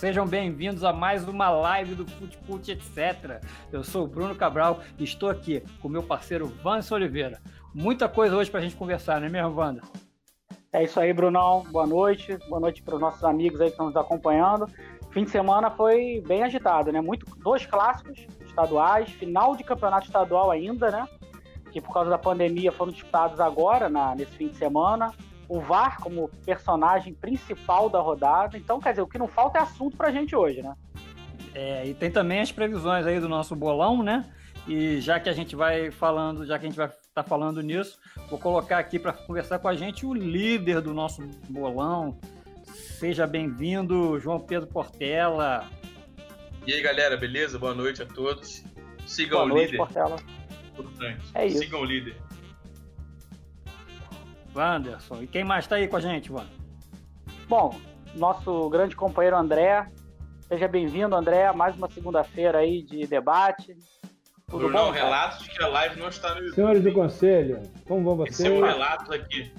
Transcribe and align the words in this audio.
Sejam 0.00 0.26
bem-vindos 0.26 0.82
a 0.82 0.94
mais 0.94 1.28
uma 1.28 1.50
live 1.50 1.94
do 1.94 2.06
Futecult, 2.06 2.66
etc. 2.70 3.42
Eu 3.70 3.84
sou 3.84 4.04
o 4.04 4.08
Bruno 4.08 4.34
Cabral 4.34 4.80
e 4.98 5.04
estou 5.04 5.28
aqui 5.28 5.62
com 5.78 5.90
meu 5.90 6.02
parceiro 6.02 6.46
Vance 6.46 6.94
Oliveira. 6.94 7.38
Muita 7.74 8.08
coisa 8.08 8.34
hoje 8.34 8.50
para 8.50 8.60
a 8.60 8.62
gente 8.62 8.76
conversar, 8.76 9.20
não 9.20 9.26
é 9.26 9.30
mesmo, 9.30 9.54
Wanda? 9.54 9.82
É 10.72 10.82
isso 10.82 10.98
aí, 10.98 11.12
Brunão. 11.12 11.66
Boa 11.70 11.86
noite. 11.86 12.38
Boa 12.48 12.58
noite 12.58 12.82
para 12.82 12.94
os 12.94 13.00
nossos 13.02 13.22
amigos 13.22 13.60
aí 13.60 13.66
que 13.66 13.74
estão 13.74 13.88
nos 13.88 13.96
acompanhando. 13.96 14.66
Fim 15.10 15.24
de 15.24 15.30
semana 15.30 15.70
foi 15.70 16.22
bem 16.26 16.44
agitado, 16.44 16.90
né? 16.90 17.02
Muito, 17.02 17.26
dois 17.36 17.66
clássicos 17.66 18.26
estaduais, 18.40 19.10
final 19.10 19.54
de 19.54 19.64
campeonato 19.64 20.06
estadual 20.06 20.50
ainda, 20.50 20.90
né? 20.90 21.06
Que 21.70 21.78
por 21.78 21.92
causa 21.92 22.08
da 22.08 22.16
pandemia 22.16 22.72
foram 22.72 22.90
disputados 22.90 23.38
agora, 23.38 23.90
na, 23.90 24.14
nesse 24.14 24.32
fim 24.34 24.48
de 24.48 24.56
semana 24.56 25.12
o 25.50 25.60
VAR 25.60 25.98
como 26.00 26.28
personagem 26.46 27.12
principal 27.12 27.90
da 27.90 27.98
rodada. 27.98 28.56
Então, 28.56 28.78
quer 28.78 28.90
dizer, 28.90 29.02
o 29.02 29.06
que 29.08 29.18
não 29.18 29.26
falta 29.26 29.58
é 29.58 29.62
assunto 29.62 29.96
pra 29.96 30.12
gente 30.12 30.34
hoje, 30.36 30.62
né? 30.62 30.76
É, 31.52 31.84
e 31.88 31.92
tem 31.92 32.08
também 32.08 32.40
as 32.40 32.52
previsões 32.52 33.04
aí 33.04 33.18
do 33.18 33.28
nosso 33.28 33.56
bolão, 33.56 34.00
né? 34.00 34.24
E 34.68 35.00
já 35.00 35.18
que 35.18 35.28
a 35.28 35.32
gente 35.32 35.56
vai 35.56 35.90
falando, 35.90 36.46
já 36.46 36.56
que 36.56 36.66
a 36.66 36.68
gente 36.68 36.76
vai 36.76 36.86
estar 36.86 37.00
tá 37.12 37.24
falando 37.24 37.60
nisso, 37.62 37.98
vou 38.28 38.38
colocar 38.38 38.78
aqui 38.78 38.96
para 38.96 39.12
conversar 39.12 39.58
com 39.58 39.66
a 39.66 39.74
gente 39.74 40.06
o 40.06 40.14
líder 40.14 40.80
do 40.80 40.94
nosso 40.94 41.20
bolão. 41.48 42.16
Seja 42.72 43.26
bem-vindo, 43.26 44.20
João 44.20 44.38
Pedro 44.38 44.68
Portela. 44.68 45.68
E 46.64 46.72
aí, 46.72 46.80
galera, 46.80 47.16
beleza? 47.16 47.58
Boa 47.58 47.74
noite 47.74 48.00
a 48.02 48.06
todos. 48.06 48.62
Sigam 49.04 49.40
Boa 49.40 49.44
o 49.46 49.48
noite, 49.48 49.72
líder. 49.72 49.78
Portela. 49.78 50.16
Importante. 50.72 51.24
É 51.34 51.46
isso. 51.46 51.58
Sigam 51.58 51.80
o 51.80 51.84
líder. 51.84 52.14
Wanderson. 54.54 55.22
E 55.22 55.26
quem 55.26 55.44
mais 55.44 55.64
está 55.64 55.76
aí 55.76 55.88
com 55.88 55.96
a 55.96 56.00
gente, 56.00 56.32
Wander? 56.32 56.52
Bom, 57.48 57.74
nosso 58.14 58.68
grande 58.70 58.96
companheiro 58.96 59.36
André. 59.36 59.86
Seja 60.48 60.66
bem-vindo, 60.66 61.14
André. 61.14 61.52
Mais 61.52 61.76
uma 61.76 61.90
segunda-feira 61.90 62.58
aí 62.58 62.82
de 62.82 63.06
debate. 63.06 63.76
Tudo 64.48 64.64
Brunão, 64.64 64.86
bom? 64.86 64.92
cara? 64.92 65.04
relatos 65.04 65.44
de 65.44 65.50
que 65.50 65.62
a 65.62 65.68
live 65.68 66.00
não 66.00 66.08
está 66.08 66.30
no 66.30 66.38
YouTube. 66.38 66.54
Senhores 66.54 66.82
do 66.82 66.92
Conselho, 66.92 67.62
como 67.86 68.02
vão 68.02 68.16
vocês? 68.16 68.38
Recebo 68.38 68.66
relatos 68.66 69.10
aqui. 69.10 69.52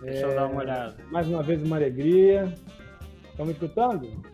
Deixa 0.00 0.26
eu 0.26 0.34
dar 0.34 0.46
uma 0.46 0.62
olhada. 0.62 0.96
Mais 1.10 1.28
uma 1.28 1.42
vez 1.42 1.62
uma 1.62 1.76
alegria. 1.76 2.54
Estão 3.30 3.44
me 3.44 3.52
escutando? 3.52 4.24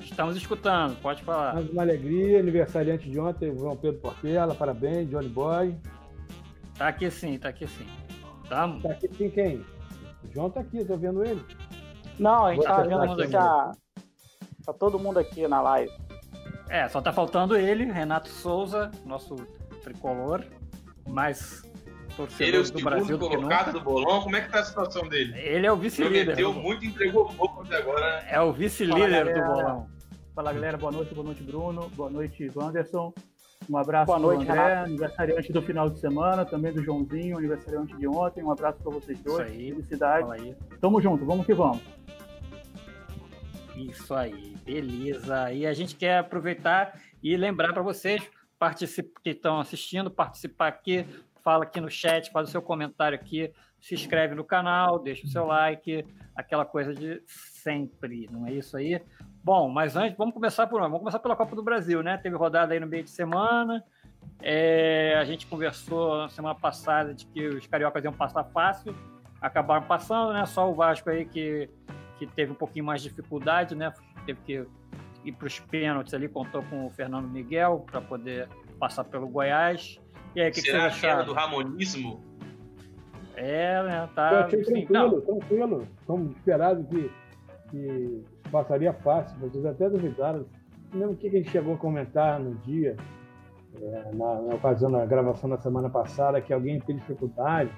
Estamos 0.00 0.36
escutando, 0.36 0.96
pode 1.02 1.22
falar. 1.22 1.54
Mais 1.54 1.68
uma 1.68 1.82
alegria. 1.82 2.40
Aniversariante 2.40 3.10
de 3.10 3.20
ontem, 3.20 3.54
João 3.54 3.76
Pedro 3.76 4.00
Portela. 4.00 4.54
Parabéns, 4.54 5.10
Johnny 5.10 5.28
Boy. 5.28 5.76
Tá 6.78 6.88
aqui 6.88 7.10
sim, 7.10 7.38
tá 7.38 7.50
aqui 7.50 7.66
sim. 7.66 7.86
Tá? 8.48 8.68
Tá 8.82 8.90
aqui 8.90 9.08
tem 9.08 9.30
quem? 9.30 9.56
O 10.24 10.32
João 10.32 10.50
tá 10.50 10.60
aqui, 10.60 10.84
tô 10.84 10.96
vendo 10.96 11.24
ele. 11.24 11.44
Não, 12.18 12.46
a 12.46 12.54
gente 12.54 12.64
tá 12.64 12.82
vendo 12.82 13.00
aqui 13.02 13.22
aqui. 13.22 13.32
já. 13.32 13.72
Tá 14.64 14.72
todo 14.72 14.98
mundo 14.98 15.18
aqui 15.18 15.46
na 15.46 15.60
live. 15.60 15.92
É, 16.68 16.88
só 16.88 17.00
tá 17.00 17.12
faltando 17.12 17.56
ele, 17.56 17.84
Renato 17.84 18.28
Souza, 18.28 18.90
nosso 19.04 19.36
tricolor, 19.82 20.42
mais 21.08 21.62
Ele 21.62 21.72
é 22.10 22.16
torcedor 22.16 22.64
o 22.66 22.72
do 22.72 22.84
Brasil 22.84 23.18
do 23.18 23.28
que 23.28 23.36
colocado 23.36 23.66
nunca. 23.66 23.78
do 23.78 23.84
bolão. 23.84 24.22
Como 24.22 24.34
é 24.34 24.40
que 24.40 24.50
tá 24.50 24.60
a 24.60 24.64
situação 24.64 25.06
dele? 25.08 25.38
Ele 25.38 25.66
é 25.66 25.70
o 25.72 25.76
vice-líder. 25.76 26.24
Prometeu 26.36 26.52
muito, 26.52 26.84
entregou 26.84 27.26
pouco 27.34 27.62
até 27.62 27.76
agora. 27.76 28.16
né? 28.22 28.28
É 28.30 28.40
o 28.40 28.52
vice-líder 28.52 29.32
do 29.34 29.40
bolão. 29.46 29.88
Fala 30.34 30.52
galera, 30.52 30.76
boa 30.76 30.92
noite, 30.92 31.14
boa 31.14 31.24
noite 31.24 31.42
Bruno, 31.42 31.88
boa 31.94 32.10
noite 32.10 32.50
Wanderson. 32.54 33.14
Um 33.68 33.76
abraço 33.76 34.06
Boa 34.06 34.18
noite, 34.18 34.42
André, 34.42 34.54
Renato. 34.68 34.86
aniversariante 34.86 35.52
do 35.52 35.60
final 35.62 35.90
de 35.90 35.98
semana, 35.98 36.44
também 36.44 36.72
do 36.72 36.82
Joãozinho, 36.82 37.36
aniversariante 37.36 37.96
de 37.96 38.06
ontem. 38.06 38.42
Um 38.44 38.50
abraço 38.52 38.78
pra 38.80 38.92
vocês 38.92 39.18
Isso 39.18 39.28
dois. 39.28 39.50
aí. 39.50 39.70
Felicidade. 39.70 40.28
Aí. 40.32 40.54
Tamo 40.80 41.00
junto, 41.00 41.24
vamos 41.24 41.44
que 41.44 41.52
vamos. 41.52 41.80
Isso 43.74 44.14
aí, 44.14 44.54
beleza. 44.64 45.52
E 45.52 45.66
a 45.66 45.72
gente 45.74 45.96
quer 45.96 46.18
aproveitar 46.18 46.98
e 47.22 47.36
lembrar 47.36 47.72
para 47.72 47.82
vocês 47.82 48.22
particip- 48.58 49.18
que 49.22 49.30
estão 49.30 49.58
assistindo, 49.60 50.10
participar 50.10 50.68
aqui, 50.68 51.04
fala 51.42 51.64
aqui 51.64 51.80
no 51.80 51.90
chat, 51.90 52.30
faz 52.30 52.48
o 52.48 52.52
seu 52.52 52.62
comentário 52.62 53.18
aqui, 53.18 53.52
se 53.80 53.94
inscreve 53.94 54.34
no 54.34 54.44
canal, 54.44 54.98
deixa 54.98 55.26
o 55.26 55.28
seu 55.28 55.44
like, 55.44 56.06
aquela 56.34 56.64
coisa 56.64 56.94
de 56.94 57.20
sempre, 57.66 58.28
não 58.30 58.46
é 58.46 58.52
isso 58.52 58.76
aí? 58.76 59.02
Bom, 59.42 59.68
mas 59.68 59.96
antes, 59.96 60.16
vamos 60.16 60.32
começar 60.32 60.68
por 60.68 60.76
onde? 60.80 60.86
Vamos 60.88 61.00
começar 61.00 61.18
pela 61.18 61.34
Copa 61.34 61.56
do 61.56 61.64
Brasil, 61.64 62.00
né? 62.00 62.16
Teve 62.16 62.36
rodada 62.36 62.72
aí 62.72 62.78
no 62.78 62.86
meio 62.86 63.02
de 63.02 63.10
semana. 63.10 63.82
É, 64.40 65.16
a 65.18 65.24
gente 65.24 65.46
conversou 65.48 66.16
na 66.18 66.28
semana 66.28 66.54
passada 66.54 67.12
de 67.12 67.26
que 67.26 67.48
os 67.48 67.66
cariocas 67.66 68.04
iam 68.04 68.12
passar 68.12 68.44
fácil, 68.44 68.94
acabaram 69.40 69.82
passando, 69.82 70.32
né? 70.32 70.46
Só 70.46 70.70
o 70.70 70.74
Vasco 70.74 71.10
aí 71.10 71.24
que 71.24 71.68
que 72.18 72.26
teve 72.26 72.50
um 72.50 72.54
pouquinho 72.54 72.84
mais 72.84 73.02
de 73.02 73.10
dificuldade, 73.10 73.74
né? 73.74 73.92
Teve 74.24 74.40
que 74.40 74.66
ir 75.24 75.32
para 75.32 75.46
os 75.46 75.58
pênaltis 75.58 76.14
ali, 76.14 76.28
contou 76.28 76.62
com 76.62 76.86
o 76.86 76.90
Fernando 76.90 77.28
Miguel 77.28 77.84
para 77.90 78.00
poder 78.00 78.48
passar 78.78 79.04
pelo 79.04 79.28
Goiás. 79.28 80.00
E 80.34 80.40
aí, 80.40 80.48
o 80.48 80.52
que, 80.52 80.62
que 80.62 80.70
era 80.70 80.86
acharam? 80.86 81.26
do 81.26 81.34
Ramonismo? 81.34 82.24
É, 83.34 83.82
né? 83.82 84.04
Eu 84.04 84.14
Tá. 84.14 84.44
achei 84.46 84.60
assim, 84.62 84.86
tranquilo, 84.86 85.10
não, 85.10 85.20
tranquilo. 85.20 85.88
Como 86.06 86.30
esperado 86.32 86.84
que, 86.84 87.10
que 87.70 88.24
passaria 88.50 88.92
fácil. 88.92 89.38
Vocês 89.40 89.64
até 89.64 89.88
duvidaram. 89.88 90.46
Mesmo 90.92 91.12
o 91.12 91.16
que 91.16 91.26
a 91.26 91.30
gente 91.30 91.50
chegou 91.50 91.74
a 91.74 91.76
comentar 91.78 92.38
no 92.38 92.54
dia, 92.56 92.96
é, 93.80 94.10
na, 94.14 94.34
na 94.42 94.54
ocasião 94.54 94.90
da 94.90 95.04
gravação 95.04 95.50
da 95.50 95.58
semana 95.58 95.90
passada, 95.90 96.40
que 96.40 96.52
alguém 96.52 96.78
teve 96.80 97.00
dificuldade. 97.00 97.70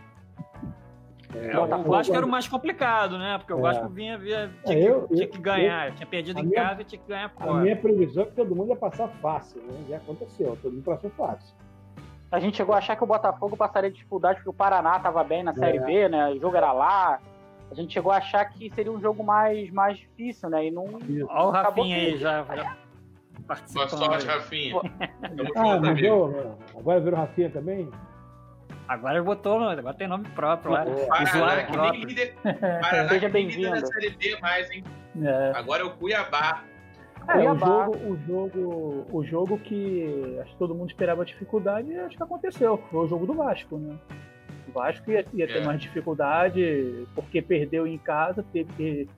é, 1.35 1.55
Botafogo, 1.55 1.89
o 1.89 1.93
Vasco 1.93 2.15
era 2.15 2.25
o 2.25 2.29
mais 2.29 2.47
complicado, 2.49 3.19
né? 3.19 3.37
Porque 3.39 3.53
o 3.53 3.59
É. 3.59 3.63
Vasco 3.63 3.89
vinha, 3.89 4.17
vinha 4.19 4.51
tinha, 4.65 4.79
É, 4.79 4.81
que, 4.81 4.87
eu- 4.89 5.09
tinha 5.09 5.25
eu- 5.25 5.31
que 5.31 5.39
ganhar, 5.39 5.95
tinha 5.95 6.07
perdido 6.07 6.39
a 6.39 6.43
em 6.43 6.47
minha- 6.47 6.63
casa 6.63 6.83
e 6.83 6.85
tinha 6.85 7.01
que 7.01 7.09
ganhar 7.09 7.27
A 7.27 7.29
fora. 7.45 7.55
minha 7.61 7.77
previsão 7.77 8.23
é 8.23 8.27
que 8.27 8.33
todo 8.33 8.55
mundo 8.55 8.69
ia 8.71 8.77
passar 8.77 9.09
fácil, 9.09 9.61
né? 9.63 9.85
Já 9.89 9.97
aconteceu, 9.99 10.57
todo 10.63 10.73
mundo 10.73 10.85
passou 10.85 11.11
fácil. 11.11 11.55
A 12.31 12.39
gente 12.41 12.57
chegou 12.59 12.75
a 12.75 12.79
achar 12.79 12.95
que 12.95 13.03
o 13.03 13.07
Botafogo 13.07 13.57
passaria 13.57 13.91
dificuldade 13.91 14.37
porque 14.37 14.51
o 14.51 14.55
Paraná 14.55 14.99
tava 15.01 15.25
bem 15.25 15.43
na 15.43 15.55
Série 15.55 15.79
É. 15.79 15.81
B, 15.81 16.09
né? 16.11 16.31
O 16.31 16.39
jogo 16.41 16.57
era 16.57 16.73
lá. 16.73 17.21
A 17.71 17.75
gente 17.75 17.93
chegou 17.93 18.11
a 18.13 18.17
achar 18.17 18.45
que 18.47 18.71
seria 18.75 18.91
um 18.91 19.01
jogo 19.01 19.23
mais, 19.23 19.71
mais 19.71 19.99
difícil, 19.99 20.49
né? 20.49 20.67
E 20.67 20.71
não. 20.71 20.85
Olha 21.29 21.45
o 21.47 21.51
Rafinha 21.51 21.97
que- 21.97 22.07
aí 22.07 22.19
já, 22.19 22.43
já 22.45 22.77
Boa 23.73 23.89
sorte. 23.89 24.27
Rafinha. 24.27 24.81
Ah, 25.57 25.77
mudou? 25.81 26.59
Agora 26.77 27.01
virou 27.01 27.19
Rafinha 27.19 27.51
também? 27.51 27.89
Agora 28.87 29.23
botou, 29.23 29.61
agora 29.63 29.95
tem 29.95 30.09
nome 30.09 30.25
próprio 30.31 30.73
lá. 30.73 30.85
É. 30.85 31.07
Paraná, 31.09 31.63
que 31.65 31.73
próprio. 31.73 31.93
nem 31.93 32.05
líder. 32.05 32.35
Paraná, 32.43 33.09
Seja 33.09 33.09
que 33.09 33.15
líder 33.15 33.31
bem-vindo. 33.31 33.71
da 33.81 33.87
Série 33.87 34.11
B 34.11 34.39
mais, 34.41 34.71
hein? 34.71 34.85
É, 35.23 35.53
Agora 35.55 35.83
é 35.83 35.85
o 35.85 35.91
Cuiabá. 35.91 36.63
é, 37.21 37.23
o 37.23 37.27
Cuiabá. 37.35 37.67
jogo, 37.67 37.97
o 38.13 38.17
jogo, 38.27 39.07
o 39.13 39.25
jogo 39.25 39.59
que 39.59 40.39
acho 40.43 40.53
que 40.53 40.59
todo 40.59 40.75
mundo 40.75 40.89
esperava 40.91 41.25
dificuldade, 41.25 41.95
acho 42.01 42.17
que 42.17 42.23
aconteceu. 42.23 42.79
Foi 42.91 43.05
o 43.05 43.09
jogo 43.09 43.27
do 43.27 43.35
Vasco, 43.35 43.77
né? 43.77 43.95
O 44.69 44.73
Vasco 44.73 45.11
ia, 45.11 45.25
ia 45.33 45.47
ter 45.47 45.59
É. 45.63 45.65
mais 45.65 45.81
dificuldade 45.81 47.07
porque 47.15 47.41
perdeu 47.41 47.87
em 47.87 47.99
casa, 47.99 48.45
teve 48.53 48.73
que 48.75 49.09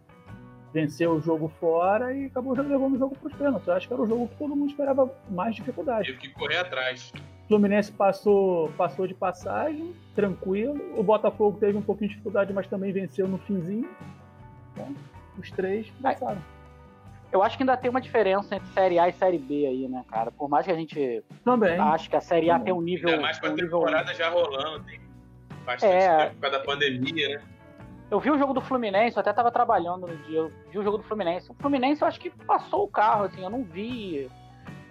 vencer 0.72 1.09
o 1.09 1.21
jogo 1.21 1.49
fora 1.59 2.15
e 2.15 2.27
acabou 2.27 2.55
já 2.55 2.62
levando 2.62 2.94
o 2.94 2.99
jogo 2.99 3.16
para 3.16 3.27
os 3.28 3.34
pênaltis. 3.34 3.66
Eu 3.66 3.75
acho 3.75 3.89
que 3.89 3.93
era 3.93 4.03
o 4.03 4.06
jogo 4.06 4.28
que 4.28 4.37
todo 4.37 4.55
mundo 4.55 4.71
esperava 4.71 5.12
mais 5.28 5.55
dificuldade. 5.56 6.06
Teve 6.06 6.19
que 6.19 6.28
correr 6.31 6.59
atrás. 6.59 7.12
O 7.44 7.49
Fluminense 7.49 7.91
passou, 7.91 8.69
passou 8.77 9.09
de 9.09 9.15
passagem, 9.15 9.93
tranquilo. 10.15 10.81
O 10.97 11.03
Botafogo 11.03 11.59
teve 11.59 11.77
um 11.77 11.83
pouquinho 11.83 12.09
de 12.10 12.15
dificuldade, 12.15 12.53
mas 12.53 12.69
também 12.69 12.93
venceu 12.93 13.27
no 13.27 13.39
finzinho. 13.39 13.89
Então, 14.72 14.94
os 15.37 15.50
três 15.50 15.91
passaram. 16.00 16.41
Eu 17.33 17.43
acho 17.43 17.56
que 17.56 17.62
ainda 17.65 17.77
tem 17.77 17.91
uma 17.91 18.00
diferença 18.00 18.55
entre 18.56 18.69
Série 18.72 18.99
A 19.00 19.09
e 19.09 19.12
Série 19.12 19.39
B 19.39 19.66
aí, 19.66 19.89
né, 19.89 20.05
cara? 20.09 20.31
Por 20.33 20.49
mais 20.49 20.66
que 20.66 20.72
a 20.72 20.77
gente 20.77 21.22
Também. 21.44 21.78
ache 21.78 22.09
que 22.09 22.16
a 22.16 22.21
Série 22.21 22.50
A 22.50 22.59
tem 22.60 22.72
um 22.72 22.81
nível. 22.81 23.09
Ainda 23.09 23.22
mais 23.22 23.39
com 23.41 23.47
a 23.47 23.51
um 23.51 23.54
nível... 23.54 23.78
temporada 23.80 24.15
já 24.15 24.28
rolando. 24.28 24.84
Tem 24.84 25.01
bastante 25.75 25.93
É. 25.93 26.17
tempo 26.25 26.34
por 26.37 26.41
causa 26.43 26.59
da 26.59 26.65
pandemia, 26.65 27.28
né? 27.28 27.43
Eu 28.11 28.19
vi 28.19 28.31
o 28.31 28.39
jogo 28.39 28.53
do 28.53 28.61
Fluminense, 28.61 29.17
eu 29.17 29.21
até 29.21 29.33
tava 29.33 29.53
trabalhando 29.53 30.07
no 30.07 30.17
dia, 30.17 30.39
eu 30.39 30.53
vi 30.71 30.78
o 30.78 30.83
jogo 30.83 30.97
do 30.99 31.05
Fluminense. 31.05 31.51
O 31.51 31.55
Fluminense 31.55 32.03
eu 32.03 32.09
acho 32.09 32.19
que 32.19 32.31
passou 32.31 32.84
o 32.84 32.89
carro, 32.89 33.25
assim, 33.25 33.43
eu 33.43 33.51
não 33.51 33.63
vi 33.63 34.28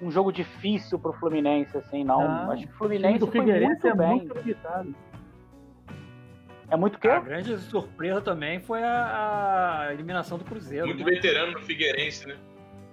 um 0.02 0.10
jogo 0.10 0.32
difícil 0.32 0.98
pro 0.98 1.12
Fluminense, 1.14 1.78
assim, 1.78 2.04
não. 2.06 2.22
Ah, 2.22 2.48
acho 2.48 2.48
que 2.48 2.52
o 2.52 2.54
O 2.54 2.58
time 2.58 2.74
Fluminense 2.78 3.20
do 3.20 3.28
foi 3.28 3.42
muito 3.42 3.88
é 3.88 3.94
bem. 3.94 4.08
muito 4.16 4.38
limitado. 4.38 4.96
É 6.72 6.78
muito 6.78 6.96
o 6.96 7.00
quê? 7.00 7.10
A 7.10 7.20
grande 7.20 7.58
surpresa 7.58 8.22
também 8.22 8.60
foi 8.60 8.84
a, 8.84 9.86
a 9.88 9.94
eliminação 9.94 10.38
do 10.38 10.46
Cruzeiro. 10.46 10.86
Muito 10.86 11.04
né? 11.04 11.12
veterano 11.12 11.54
no 11.54 11.60
Figueirense, 11.62 12.28
né? 12.28 12.38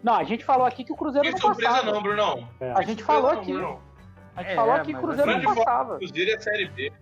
Não, 0.02 0.14
a 0.14 0.24
gente 0.24 0.44
falou 0.44 0.66
aqui 0.66 0.82
que 0.82 0.92
o 0.92 0.96
Cruzeiro 0.96 1.26
Que 1.26 1.32
não 1.34 1.38
surpresa 1.38 1.70
passava. 1.72 1.92
não, 1.92 2.02
Brunão. 2.02 2.48
É. 2.58 2.72
A 2.72 2.82
gente 2.82 3.02
falou 3.04 3.32
não, 3.34 3.40
aqui. 3.40 3.52
A 4.34 4.42
gente 4.42 4.52
É, 4.52 4.54
falou 4.54 4.80
que 4.80 4.94
o 4.94 4.98
Cruzeiro 5.00 5.30
não 5.42 5.54
passava. 5.54 5.98
Cruzeiro 5.98 6.30
é 6.30 6.38
Série 6.40 6.68
B. 6.68 6.92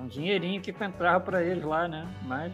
É 0.00 0.02
um 0.02 0.06
dinheirinho 0.08 0.60
que 0.62 0.70
entrava 0.70 1.20
pra 1.20 1.42
eles 1.44 1.62
lá, 1.62 1.86
né? 1.86 2.08
Mas 2.22 2.52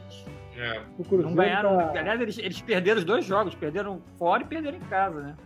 É. 0.58 0.80
O 0.98 1.16
não 1.18 1.34
ganharam. 1.34 1.76
tá- 1.76 1.90
Aliás, 2.00 2.20
eles, 2.20 2.38
eles 2.38 2.60
perderam 2.62 2.98
os 2.98 3.04
dois 3.04 3.24
jogos, 3.24 3.54
perderam 3.54 4.00
fora 4.18 4.42
e 4.42 4.46
perderam 4.46 4.78
em 4.78 4.80
casa, 4.80 5.20
né? 5.20 5.36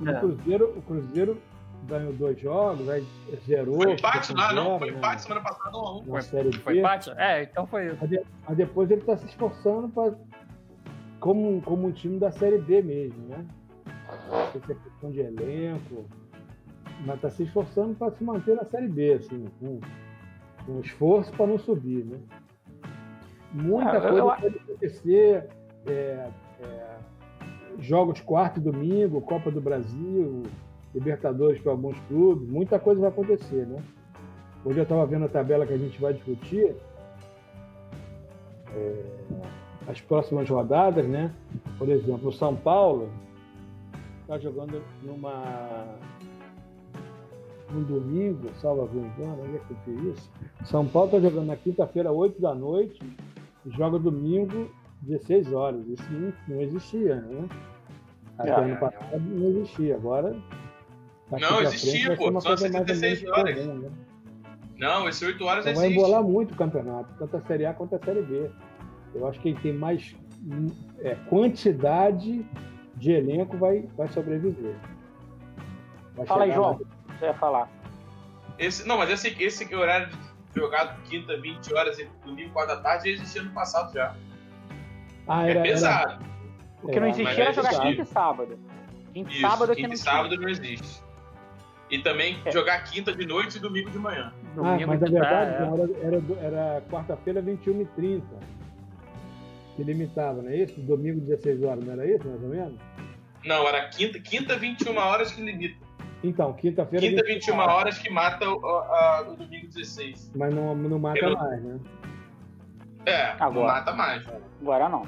O 0.00 0.08
É. 0.08 0.14
Cruzeiro, 0.20 0.72
o 0.78 0.82
Cruzeiro 0.82 1.42
ganhou 1.88 2.12
dois 2.12 2.40
jogos, 2.40 2.88
aí 2.88 3.04
zerou. 3.44 3.74
Foi 3.82 3.92
empate 3.92 4.32
lá, 4.32 4.52
não. 4.52 4.78
Foi 4.78 4.90
né, 4.92 4.96
empate 4.98 5.22
semana 5.22 5.40
passada 5.42 5.76
1 5.76 5.80
a 5.80 5.98
1 5.98 6.04
Na 6.06 6.20
Série 6.22 6.52
Foi 6.58 6.78
empate? 6.78 7.10
É, 7.16 7.42
então 7.42 7.66
foi. 7.66 7.92
Mas 8.00 8.08
de- 8.08 8.22
Mas 8.48 8.56
depois 8.56 8.90
ele 8.90 9.00
está 9.00 9.16
se 9.16 9.26
esforçando 9.26 9.88
para 9.88 10.14
como, 11.20 11.60
como 11.62 11.88
um 11.88 11.92
time 11.92 12.18
da 12.20 12.30
Série 12.30 12.58
B 12.58 12.82
mesmo, 12.82 13.26
né? 13.28 13.44
Não 14.30 14.52
sei 14.52 14.60
se 14.64 14.72
é 14.72 14.74
questão 14.76 15.10
de 15.10 15.20
elenco, 15.20 16.04
mas 17.04 17.16
está 17.16 17.30
se 17.30 17.42
esforçando 17.42 17.94
para 17.96 18.12
se 18.12 18.22
manter 18.22 18.54
na 18.54 18.64
Série 18.64 18.88
B, 18.88 19.14
assim, 19.14 19.44
com, 19.58 19.80
com 20.66 20.80
esforço 20.80 21.32
para 21.32 21.46
não 21.46 21.58
subir, 21.58 22.04
né? 22.04 22.18
Muita 23.52 23.90
Ah, 23.98 24.00
coisa 24.00 24.18
eu- 24.18 24.26
pode 24.26 24.56
acontecer, 24.58 25.48
é, 25.86 26.28
é, 26.62 26.96
jogos 27.78 28.20
quarto 28.20 28.58
e 28.58 28.62
domingo, 28.62 29.20
Copa 29.20 29.50
do 29.50 29.60
Brasil, 29.60 30.42
Libertadores 30.94 31.60
para 31.60 31.72
alguns 31.72 31.98
clubes, 32.08 32.48
muita 32.48 32.78
coisa 32.78 33.00
vai 33.00 33.10
acontecer, 33.10 33.66
né? 33.66 33.82
Hoje 34.64 34.78
eu 34.78 34.82
estava 34.84 35.04
vendo 35.06 35.24
a 35.24 35.28
tabela 35.28 35.66
que 35.66 35.72
a 35.72 35.78
gente 35.78 36.00
vai 36.00 36.12
discutir, 36.12 36.74
é, 38.74 39.04
as 39.88 40.00
próximas 40.00 40.48
rodadas, 40.48 41.06
né? 41.06 41.32
Por 41.78 41.88
exemplo, 41.88 42.28
o 42.28 42.32
São 42.32 42.54
Paulo 42.54 43.10
está 44.22 44.38
jogando 44.38 44.82
numa 45.02 45.96
no 47.72 47.84
domingo, 47.84 48.48
salvo 48.60 48.82
engano, 48.98 49.42
onde 49.42 49.56
é 49.56 49.60
que 49.60 49.90
eu 49.90 50.10
isso? 50.12 50.30
São 50.64 50.86
Paulo 50.86 51.08
está 51.16 51.20
jogando 51.28 51.46
na 51.46 51.56
quinta-feira, 51.56 52.12
8 52.12 52.40
da 52.40 52.54
noite, 52.54 53.00
e 53.66 53.70
joga 53.70 53.98
domingo, 53.98 54.70
16 55.02 55.52
horas. 55.52 55.86
Isso 55.88 56.04
não, 56.12 56.32
não 56.48 56.60
existia, 56.62 57.16
né? 57.16 57.48
Até 58.38 58.50
É, 58.50 58.54
ano 58.54 58.76
passado 58.76 59.20
não 59.20 59.48
existia. 59.50 59.96
Agora. 59.96 60.36
daqui 61.30 61.44
Não, 61.44 61.62
existia, 61.62 62.04
frente 62.06 62.18
pô, 62.18 62.40
só 62.40 62.48
coisa 62.48 62.62
mais 62.70 62.74
ou 62.74 62.94
76 62.94 63.22
menos 63.22 63.38
horas. 63.38 63.58
comum, 63.66 63.78
né? 63.78 63.90
Não, 64.78 65.08
esse 65.08 65.24
8 65.24 65.44
horas 65.44 65.66
Então 65.66 65.80
vai 65.80 65.90
embolar 65.92 66.22
muito 66.22 66.52
o 66.52 66.56
campeonato, 66.56 67.14
tanto 67.18 67.36
a 67.36 67.40
Série 67.42 67.66
A 67.66 67.72
quanto 67.74 67.94
a 67.94 67.98
Série 68.00 68.22
B. 68.22 68.50
Eu 69.14 69.26
acho 69.28 69.38
que 69.40 69.52
quem 69.52 69.62
tem 69.62 69.72
mais 69.74 70.16
hum, 70.44 70.66
é, 71.00 71.14
quantidade 71.28 72.44
de 72.96 73.12
elenco 73.12 73.56
vai, 73.56 73.88
vai 73.96 74.08
sobreviver. 74.08 74.74
Vai 76.16 76.26
Fala 76.26 76.44
aí, 76.44 76.52
João. 76.52 76.72
na- 76.78 77.01
Você 77.22 77.26
ia 77.26 77.34
falar. 77.34 77.70
Esse, 78.58 78.86
não, 78.86 78.98
mas 78.98 79.08
esse, 79.10 79.28
esse 79.40 79.72
horário 79.74 80.08
de 80.08 80.60
jogado 80.60 81.00
quinta, 81.04 81.40
20 81.40 81.72
horas 81.72 81.96
e 82.00 82.08
domingo, 82.26 82.50
4 82.52 82.74
da 82.74 82.82
tarde, 82.82 83.10
já 83.10 83.14
existia 83.14 83.42
no 83.44 83.52
passado 83.52 83.94
já. 83.94 84.16
Ah, 85.28 85.46
É 85.46 85.50
era, 85.50 85.60
era, 85.60 85.62
pesado. 85.68 86.24
O 86.82 86.88
que 86.88 86.98
não 86.98 87.06
É, 87.06 87.10
existia 87.10 87.42
era 87.44 87.50
é 87.50 87.52
jogar 87.54 87.80
quinta 87.80 88.02
e 88.02 88.06
sábado. 88.06 88.58
Quinta 89.12 89.30
e 89.30 89.32
Isso, 89.32 89.40
sábado 89.40 89.72
é 89.72 89.74
que 89.76 89.82
quinta 89.82 89.88
não 89.88 89.94
e 89.94 89.98
sábado 89.98 90.36
não 90.36 90.48
existe. 90.48 91.02
E 91.90 91.98
também 92.00 92.42
É. 92.44 92.50
jogar 92.50 92.82
quinta 92.84 93.14
de 93.14 93.24
noite 93.24 93.56
e 93.58 93.60
domingo 93.60 93.88
de 93.90 93.98
manhã. 94.00 94.32
Ah, 94.34 94.54
Domingo 94.56 94.88
mas 94.88 95.00
na 95.00 95.06
que 95.06 95.12
verdade 95.12 95.50
é. 95.50 96.06
era, 96.06 96.16
era, 96.16 96.56
era 96.74 96.82
quarta-feira, 96.90 97.40
21h30. 97.40 98.22
Que 99.76 99.84
limitava, 99.84 100.42
não 100.42 100.50
é 100.50 100.56
isso? 100.56 100.80
Domingo, 100.80 101.20
16 101.20 101.62
horas, 101.62 101.84
não 101.84 101.92
era 101.92 102.04
isso, 102.04 102.26
mais 102.28 102.42
ou 102.42 102.48
menos? 102.48 102.80
Não, 103.44 103.66
era 103.68 103.88
quinta, 103.88 104.18
quinta 104.18 104.56
21 104.58 104.96
horas 104.96 105.30
que 105.32 105.40
limita. 105.40 105.81
Então, 106.22 106.52
quinta-feira. 106.52 107.04
Quinta 107.06 107.22
21 107.24 107.54
21 107.56 107.58
horas 107.58 107.98
que 107.98 108.08
mata 108.10 108.48
o, 108.48 108.64
a- 108.66 109.26
o 109.28 109.36
domingo 109.36 109.66
16. 109.66 110.32
Mas 110.36 110.54
não, 110.54 110.74
não 110.74 110.98
mata 110.98 111.18
Eu- 111.18 111.36
mais, 111.36 111.62
né? 111.62 111.80
É, 113.04 113.36
não 113.36 113.46
Agora. 113.46 113.66
mata 113.72 113.92
mais. 113.92 114.24
Agora 114.60 114.88
não. 114.88 115.02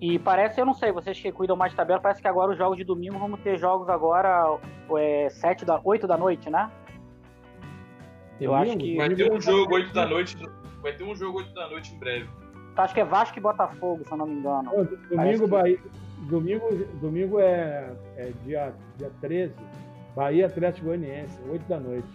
E 0.00 0.18
parece, 0.18 0.60
eu 0.60 0.66
não 0.66 0.74
sei, 0.74 0.90
vocês 0.92 1.20
que 1.20 1.30
cuidam 1.32 1.56
mais 1.56 1.72
de 1.72 1.76
tabela, 1.76 2.00
parece 2.00 2.20
que 2.20 2.28
agora 2.28 2.50
os 2.52 2.58
jogos 2.58 2.76
de 2.76 2.84
domingo 2.84 3.18
vamos 3.18 3.40
ter 3.40 3.58
jogos 3.58 3.88
agora 3.88 4.58
é, 4.96 5.28
7 5.30 5.64
da, 5.64 5.80
8 5.84 6.06
da 6.06 6.16
noite, 6.16 6.48
né? 6.50 6.70
Eu 8.40 8.54
acho 8.54 8.76
que- 8.76 8.96
Vai 8.96 9.14
ter 9.14 9.32
um 9.32 9.40
jogo 9.40 9.70
vai- 9.70 9.80
8 9.82 9.92
da 9.94 10.06
noite. 10.06 10.36
Vai 10.82 10.92
ter 10.92 11.04
um 11.04 11.14
jogo 11.14 11.38
8 11.38 11.52
da 11.54 11.68
noite 11.68 11.92
em 11.94 11.98
breve. 11.98 12.28
Acho 12.82 12.94
que 12.94 13.00
é 13.00 13.04
Vasco 13.04 13.38
e 13.38 13.42
Botafogo, 13.42 14.04
se 14.04 14.12
eu 14.12 14.16
não 14.16 14.26
me 14.26 14.34
engano. 14.34 14.70
Domingo, 15.10 15.44
que- 15.44 15.50
Bahia, 15.50 15.78
domingo, 16.28 16.66
domingo 17.00 17.40
é, 17.40 17.90
é 18.16 18.32
dia, 18.44 18.72
dia 18.96 19.10
13. 19.20 19.54
Bahia 20.14 20.46
Atlético 20.46 20.86
Goianiense, 20.86 21.38
8 21.48 21.62
da 21.68 21.78
noite. 21.78 22.08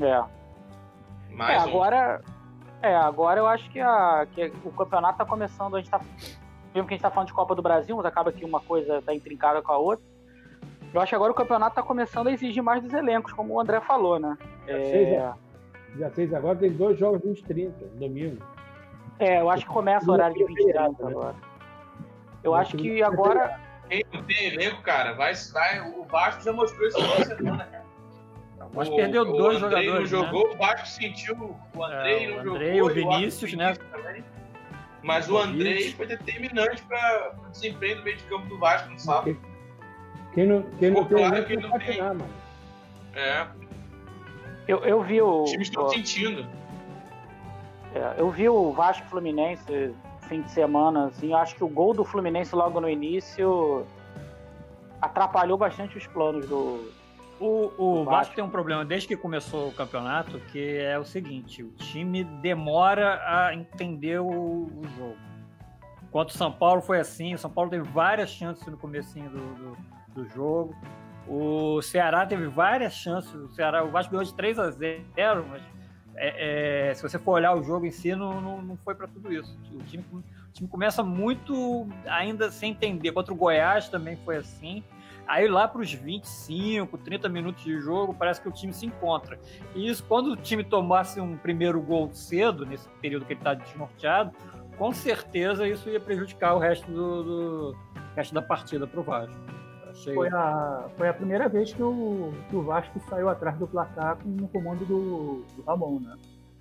É. 0.00 0.24
Mais 1.34 1.62
é, 1.62 1.66
um. 1.66 1.68
agora. 1.68 2.20
É, 2.80 2.94
agora 2.94 3.40
eu 3.40 3.46
acho 3.46 3.68
que, 3.70 3.80
a, 3.80 4.26
que 4.32 4.52
o 4.64 4.70
campeonato 4.70 5.18
tá 5.18 5.24
começando. 5.24 5.74
A 5.76 5.80
gente 5.80 5.90
tá. 5.90 6.00
Mesmo 6.74 6.86
que 6.86 6.94
a 6.94 6.96
gente 6.96 7.02
tá 7.02 7.10
falando 7.10 7.28
de 7.28 7.34
Copa 7.34 7.54
do 7.54 7.62
Brasil, 7.62 7.96
mas 7.96 8.06
acaba 8.06 8.30
que 8.30 8.44
uma 8.44 8.60
coisa 8.60 9.02
tá 9.02 9.14
intrincada 9.14 9.60
com 9.62 9.72
a 9.72 9.78
outra. 9.78 10.04
Eu 10.92 11.00
acho 11.00 11.10
que 11.10 11.16
agora 11.16 11.32
o 11.32 11.34
campeonato 11.34 11.74
tá 11.76 11.82
começando 11.82 12.28
a 12.28 12.32
exigir 12.32 12.62
mais 12.62 12.82
dos 12.82 12.92
elencos, 12.92 13.32
como 13.32 13.54
o 13.54 13.60
André 13.60 13.80
falou, 13.80 14.18
né? 14.18 14.38
Seis, 14.66 15.08
É, 15.08 15.32
Dia 15.96 16.10
6 16.10 16.34
agora 16.34 16.56
tem 16.56 16.70
dois 16.70 16.98
jogos 16.98 17.20
20 17.22 17.44
30, 17.44 17.84
domingo. 17.98 18.42
É, 19.18 19.40
eu 19.40 19.50
acho 19.50 19.66
que 19.66 19.72
começa 19.72 20.08
o 20.10 20.12
horário 20.12 20.34
de 20.36 20.44
20 20.44 20.58
e 20.58 20.62
30 20.72 20.80
né? 20.80 20.94
agora. 21.00 21.34
Eu 22.42 22.54
acho 22.54 22.76
que 22.76 23.02
agora. 23.02 23.60
Quem 23.88 24.04
não 24.12 24.22
tem 24.22 24.46
elenco, 24.46 24.82
cara, 24.82 25.14
vai, 25.14 25.32
vai. 25.52 25.80
O 25.90 26.04
Vasco 26.04 26.42
já 26.42 26.52
mostrou 26.52 26.86
isso 26.88 26.98
essa 26.98 27.36
semana, 27.36 27.64
cara. 27.64 27.84
Mas 28.74 28.88
O- 28.88 28.96
perdeu 28.96 29.22
o 29.22 29.24
dois 29.36 29.62
Andrei 29.62 29.86
jogadores. 29.86 30.10
não 30.12 30.20
né? 30.22 30.26
jogou, 30.28 30.52
o 30.54 30.56
Vasco 30.58 30.86
sentiu. 30.88 31.56
O 31.74 31.84
Andrei 31.84 32.24
É, 32.24 32.28
não 32.28 32.34
o 32.34 32.36
jogou. 32.44 32.54
Andrei, 32.56 32.70
o 32.70 32.74
e 32.74 32.80
Arthur 32.88 32.94
Vinícius, 32.94 33.52
né? 33.54 33.74
também. 33.90 34.24
Mas 35.02 35.28
o 35.30 35.34
O 35.34 35.38
Andrei 35.38 35.72
Vinícius. 35.72 35.94
foi 35.94 36.06
determinante 36.06 36.82
para 36.82 37.32
o 37.46 37.50
desempenho 37.50 37.96
do 37.96 38.02
meio 38.04 38.16
de 38.18 38.24
campo 38.24 38.46
do 38.46 38.58
Vasco 38.58 38.90
no 38.90 38.98
sábado. 38.98 39.38
Quem 40.34 40.46
não, 40.46 40.62
quem 40.78 40.90
não 40.90 41.04
tem 41.06 41.16
claro 41.18 41.34
elenco 41.36 41.48
que 41.48 41.56
não 41.56 41.70
tem. 41.70 41.80
treinar, 41.80 42.14
mano. 42.14 42.30
É, 43.14 43.46
Eu, 44.68 44.84
eu 44.84 45.02
vi 45.02 45.22
o. 45.22 45.44
os 45.44 45.50
times 45.50 45.68
estão 45.68 45.86
o- 45.86 45.88
sentindo. 45.88 46.46
É, 47.94 48.14
eu 48.18 48.30
vi 48.30 48.48
o 48.48 48.72
Vasco 48.72 49.06
Fluminense 49.08 49.94
fim 50.28 50.42
de 50.42 50.50
semana, 50.50 51.06
assim, 51.06 51.32
acho 51.32 51.56
que 51.56 51.64
o 51.64 51.68
gol 51.68 51.94
do 51.94 52.04
Fluminense 52.04 52.54
logo 52.54 52.80
no 52.80 52.88
início 52.88 53.86
atrapalhou 55.00 55.56
bastante 55.56 55.96
os 55.96 56.06
planos 56.06 56.46
do. 56.46 56.92
O, 57.40 57.72
o 57.78 57.94
Vasco 58.04 58.10
Vasco. 58.10 58.34
tem 58.34 58.44
um 58.44 58.50
problema 58.50 58.84
desde 58.84 59.06
que 59.08 59.16
começou 59.16 59.68
o 59.68 59.72
campeonato, 59.72 60.38
que 60.52 60.78
é 60.78 60.98
o 60.98 61.04
seguinte: 61.04 61.62
o 61.62 61.70
time 61.70 62.24
demora 62.24 63.20
a 63.24 63.54
entender 63.54 64.20
o, 64.20 64.26
o 64.26 64.82
jogo. 64.96 65.16
Enquanto 66.02 66.30
o 66.30 66.32
São 66.32 66.50
Paulo 66.50 66.82
foi 66.82 66.98
assim, 66.98 67.34
o 67.34 67.38
São 67.38 67.50
Paulo 67.50 67.70
teve 67.70 67.88
várias 67.88 68.30
chances 68.30 68.66
no 68.66 68.76
comecinho 68.76 69.30
do, 69.30 69.54
do, 69.54 69.76
do 70.14 70.28
jogo. 70.28 70.74
O 71.28 71.82
Ceará 71.82 72.26
teve 72.26 72.48
várias 72.48 72.94
chances. 72.94 73.32
O 73.34 73.48
Ceará, 73.50 73.84
o 73.84 73.90
Vasco 73.90 74.10
ganhou 74.10 74.24
de 74.24 74.34
3 74.34 74.58
a 74.58 74.70
0, 74.70 75.46
mas 75.48 75.62
é, 76.18 76.90
é, 76.90 76.94
se 76.94 77.02
você 77.02 77.18
for 77.18 77.32
olhar 77.32 77.54
o 77.54 77.62
jogo 77.62 77.86
em 77.86 77.90
si, 77.90 78.14
não, 78.14 78.40
não, 78.40 78.62
não 78.62 78.76
foi 78.78 78.94
para 78.94 79.06
tudo 79.06 79.32
isso. 79.32 79.56
O 79.72 79.82
time, 79.84 80.04
o 80.12 80.22
time 80.52 80.68
começa 80.68 81.02
muito 81.02 81.86
ainda 82.06 82.50
sem 82.50 82.72
entender. 82.72 83.12
Contra 83.12 83.32
o 83.32 83.36
Goiás 83.36 83.88
também 83.88 84.16
foi 84.16 84.36
assim. 84.36 84.82
Aí 85.26 85.46
lá 85.46 85.68
para 85.68 85.82
os 85.82 85.92
25, 85.92 86.96
30 86.98 87.28
minutos 87.28 87.62
de 87.62 87.78
jogo, 87.80 88.14
parece 88.14 88.40
que 88.40 88.48
o 88.48 88.52
time 88.52 88.72
se 88.72 88.86
encontra. 88.86 89.38
E 89.74 89.86
isso, 89.86 90.02
quando 90.04 90.32
o 90.32 90.36
time 90.36 90.64
tomasse 90.64 91.20
um 91.20 91.36
primeiro 91.36 91.80
gol 91.82 92.10
cedo, 92.14 92.64
nesse 92.64 92.88
período 93.00 93.26
que 93.26 93.34
ele 93.34 93.40
está 93.40 93.52
desnorteado, 93.52 94.32
com 94.78 94.90
certeza 94.90 95.68
isso 95.68 95.90
ia 95.90 96.00
prejudicar 96.00 96.54
o 96.54 96.58
resto, 96.58 96.90
do, 96.90 97.22
do 97.22 97.76
resto 98.16 98.32
da 98.32 98.40
partida 98.40 98.86
para 98.86 99.00
Foi 100.14 100.28
a, 100.28 100.88
foi 100.96 101.08
a 101.08 101.14
primeira 101.14 101.48
vez 101.48 101.72
que 101.72 101.82
o, 101.82 102.32
que 102.48 102.56
o 102.56 102.62
Vasco 102.62 102.98
saiu 103.08 103.28
atrás 103.28 103.56
do 103.58 103.66
placar 103.66 104.16
com 104.16 104.28
o 104.44 104.48
comando 104.48 104.84
do, 104.84 105.42
do 105.56 105.62
Ramon, 105.66 106.00
né? 106.00 106.14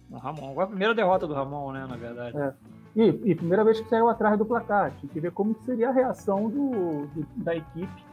O 0.09 0.17
Ramon. 0.17 0.53
Foi 0.53 0.63
a 0.63 0.67
primeira 0.67 0.95
derrota 0.95 1.27
do 1.27 1.33
Ramon, 1.33 1.71
né, 1.73 1.85
na 1.87 1.95
verdade. 1.97 2.37
É. 2.37 2.53
E, 2.95 3.31
e 3.31 3.35
primeira 3.35 3.63
vez 3.63 3.79
que 3.79 3.89
saiu 3.89 4.07
atrás 4.09 4.37
do 4.37 4.45
placar. 4.45 4.91
Tinha 4.99 5.11
que 5.11 5.19
ver 5.19 5.31
como 5.31 5.55
seria 5.63 5.89
a 5.89 5.91
reação 5.91 6.49
do, 6.49 7.05
do- 7.07 7.27
da 7.35 7.55
equipe 7.55 8.05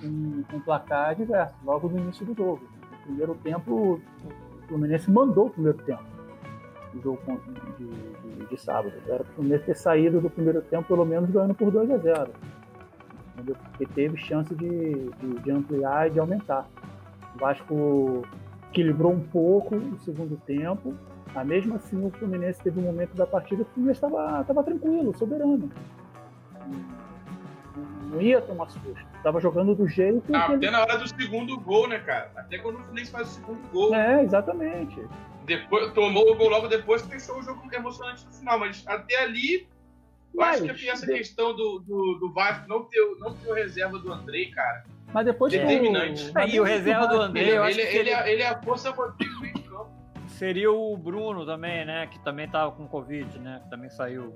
com, 0.00 0.42
com 0.50 0.60
placar 0.60 1.10
adverso, 1.10 1.54
logo 1.64 1.88
no 1.88 1.98
início 1.98 2.24
do 2.26 2.34
jogo. 2.34 2.60
No 2.92 2.98
primeiro 3.06 3.34
tempo, 3.36 4.00
o 4.24 4.66
Fluminense 4.68 5.10
mandou 5.10 5.46
o 5.46 5.50
primeiro 5.50 5.78
tempo. 5.78 6.04
O 6.94 7.00
jogo 7.02 7.20
de, 7.76 7.86
de, 7.88 8.46
de 8.46 8.56
sábado. 8.60 8.92
Era 9.08 9.22
o 9.22 9.26
Fluminense 9.26 9.64
ter 9.64 9.74
saído 9.76 10.20
do 10.20 10.30
primeiro 10.30 10.62
tempo, 10.62 10.86
pelo 10.86 11.04
menos 11.04 11.28
ganhando 11.30 11.54
por 11.54 11.70
2 11.72 11.90
a 11.90 11.96
0 11.98 12.30
entendeu? 13.44 13.56
Porque 13.62 13.86
teve 13.86 14.16
chance 14.16 14.54
de, 14.54 15.10
de, 15.10 15.40
de 15.40 15.50
ampliar 15.50 16.08
e 16.08 16.10
de 16.10 16.18
aumentar. 16.18 16.66
O 17.34 17.38
Vasco 17.38 18.22
equilibrou 18.70 19.12
um 19.12 19.20
pouco 19.20 19.76
o 19.76 19.98
segundo 20.00 20.36
tempo, 20.46 20.94
mas 21.32 21.46
mesmo 21.46 21.76
assim 21.76 22.04
o 22.04 22.10
Fluminense 22.10 22.62
teve 22.62 22.80
um 22.80 22.84
momento 22.84 23.14
da 23.14 23.26
partida 23.26 23.64
que 23.64 23.70
o 23.70 23.74
Fluminense 23.74 24.04
estava 24.04 24.64
tranquilo, 24.64 25.16
soberano. 25.16 25.70
Não, 28.10 28.20
ia 28.20 28.40
tomar 28.40 28.68
susto. 28.70 28.96
Estava 29.16 29.40
jogando 29.40 29.74
do 29.74 29.86
jeito 29.88 30.20
que 30.22 30.34
Até 30.34 30.52
ele... 30.54 30.70
na 30.70 30.80
hora 30.80 30.98
do 30.98 31.08
segundo 31.08 31.58
gol, 31.60 31.88
né, 31.88 31.98
cara? 31.98 32.30
Até 32.36 32.58
quando 32.58 32.76
o 32.76 32.78
Fluminense 32.80 33.10
faz 33.10 33.28
o 33.28 33.32
segundo 33.32 33.70
gol. 33.72 33.94
É, 33.94 34.22
exatamente. 34.22 35.00
Depois, 35.44 35.92
tomou 35.92 36.30
o 36.32 36.36
gol 36.36 36.48
logo 36.48 36.68
depois 36.68 37.02
que 37.02 37.08
deixou 37.08 37.38
o 37.38 37.42
jogo 37.42 37.62
emocionante 37.72 38.24
no 38.24 38.32
final. 38.32 38.58
Mas 38.58 38.84
até 38.86 39.22
ali, 39.22 39.66
eu 40.34 40.40
Mas, 40.40 40.62
acho 40.62 40.74
que 40.74 40.88
essa 40.88 41.06
de- 41.06 41.12
questão 41.14 41.54
do, 41.54 41.78
do, 41.80 42.18
do 42.20 42.32
Vasco 42.32 42.68
não 42.68 42.84
ter, 42.84 43.00
não 43.20 43.32
ter 43.34 43.48
o 43.50 43.54
reserva 43.54 43.98
do 43.98 44.12
Andrei, 44.12 44.50
cara. 44.50 44.84
Mas 45.12 45.24
depois 45.26 45.52
Determinante. 45.52 46.30
Mas 46.34 46.52
E 46.52 46.58
o 46.60 46.64
que 46.64 46.70
reserva 46.70 47.06
do 47.06 47.20
André, 47.20 47.56
eu 47.56 47.62
acho 47.62 47.78
ele, 47.78 47.88
que 47.88 47.96
ele, 47.96 48.10
é, 48.10 48.32
ele 48.32 48.42
é 48.42 48.48
a 48.48 48.60
força 48.62 48.92
motriz 48.92 49.32
do 49.32 49.40
meio 49.40 49.54
campo. 49.62 49.90
seria 50.26 50.72
o 50.72 50.96
Bruno 50.96 51.46
também, 51.46 51.84
né? 51.84 52.08
Que 52.08 52.18
também 52.18 52.48
tava 52.48 52.72
com 52.72 52.86
Covid, 52.88 53.38
né? 53.38 53.60
Que 53.62 53.70
também 53.70 53.88
saiu. 53.90 54.34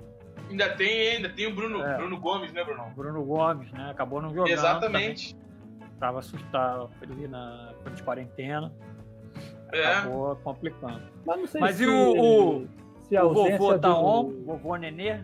Ainda 0.49 0.69
tem, 0.75 1.15
ainda 1.17 1.29
tem 1.29 1.47
o 1.47 1.53
Bruno, 1.53 1.83
É. 1.85 1.97
Bruno 1.97 2.17
Gomes, 2.17 2.53
né, 2.53 2.63
Bruno? 2.63 2.85
Bruno 2.95 3.23
Gomes, 3.25 3.71
né? 3.73 3.89
Acabou 3.91 4.21
não 4.21 4.29
jogando. 4.33 4.51
Exatamente. 4.53 5.35
também. 5.35 5.49
Tava 5.99 6.19
assustado 6.19 6.89
ali 7.03 7.27
na 7.27 7.73
de 7.93 8.01
quarentena. 8.01 8.71
É. 9.73 9.85
Acabou 9.85 10.35
complicando. 10.37 11.01
Mas 11.25 11.37
não 11.39 11.45
sei 11.47 11.59
Mas 11.61 11.75
se, 11.75 11.83
e 11.83 11.87
o, 11.87 12.21
o, 12.63 12.67
se 13.03 13.17
a 13.17 13.25
o 13.25 13.33
vovô 13.33 13.77
tá 13.77 13.89
do- 13.89 13.97
on? 13.97 14.43
Vovô 14.45 14.75
Nenê? 14.77 15.19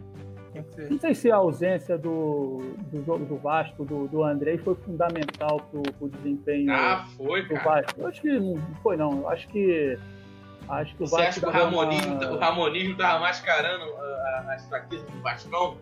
Tem 0.55 0.63
que 0.63 0.75
ser. 0.75 0.89
Não 0.91 0.99
sei 0.99 1.13
se 1.15 1.31
a 1.31 1.35
ausência 1.35 1.97
do, 1.97 2.59
do 2.91 3.03
jogo 3.05 3.25
do 3.25 3.37
Vasco, 3.37 3.83
do, 3.85 4.07
do 4.07 4.23
Andrei, 4.23 4.57
foi 4.57 4.75
fundamental 4.75 5.59
pro, 5.71 5.81
pro 5.93 6.09
desempenho 6.09 6.71
Ah, 6.71 7.05
foi, 7.17 7.43
do 7.43 7.53
cara. 7.55 7.81
Vasco. 7.81 7.99
Eu 8.01 8.07
acho 8.07 8.21
que 8.21 8.39
não 8.39 8.61
foi, 8.81 8.97
não. 8.97 9.11
Eu 9.21 9.29
acho 9.29 9.47
que. 9.49 9.97
Acho 10.67 10.95
que 10.95 11.03
o 11.03 11.07
Você 11.07 11.15
Vasco. 11.17 11.29
acha 11.29 11.39
que 11.41 11.45
o 11.45 11.51
deu 11.51 11.61
uma- 11.61 11.83
Ramonismo, 11.85 12.15
o 12.33 12.37
Ramonismo 12.39 12.97
tava 12.97 13.19
mascarando 13.19 13.83
ah, 13.83 14.45
as 14.55 14.65
fraquezas 14.67 15.05
do 15.11 15.21
Vascão? 15.21 15.77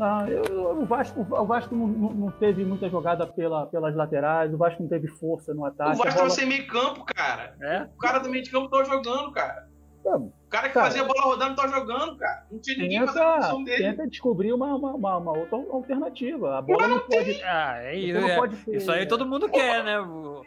Ah, 0.00 0.26
eu- 0.28 0.80
o 0.80 0.84
Vasco, 0.84 1.20
o 1.20 1.46
Vasco 1.46 1.76
não, 1.76 1.86
não- 1.86 2.10
não 2.14 2.30
teve 2.32 2.64
muita 2.64 2.88
jogada 2.88 3.28
pela, 3.28 3.66
pelas 3.66 3.94
laterais, 3.94 4.52
o 4.52 4.56
Vasco 4.56 4.82
não 4.82 4.88
teve 4.88 5.06
força 5.06 5.54
no 5.54 5.64
ataque. 5.64 5.90
o 5.92 5.94
Vasco 5.98 6.04
bola- 6.04 6.16
tava 6.16 6.30
sem 6.30 6.46
meio 6.48 6.66
campo, 6.66 7.04
cara. 7.04 7.54
É? 7.62 7.82
O 7.94 7.98
cara 7.98 8.18
do 8.18 8.28
meio 8.28 8.42
de 8.42 8.50
campo 8.50 8.68
tava 8.68 8.84
jogando, 8.84 9.30
cara. 9.30 9.68
É, 10.04 10.16
O 10.16 10.32
cara 10.54 10.68
que 10.68 10.74
Cara. 10.74 10.86
fazia 10.86 11.02
a 11.02 11.04
bola 11.04 11.22
rodando 11.22 11.48
não 11.50 11.56
tava 11.56 11.68
jogando, 11.68 12.16
cara. 12.16 12.46
Não 12.50 12.58
tinha 12.60 12.78
ninguém 12.78 13.06
fazendo 13.06 13.22
a 13.22 13.32
Tenta, 13.34 13.42
função 13.46 13.64
dele. 13.64 13.82
tenta 13.82 14.06
descobrir 14.08 14.52
uma, 14.52 14.74
uma, 14.74 14.92
uma- 14.94 15.16
uma 15.18 15.38
outra 15.38 15.56
alternativa. 15.72 16.58
A 16.58 16.62
bola 16.62 16.88
não 16.88 16.98
pode. 17.00 17.42
Ah, 17.42 17.76
é 17.82 17.92
Você 17.92 17.96
isso. 18.00 18.20
não 18.20 18.28
é. 18.28 18.36
pode 18.36 18.56
ter- 18.56 18.76
Isso 18.76 18.92
aí 18.92 19.06
todo 19.06 19.26
mundo 19.26 19.48
quer, 19.48 19.82
né? 19.84 19.98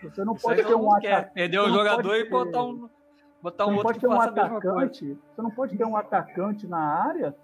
Você 0.01 0.23
não 0.23 0.33
Isso 0.33 0.43
pode 0.47 0.63
ter 0.63 0.75
um. 0.75 0.89
Perder 1.33 1.59
o 1.59 1.63
você 1.63 1.67
não 1.69 1.75
jogador 1.77 2.03
pode 2.09 2.19
e 2.19 2.23
ter- 2.23 2.29
botar 2.29 2.63
um, 2.63 2.89
botar 3.41 3.63
Você 3.65 3.69
um 3.69 3.73
não 3.73 3.77
outro 3.77 3.83
pode 3.83 3.99
que 3.99 4.05
ter 4.07 4.07
um 4.13 4.15
faça 4.17 4.29
a 4.29 4.33
mesma 4.33 4.49
coisa. 4.61 4.77
atacante. 4.77 5.17
Você 5.35 5.41
não 5.41 5.51
pode 5.51 5.77
ter 5.77 5.85
um 5.85 5.97
atacante 5.97 6.67
na 6.67 6.79
área 6.79 7.35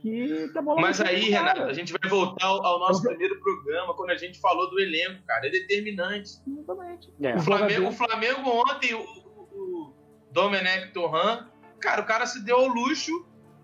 que, 0.00 0.48
que 0.52 0.58
a 0.58 0.62
bola 0.62 0.80
Mas 0.80 0.98
não 0.98 1.06
aí, 1.06 1.30
cara. 1.32 1.52
Renato, 1.54 1.62
a 1.62 1.72
gente 1.72 1.92
vai 1.92 2.10
voltar 2.10 2.46
ao, 2.46 2.64
ao 2.64 2.78
nosso 2.80 3.04
Eu- 3.04 3.10
primeiro 3.10 3.40
programa, 3.40 3.94
quando 3.94 4.10
a 4.10 4.16
gente 4.16 4.38
falou 4.40 4.68
do 4.70 4.78
elenco, 4.78 5.22
cara. 5.26 5.46
É 5.46 5.50
determinante. 5.50 6.30
Exatamente. 6.46 7.12
É. 7.22 7.34
O 7.36 7.40
Flamengo, 7.40 7.88
o 7.88 7.92
Flamengo 7.92 8.50
ontem, 8.50 8.94
o, 8.94 9.00
o, 9.00 9.02
o 9.02 9.94
Domenech 10.32 10.92
Torran, 10.92 11.46
cara, 11.86 12.00
o 12.00 12.04
cara 12.04 12.26
se 12.26 12.42
deu 12.44 12.56
ao 12.58 12.66
luxo 12.66 13.12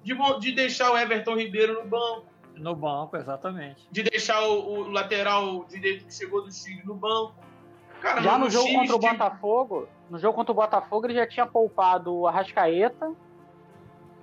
de, 0.04 0.14
de 0.40 0.52
deixar 0.52 0.90
o 0.92 0.96
Everton 0.98 1.36
Ribeiro 1.36 1.82
no 1.82 1.88
banco, 1.88 2.26
No 2.56 2.74
banco, 2.76 3.16
exatamente. 3.16 3.86
de 3.90 4.02
deixar 4.02 4.40
o, 4.42 4.64
o 4.82 4.90
lateral 4.90 5.64
direito 5.64 6.04
que 6.06 6.14
chegou 6.14 6.42
do 6.44 6.52
Chile 6.52 6.82
no 6.84 6.94
banco. 6.94 7.34
Cara, 8.00 8.20
Já 8.20 8.36
no 8.38 8.48
jogo 8.50 8.72
contra 8.72 8.96
o 8.96 8.98
de- 8.98 9.08
Botafogo, 9.08 9.88
no 10.10 10.18
jogo 10.18 10.34
contra 10.34 10.52
o 10.52 10.54
Botafogo, 10.54 11.06
ele 11.06 11.14
já 11.14 11.26
tinha 11.26 11.46
poupado 11.46 12.12
o 12.14 12.26
Arrascaeta 12.28 13.12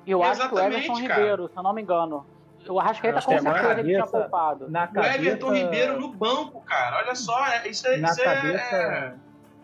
e 0.06 0.12
eu 0.12 0.22
acho 0.24 0.48
que 0.50 0.56
o 0.56 0.60
Everton 0.60 0.94
cara. 0.94 1.16
Ribeiro, 1.16 1.48
se 1.50 1.58
eu 1.58 1.64
não 1.64 1.74
me 1.74 1.82
engano. 1.82 2.26
O 2.68 2.78
Arrascaeta 2.80 3.22
com 3.22 3.30
que 3.32 3.36
agora 3.38 3.54
certeza 3.60 3.80
ele 3.80 3.90
tinha 3.94 4.06
poupado. 4.08 4.70
Na 4.70 4.84
O 4.84 4.94
cabeça, 4.94 5.16
Everton 5.16 5.54
Ribeiro 5.54 6.00
no 6.00 6.10
banco, 6.14 6.62
cara. 6.62 6.98
Olha 6.98 7.16
só, 7.16 7.46
é- 7.48 7.68
isso 7.70 7.88
é. 7.88 7.98
na 7.98 8.10
isso 8.10 8.22
é- 8.22 8.24
cabeça. 8.26 8.76
é- 8.76 9.14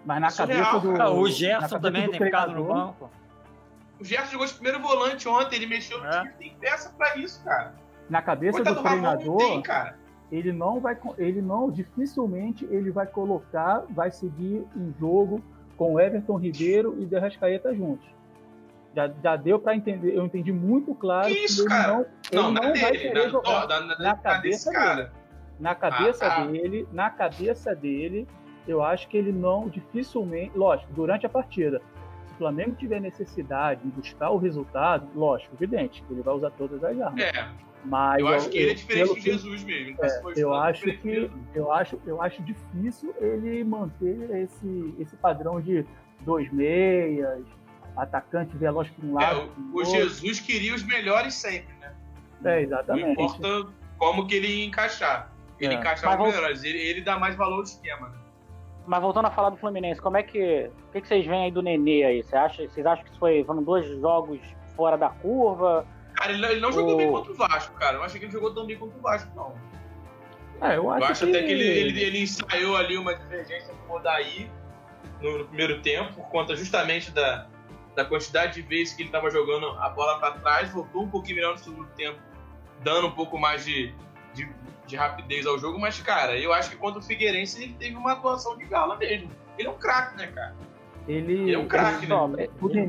Mas 0.06 0.22
na 0.22 0.30
surreal, 0.30 0.82
cabeça 0.82 1.04
do. 1.04 1.20
O 1.20 1.28
Gerson 1.30 1.60
cabeça 1.62 1.80
também 1.82 2.10
tem 2.10 2.20
ficado 2.20 2.54
no 2.54 2.64
banco. 2.66 3.10
O 4.06 4.08
Gerson 4.08 4.32
jogou 4.34 4.46
de 4.46 4.54
primeiro 4.54 4.80
volante 4.80 5.28
ontem, 5.28 5.56
ele 5.56 5.66
mexeu 5.66 5.98
no 6.00 6.06
É. 6.06 6.20
time, 6.22 6.34
tem 6.38 6.56
peça 6.60 6.94
pra 6.96 7.18
isso, 7.18 7.44
cara. 7.44 7.74
Na 8.08 8.22
cabeça 8.22 8.58
Coitado 8.58 8.76
do 8.76 8.84
treinador, 8.84 9.38
tem, 9.38 9.62
cara. 9.64 9.98
ele 10.32 10.54
não 10.54 10.80
vai. 10.80 10.96
Ele 11.18 11.42
não, 11.42 11.72
dificilmente 11.72 12.66
ele 12.70 12.92
vai 12.92 13.08
colocar, 13.08 13.84
vai 13.90 14.12
seguir 14.12 14.64
um 14.78 14.94
jogo 15.00 15.42
com 15.76 16.00
Everton 16.00 16.38
Ribeiro 16.38 16.96
e 17.02 17.06
Derrascaeta 17.08 17.74
juntos. 17.74 18.08
Já, 18.96 19.12
já 19.24 19.36
deu 19.36 19.58
pra 19.60 19.76
entender, 19.76 20.16
eu 20.16 20.24
entendi 20.24 20.54
muito 20.54 20.94
claro 20.94 21.28
Que 21.28 21.40
isso, 21.46 21.62
ele 21.64 21.70
cara? 21.70 21.88
não, 21.94 22.00
ele 22.02 22.08
Não, 22.32 22.44
não 22.44 22.54
na 22.54 22.62
vai 22.62 22.74
dele, 22.92 22.98
querer 23.00 23.24
na, 23.24 23.30
jogar. 23.30 23.68
na, 23.68 23.82
na, 23.82 23.98
na 23.98 24.16
cabeça 24.16 24.70
desse 24.70 24.72
cara. 24.72 25.12
Na 25.60 25.74
cabeça 25.74 26.26
Ah, 26.28 26.30
tá. 26.30 26.46
dele, 26.46 26.88
na 26.94 27.10
cabeça 27.10 27.76
dele, 27.76 28.28
eu 28.68 28.84
acho 28.84 29.08
que 29.10 29.18
ele 29.18 29.32
não 29.32 29.68
dificilmente, 29.68 30.56
lógico, 30.56 30.94
durante 30.94 31.26
a 31.26 31.30
partida, 31.30 31.82
Flamengo 32.38 32.76
tiver 32.76 33.00
necessidade 33.02 33.82
de 33.84 33.90
buscar 33.90 34.30
o 34.32 34.38
resultado, 34.38 35.08
lógico, 35.16 35.56
evidente, 35.56 36.04
ele 36.10 36.22
vai 36.22 36.34
usar 36.36 36.52
todas 36.52 36.84
as 36.84 37.00
armas. 37.00 37.20
É, 37.24 37.48
Mas 37.84 38.20
eu 38.20 38.28
acho 38.30 38.50
que 38.50 38.58
ele 38.58 38.72
é 38.72 38.74
diferente 38.74 39.04
pelo 39.04 39.16
do 39.16 39.22
que- 39.22 39.32
Jesus 39.32 39.64
mesmo. 39.64 39.98
Tá 39.98 40.10
se 40.10 40.42
eu 40.42 40.54
acho 40.54 40.84
que 40.98 41.32
eu 41.54 41.72
acho, 41.72 42.02
eu 42.06 42.22
acho 42.22 42.42
difícil 42.42 43.14
ele 43.20 43.64
manter 43.64 44.30
esse, 44.44 44.96
esse 45.00 45.16
padrão 45.18 45.62
de 45.62 45.86
dois 46.22 46.52
meias, 46.52 47.44
atacante 47.96 48.58
veloz 48.58 48.90
para 48.90 49.06
um 49.08 49.22
É, 49.22 49.24
lado. 49.26 49.40
o, 49.42 49.48
pro 49.50 49.64
o 49.64 49.76
outro. 49.78 49.92
Jesus 49.92 50.40
queria 50.40 50.74
os 50.76 50.84
melhores 50.84 51.34
sempre, 51.36 51.74
né? 51.80 51.94
É, 52.44 52.56
Não 52.56 52.60
exatamente. 52.60 53.12
importa 53.12 53.68
como 53.98 54.28
que 54.28 54.36
ele 54.36 54.66
encaixar. 54.66 55.32
Ele 55.60 55.74
É. 55.76 55.78
encaixava 55.78 56.18
Mas 56.18 56.28
os 56.30 56.36
melhores, 56.36 56.64
ele, 56.64 56.78
ele 56.80 57.02
dá 57.02 57.18
mais 57.18 57.36
valor 57.36 57.58
ao 57.58 57.64
esquema, 57.64 58.10
né? 58.10 58.18
Mas 58.88 59.02
voltando 59.02 59.26
a 59.26 59.32
falar 59.32 59.50
do 59.50 59.58
Fluminense, 59.58 60.00
como 60.02 60.18
é 60.18 60.24
que. 60.24 60.70
O 60.90 60.92
que, 60.92 61.02
que 61.02 61.08
vocês 61.08 61.26
veem 61.26 61.46
aí 61.46 61.52
do 61.52 61.62
Nenê 61.62 62.04
aí? 62.04 62.24
Você 62.24 62.36
acha, 62.36 62.68
vocês 62.68 62.86
acham 62.86 63.04
que 63.04 63.10
isso 63.10 63.20
foi, 63.20 63.44
foram 63.44 63.64
dois 63.64 63.86
jogos 64.00 64.40
fora 64.76 64.98
da 64.98 65.10
curva? 65.10 65.86
Cara, 66.14 66.32
ele 66.32 66.42
não, 66.42 66.50
ele 66.50 66.62
não 66.62 66.72
jogou 66.72 66.94
O- 66.94 66.98
bem 66.98 67.12
contra 67.12 67.32
o 67.32 67.36
Vasco, 67.36 67.74
cara. 67.76 67.98
Eu 67.98 68.04
achei 68.04 68.20
que 68.20 68.26
ele 68.26 68.32
jogou 68.34 68.54
tão 68.54 68.66
bem 68.66 68.78
contra 68.78 68.98
o 68.98 69.02
Vasco, 69.02 69.32
não. 69.36 69.54
É, 70.62 70.78
eu 70.78 70.84
Eu 70.84 70.92
acho, 70.92 71.12
acho 71.12 71.26
até 71.26 71.44
que 71.44 71.52
ele, 71.52 71.64
ele, 71.64 72.02
ele 72.02 72.22
ensaiou 72.22 72.78
ali 72.78 72.98
uma 72.98 73.14
divergência 73.14 73.74
com 73.88 73.94
o 73.94 73.98
Odaí 73.98 74.50
no, 75.22 75.40
no 75.40 75.46
primeiro 75.46 75.82
tempo, 75.82 76.14
por 76.14 76.30
conta 76.30 76.56
justamente 76.56 77.12
da, 77.12 77.48
da 77.96 78.06
quantidade 78.06 78.54
de 78.54 78.62
vezes 78.62 78.94
que 78.94 79.02
ele 79.02 79.10
estava 79.10 79.30
jogando 79.30 79.68
a 79.80 79.90
bola 79.90 80.20
para 80.20 80.32
trás, 80.40 80.70
voltou 80.72 81.04
um 81.04 81.10
pouquinho 81.10 81.36
melhor 81.38 81.54
no 81.54 81.58
segundo 81.58 81.88
tempo, 81.98 82.20
dando 82.82 83.08
um 83.08 83.12
pouco 83.12 83.38
mais 83.38 83.66
de, 83.66 83.94
de, 84.34 84.48
de 84.88 84.96
rapidez 84.96 85.46
ao 85.46 85.58
jogo, 85.58 85.80
mas, 85.80 86.00
cara, 86.00 86.38
eu 86.38 86.54
acho 86.54 86.70
que 86.70 86.76
contra 86.76 87.00
o 87.00 87.04
Figueirense 87.04 87.62
ele 87.64 87.74
teve 87.80 87.96
uma 87.96 88.14
atuação 88.14 88.58
de 88.58 88.66
gala 88.66 88.96
mesmo. 88.98 89.32
Ele 89.58 89.68
é 89.68 89.72
um 89.72 89.78
craque, 89.78 90.18
né, 90.18 90.28
cara? 90.28 90.56
ele, 91.08 91.34
Ele 91.34 91.54
é 91.54 91.60
um 91.60 91.68
craque, 91.68 92.08
né? 92.08 92.16
O 92.16 92.28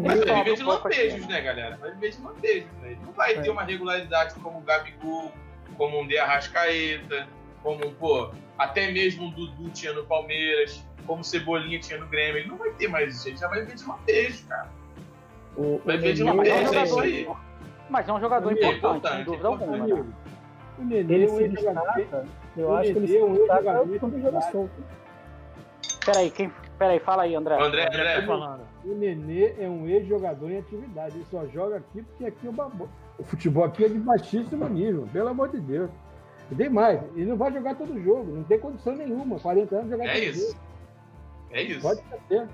Mas 0.06 0.24
vai 0.24 0.42
viver 0.44 0.56
de 0.56 0.62
lampejos, 0.62 1.26
né, 1.26 1.40
galera? 1.40 1.76
Vai 1.76 1.90
viver 1.92 2.10
de 2.12 2.22
lampejos, 2.22 2.70
né? 2.82 2.90
Ele 2.92 3.00
não 3.04 3.12
vai 3.12 3.34
É. 3.34 3.40
ter 3.42 3.50
uma 3.50 3.62
regularidade 3.62 4.34
como 4.40 4.58
o 4.58 4.62
Gabigol, 4.62 5.32
como 5.76 6.00
um 6.00 6.06
De 6.06 6.16
Arrascaeta, 6.18 7.28
como, 7.62 7.90
pô, 7.92 8.30
até 8.58 8.90
mesmo 8.90 9.28
o 9.28 9.30
Dudu 9.32 9.68
tinha 9.70 9.92
no 9.92 10.04
Palmeiras, 10.04 10.82
como 11.06 11.20
o 11.20 11.24
Cebolinha 11.24 11.78
tinha 11.78 11.98
no 11.98 12.06
Grêmio. 12.06 12.38
Ele 12.38 12.48
não 12.48 12.56
vai 12.56 12.70
ter 12.70 12.88
mais 12.88 13.14
isso, 13.16 13.28
ele 13.28 13.36
já 13.36 13.48
vai 13.48 13.60
viver 13.60 13.74
de 13.76 13.84
lampejos, 13.86 14.40
cara. 14.42 14.70
o, 15.56 15.80
Vai 15.84 15.96
o 15.96 16.00
ver 16.00 16.12
de 16.14 16.24
Mas 16.24 16.48
é 16.48 16.52
um 16.52 16.56
É, 16.56 16.62
isso 16.62 16.72
jogador, 16.74 17.02
aí. 17.02 17.28
mas 17.90 18.08
é 18.08 18.12
um 18.12 18.20
jogador 18.20 18.50
É 18.50 18.52
importante, 18.54 18.76
importante, 18.78 19.14
sem 19.16 19.24
dúvida 19.24 19.44
é 19.44 19.50
alguma. 19.50 19.76
importante. 19.76 20.08
né? 20.08 20.14
O 20.78 20.84
Nenê 20.84 21.14
ele 21.14 21.24
é 21.24 21.28
um 21.30 21.36
se 21.36 21.42
ex-jogador. 21.44 21.94
destaca, 21.96 22.26
eu 22.56 22.68
o 22.68 22.74
acho 22.76 22.92
que 22.92 22.98
ele 22.98 23.04
é 23.04 23.18
se 23.18 23.22
um 23.24 23.32
destaca 23.34 23.54
ex-jogador 23.60 23.98
quando 24.00 24.20
joga 24.22 24.40
solto. 24.42 24.72
Peraí, 26.04 26.30
quem. 26.30 26.52
Peraí, 26.78 26.98
fala 27.00 27.22
aí, 27.22 27.34
André. 27.34 27.54
André, 27.60 27.86
André 27.86 28.04
tá 28.04 28.12
André, 28.16 28.26
falando. 28.26 28.60
O 28.84 28.94
Nenê 28.94 29.54
é 29.58 29.68
um 29.68 29.86
ex-jogador 29.88 30.50
em 30.50 30.58
atividade. 30.58 31.16
Ele 31.16 31.24
só 31.30 31.46
joga 31.46 31.76
aqui 31.78 32.02
porque 32.02 32.26
aqui 32.26 32.46
é 32.46 32.50
o, 32.50 32.52
babo... 32.52 32.88
o 33.18 33.24
futebol 33.24 33.64
aqui 33.64 33.84
é 33.84 33.88
de 33.88 33.98
baixíssimo 33.98 34.68
nível, 34.68 35.08
pelo 35.12 35.28
amor 35.28 35.48
de 35.48 35.58
Deus. 35.60 35.90
E 36.50 36.54
tem 36.54 36.68
mais, 36.68 37.00
ele 37.16 37.24
não 37.26 37.36
vai 37.36 37.50
jogar 37.52 37.74
todo 37.74 38.00
jogo, 38.00 38.30
não 38.36 38.44
tem 38.44 38.58
condição 38.58 38.94
nenhuma. 38.94 39.38
40 39.40 39.74
anos 39.76 39.90
jogar 39.90 40.04
é 40.06 40.12
todo 40.12 40.22
isso. 40.22 40.46
jogo. 40.50 40.60
É 41.50 41.62
isso. 41.62 41.80
Pode 41.80 42.00
ser. 42.28 42.46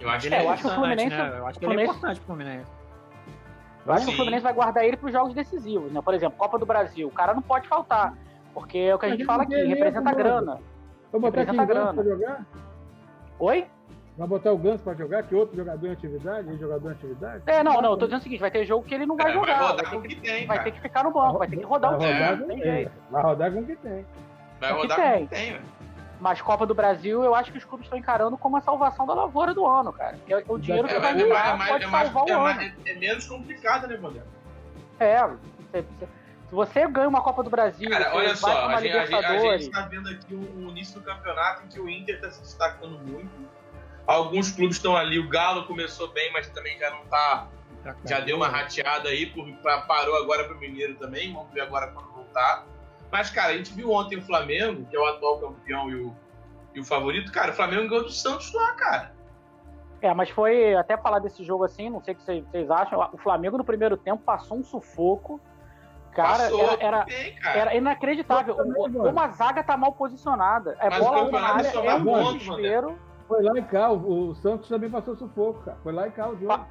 Eu 0.00 0.10
acho 0.10 0.26
Ele 0.26 0.34
que 0.34 0.34
É, 0.34 0.42
é 0.42 0.44
eu 0.46 0.50
acho 0.50 0.62
que 0.62 0.68
o 0.68 0.70
isso. 0.70 0.76
importante, 0.76 0.76
Fluminense- 0.76 1.16
né? 1.16 1.38
Eu 1.38 1.46
acho 1.46 1.58
que 1.58 1.66
é 1.66 1.82
importante 1.82 2.16
pro 2.20 2.26
Fluminense. 2.26 2.70
Eu 3.84 3.92
acho 3.92 4.04
que 4.04 4.10
Sim. 4.10 4.14
o 4.14 4.16
Fluminense 4.16 4.42
vai 4.44 4.52
guardar 4.52 4.84
ele 4.84 4.96
para 4.96 5.06
os 5.06 5.12
jogos 5.12 5.34
decisivos, 5.34 5.90
né? 5.92 6.00
Por 6.00 6.14
exemplo, 6.14 6.38
Copa 6.38 6.58
do 6.58 6.64
Brasil. 6.66 7.08
O 7.08 7.12
cara 7.12 7.34
não 7.34 7.42
pode 7.42 7.66
faltar. 7.68 8.14
Porque 8.54 8.78
é 8.78 8.94
o 8.94 8.98
que 8.98 9.06
a 9.06 9.08
gente 9.10 9.24
fala 9.24 9.42
aqui, 9.44 9.54
tem 9.54 9.66
representa 9.66 10.12
grana. 10.14 10.60
Vai 11.10 11.20
botar 11.20 11.40
aqui 11.42 11.52
Ganso 11.56 11.66
grana. 11.66 11.94
pra 11.94 12.04
jogar? 12.04 12.46
Oi? 13.38 13.66
Vai 14.16 14.28
botar 14.28 14.52
o 14.52 14.58
Ganso 14.58 14.84
pra 14.84 14.92
jogar, 14.94 15.22
que 15.22 15.34
outro 15.34 15.56
jogador 15.56 15.86
em 15.86 15.90
atividade, 15.92 16.48
ex-jogador 16.50 16.90
em 16.90 16.92
atividade? 16.92 17.42
É, 17.46 17.64
não, 17.64 17.80
não, 17.80 17.92
eu 17.92 17.96
tô 17.96 18.04
dizendo 18.04 18.20
o 18.20 18.22
seguinte, 18.22 18.40
vai 18.40 18.50
ter 18.50 18.64
jogo 18.66 18.84
que 18.84 18.94
ele 18.94 19.06
não 19.06 19.16
vai 19.16 19.24
vai 19.26 19.34
jogar. 19.34 19.58
rodar 19.58 19.76
Vai 19.84 19.90
com 19.90 19.96
o 19.98 20.02
ter, 20.02 20.08
que 20.08 20.14
que, 20.16 20.20
tem, 20.20 20.46
vai 20.46 20.58
cara. 20.58 20.70
ter 20.70 20.76
que 20.76 20.80
ficar 20.82 21.02
no 21.04 21.10
banco, 21.12 21.38
vai 21.38 21.48
ter 21.48 21.56
que 21.56 21.64
rodar 21.64 21.94
o 21.94 21.98
vai 21.98 22.08
time. 22.08 22.20
rodar, 22.22 22.36
não 22.36 22.46
com- 22.46 22.52
tem 22.52 22.60
é, 22.60 22.74
jeito. 22.76 22.92
vai 23.10 23.22
rodar 23.22 23.52
com 23.52 23.58
o 23.60 23.66
que 23.66 23.76
tem. 23.76 24.06
Vai 24.60 24.72
o 24.72 24.74
que 24.76 24.82
rodar 24.82 24.96
tem. 24.98 25.12
como 25.16 25.28
tem, 25.28 25.52
velho. 25.52 25.64
Mas 26.22 26.40
Copa 26.40 26.64
do 26.64 26.72
Brasil, 26.72 27.24
eu 27.24 27.34
acho 27.34 27.50
que 27.50 27.58
os 27.58 27.64
clubes 27.64 27.84
estão 27.86 27.98
encarando 27.98 28.38
como 28.38 28.56
a 28.56 28.60
salvação 28.60 29.04
da 29.04 29.12
lavoura 29.12 29.52
do 29.52 29.66
ano, 29.66 29.92
cara. 29.92 30.16
Que 30.24 30.32
é 30.32 30.44
o 30.46 30.56
dinheiro 30.56 30.86
que 30.86 30.94
É, 30.94 31.00
vai 31.00 31.20
é 31.20 31.26
mais- 31.26 31.68
pode 31.68 31.82
é 31.82 31.86
mais- 31.88 32.12
salvar 32.12 32.38
o 32.38 32.44
ano. 32.44 32.72
é 32.86 32.94
menos 32.94 33.26
complicado, 33.26 33.88
né, 33.88 33.96
Vandé? 33.96 34.22
É, 35.00 35.18
você- 35.26 35.82
se 35.82 36.54
você 36.54 36.86
ganha 36.86 37.08
uma 37.08 37.20
Copa 37.22 37.42
do 37.42 37.50
Brasil, 37.50 37.90
Cara, 37.90 38.14
olha 38.14 38.36
só, 38.36 38.68
a 38.68 38.80
gente, 38.80 38.92
a, 38.96 39.04
gente, 39.04 39.14
a 39.14 39.18
Libertadores, 39.18 39.62
gente 39.64 39.72
tá 39.74 39.82
vendo 39.82 40.08
aqui 40.10 40.32
um, 40.32 40.64
um 40.64 40.68
início 40.68 41.00
do 41.00 41.04
campeonato 41.04 41.64
em 41.64 41.68
que 41.68 41.80
o 41.80 41.88
Inter 41.88 42.20
tá 42.20 42.30
se 42.30 42.40
destacando 42.40 42.96
muito. 43.00 43.32
Alguns 44.06 44.52
clubes 44.52 44.76
estão 44.76 44.96
ali, 44.96 45.18
o 45.18 45.28
Galo 45.28 45.64
começou 45.66 46.06
bem, 46.12 46.32
mas 46.32 46.48
também 46.50 46.78
já 46.78 46.88
não 46.90 47.04
tá. 47.06 47.48
Já 48.04 48.20
deu 48.20 48.36
uma 48.36 48.46
rateada 48.46 49.08
aí, 49.08 49.26
por, 49.26 49.44
parou 49.88 50.14
agora 50.22 50.44
pro 50.44 50.56
Mineiro 50.56 50.94
também. 50.94 51.32
Vamos 51.32 51.52
ver 51.52 51.62
agora 51.62 51.88
quando 51.88 52.12
voltar. 52.12 52.64
Mas, 53.12 53.28
cara, 53.28 53.52
a 53.52 53.56
gente 53.56 53.74
viu 53.74 53.92
ontem 53.92 54.16
o 54.16 54.22
Flamengo, 54.22 54.86
que 54.86 54.96
é 54.96 54.98
o 54.98 55.04
atual 55.04 55.38
campeão 55.38 55.90
e 55.90 55.96
o, 55.96 56.16
e 56.74 56.80
o 56.80 56.84
favorito. 56.84 57.30
Cara, 57.30 57.50
o 57.50 57.54
Flamengo 57.54 57.86
ganhou 57.86 58.04
do 58.04 58.10
Santos 58.10 58.50
lá, 58.54 58.72
cara. 58.72 59.12
É, 60.00 60.14
mas 60.14 60.30
foi 60.30 60.74
até 60.74 60.96
falar 60.96 61.18
desse 61.18 61.44
jogo 61.44 61.62
assim, 61.62 61.90
não 61.90 62.02
sei 62.02 62.14
o 62.14 62.16
que 62.16 62.24
vocês, 62.24 62.70
acham. 62.70 63.10
O 63.12 63.18
Flamengo 63.18 63.58
no 63.58 63.64
primeiro 63.64 63.98
tempo 63.98 64.22
passou 64.24 64.56
um 64.56 64.64
sufoco. 64.64 65.38
Cara, 66.12 66.44
era, 66.44 66.76
era, 66.80 67.04
bem, 67.04 67.34
cara, 67.36 67.58
era, 67.58 67.76
inacreditável. 67.76 68.56
Como 68.56 69.20
a 69.20 69.28
zaga 69.28 69.62
tá 69.62 69.76
mal 69.76 69.92
posicionada. 69.92 70.76
É 70.80 70.88
Mas 70.88 70.98
bola 70.98 71.30
na 71.30 71.40
área, 71.40 71.68
é 71.68 71.94
um 71.94 72.36
desespero. 72.36 72.98
Foi 73.28 73.42
lá 73.42 73.58
e 73.58 73.62
cá, 73.62 73.90
o, 73.90 74.30
o, 74.30 74.34
Santos 74.36 74.68
também 74.68 74.90
passou 74.90 75.16
sufoco, 75.16 75.62
cara. 75.64 75.78
Foi 75.82 75.92
lá 75.92 76.08
e 76.08 76.10
cá 76.10 76.28
o 76.28 76.36
jogo. 76.36 76.66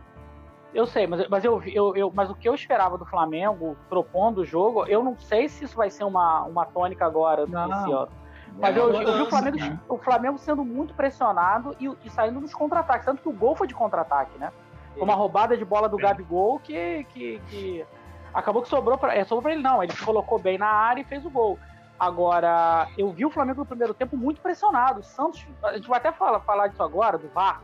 Eu 0.73 0.85
sei, 0.85 1.05
mas, 1.05 1.27
mas, 1.27 1.43
eu, 1.43 1.61
eu, 1.65 1.95
eu, 1.95 2.11
mas 2.13 2.29
o 2.29 2.35
que 2.35 2.47
eu 2.47 2.55
esperava 2.55 2.97
do 2.97 3.05
Flamengo 3.05 3.75
propondo 3.89 4.39
o 4.39 4.45
jogo, 4.45 4.85
eu 4.85 5.03
não 5.03 5.17
sei 5.17 5.49
se 5.49 5.65
isso 5.65 5.75
vai 5.75 5.89
ser 5.89 6.05
uma, 6.05 6.43
uma 6.43 6.65
tônica 6.65 7.05
agora 7.05 7.45
não. 7.45 7.67
nesse 7.67 7.91
ano. 7.91 8.09
Mas 8.57 8.75
eu, 8.75 8.93
eu, 8.93 9.13
vi 9.13 9.21
o 9.21 9.29
Flamengo, 9.29 9.79
o 9.87 9.97
Flamengo 9.97 10.37
sendo 10.37 10.63
muito 10.63 10.93
pressionado 10.93 11.75
e, 11.79 11.89
e 12.03 12.09
saindo 12.09 12.39
nos 12.39 12.53
contra-ataques. 12.53 13.05
Tanto 13.05 13.21
que 13.21 13.29
o 13.29 13.33
gol 13.33 13.55
foi 13.55 13.67
de 13.67 13.73
contra-ataque, 13.73 14.37
né? 14.37 14.51
Foi 14.93 15.03
uma 15.03 15.15
roubada 15.15 15.55
de 15.55 15.63
bola 15.63 15.87
do 15.87 15.97
Gabigol 15.97 16.59
que, 16.59 17.05
que, 17.05 17.41
que 17.47 17.85
acabou 18.33 18.61
que 18.61 18.67
sobrou 18.67 18.97
para 18.97 19.15
é, 19.15 19.23
sobrou 19.23 19.41
pra 19.41 19.53
ele, 19.53 19.63
não. 19.63 19.81
Ele 19.81 19.93
se 19.93 20.03
colocou 20.03 20.37
bem 20.37 20.57
na 20.57 20.67
área 20.67 21.01
e 21.01 21.05
fez 21.05 21.25
o 21.25 21.29
gol. 21.29 21.57
Agora, 21.99 22.87
eu 22.97 23.11
vi 23.11 23.25
o 23.25 23.29
Flamengo 23.29 23.59
no 23.59 23.65
primeiro 23.65 23.93
tempo 23.93 24.17
muito 24.17 24.41
pressionado. 24.41 24.99
O 24.99 25.03
Santos, 25.03 25.45
a 25.63 25.73
gente 25.73 25.87
vai 25.87 25.99
até 25.99 26.11
falar, 26.11 26.39
falar 26.41 26.67
disso 26.67 26.83
agora, 26.83 27.17
do 27.17 27.29
VAR. 27.29 27.61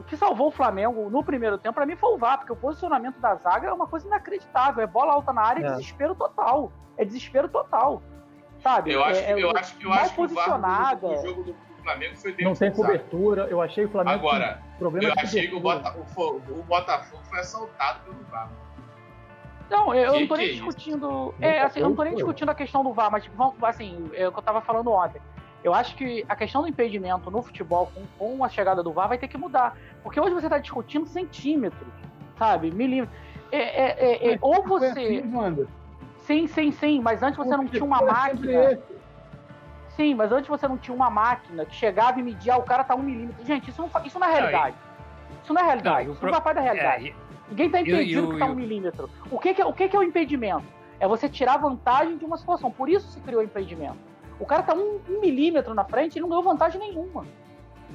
O 0.00 0.02
que 0.02 0.16
salvou 0.16 0.48
o 0.48 0.50
Flamengo 0.50 1.10
no 1.10 1.22
primeiro 1.22 1.58
tempo, 1.58 1.74
para 1.74 1.84
mim, 1.84 1.94
foi 1.94 2.14
o 2.14 2.16
VAR, 2.16 2.38
porque 2.38 2.52
o 2.52 2.56
posicionamento 2.56 3.20
da 3.20 3.34
zaga 3.34 3.68
é 3.68 3.72
uma 3.72 3.86
coisa 3.86 4.06
inacreditável. 4.06 4.82
É 4.82 4.86
bola 4.86 5.12
alta 5.12 5.30
na 5.30 5.42
área, 5.42 5.62
é, 5.62 5.66
é 5.66 5.70
desespero 5.72 6.14
total. 6.14 6.72
É 6.96 7.04
desespero 7.04 7.48
total. 7.50 8.02
Sabe? 8.62 8.92
Eu 8.92 9.04
acho, 9.04 9.20
é, 9.20 9.32
eu 9.32 9.50
acho, 9.50 9.76
eu 9.82 9.92
acho 9.92 10.14
que 10.14 10.20
o 10.22 10.28
VAR 10.28 10.96
do, 10.96 11.08
do 11.08 11.22
jogo 11.22 11.42
do 11.44 11.56
Flamengo 11.82 12.16
foi 12.16 12.32
bem 12.32 12.46
Não 12.46 12.54
tem 12.54 12.72
cobertura, 12.72 13.46
eu 13.50 13.60
achei 13.60 13.84
o 13.84 13.90
Flamengo. 13.90 14.18
Agora, 14.18 14.62
problema 14.78 15.08
eu 15.08 15.14
achei 15.18 15.48
que 15.48 15.54
o, 15.54 15.60
Botafogo, 15.60 16.42
o 16.48 16.62
Botafogo 16.62 17.22
foi 17.24 17.40
assaltado 17.40 18.00
pelo 18.04 18.24
VAR. 18.30 18.48
Não, 19.68 19.94
eu, 19.94 20.14
eu 20.14 20.20
não 20.20 20.26
tô 20.26 20.36
nem 20.36 20.48
discutindo. 20.48 21.34
É, 21.40 21.60
assim, 21.60 21.80
eu 21.80 21.90
não 21.90 21.94
tô 21.94 22.04
nem 22.04 22.14
discutindo 22.14 22.48
a 22.48 22.54
questão 22.54 22.82
do 22.82 22.94
VAR, 22.94 23.10
mas 23.10 23.30
assim, 23.62 24.10
é 24.14 24.26
o 24.26 24.32
que 24.32 24.38
eu 24.38 24.42
tava 24.42 24.62
falando 24.62 24.90
ontem. 24.90 25.20
Eu 25.62 25.74
acho 25.74 25.94
que 25.94 26.24
a 26.28 26.34
questão 26.34 26.62
do 26.62 26.68
impedimento 26.68 27.30
no 27.30 27.42
futebol 27.42 27.90
com, 27.94 28.06
com 28.18 28.44
a 28.44 28.48
chegada 28.48 28.82
do 28.82 28.92
VAR 28.92 29.08
vai 29.08 29.18
ter 29.18 29.28
que 29.28 29.36
mudar. 29.36 29.76
Porque 30.02 30.20
hoje 30.20 30.34
você 30.34 30.46
está 30.46 30.58
discutindo 30.58 31.06
centímetros, 31.06 31.88
sabe? 32.38 32.70
Milímetros. 32.70 33.16
É, 33.52 33.58
é, 33.58 34.28
é, 34.30 34.34
é 34.34 34.38
ou 34.40 34.62
você. 34.62 35.22
Sim, 36.18 36.46
sim, 36.46 36.70
sim, 36.70 37.00
mas 37.00 37.22
antes 37.22 37.36
você 37.36 37.56
não 37.56 37.66
tinha 37.66 37.84
uma 37.84 38.00
máquina. 38.00 38.78
Sim, 39.88 40.14
mas 40.14 40.30
antes 40.32 40.48
você 40.48 40.68
não 40.68 40.78
tinha 40.78 40.94
uma 40.94 41.10
máquina 41.10 41.64
que 41.66 41.74
chegava 41.74 42.20
e 42.20 42.22
media, 42.22 42.54
ah, 42.54 42.58
o 42.58 42.62
cara 42.62 42.84
tá 42.84 42.94
um 42.94 43.02
milímetro. 43.02 43.44
Gente, 43.44 43.70
isso 43.70 43.82
não, 43.82 44.04
isso 44.04 44.18
não 44.18 44.26
é 44.28 44.32
realidade. 44.32 44.76
Isso 45.42 45.52
não 45.52 45.60
é 45.60 45.64
realidade. 45.64 46.06
Não, 46.06 46.14
isso 46.14 46.24
não 46.24 46.40
faz 46.40 46.56
da 46.56 46.62
realidade. 46.62 47.08
É, 47.08 47.30
Ninguém 47.50 47.66
está 47.66 47.80
impedindo 47.80 48.28
que 48.28 48.34
está 48.34 48.46
um 48.46 48.54
milímetro. 48.54 49.10
O, 49.30 49.38
que, 49.38 49.52
que, 49.52 49.60
é, 49.60 49.66
o 49.66 49.72
que, 49.72 49.88
que 49.88 49.96
é 49.96 49.98
o 49.98 50.02
impedimento? 50.02 50.64
É 51.00 51.08
você 51.08 51.28
tirar 51.28 51.56
vantagem 51.56 52.16
de 52.16 52.24
uma 52.24 52.38
situação. 52.38 52.70
Por 52.70 52.88
isso 52.88 53.08
se 53.08 53.20
criou 53.20 53.40
o 53.40 53.44
impedimento. 53.44 53.98
O 54.38 54.46
cara 54.46 54.60
está 54.60 54.74
um, 54.74 55.00
um, 55.08 55.20
milímetro 55.20 55.74
na 55.74 55.84
frente 55.84 56.16
e 56.16 56.20
não 56.20 56.28
ganhou 56.28 56.42
vantagem 56.42 56.80
nenhuma. 56.80 57.26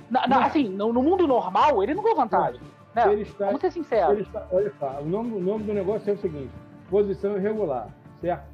Na, 0.09 0.27
na, 0.27 0.45
assim, 0.45 0.69
no, 0.69 0.93
no, 0.93 1.01
mundo 1.01 1.27
normal, 1.27 1.81
ele 1.83 1.93
não 1.93 2.03
ganhou 2.03 2.17
vantagem. 2.17 2.61
Né? 2.93 3.11
Ele 3.11 3.21
está, 3.23 3.47
Vamos 3.47 3.61
ser 3.61 3.71
sinceros. 3.71 4.19
Está, 4.19 4.47
olha 4.51 4.71
só, 4.79 4.99
o 5.01 5.05
nome, 5.05 5.33
o 5.33 5.39
nome 5.39 5.63
do 5.63 5.73
negócio 5.73 6.09
é 6.09 6.13
o 6.13 6.17
seguinte: 6.17 6.51
posição 6.89 7.37
irregular, 7.37 7.89
certo? 8.21 8.45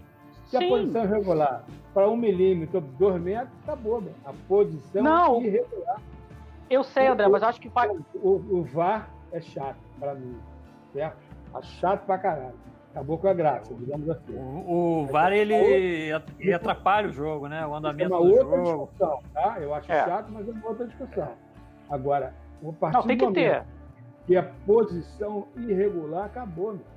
Se 0.45 0.57
Sim. 0.57 0.65
a 0.65 0.69
posição 0.69 1.03
irregular 1.03 1.63
para 1.93 2.09
um 2.09 2.15
milímetro, 2.15 2.81
dois 2.81 3.21
metros, 3.21 3.51
acabou, 3.63 4.01
bem. 4.01 4.15
A 4.25 4.33
posição 4.47 5.03
não, 5.03 5.41
irregular. 5.41 6.01
Eu 6.69 6.83
sei, 6.83 7.07
André, 7.07 7.27
mas 7.27 7.43
acho 7.43 7.59
que 7.59 7.69
vai. 7.69 7.89
O, 8.15 8.29
o 8.49 8.63
VAR 8.63 9.09
é 9.31 9.41
chato 9.41 9.77
para 9.99 10.15
mim 10.15 10.37
certo? 10.93 11.17
Tá 11.51 11.61
chato 11.61 12.05
pra 12.05 12.17
caralho. 12.17 12.53
Acabou 12.91 13.17
com 13.17 13.27
a 13.29 13.33
graça, 13.33 13.73
digamos 13.73 14.09
assim. 14.09 14.35
O, 14.35 15.03
o 15.03 15.05
VAR, 15.07 15.31
ele, 15.31 15.53
ele 16.37 16.53
atrapalha 16.53 17.07
o 17.07 17.13
jogo, 17.13 17.47
né? 17.47 17.65
O 17.65 17.73
andamento 17.73 18.13
é 18.13 18.17
uma 18.17 18.25
do 18.25 18.33
outra 18.33 18.57
jogo. 18.57 18.89
discussão, 18.89 19.19
tá? 19.33 19.57
Eu 19.59 19.73
acho 19.73 19.91
é. 19.91 20.05
chato, 20.05 20.29
mas 20.29 20.47
é 20.47 20.51
uma 20.51 20.67
outra 20.67 20.85
discussão. 20.85 21.31
Agora, 21.89 22.33
a 22.67 22.73
partir 22.73 22.97
Não, 22.97 23.03
tem 23.03 23.17
que 23.17 23.31
ter. 23.31 23.63
que 24.27 24.35
a 24.35 24.43
posição 24.43 25.47
irregular 25.55 26.25
acabou, 26.25 26.73
meu. 26.73 26.91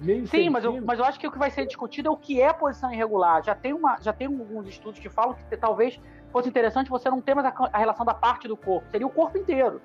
Nem 0.00 0.26
Sim, 0.26 0.50
mas 0.50 0.64
eu, 0.64 0.80
mas 0.84 0.98
eu 0.98 1.04
acho 1.04 1.18
que 1.18 1.26
o 1.26 1.32
que 1.32 1.38
vai 1.38 1.50
ser 1.50 1.66
discutido 1.66 2.08
é 2.08 2.10
o 2.10 2.16
que 2.16 2.40
é 2.40 2.52
posição 2.52 2.92
irregular. 2.92 3.42
Já 3.42 3.54
tem, 3.54 3.72
uma, 3.72 4.00
já 4.00 4.12
tem 4.12 4.26
alguns 4.28 4.66
estudos 4.68 5.00
que 5.00 5.08
falam 5.08 5.34
que 5.34 5.56
talvez 5.56 6.00
fosse 6.32 6.48
interessante 6.48 6.90
você 6.90 7.10
não 7.10 7.20
ter 7.20 7.34
mais 7.34 7.46
a, 7.46 7.54
a 7.72 7.78
relação 7.78 8.04
da 8.04 8.14
parte 8.14 8.46
do 8.46 8.56
corpo, 8.56 8.86
seria 8.90 9.06
o 9.06 9.10
corpo 9.10 9.38
inteiro. 9.38 9.80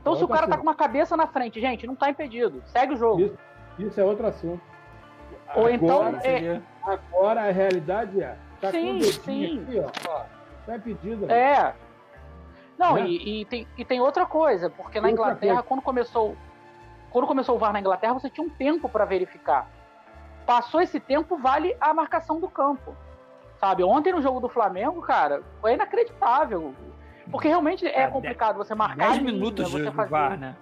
Então, 0.00 0.16
se 0.16 0.24
o 0.24 0.28
cara 0.28 0.48
tá 0.48 0.56
com 0.56 0.62
uma 0.62 0.74
cabeça 0.74 1.14
na 1.14 1.26
frente, 1.26 1.60
gente, 1.60 1.86
não 1.86 1.94
tá 1.94 2.08
impedido. 2.08 2.62
Segue 2.66 2.94
o 2.94 2.96
jogo. 2.96 3.20
Isso, 3.20 3.38
isso 3.78 4.00
é 4.00 4.04
outro 4.04 4.26
assunto. 4.26 4.69
Ou 5.54 5.66
agora, 5.66 5.74
então. 5.74 6.20
É... 6.22 6.60
Agora 6.82 7.42
a 7.42 7.50
realidade 7.50 8.22
é. 8.22 8.36
Tá 8.60 8.70
sim, 8.70 9.00
sim. 9.02 9.62
Aqui, 9.62 9.80
ó, 9.80 10.10
ó, 10.10 10.24
tá 10.66 10.76
impedido. 10.76 11.30
É. 11.30 11.74
Não, 12.78 12.94
né? 12.94 13.06
e, 13.06 13.42
e, 13.42 13.44
tem, 13.44 13.68
e 13.76 13.84
tem 13.84 14.00
outra 14.00 14.24
coisa, 14.24 14.70
porque 14.70 15.00
na 15.00 15.08
outra 15.08 15.22
Inglaterra, 15.22 15.54
coisa. 15.54 15.68
quando 15.68 15.82
começou. 15.82 16.36
Quando 17.10 17.26
começou 17.26 17.56
o 17.56 17.58
VAR 17.58 17.72
na 17.72 17.80
Inglaterra, 17.80 18.14
você 18.14 18.30
tinha 18.30 18.46
um 18.46 18.50
tempo 18.50 18.88
para 18.88 19.04
verificar. 19.04 19.68
Passou 20.46 20.80
esse 20.80 21.00
tempo, 21.00 21.36
vale 21.36 21.76
a 21.80 21.92
marcação 21.92 22.38
do 22.40 22.48
campo. 22.48 22.96
Sabe? 23.58 23.82
Ontem 23.82 24.12
no 24.12 24.22
jogo 24.22 24.40
do 24.40 24.48
Flamengo, 24.48 25.02
cara, 25.02 25.42
foi 25.60 25.74
inacreditável. 25.74 26.74
Porque 27.30 27.48
realmente 27.48 27.86
é, 27.86 28.02
é 28.02 28.06
complicado 28.06 28.56
você 28.56 28.74
marcar. 28.74 29.10
10 29.10 29.22
minutos 29.22 29.70
você 29.70 29.84
de 29.84 29.90
fazer... 29.90 30.10
VAR, 30.10 30.38
né? 30.38 30.56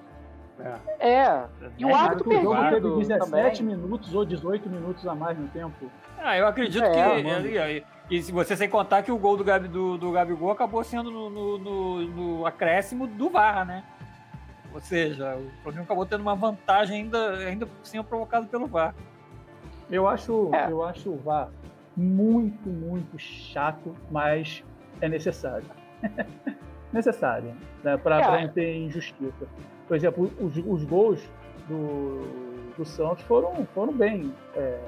É. 0.61 1.09
é. 1.09 1.49
E 1.79 1.85
o 1.85 1.95
árbitro 1.95 2.29
perdido. 2.29 2.51
O 2.51 2.55
jogo 2.55 2.71
teve 2.71 3.07
17 3.07 3.59
também. 3.59 3.77
minutos 3.77 4.15
ou 4.15 4.25
18 4.25 4.69
minutos 4.69 5.07
a 5.07 5.15
mais 5.15 5.39
no 5.39 5.49
tempo. 5.49 5.91
Ah, 6.19 6.37
eu 6.37 6.47
acredito 6.47 6.85
é, 6.85 7.23
que. 7.23 7.85
E, 8.11 8.17
e, 8.17 8.23
se 8.23 8.33
você 8.33 8.57
sem 8.57 8.69
contar 8.69 9.03
que 9.03 9.13
o 9.13 9.19
gol 9.19 9.37
do, 9.37 9.45
Gabi, 9.45 9.69
do, 9.69 9.97
do 9.97 10.11
Gabigol 10.13 10.51
acabou 10.51 10.83
sendo 10.83 11.11
no, 11.11 11.31
no, 11.31 11.59
no, 11.59 12.01
no 12.09 12.47
acréscimo 12.47 13.07
do 13.07 13.31
VAR, 13.31 13.65
né? 13.65 13.85
Ou 14.73 14.81
seja, 14.81 15.37
o 15.37 15.63
Flamengo 15.63 15.85
acabou 15.85 16.07
tendo 16.07 16.21
uma 16.21 16.35
vantagem 16.35 17.03
ainda, 17.03 17.35
ainda 17.39 17.69
sendo 17.83 18.05
provocado 18.05 18.47
pelo 18.47 18.67
VAR. 18.67 18.95
Eu 19.91 20.07
acho, 20.07 20.51
é. 20.55 20.71
eu 20.71 20.85
acho 20.85 21.11
o 21.11 21.17
VAR 21.17 21.49
muito, 21.97 22.69
muito 22.69 23.19
chato, 23.19 23.95
mas 24.11 24.63
é 25.01 25.09
necessário. 25.09 25.67
necessária 26.93 27.55
né, 27.83 27.97
para 27.97 28.21
é. 28.21 28.43
não 28.43 28.49
ter 28.53 28.77
injustiça. 28.77 29.47
Por 29.89 29.97
exemplo, 29.97 30.31
os, 30.39 30.57
os 30.57 30.85
gols 30.85 31.19
do, 31.67 32.21
do 32.77 32.85
Santos 32.85 33.25
foram, 33.25 33.67
foram 33.75 33.93
bem 33.93 34.33
é, 34.55 34.79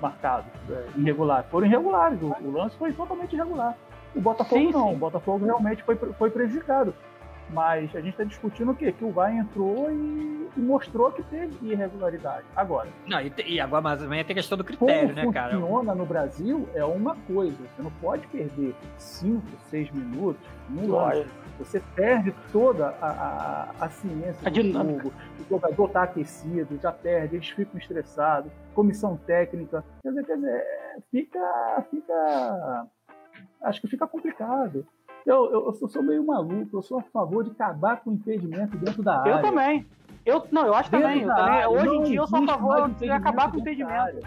marcados, 0.00 0.50
é, 0.70 0.86
irregulares. 0.96 1.48
Foram 1.50 1.66
irregulares, 1.66 2.20
o, 2.22 2.34
o, 2.42 2.50
lance 2.50 2.76
foi 2.76 2.92
totalmente 2.92 3.34
irregular. 3.34 3.76
O 4.14 4.20
Botafogo 4.20 4.60
sim, 4.60 4.72
não, 4.72 4.88
sim. 4.88 4.94
o 4.94 4.98
Botafogo 4.98 5.44
realmente 5.44 5.82
foi, 5.82 5.94
foi 5.94 6.30
prejudicado. 6.30 6.94
Mas 7.50 7.94
a 7.94 8.00
gente 8.00 8.10
está 8.10 8.24
discutindo 8.24 8.72
o 8.72 8.74
quê? 8.74 8.90
Que 8.90 9.04
o 9.04 9.12
VAR 9.12 9.32
entrou 9.32 9.88
e, 9.88 10.48
e, 10.56 10.60
mostrou 10.60 11.12
que 11.12 11.22
teve 11.22 11.54
irregularidade. 11.62 12.44
Agora. 12.56 12.88
Não, 13.06 13.20
e, 13.20 13.32
e 13.46 13.60
agora 13.60 13.82
mas 13.82 14.00
também 14.00 14.24
tem 14.24 14.32
a 14.32 14.36
questão 14.36 14.58
do 14.58 14.64
critério, 14.64 15.14
né, 15.14 15.30
cara? 15.32 15.52
funciona 15.52 15.94
no 15.94 16.04
Brasil 16.04 16.68
é 16.74 16.84
uma 16.84 17.14
coisa. 17.28 17.56
Você 17.56 17.82
não 17.82 17.92
pode 18.00 18.26
perder 18.28 18.74
5, 18.98 19.42
6 19.70 19.90
minutos 19.92 20.44
no 20.68 20.90
lance. 20.90 21.26
Você 21.58 21.80
perde 21.94 22.34
toda 22.52 22.88
a, 23.00 23.10
a, 23.10 23.84
a 23.86 23.88
ciência 23.88 24.40
a 24.44 24.50
do 24.50 24.50
dinâmica. 24.50 25.04
jogo. 25.04 25.14
O 25.40 25.48
jogador 25.48 25.86
está 25.86 26.02
aquecido, 26.02 26.78
já 26.80 26.92
perde, 26.92 27.36
eles 27.36 27.48
ficam 27.48 27.78
estressados. 27.78 28.50
Comissão 28.74 29.16
técnica. 29.16 29.84
Quer 30.02 30.10
dizer, 30.10 30.24
quer 30.26 30.36
dizer 30.36 30.64
fica, 31.10 31.86
fica. 31.90 32.86
Acho 33.62 33.80
que 33.80 33.88
fica 33.88 34.06
complicado. 34.06 34.86
Eu, 35.24 35.50
eu, 35.50 35.76
eu, 35.80 35.88
sou 35.88 36.02
meio 36.02 36.24
maluco, 36.24 36.76
eu 36.76 36.82
sou 36.82 36.98
a 37.00 37.02
favor 37.02 37.42
de 37.42 37.50
acabar 37.50 38.00
com 38.00 38.10
o 38.10 38.14
impedimento 38.14 38.76
dentro 38.76 39.02
da 39.02 39.20
área. 39.20 39.32
Eu 39.32 39.42
também. 39.42 39.86
Eu, 40.24 40.46
não, 40.52 40.66
eu 40.66 40.74
acho 40.74 40.90
dentro 40.90 41.08
também. 41.08 41.22
Eu 41.22 41.34
também 41.34 41.66
hoje 41.66 41.96
em 41.96 42.02
dia 42.04 42.18
eu 42.20 42.26
sou 42.26 42.38
a 42.38 42.46
favor 42.46 42.90
de 42.90 43.10
acabar 43.10 43.50
com 43.50 43.56
o 43.56 43.60
impedimento. 43.60 44.20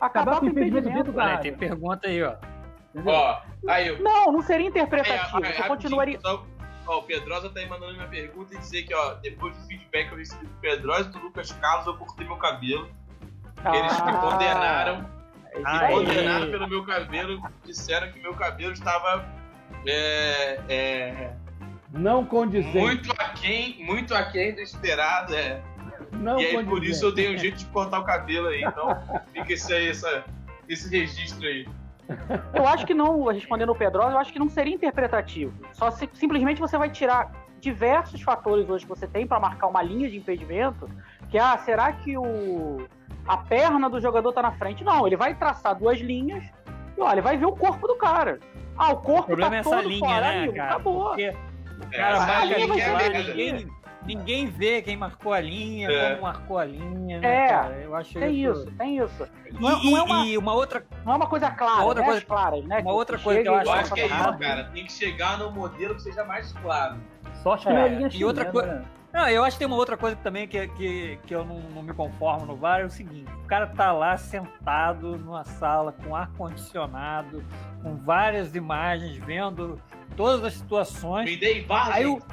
acabar, 0.00 0.40
com 0.40 0.46
o 0.46 0.48
impedimento 0.48 0.88
dentro 0.88 1.12
da 1.12 1.24
área. 1.24 1.42
Tem 1.42 1.56
pergunta 1.56 2.08
aí, 2.08 2.22
ó. 2.22 2.36
Ó, 2.94 3.42
aí 3.68 3.88
eu... 3.88 4.02
Não, 4.02 4.32
não 4.32 4.42
seria 4.42 4.68
interpretativo. 4.68 5.44
É, 5.44 5.58
é, 5.58 5.62
continuaria. 5.62 6.20
Só, 6.20 6.44
ó, 6.86 6.98
o 6.98 7.02
Pedrosa 7.02 7.50
tá 7.50 7.60
aí 7.60 7.68
mandando 7.68 7.94
minha 7.94 8.08
pergunta 8.08 8.54
e 8.54 8.58
dizer 8.58 8.82
que, 8.82 8.94
ó, 8.94 9.14
depois 9.14 9.56
do 9.56 9.66
feedback 9.66 10.08
que 10.08 10.14
eu 10.14 10.18
recebi 10.18 10.46
do 10.46 10.60
Pedrosa 10.60 11.08
e 11.08 11.12
do 11.12 11.18
Lucas 11.20 11.52
Carlos, 11.52 11.86
eu 11.86 11.96
cortei 11.96 12.26
meu 12.26 12.36
cabelo. 12.36 12.90
Ah. 13.64 13.76
Eles 13.76 14.00
me 14.04 14.12
condenaram 14.12 15.22
me 15.54 15.94
condenaram 15.94 16.50
pelo 16.50 16.66
meu 16.66 16.84
cabelo, 16.84 17.42
disseram 17.64 18.10
que 18.10 18.18
meu 18.20 18.34
cabelo 18.34 18.72
estava 18.72 19.24
é, 19.86 20.60
é, 20.68 21.32
não 21.92 22.24
condizente. 22.24 22.78
Muito 22.78 23.12
aquém, 23.18 23.84
muito 23.84 24.14
aquém 24.14 24.54
do 24.54 24.60
esperado, 24.60 25.34
é. 25.34 25.62
Não 26.10 26.38
e 26.38 26.46
aí 26.46 26.52
condizente. 26.52 26.70
por 26.70 26.84
isso 26.84 27.04
eu 27.04 27.12
dei 27.12 27.34
um 27.34 27.38
jeito 27.38 27.58
de 27.58 27.66
cortar 27.66 27.98
o 27.98 28.04
cabelo 28.04 28.48
aí. 28.48 28.62
Então 28.62 28.88
fica 29.32 29.52
esse, 29.52 29.72
aí, 29.72 29.88
essa, 29.88 30.24
esse 30.68 30.88
registro 30.88 31.46
aí. 31.46 31.68
Eu 32.54 32.66
acho 32.66 32.84
que 32.86 32.94
não, 32.94 33.24
respondendo 33.26 33.70
o 33.70 33.74
Pedrosa, 33.74 34.12
eu 34.12 34.18
acho 34.18 34.32
que 34.32 34.38
não 34.38 34.48
seria 34.48 34.74
interpretativo. 34.74 35.52
Só 35.72 35.90
se, 35.90 36.08
simplesmente 36.14 36.60
você 36.60 36.76
vai 36.76 36.90
tirar 36.90 37.30
diversos 37.60 38.20
fatores 38.22 38.68
hoje 38.68 38.84
que 38.84 38.88
você 38.88 39.06
tem 39.06 39.26
para 39.26 39.38
marcar 39.38 39.68
uma 39.68 39.82
linha 39.82 40.10
de 40.10 40.16
impedimento, 40.16 40.90
que 41.30 41.38
ah, 41.38 41.56
será 41.58 41.92
que 41.92 42.18
o 42.18 42.86
a 43.26 43.36
perna 43.36 43.88
do 43.88 44.00
jogador 44.00 44.32
tá 44.32 44.42
na 44.42 44.50
frente. 44.52 44.82
Não, 44.82 45.06
ele 45.06 45.16
vai 45.16 45.32
traçar 45.34 45.76
duas 45.78 46.00
linhas 46.00 46.44
e 46.96 47.00
olha, 47.00 47.14
ele 47.14 47.20
vai 47.22 47.36
ver 47.36 47.46
o 47.46 47.52
corpo 47.52 47.86
do 47.86 47.94
cara. 47.96 48.40
Ah, 48.76 48.92
o 48.92 48.96
corpo 48.96 49.22
O 49.32 49.36
problema 49.36 49.50
tá 49.50 49.56
é 49.56 49.60
essa 49.60 49.70
todo 49.70 49.88
linha, 49.88 50.00
fora, 50.00 50.20
né, 50.20 50.38
amigo. 50.38 50.54
cara? 50.54 50.70
Acabou. 50.70 51.08
Porque 51.08 51.28
o 51.30 51.84
É, 51.92 51.96
cara 51.96 52.16
essa 52.16 52.26
marca 52.26 52.44
linha 52.46 52.66
vai 52.66 52.92
lá, 52.92 52.98
ser 53.00 53.66
ninguém, 54.06 54.46
vê 54.46 54.82
quem 54.82 54.96
marcou 54.96 55.32
a 55.32 55.40
linha, 55.40 55.90
É. 55.90 56.10
como 56.10 56.22
marcou 56.22 56.58
a 56.58 56.64
linha, 56.64 57.16
É, 57.18 57.20
né, 57.20 57.48
cara? 57.48 57.74
Eu 57.76 57.94
acho 57.94 58.18
Tem 58.18 58.34
isso, 58.44 58.66
tem 58.78 58.98
isso. 58.98 59.28
E, 59.48 59.52
Não 59.54 59.70
é- 59.70 59.82
não 59.84 59.96
é 59.98 60.02
uma- 60.02 60.26
e 60.26 60.38
uma 60.38 60.54
outra 60.54 60.84
Não 61.04 61.12
é 61.12 61.16
uma 61.16 61.26
coisa 61.26 61.50
clara, 61.50 61.76
Uma 61.76 61.84
outra 61.84 62.00
né? 62.00 62.06
coisa- 62.06 62.18
As 62.20 62.24
claras, 62.24 62.64
né? 62.64 62.78
uma 62.80 62.92
outra 62.92 63.18
coisa 63.18 63.42
que 63.42 63.48
eu 63.48 63.52
e 63.52 63.54
Eu 63.54 63.60
acho 63.60 63.70
acho 63.72 63.94
que 63.94 64.00
é 64.00 64.06
isso, 64.06 64.38
cara. 64.38 64.64
Tem 64.72 64.84
que 64.86 64.92
chegar 64.92 65.38
num 65.38 65.50
modelo 65.50 65.94
que 65.94 66.02
seja 66.02 66.24
mais 66.24 66.52
claro. 66.54 66.96
Sorte 67.42 67.68
É, 67.68 67.72
é 67.72 67.88
linha 67.88 68.08
e 68.12 68.24
outra 68.24 68.44
chilena, 68.44 68.68
coi- 68.68 68.78
né? 68.80 68.84
Não, 69.12 69.28
eu 69.28 69.44
acho 69.44 69.56
que 69.56 69.58
tem 69.58 69.66
uma 69.66 69.76
outra 69.76 69.94
coisa 69.94 70.16
também 70.16 70.48
que, 70.48 70.68
que, 70.68 71.18
que 71.26 71.34
eu 71.34 71.44
não, 71.44 71.58
não 71.60 71.82
me 71.82 71.92
conformo 71.92 72.46
no 72.46 72.56
VAR, 72.56 72.80
é 72.80 72.84
o 72.84 72.88
seguinte, 72.90 73.30
o 73.44 73.46
cara 73.46 73.66
tá 73.66 73.92
lá 73.92 74.16
sentado 74.16 75.18
numa 75.18 75.44
sala 75.44 75.92
com 75.92 76.16
ar-condicionado, 76.16 77.44
com 77.82 77.96
várias 77.96 78.54
imagens, 78.54 79.16
vendo 79.18 79.78
todas 80.16 80.42
as 80.44 80.54
situações. 80.54 81.26
Me 81.28 81.36
dei 81.36 81.62
barra, 81.62 81.94
Aí 81.94 82.06
o, 82.06 82.12
gente. 82.14 82.24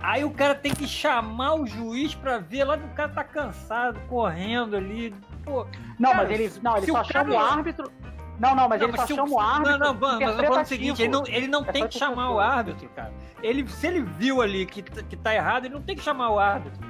Aí 0.00 0.24
o 0.24 0.30
cara 0.30 0.54
tem 0.54 0.74
que 0.74 0.86
chamar 0.86 1.54
o 1.54 1.66
juiz 1.66 2.14
pra 2.14 2.38
ver 2.38 2.64
lá, 2.64 2.76
o 2.76 2.94
cara 2.94 3.08
tá 3.08 3.24
cansado, 3.24 3.98
correndo 4.08 4.76
ali. 4.76 5.14
Pô, 5.44 5.66
Não, 5.98 6.10
Cara, 6.12 6.22
mas 6.28 6.30
ele, 6.40 6.52
não, 6.62 6.76
ele 6.76 6.86
só 6.86 7.00
o 7.00 7.04
chama 7.04 7.34
o 7.34 7.38
árbitro. 7.38 7.90
Não, 8.38 8.54
não, 8.54 8.68
mas 8.68 8.80
Não, 8.80 8.88
ele 8.88 8.96
só 8.96 9.06
se 9.06 9.12
o- 9.12 9.16
chama 9.16 9.30
o 9.32 9.40
árbitro. 9.40 9.78
Não, 9.78 9.94
não, 9.94 10.00
mas 10.00 10.20
eu 10.20 10.36
tô 10.36 10.42
falando 10.44 10.64
o 10.64 10.68
seguinte, 10.68 11.02
ele 11.02 11.12
não, 11.12 11.22
ele 11.26 11.46
não 11.46 11.60
É 11.62 11.72
tem 11.72 11.82
só 11.82 11.88
que 11.88 11.98
chamar 11.98 12.30
o 12.30 12.40
árbitro, 12.40 12.88
cara. 12.90 13.12
Ele, 13.42 13.68
se 13.68 13.86
ele 13.86 14.00
viu 14.02 14.40
ali 14.42 14.66
que, 14.66 14.82
que 14.82 15.16
tá 15.16 15.34
errado, 15.34 15.66
ele 15.66 15.74
não 15.74 15.82
tem 15.82 15.94
que 15.94 16.02
chamar 16.02 16.30
o 16.30 16.38
árbitro. 16.38 16.80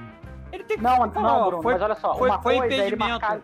Ele 0.52 0.64
tem 0.64 0.76
que 0.78 0.82
Não, 0.82 1.06
não, 1.06 1.24
ó, 1.40 1.46
Bruno, 1.46 1.62
foi, 1.62 1.72
mas 1.74 1.82
olha 1.82 1.94
só, 1.96 2.14
foi, 2.14 2.28
uma 2.30 2.40
foi 2.40 2.56
coisa 2.58 2.74
é 2.74 2.78
impedimento. 2.86 3.10
marcar. 3.20 3.40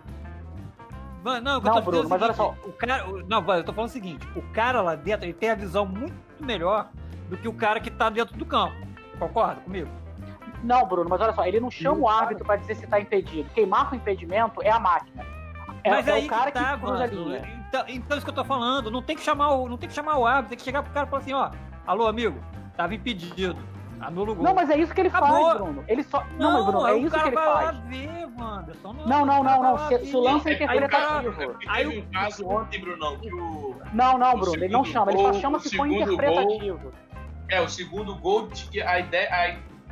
Não, 1.23 1.61
Não, 1.61 1.83
Bruno, 1.83 2.05
é 2.07 2.09
mas 2.09 2.23
olha 2.23 2.33
seguinte, 2.33 2.59
o 2.65 2.73
cara, 2.73 3.05
não, 3.29 3.55
eu 3.55 3.65
tô 3.65 3.73
falando 3.75 3.91
o 3.91 3.93
seguinte, 3.93 4.27
o 4.35 4.43
cara 4.53 4.81
lá 4.81 4.95
dentro, 4.95 5.27
ele 5.27 5.35
tem 5.35 5.51
a 5.51 5.55
visão 5.55 5.85
muito 5.85 6.15
melhor 6.41 6.89
do 7.29 7.37
que 7.37 7.47
o 7.47 7.53
cara 7.53 7.79
que 7.81 7.91
tá 7.91 8.09
dentro 8.09 8.35
do 8.39 8.47
campo. 8.47 8.75
Concorda 9.21 9.61
comigo? 9.61 9.89
Não, 10.65 10.85
Bruno, 10.87 11.09
mas 11.09 11.21
olha 11.21 11.33
só, 11.33 11.45
ele 11.47 11.61
não 11.61 11.71
chama 11.71 11.99
o 12.01 12.09
árbitro 12.09 12.45
pra 12.45 12.57
dizer 12.57 12.75
se 12.75 12.87
tá 12.87 12.99
impedido. 13.01 13.49
Quem 13.55 13.65
marca 13.67 13.95
o 13.95 13.97
impedimento 13.97 14.61
é 14.63 14.71
a 14.71 14.81
máquina. 14.81 15.25
É, 15.85 15.91
Mas 15.91 16.09
é 16.09 16.13
aí 16.13 16.27
o 16.27 16.29
cara 16.29 16.51
que 16.51 16.59
tá, 16.59 16.75
que 16.75 16.81
cruza 16.81 17.05
a 17.05 17.07
mano. 17.07 17.25
linha. 17.29 17.63
Então, 17.69 17.85
então 17.89 18.17
isso 18.19 18.27
que 18.27 18.31
eu 18.31 18.35
tô 18.35 18.45
falando, 18.45 18.91
não 18.91 19.01
tem 19.03 19.17
que 19.17 19.23
chamar 19.23 19.53
o, 19.55 19.69
não 19.69 19.79
tem 19.79 19.89
que 19.89 19.95
chamar 19.95 20.17
o 20.19 20.27
árbitro, 20.27 20.49
tem 20.51 20.59
que 20.59 20.65
chegar 20.65 20.83
pro 20.83 20.93
cara 20.93 21.07
e 21.07 21.09
falar 21.11 21.23
assim, 21.23 21.33
ó, 21.33 21.51
alô 21.87 22.07
amigo, 22.07 22.39
tava 22.77 22.95
impedido. 22.95 23.57
Anula 24.03 24.33
o 24.33 24.35
gol. 24.35 24.45
Não, 24.45 24.55
mas 24.55 24.71
é 24.71 24.79
isso 24.79 24.95
que 24.95 25.01
ele 25.03 25.09
Acabou. 25.11 25.29
faz, 25.45 25.59
Bruno. 25.61 25.85
Ele 25.87 26.03
só. 26.03 26.25
Não, 26.39 26.53
mas 26.53 26.65
Bruno, 26.65 26.87
é 26.89 26.97
isso 26.99 27.11
que 27.15 27.21
ele 27.29 27.35
vai 27.37 27.45
faz. 27.45 27.65
lá 27.67 27.73
ver, 27.87 28.29
Wanderson. 28.41 28.93
Não, 29.07 29.27
não, 29.27 29.45
não, 29.45 29.63
não. 29.63 29.79
Se, 29.89 30.07
se 30.07 30.17
o 30.17 30.21
lance 30.21 30.49
é 30.51 30.55
cara- 30.57 30.77
interpretativo. 30.77 31.59
Aí 31.69 31.87
o- 31.87 32.01
um 32.01 32.07
caso 32.11 32.49
ontem, 32.49 32.81
Brunão, 32.81 33.19
que 33.19 33.31
o. 33.35 33.77
Não, 33.93 34.17
não, 34.17 34.39
Bruno, 34.39 34.57
ele 34.57 34.73
não 34.73 34.85
chama, 34.85 35.13
ele 35.13 35.21
só 35.21 35.33
chama 35.35 35.59
se 35.61 35.77
for 35.77 35.87
interpretativo. 35.87 36.93
É, 37.51 37.61
o 37.61 37.69
segundo 37.69 38.15
gol, 38.17 38.49
tinha 38.49 38.89
a 38.89 39.01
ideia. 39.01 39.29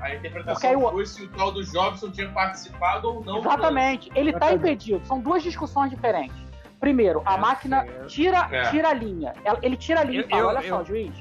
A, 0.01 0.05
a 0.05 0.15
interpretação 0.15 0.81
foi 0.91 1.05
se 1.07 1.25
o 1.25 1.29
tal 1.31 1.51
do 1.51 1.63
Jobson 1.65 2.11
tinha 2.11 2.29
participado 2.31 3.09
ou 3.09 3.25
não. 3.25 3.39
Exatamente. 3.41 4.11
Ele 4.15 4.33
tá 4.33 4.47
Exatamente. 4.53 4.61
impedido. 4.61 5.07
São 5.07 5.21
duas 5.21 5.43
discussões 5.43 5.91
diferentes. 5.91 6.37
Primeiro, 6.79 7.21
a 7.27 7.35
É, 7.35 7.39
máquina 7.39 7.83
certo. 7.85 8.07
tira, 8.07 8.49
É. 8.53 8.71
tira 8.71 8.89
a 8.91 8.93
linha. 8.95 9.33
Ele 9.61 9.77
tira 9.77 10.01
a 10.01 10.05
linha 10.05 10.21
Eu- 10.21 10.27
e 10.27 10.31
fala: 10.31 10.43
eu- 10.43 10.49
olha 10.49 10.69
só, 10.69 10.85
juiz, 10.85 11.13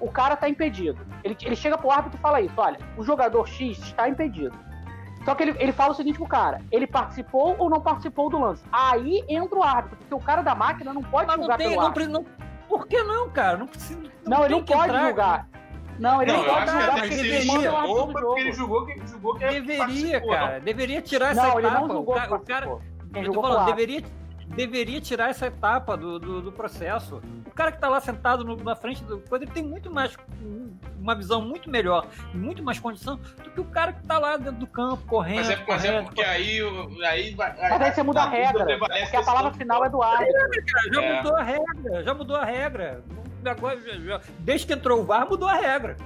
o 0.00 0.10
cara 0.10 0.34
tá 0.34 0.48
impedido. 0.48 0.98
Ele, 1.22 1.36
ele 1.42 1.54
chega 1.54 1.76
pro 1.76 1.90
árbitro 1.90 2.18
e 2.18 2.22
fala 2.22 2.40
isso: 2.40 2.54
olha, 2.56 2.78
o 2.96 3.02
jogador 3.02 3.46
X 3.46 3.78
está 3.78 4.08
impedido. 4.08 4.56
Só 5.26 5.34
que 5.34 5.42
ele, 5.44 5.54
ele 5.60 5.72
fala 5.72 5.92
o 5.92 5.94
seguinte 5.94 6.16
pro 6.16 6.26
cara: 6.26 6.62
ele 6.72 6.86
participou 6.86 7.54
ou 7.58 7.68
não 7.68 7.82
participou 7.82 8.30
do 8.30 8.40
lance? 8.40 8.64
Aí 8.72 9.22
entra 9.28 9.58
o 9.58 9.62
árbitro, 9.62 9.98
porque 9.98 10.14
o 10.14 10.20
cara 10.20 10.40
da 10.40 10.54
máquina 10.54 10.94
não 10.94 11.02
pode 11.02 11.26
Mas 11.26 11.36
não 11.36 11.42
julgar 11.44 11.58
tem, 11.58 11.68
pelo 11.68 11.80
não, 11.82 11.86
árbitro. 11.88 12.10
não, 12.10 12.24
por 12.66 12.86
que 12.86 13.02
não, 13.02 13.28
cara? 13.28 13.58
Não 13.58 13.66
precisa. 13.66 14.00
Não, 14.26 14.38
ele 14.38 14.48
tem 14.48 14.56
não 14.56 14.64
que 14.64 14.72
pode 14.72 14.88
entrar, 14.88 15.06
julgar. 15.08 15.48
Não, 16.02 16.20
ele 16.20 16.32
Não, 16.32 16.38
não, 16.42 16.48
pode 16.54 16.70
até 16.70 16.90
porque 16.92 17.08
que 17.08 17.14
ele 17.14 17.46
porque 17.46 17.62
jogo. 17.64 18.36
ele 18.38 18.52
julgou 18.52 18.84
que 18.86 19.06
julgou 19.06 19.34
que 19.34 19.38
Deveria, 19.46 19.78
participou, 19.78 20.30
cara. 20.30 20.60
Deveria 20.60 21.00
tirar 21.02 21.30
essa 21.30 21.42
Não, 21.46 21.58
ele 21.58 21.66
etapa. 21.68 21.80
não 21.80 21.88
julgou 21.94 22.16
o, 22.16 22.20
que 22.20 22.26
ca- 22.28 22.34
o 22.34 22.40
cara. 22.40 22.78
Quem 23.12 23.24
eu 23.24 23.32
tô 23.32 23.40
falando, 23.40 23.66
deveria, 23.66 24.02
deveria 24.48 25.00
tirar 25.00 25.30
essa 25.30 25.46
etapa 25.46 25.96
do, 25.96 26.18
do, 26.18 26.42
do 26.42 26.50
processo. 26.52 27.22
O 27.46 27.50
cara 27.54 27.70
que 27.70 27.78
tá 27.78 27.88
lá 27.88 28.00
sentado 28.00 28.42
no- 28.44 28.56
na 28.56 28.74
frente 28.74 29.04
do 29.04 29.18
coisa, 29.20 29.44
ele 29.44 29.52
tem 29.52 29.62
muito 29.62 29.92
mais 29.92 30.16
uma 30.98 31.14
visão 31.14 31.40
muito 31.40 31.70
melhor, 31.70 32.06
muito 32.34 32.62
mais 32.64 32.78
condição 32.80 33.16
do 33.16 33.50
que 33.50 33.60
o 33.60 33.64
cara 33.64 33.92
que 33.92 34.04
tá 34.06 34.18
lá 34.18 34.36
dentro 34.36 34.54
do 34.58 34.66
campo 34.66 35.04
correndo. 35.06 35.36
Mas 35.36 35.50
é, 35.50 35.56
mas 35.56 35.84
é 35.84 35.88
correndo, 35.88 36.04
porque 36.06 36.22
aí, 36.22 36.58
aí 37.06 37.34
vai. 37.34 37.54
Mas 37.60 37.80
aí 37.82 37.92
você 37.92 38.02
muda 38.02 38.22
a 38.22 38.28
regra, 38.28 38.64
porque 38.78 39.16
a 39.16 39.22
palavra 39.22 39.52
final 39.52 39.84
é 39.84 39.88
do 39.88 40.02
árbitro. 40.02 40.34
Cara, 40.72 40.92
já 40.94 41.02
É. 41.02 41.16
mudou 41.16 41.36
a 41.36 41.42
regra, 41.42 42.02
já 42.04 42.14
mudou 42.14 42.36
a 42.36 42.44
regra. 42.44 43.04
Agora, 43.10 43.31
já- 43.44 44.20
desde 44.40 44.66
que 44.66 44.72
entrou 44.72 45.00
o 45.00 45.04
VAR, 45.04 45.28
mudou 45.28 45.48
a 45.48 45.54
regra. 45.54 45.96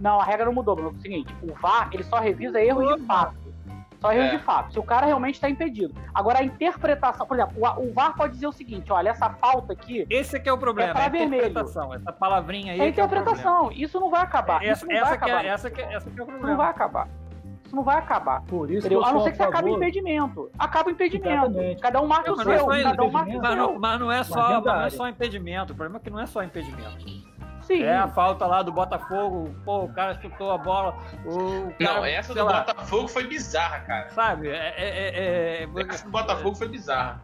Não, 0.00 0.20
a 0.20 0.24
regra 0.24 0.46
não 0.46 0.52
mudou, 0.52 0.74
Bruno. 0.74 0.90
É 0.90 0.98
o 0.98 1.00
seguinte, 1.00 1.34
o 1.42 1.54
VAR, 1.54 1.88
ele 1.92 2.02
só 2.04 2.18
revisa 2.18 2.60
erros 2.60 2.96
de 3.00 3.06
fato. 3.06 3.36
Só 4.00 4.12
erros 4.12 4.26
É. 4.34 4.36
de 4.36 4.42
fato. 4.42 4.72
Se 4.72 4.78
o 4.78 4.82
cara 4.82 5.06
realmente 5.06 5.36
está 5.36 5.48
impedido. 5.48 5.94
Agora, 6.12 6.40
a 6.40 6.44
interpretação, 6.44 7.26
por 7.26 7.38
exemplo, 7.38 7.54
o, 7.56 7.88
o 7.88 7.92
VAR 7.94 8.14
pode 8.14 8.34
dizer 8.34 8.46
o 8.46 8.52
seguinte, 8.52 8.92
olha, 8.92 9.08
essa 9.10 9.30
falta 9.30 9.72
aqui 9.72 10.04
Esse 10.10 10.36
é 10.36 10.40
que 10.40 10.46
é 10.48 10.52
o 10.52 10.58
problema, 10.58 10.92
É 10.98 11.02
é 11.02 11.06
a 11.06 11.08
vermelho. 11.08 11.36
interpretação. 11.42 11.94
Essa 11.94 12.12
palavrinha 12.12 12.72
aí 12.74 12.80
é 12.80 12.92
que 12.92 13.00
é 13.00 13.04
o 13.04 13.08
problema. 13.08 13.30
interpretação. 13.30 13.72
Isso 13.72 13.98
não 13.98 14.10
vai 14.10 14.20
acabar. 14.22 14.62
Essa, 14.62 14.72
Isso 14.84 14.86
não 14.86 14.92
vai 14.94 15.02
essa, 15.04 15.16
que 15.18 15.24
acabar. 15.24 15.44
é, 15.44 15.48
essa, 15.48 15.70
que 15.70 15.80
é, 15.80 15.94
essa 15.94 16.10
que 16.10 16.20
é 16.20 16.22
o 16.22 16.24
Isso 16.24 16.32
não 16.32 16.38
problema. 16.38 16.56
vai 16.56 16.68
acabar. 16.70 17.08
Isso 17.74 17.76
não 17.76 17.82
vai 17.82 17.96
acabar. 17.98 18.40
Por 18.42 18.70
isso 18.70 18.86
Entendeu? 18.86 19.00
que 19.00 19.04
eu 19.06 19.08
A 19.10 19.12
não 19.12 19.20
ser 19.24 19.32
que 19.32 19.36
você 19.36 19.42
acabe 19.42 19.68
o 19.70 19.76
impedimento. 19.76 20.50
Acaba 20.56 20.88
o 20.88 20.92
impedimento. 20.92 21.28
Exatamente. 21.46 21.82
Cada 21.82 22.00
um 22.00 22.06
marca 22.06 22.30
Não, 22.30 22.36
o 22.36 22.40
é 22.40 22.44
seu. 22.44 22.66
Cada 22.84 23.02
um 23.02 23.10
marca 23.10 23.32
Mas 23.32 23.56
não, 23.56 23.68
seu. 23.70 23.78
mas 23.80 24.00
não 24.00 24.12
é 24.12 24.22
só, 24.22 24.36
mas 24.36 24.64
não 24.64 24.72
é 24.72 24.78
área. 24.78 24.90
só 24.90 25.08
impedimento. 25.08 25.72
O 25.72 25.76
problema 25.76 25.98
é 25.98 26.04
que 26.04 26.10
não 26.10 26.20
é 26.20 26.26
só 26.26 26.42
impedimento. 26.44 27.04
Sim. 27.62 27.82
É 27.82 27.96
a 27.96 28.06
falta 28.08 28.46
lá 28.46 28.62
do 28.62 28.70
Botafogo, 28.70 29.52
pô, 29.64 29.84
o 29.84 29.92
cara 29.92 30.20
chutou 30.20 30.52
a 30.52 30.58
bola, 30.58 30.94
o 31.24 31.72
cara, 31.82 31.94
Não, 31.94 32.04
essa 32.04 32.34
do 32.34 32.44
lá, 32.44 32.60
Botafogo 32.60 33.08
foi 33.08 33.26
bizarra, 33.26 33.80
cara. 33.80 34.10
Sabe? 34.10 34.48
É, 34.50 34.52
é, 34.52 34.74
é- 34.76 35.62
é- 35.64 35.68
Essa 35.88 36.04
do 36.04 36.10
Botafogo 36.10 36.54
foi 36.54 36.68
bizarra. 36.68 37.22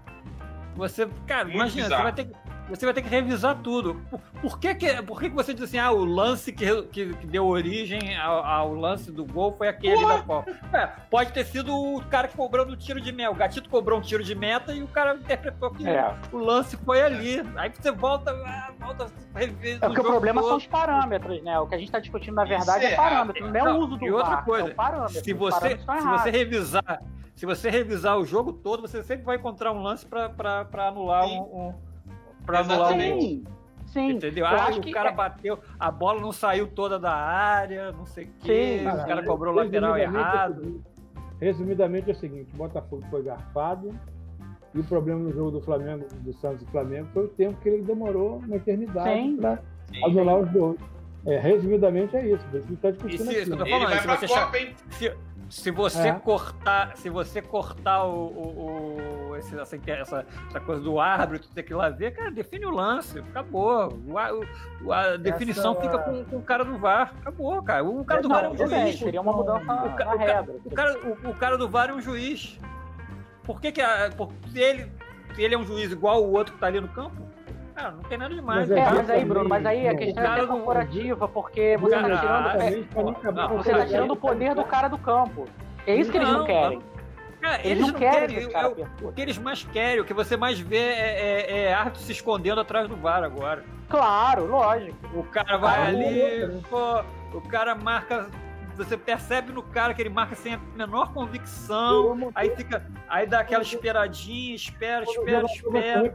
Você, 0.77 1.07
cara, 1.27 1.45
Muito 1.45 1.57
imagina, 1.57 1.89
você 1.89 2.03
vai, 2.03 2.13
ter, 2.13 2.25
que- 2.25 2.37
você 2.71 2.85
vai 2.87 2.95
ter 2.95 3.03
que 3.03 3.09
revisar 3.09 3.57
tudo. 3.63 4.01
Por, 4.41 4.59
que, 4.59 4.75
que, 4.75 5.03
por 5.03 5.21
que, 5.21 5.29
que 5.29 5.35
você 5.37 5.53
diz 5.53 5.65
assim, 5.65 5.79
ah, 5.79 5.91
o 5.91 6.05
lance 6.05 6.53
que, 6.53 6.83
que, 6.85 7.15
que 7.15 7.27
deu 7.27 7.47
origem 7.47 8.17
ao, 8.17 8.45
ao 8.45 8.75
lance 8.75 9.11
do 9.13 9.25
gol 9.25 9.53
foi 9.57 9.69
aquele 9.69 10.07
da 10.07 10.23
Copa? 10.23 10.51
É, 10.73 10.87
pode 11.11 11.33
ter 11.33 11.45
sido 11.45 11.75
o 11.75 12.03
cara 12.07 12.29
que 12.29 12.37
cobrou 12.37 12.65
no 12.65 12.77
tiro 12.77 13.01
de 13.01 13.13
meta. 13.13 13.31
O 13.31 13.35
Gatito 13.35 13.69
cobrou 13.69 13.99
um 13.99 14.03
tiro 14.03 14.23
de 14.23 14.35
meta 14.35 14.73
e 14.73 14.83
o 14.83 14.89
cara 14.89 15.15
interpretou 15.15 15.71
que 15.71 15.87
É. 15.87 16.15
o 16.33 16.39
lance 16.39 16.77
foi 16.79 17.03
ali. 17.03 17.43
Aí 17.57 17.71
você 17.71 17.91
volta, 17.91 18.31
ah, 18.31 18.73
volta 18.79 19.07
a 19.35 19.39
rever 19.39 19.77
É 19.83 19.87
porque 19.87 20.01
o 20.01 20.05
problema 20.05 20.41
são 20.41 20.51
todo. 20.53 20.61
os 20.61 20.67
parâmetros, 20.67 21.43
né? 21.43 21.59
O 21.59 21.67
que 21.67 21.75
a 21.75 21.79
gente 21.79 21.89
está 21.89 21.99
discutindo, 21.99 22.35
na 22.35 22.45
verdade, 22.45 22.85
Isso 22.85 22.89
é 22.89 22.93
é 22.93 22.97
parâmetro. 22.97 23.51
Não 23.51 23.57
é 23.61 23.73
o 23.73 23.77
uso 23.79 23.97
do 23.97 24.05
e 24.07 24.11
outra 24.11 24.39
coisa, 24.43 24.69
é 24.69 24.73
o 24.73 24.75
parâmetro. 24.75 25.25
Se 25.25 25.33
você, 25.33 25.79
se 25.79 26.07
você 26.07 26.31
revisar, 26.31 27.03
se 27.35 27.47
você 27.47 27.71
revisar 27.71 28.19
o 28.19 28.25
jogo 28.25 28.53
todo, 28.53 28.83
você 28.83 29.03
sempre 29.03 29.25
vai 29.25 29.37
encontrar 29.37 29.73
um 29.73 29.83
lance 29.83 30.07
para 30.07 30.67
anular 30.89 31.25
Sim. 31.27 31.39
um, 31.39 31.43
um 31.69 31.75
para 32.47 32.61
anular 32.61 32.93
um 32.93 33.11
gol. 33.11 33.43
Sim. 33.87 34.11
Entendeu? 34.13 34.45
Eu 34.45 34.51
Ah, 34.51 34.67
acho 34.67 34.79
o 34.79 34.83
que 34.83 34.93
cara 34.93 35.11
é- 35.11 35.15
bateu, 35.15 35.59
a 35.79 35.91
bola 35.91 36.21
não 36.21 36.31
saiu 36.31 36.69
toda 36.69 36.97
da 36.99 37.13
área, 37.13 37.91
não 37.91 38.07
sei 38.07 38.25
o 38.27 38.29
quê, 38.41 38.81
o 38.83 39.07
cara 39.07 39.25
cobrou 39.25 39.53
o 39.53 39.57
lateral 39.57 39.97
é 39.97 40.01
o 40.01 40.03
errado. 40.03 40.61
seguinte- 40.63 40.85
Resumidamente 41.41 42.09
é 42.11 42.13
o 42.13 42.17
seguinte, 42.17 42.51
o 42.55 42.57
Botafogo 42.59 43.03
foi 43.11 43.23
garfado 43.23 43.91
e 44.75 44.79
o 44.79 44.85
problema 44.85 45.21
no 45.21 45.33
jogo 45.33 45.51
do 45.53 45.61
Flamengo, 45.63 46.07
do 46.21 46.33
Santos 46.35 46.63
e 46.63 46.67
Flamengo, 46.71 47.09
foi 47.15 47.25
o 47.25 47.29
tempo 47.29 47.55
que 47.63 47.69
ele 47.69 47.83
demorou 47.83 48.37
uma 48.47 48.57
eternidade 48.57 49.37
para 49.41 49.59
anular 50.05 50.37
os 50.39 50.51
gols. 50.53 50.77
É, 51.27 51.39
resumidamente 51.39 52.17
é 52.17 52.27
isso, 52.27 52.45
por 52.47 52.59
isso 52.59 52.67
que 52.69 52.75
está 52.75 52.89
E 52.89 52.93
discutindo 52.93 53.23
se, 53.25 53.29
aqui. 53.31 53.39
isso 53.41 53.47
que 53.47 53.53
eu 53.53 53.57
tô 53.59 53.65
Ele 53.65 53.73
falando, 53.73 53.89
vai 53.91 53.99
se 53.99 54.05
pra 54.07 54.17
você, 54.17 54.27
Copa, 54.29 54.59
hein? 54.59 54.75
se, 54.91 55.13
se 55.51 55.71
você 55.71 56.09
É. 56.09 56.13
cortar, 56.13 56.97
se 56.97 57.11
você 57.11 57.43
cortar 57.43 58.05
o, 58.05 58.15
o- 58.29 59.31
o- 59.33 59.37
esse- 59.37 59.59
essa, 59.59 59.77
essa, 59.87 60.27
essa 60.49 60.61
coisa 60.61 60.81
do 60.81 60.99
árbitro, 61.01 61.49
ter 61.55 61.63
que 61.65 61.73
ir 61.73 61.77
lá 61.77 61.89
ver, 61.91 62.13
cara, 62.13 62.31
define 62.31 62.65
o 62.67 62.71
lance, 62.71 63.19
acabou. 63.19 63.93
O, 64.07 64.93
a, 64.93 65.17
definição 65.17 65.75
fica 65.81 65.99
com, 65.99 66.25
com 66.25 66.37
o 66.37 66.43
cara 66.43 66.65
do 66.65 66.79
VAR, 66.79 67.13
acabou, 67.21 67.63
cara. 67.63 67.85
O 67.85 68.05
cara 68.05 68.23
do 68.23 68.29
Não, 68.29 68.37
VAR 68.37 68.45
é 68.45 68.49
um 68.49 68.57
juiz. 68.57 68.99
seria 68.99 69.21
uma 69.21 69.33
mudança 69.33 69.61
O, 69.85 69.97
ca- 69.97 70.15
regra. 70.15 70.55
cara, 70.75 70.99
o, 71.29 71.35
cara 71.35 71.59
do 71.59 71.69
VAR 71.69 71.91
é 71.91 71.93
um 71.95 72.01
juiz. 72.01 72.59
Por 73.43 73.61
que, 73.61 73.73
que 73.73 73.81
a, 73.83 74.11
por, 74.17 74.31
se 74.53 74.59
ele, 74.61 74.91
ele 75.37 75.55
é 75.55 75.59
um 75.59 75.65
juiz 75.67 75.91
igual 75.91 76.23
o 76.25 76.33
outro 76.33 76.55
que 76.55 76.61
tá 76.61 76.67
ali 76.69 76.81
no 76.81 76.89
campo, 76.89 77.17
cara, 77.71 77.91
não 77.93 78.03
tem 78.03 78.19
nada 78.19 78.35
demais. 78.35 78.69
Mas 78.69 78.71
É, 78.79 78.85
cara. 78.85 78.97
mas 78.97 79.11
aí, 79.11 79.25
Bruno, 79.25 79.49
mas 79.49 79.67
aí 79.67 79.89
a 79.89 79.95
questão 79.97 80.25
é 80.37 80.47
corporativa, 80.47 81.29
porque 81.29 81.77
você 81.79 81.95
Cara, 81.97 82.09
tá 82.09 82.21
tirando, 82.21 82.49
é, 82.63 83.57
você 83.57 83.71
tá 83.73 83.87
tirando 83.87 84.11
o 84.13 84.17
poder 84.17 84.55
do 84.55 84.65
cara 84.65 84.89
do 84.89 84.99
campo. 84.99 85.47
É 85.87 85.95
isso 85.97 86.11
que 86.11 86.19
eles 86.19 86.29
não 86.29 86.45
querem. 86.45 86.83
Cara, 87.41 87.61
Eles 87.67 87.87
não 87.87 87.95
querem 87.95 88.29
que 88.29 88.35
esse 88.35 88.47
eu- 88.49 88.53
cara 88.53 88.67
eu- 88.69 88.75
perturbe. 88.77 89.05
O 89.07 89.13
que 89.13 89.21
eles 89.23 89.39
mais 89.39 89.65
querem, 89.65 90.01
o 90.01 90.05
que 90.05 90.13
você 90.13 90.37
mais 90.37 90.61
vê 90.61 90.77
é, 90.77 91.47
é, 91.49 91.63
é 91.63 91.73
árbitro 91.75 92.03
se 92.03 92.13
escondendo 92.13 92.61
atrás 92.61 92.87
do 92.87 92.97
VAR 92.97 93.25
agora. 93.25 93.65
Claro, 93.89 94.45
lógico. 94.47 94.95
O 95.15 95.25
cara 95.25 95.57
vai 95.57 95.79
Ah, 95.81 95.87
ali, 95.87 96.47
né? 96.47 96.61
pô, 96.69 97.03
o 97.33 97.41
cara 97.41 97.75
marca 97.75 98.29
você 98.85 98.97
percebe 98.97 99.53
no 99.53 99.63
cara 99.63 99.93
que 99.95 100.03
ele 100.03 100.09
marca 100.11 100.35
sem 100.35 100.55
a 100.55 100.59
menor 100.77 101.13
convicção, 101.13 102.31
aí 102.35 102.55
fica, 102.57 102.85
aí 103.09 103.27
dá 103.27 103.41
aquela 103.41 103.63
esperadinha, 103.63 104.55
espera, 104.55 105.05
espera, 105.05 105.45
espera. 105.47 106.13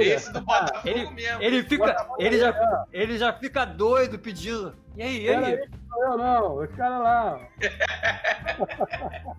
Esse 0.00 0.32
do 0.32 0.40
Botafogo 0.40 0.88
Ele, 0.88 1.10
mesmo. 1.10 1.42
ele 1.42 1.62
fica, 1.62 2.06
ele 2.18 2.38
já, 2.38 2.86
ele 2.92 3.18
já 3.18 3.32
fica 3.32 3.64
doido 3.64 4.18
pedindo. 4.18 4.74
E 4.96 5.02
aí, 5.02 5.24
e 5.24 5.28
aí? 5.34 5.68
Não, 5.90 6.16
não, 6.16 6.56
os 6.58 6.70
caras 6.74 7.00
lá. 7.02 7.40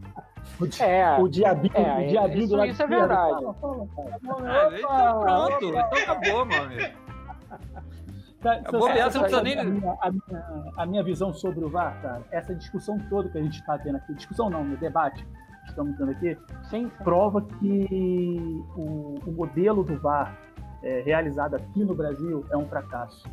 O, 0.60 0.68
di- 0.68 0.84
É, 0.84 1.18
o 1.20 1.28
diabinho, 1.28 1.74
é, 1.76 2.06
o 2.06 2.08
diabinho 2.10 2.40
isso- 2.44 2.48
do 2.50 2.56
lado 2.58 2.70
isso 2.70 2.84
é 2.84 2.88
verdade. 2.88 3.32
Fala, 3.32 3.54
fala, 3.56 3.88
fala. 3.96 4.20
Ah, 4.46 4.70
então 4.78 5.20
pronto, 5.22 5.66
então 5.66 5.82
acabou, 6.00 6.46
meu 6.46 6.62
amigo. 6.64 6.94
Tá, 8.44 8.56
É 8.56 8.62
bobear, 8.72 9.10
você 9.10 9.18
não 9.18 9.24
precisa 9.24 9.42
nem- 9.42 9.58
A 9.58 9.64
minha, 9.64 9.98
a, 10.02 10.12
minha, 10.12 10.72
a 10.78 10.86
minha 10.86 11.04
visão 11.04 11.34
sobre 11.34 11.64
o 11.64 11.70
VAR, 11.70 12.00
cara, 12.02 12.22
essa 12.30 12.54
discussão 12.54 13.00
toda 13.10 13.30
que 13.30 13.38
a 13.38 13.42
gente 13.42 13.60
está 13.60 13.78
tendo 13.80 13.96
aqui, 13.96 14.14
discussão 14.14 14.50
não, 14.50 14.66
no 14.66 14.76
debate 14.76 15.26
que 15.64 15.70
estamos 15.70 15.96
tendo 15.98 16.12
aqui, 16.12 16.38
sim, 16.64 16.90
sim. 16.90 16.92
prova 17.06 17.42
que 17.42 18.62
o, 18.76 19.16
o 19.26 19.32
modelo 19.32 19.82
do 19.82 19.98
VAR 19.98 20.38
é, 20.84 21.02
realizado 21.02 21.56
aqui 21.56 21.86
no 21.86 21.96
Brasil 21.96 22.46
é 22.52 22.58
um 22.58 22.68
fracasso. 22.68 23.24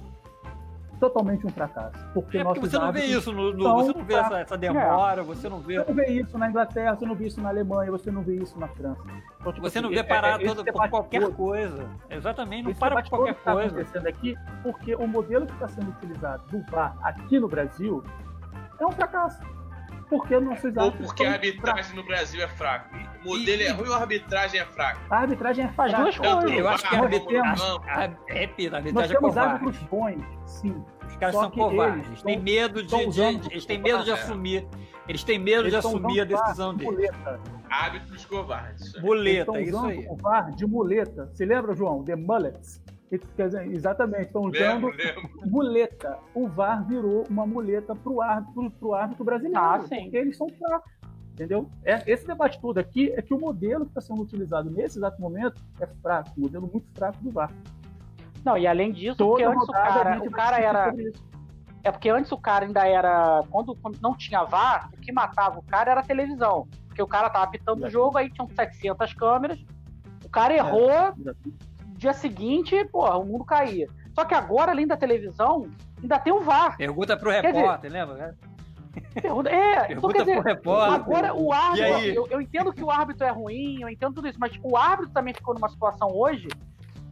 Totalmente 1.00 1.46
um 1.46 1.50
fracasso. 1.50 1.96
Porque 2.12 2.36
É 2.38 2.44
porque 2.44 2.60
você 2.60 2.78
não 2.78 2.92
vê 2.92 3.04
isso, 3.06 3.32
no, 3.32 3.52
no- 3.54 3.74
você 3.76 3.92
não 3.98 4.04
vê 4.04 4.14
essa, 4.14 4.38
essa 4.40 4.58
demora, 4.58 5.22
você 5.22 5.48
não 5.48 5.58
vê. 5.58 5.78
Você 5.78 5.88
não 5.88 5.94
vê 5.94 6.06
isso 6.12 6.36
na 6.38 6.48
Inglaterra, 6.50 6.94
você 6.94 7.06
não 7.06 7.14
vê 7.14 7.26
isso 7.26 7.40
na 7.40 7.48
Alemanha, 7.48 7.90
você 7.90 8.10
não 8.10 8.22
vê 8.22 8.36
isso 8.36 8.58
na 8.60 8.68
França. 8.68 9.00
Então, 9.40 9.52
tipo 9.52 9.66
Você 9.68 9.80
não 9.80 9.88
assim, 9.88 9.94
vê 9.94 10.00
é- 10.00 10.04
parar 10.04 10.40
é- 10.42 10.46
todo, 10.46 10.62
por 10.64 10.88
qualquer 10.90 11.22
todo- 11.22 11.34
coisa. 11.34 11.88
Exatamente, 12.10 12.64
não 12.64 12.70
Esse 12.72 12.80
para 12.80 13.02
por 13.02 13.08
qualquer 13.08 13.32
que 13.32 13.38
está 13.40 13.52
coisa. 13.52 13.68
acontecendo 13.74 14.06
aqui, 14.06 14.36
porque 14.62 14.94
o 14.94 15.06
modelo 15.08 15.46
que 15.46 15.52
está 15.54 15.68
sendo 15.68 15.88
utilizado 15.88 16.42
do 16.48 16.62
VAR 16.70 16.94
aqui 17.02 17.40
no 17.40 17.48
Brasil 17.48 18.04
é 18.78 18.86
um 18.86 18.92
fracasso. 18.92 19.40
Porque 20.10 20.38
nossos 20.40 20.76
Ou 20.76 20.82
árbitros 20.82 21.06
porque 21.06 21.24
a 21.24 21.32
arbitragem 21.32 21.94
no 21.96 22.02
Brasil 22.02 22.42
é 22.42 22.48
fraca. 22.48 22.90
O 23.24 23.28
modelo 23.28 23.62
é 23.62 23.70
ruim 23.70 23.88
ou 23.88 23.94
a 23.94 23.98
arbitragem 24.00 24.60
é 24.60 24.64
fraca? 24.66 25.00
A 25.08 25.18
arbitragem 25.20 25.64
é 25.64 25.68
As 25.68 25.74
falha. 25.76 25.96
duas 25.98 26.18
coisas. 26.18 26.50
Eu 26.50 26.68
acho 26.68 26.88
que 26.88 26.94
a 26.94 26.98
Nós 26.98 27.12
arbitragem. 27.14 27.42
temos- 27.54 27.88
a- 27.88 28.10
É, 28.28 28.46
Pira, 28.48 28.78
a 28.78 28.80
Nós 28.80 28.86
arbitragem 28.86 29.16
é 29.16 29.18
temos 29.20 29.34
covarde. 29.34 29.52
árbitros 29.64 29.82
bons, 29.88 30.24
sim. 30.50 30.84
Os 31.06 31.16
caras 31.16 31.34
Só 31.34 31.40
são 31.42 31.50
que 31.50 31.58
covardes. 31.60 32.06
eles 32.08 32.22
têm 32.22 32.40
medo 32.40 32.82
de, 32.82 32.88
de- 32.88 33.10
de- 33.38 33.52
Eles 33.52 33.66
têm 33.66 33.78
medo 33.78 34.02
de 34.04 34.10
É. 34.10 34.14
assumir. 34.14 34.66
Eles 35.08 35.24
têm 35.24 35.38
medo 35.38 35.62
de 35.62 35.74
Eles 35.74 35.82
tão 35.82 35.90
assumir 35.96 36.20
a 36.20 36.24
decisão 36.24 36.72
de 36.74 36.78
deles. 36.84 36.94
muleta. 36.94 37.40
Árbitros 37.70 38.24
covardes. 38.24 39.00
Muleta, 39.00 39.38
estão 39.40 39.56
é 39.56 39.62
isso 39.62 39.76
usando 39.78 39.90
aí. 39.90 40.06
o 40.08 40.16
VAR 40.16 40.50
de 40.50 40.66
muleta. 40.66 41.30
Você 41.32 41.44
lembra, 41.44 41.72
João? 41.74 42.02
The 42.04 42.16
Mullets. 42.16 42.82
Quer 43.36 43.46
dizer, 43.48 43.66
exatamente, 43.72 44.26
estão 44.26 44.42
usando 44.42 44.86
Lembro, 44.86 45.40
muleta. 45.44 46.18
O 46.32 46.46
VAR 46.46 46.86
virou 46.86 47.24
uma 47.28 47.44
muleta 47.44 47.94
para 47.94 48.12
o 48.12 48.22
árbitro, 48.22 48.70
pro 48.70 48.94
árbitro 48.94 49.24
brasileiro. 49.24 49.58
Ah, 49.58 49.80
sim. 49.80 50.02
Porque 50.04 50.16
eles 50.16 50.36
são 50.36 50.48
fracos. 50.48 50.92
Entendeu? 51.32 51.68
É, 51.84 52.02
esse 52.06 52.26
debate 52.26 52.60
todo 52.60 52.78
aqui 52.78 53.10
é 53.16 53.22
que 53.22 53.32
o 53.34 53.40
modelo 53.40 53.84
que 53.84 53.90
está 53.92 54.00
sendo 54.00 54.22
utilizado 54.22 54.70
nesse 54.70 54.98
exato 54.98 55.20
momento 55.20 55.60
é 55.80 55.86
fraco, 56.02 56.30
um 56.36 56.42
modelo 56.42 56.68
muito 56.70 56.86
fraco 56.94 57.18
do 57.22 57.30
VAR. 57.30 57.50
Não, 58.44 58.56
e 58.56 58.66
além 58.66 58.92
disso, 58.92 59.16
porque 59.16 59.42
Toda 59.42 59.56
antes 59.56 59.68
o 59.68 59.72
cara, 59.72 60.22
o 60.22 60.30
cara 60.30 60.58
era. 60.60 60.94
É 61.82 61.90
porque 61.90 62.10
antes 62.10 62.30
o 62.30 62.38
cara 62.38 62.66
ainda 62.66 62.86
era. 62.86 63.42
Quando, 63.50 63.74
quando 63.74 63.98
não 64.00 64.14
tinha 64.14 64.44
VAR, 64.44 64.90
o 64.92 65.00
que 65.00 65.10
matava 65.12 65.58
o 65.58 65.62
cara 65.62 65.90
era 65.90 66.00
a 66.00 66.04
televisão. 66.04 66.68
Porque 66.86 67.02
o 67.02 67.06
cara 67.06 67.28
tava 67.30 67.44
apitando 67.46 67.82
o 67.82 67.86
É. 67.86 67.90
jogo, 67.90 68.18
aí 68.18 68.30
tinham 68.30 68.48
700 68.48 69.14
câmeras. 69.14 69.58
O 70.24 70.28
cara 70.28 70.54
errou, 70.54 70.90
dia 72.00 72.12
seguinte, 72.14 72.82
porra, 72.86 73.16
o 73.18 73.24
mundo 73.24 73.44
caía. 73.44 73.86
Só 74.14 74.24
que 74.24 74.34
agora, 74.34 74.72
além 74.72 74.86
da 74.86 74.96
televisão, 74.96 75.68
ainda 76.02 76.18
tem 76.18 76.32
o 76.32 76.40
VAR. 76.40 76.76
Pergunta 76.76 77.16
pro 77.16 77.30
Quer 77.30 77.42
dizer, 77.52 77.58
repórter, 77.60 77.92
lembra? 77.92 78.36
Pergunta- 79.14 79.50
É, 79.50 79.74
então 79.74 79.86
Pergunta 79.86 80.14
quer 80.14 80.18
dizer, 80.24 80.34
pro 80.42 80.42
repórter. 80.50 80.94
Agora 80.94 81.34
o 81.34 81.52
árbitro, 81.52 82.10
eu, 82.14 82.26
eu 82.30 82.40
entendo 82.40 82.72
que 82.72 82.82
o 82.82 82.90
árbitro 82.90 83.26
é 83.26 83.30
ruim, 83.30 83.82
eu 83.82 83.88
entendo 83.88 84.14
tudo 84.14 84.26
isso, 84.28 84.38
mas 84.40 84.58
o 84.62 84.76
árbitro 84.76 85.12
também 85.12 85.32
ficou 85.34 85.54
numa 85.54 85.68
situação 85.68 86.08
hoje 86.12 86.48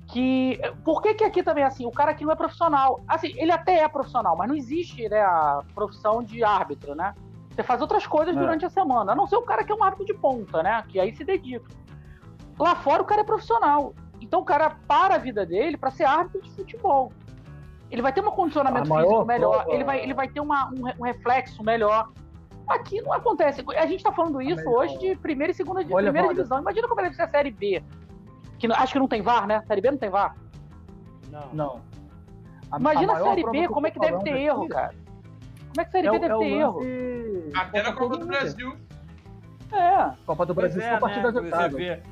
que. 0.08 0.58
Por 0.84 1.02
que, 1.02 1.14
que 1.14 1.24
aqui 1.24 1.42
também 1.42 1.62
é 1.62 1.66
assim? 1.66 1.84
O 1.86 1.90
cara 1.92 2.10
aqui 2.12 2.24
não 2.24 2.32
é 2.32 2.36
profissional. 2.36 3.00
Assim, 3.06 3.32
ele 3.36 3.52
até 3.52 3.80
é 3.80 3.88
profissional, 3.88 4.36
mas 4.36 4.48
não 4.48 4.56
existe 4.56 5.06
né, 5.08 5.20
a 5.20 5.62
profissão 5.74 6.22
de 6.22 6.42
árbitro, 6.42 6.94
né? 6.94 7.14
Você 7.50 7.62
faz 7.62 7.80
outras 7.80 8.06
coisas 8.06 8.34
É. 8.34 8.38
durante 8.38 8.64
a 8.64 8.70
semana. 8.70 9.12
A 9.12 9.14
não 9.14 9.26
ser 9.26 9.36
o 9.36 9.42
cara 9.42 9.62
que 9.64 9.70
é 9.70 9.74
um 9.74 9.84
árbitro 9.84 10.06
de 10.06 10.14
ponta, 10.14 10.62
né? 10.62 10.82
Que 10.88 10.98
aí 10.98 11.14
se 11.14 11.24
dedica. 11.24 11.68
Lá 12.58 12.74
fora 12.74 13.02
o 13.02 13.04
cara 13.04 13.20
é 13.20 13.24
profissional. 13.24 13.94
Então 14.20 14.40
o 14.40 14.44
cara 14.44 14.70
para 14.86 15.14
a 15.14 15.18
vida 15.18 15.44
dele 15.46 15.76
para 15.76 15.90
ser 15.90 16.04
árbitro 16.04 16.42
de 16.42 16.50
futebol. 16.50 17.12
Ele 17.90 18.02
vai 18.02 18.12
ter 18.12 18.20
um 18.20 18.30
condicionamento 18.30 18.92
A 18.92 18.96
físico 19.00 19.24
melhor, 19.24 19.62
prova- 19.64 19.74
ele 19.74 19.84
vai, 19.84 20.00
ele 20.02 20.14
vai 20.14 20.28
ter 20.28 20.40
uma- 20.40 20.66
um, 20.68 20.82
um 21.00 21.04
reflexo 21.04 21.62
melhor. 21.64 22.10
Aqui 22.68 23.00
não 23.00 23.12
acontece. 23.14 23.64
A 23.78 23.86
gente 23.86 24.04
tá 24.04 24.12
falando 24.12 24.42
isso 24.42 24.56
melhor- 24.56 24.74
hoje 24.84 24.98
de 24.98 25.16
primeira 25.16 25.50
e 25.50 25.54
segunda 25.54 25.82
de 25.82 25.92
Olha, 25.92 26.12
primeira 26.12 26.34
divisão. 26.34 26.60
Imagina 26.60 26.86
como 26.86 27.00
deve 27.00 27.14
ser 27.14 27.22
a 27.22 27.28
Série 27.30 27.50
B. 27.50 27.82
Que, 28.58 28.68
não- 28.68 28.76
acho 28.76 28.92
que 28.92 28.98
não 28.98 29.08
tem 29.08 29.22
VAR, 29.22 29.46
né? 29.46 29.62
Série 29.66 29.80
B 29.80 29.90
não 29.90 29.98
tem 29.98 30.10
VAR. 30.10 30.36
Não. 31.30 31.48
Não. 31.54 31.80
A- 32.70 32.78
Imagina 32.78 33.12
a, 33.12 33.14
maior 33.14 33.28
Série 33.30 33.50
B, 33.50 33.68
como 33.68 33.86
é 33.86 33.90
que 33.90 33.98
deve 33.98 34.18
ter 34.22 34.30
aqui 34.32 34.38
erro, 34.42 34.68
cara? 34.68 34.94
Como 35.68 35.80
é 35.80 35.84
que 35.84 35.88
a 35.88 35.92
Série 35.92 36.08
É, 36.08 36.10
B 36.10 36.18
deve 36.18 36.34
é 36.34 36.38
ter 36.38 36.44
erro? 36.52 36.78
lance- 36.80 37.52
Até 37.56 37.82
na 37.82 37.92
Copa 37.94 38.16
do 38.18 38.26
Brasil. 38.26 38.76
É. 39.72 40.10
Copa 40.26 40.44
do 40.46 40.54
Pois 40.54 40.74
Brasil 40.74 40.82
é, 40.82 40.90
são 40.90 41.00
partidas 41.00 41.34
né? 41.34 42.02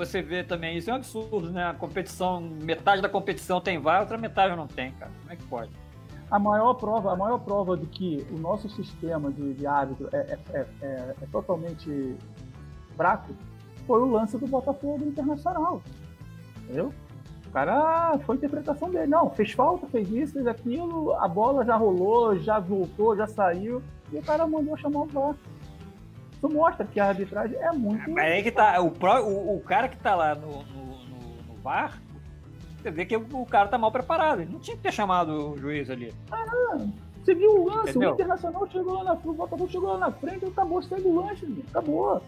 Você 0.00 0.22
vê, 0.22 0.42
também, 0.42 0.78
isso 0.78 0.88
é 0.88 0.94
um 0.94 0.96
absurdo, 0.96 1.50
né? 1.52 1.66
A 1.66 1.74
competição, 1.74 2.40
metade 2.40 3.02
da 3.02 3.08
competição 3.08 3.60
tem 3.60 3.78
VAR, 3.78 4.00
outra 4.00 4.16
metade 4.16 4.56
não 4.56 4.66
tem, 4.66 4.92
cara. 4.92 5.10
Como 5.20 5.32
é 5.32 5.36
que 5.36 5.44
pode? 5.44 5.70
A 6.30 6.38
maior 6.38 6.72
prova, 6.72 7.12
a 7.12 7.16
maior 7.16 7.38
prova 7.38 7.76
de 7.76 7.84
que 7.84 8.26
o 8.30 8.38
nosso 8.38 8.66
sistema 8.70 9.30
de, 9.30 9.52
de 9.52 9.66
árbitro 9.66 10.08
é, 10.10 10.16
é- 10.16 10.38
é- 10.54 10.66
é- 10.80 11.14
é 11.20 11.26
totalmente 11.30 12.16
fraco 12.96 13.34
foi 13.86 14.00
o 14.00 14.10
lance 14.10 14.38
do 14.38 14.46
Botafogo 14.46 15.04
Internacional. 15.04 15.82
Entendeu? 16.64 16.94
O 17.46 17.50
cara 17.50 18.18
foi 18.24 18.36
interpretação 18.36 18.88
dele. 18.90 19.06
Não, 19.08 19.28
fez 19.28 19.52
falta, 19.52 19.86
fez 19.88 20.10
isso, 20.10 20.32
fez 20.32 20.46
aquilo, 20.46 21.12
a 21.16 21.28
bola 21.28 21.62
já 21.62 21.76
rolou, 21.76 22.38
já 22.38 22.58
voltou, 22.58 23.14
já 23.14 23.26
saiu, 23.26 23.82
e 24.10 24.16
o 24.16 24.22
cara 24.22 24.46
mandou 24.46 24.78
chamar 24.78 25.00
o 25.00 25.06
VAR. 25.06 25.34
Isso 26.42 26.48
mostra 26.54 26.86
que 26.86 26.98
a 26.98 27.08
arbitragem 27.08 27.56
é 27.58 27.70
muito. 27.72 28.10
Mas 28.10 28.32
aí 28.32 28.42
que 28.42 28.50
tá, 28.50 28.80
o, 28.80 28.90
pró- 28.90 29.20
o, 29.20 29.56
o 29.56 29.60
cara 29.60 29.88
que 29.88 29.96
tá 29.98 30.14
lá 30.14 30.34
no, 30.34 30.46
no, 30.46 30.84
no- 30.84 31.42
no 31.48 31.54
VAR, 31.62 32.00
você 32.80 32.90
vê 32.90 33.04
que 33.04 33.14
o, 33.14 33.26
o 33.32 33.44
cara 33.44 33.68
tá 33.68 33.76
mal 33.76 33.92
preparado. 33.92 34.40
Ele 34.40 34.50
não 34.52 34.58
tinha 34.58 34.74
que 34.74 34.82
ter 34.82 34.90
chamado 34.92 35.52
o 35.52 35.58
juiz 35.58 35.90
ali. 35.90 36.14
Você 37.22 37.34
viu 37.34 37.50
o 37.62 37.68
lance, 37.68 37.90
Entendeu? 37.90 38.10
o 38.10 38.14
Internacional 38.14 38.66
chegou 38.70 38.94
lá 38.94 39.04
na 39.04 39.16
frente, 39.16 39.28
o 39.28 39.34
Botafogo 39.34 39.68
chegou 39.70 39.92
lá 39.92 39.98
na 39.98 40.10
frente, 40.10 40.46
acabou, 40.46 40.82
segue 40.82 41.06
o 41.06 41.14
lance, 41.20 41.64
acabou. 41.68 42.22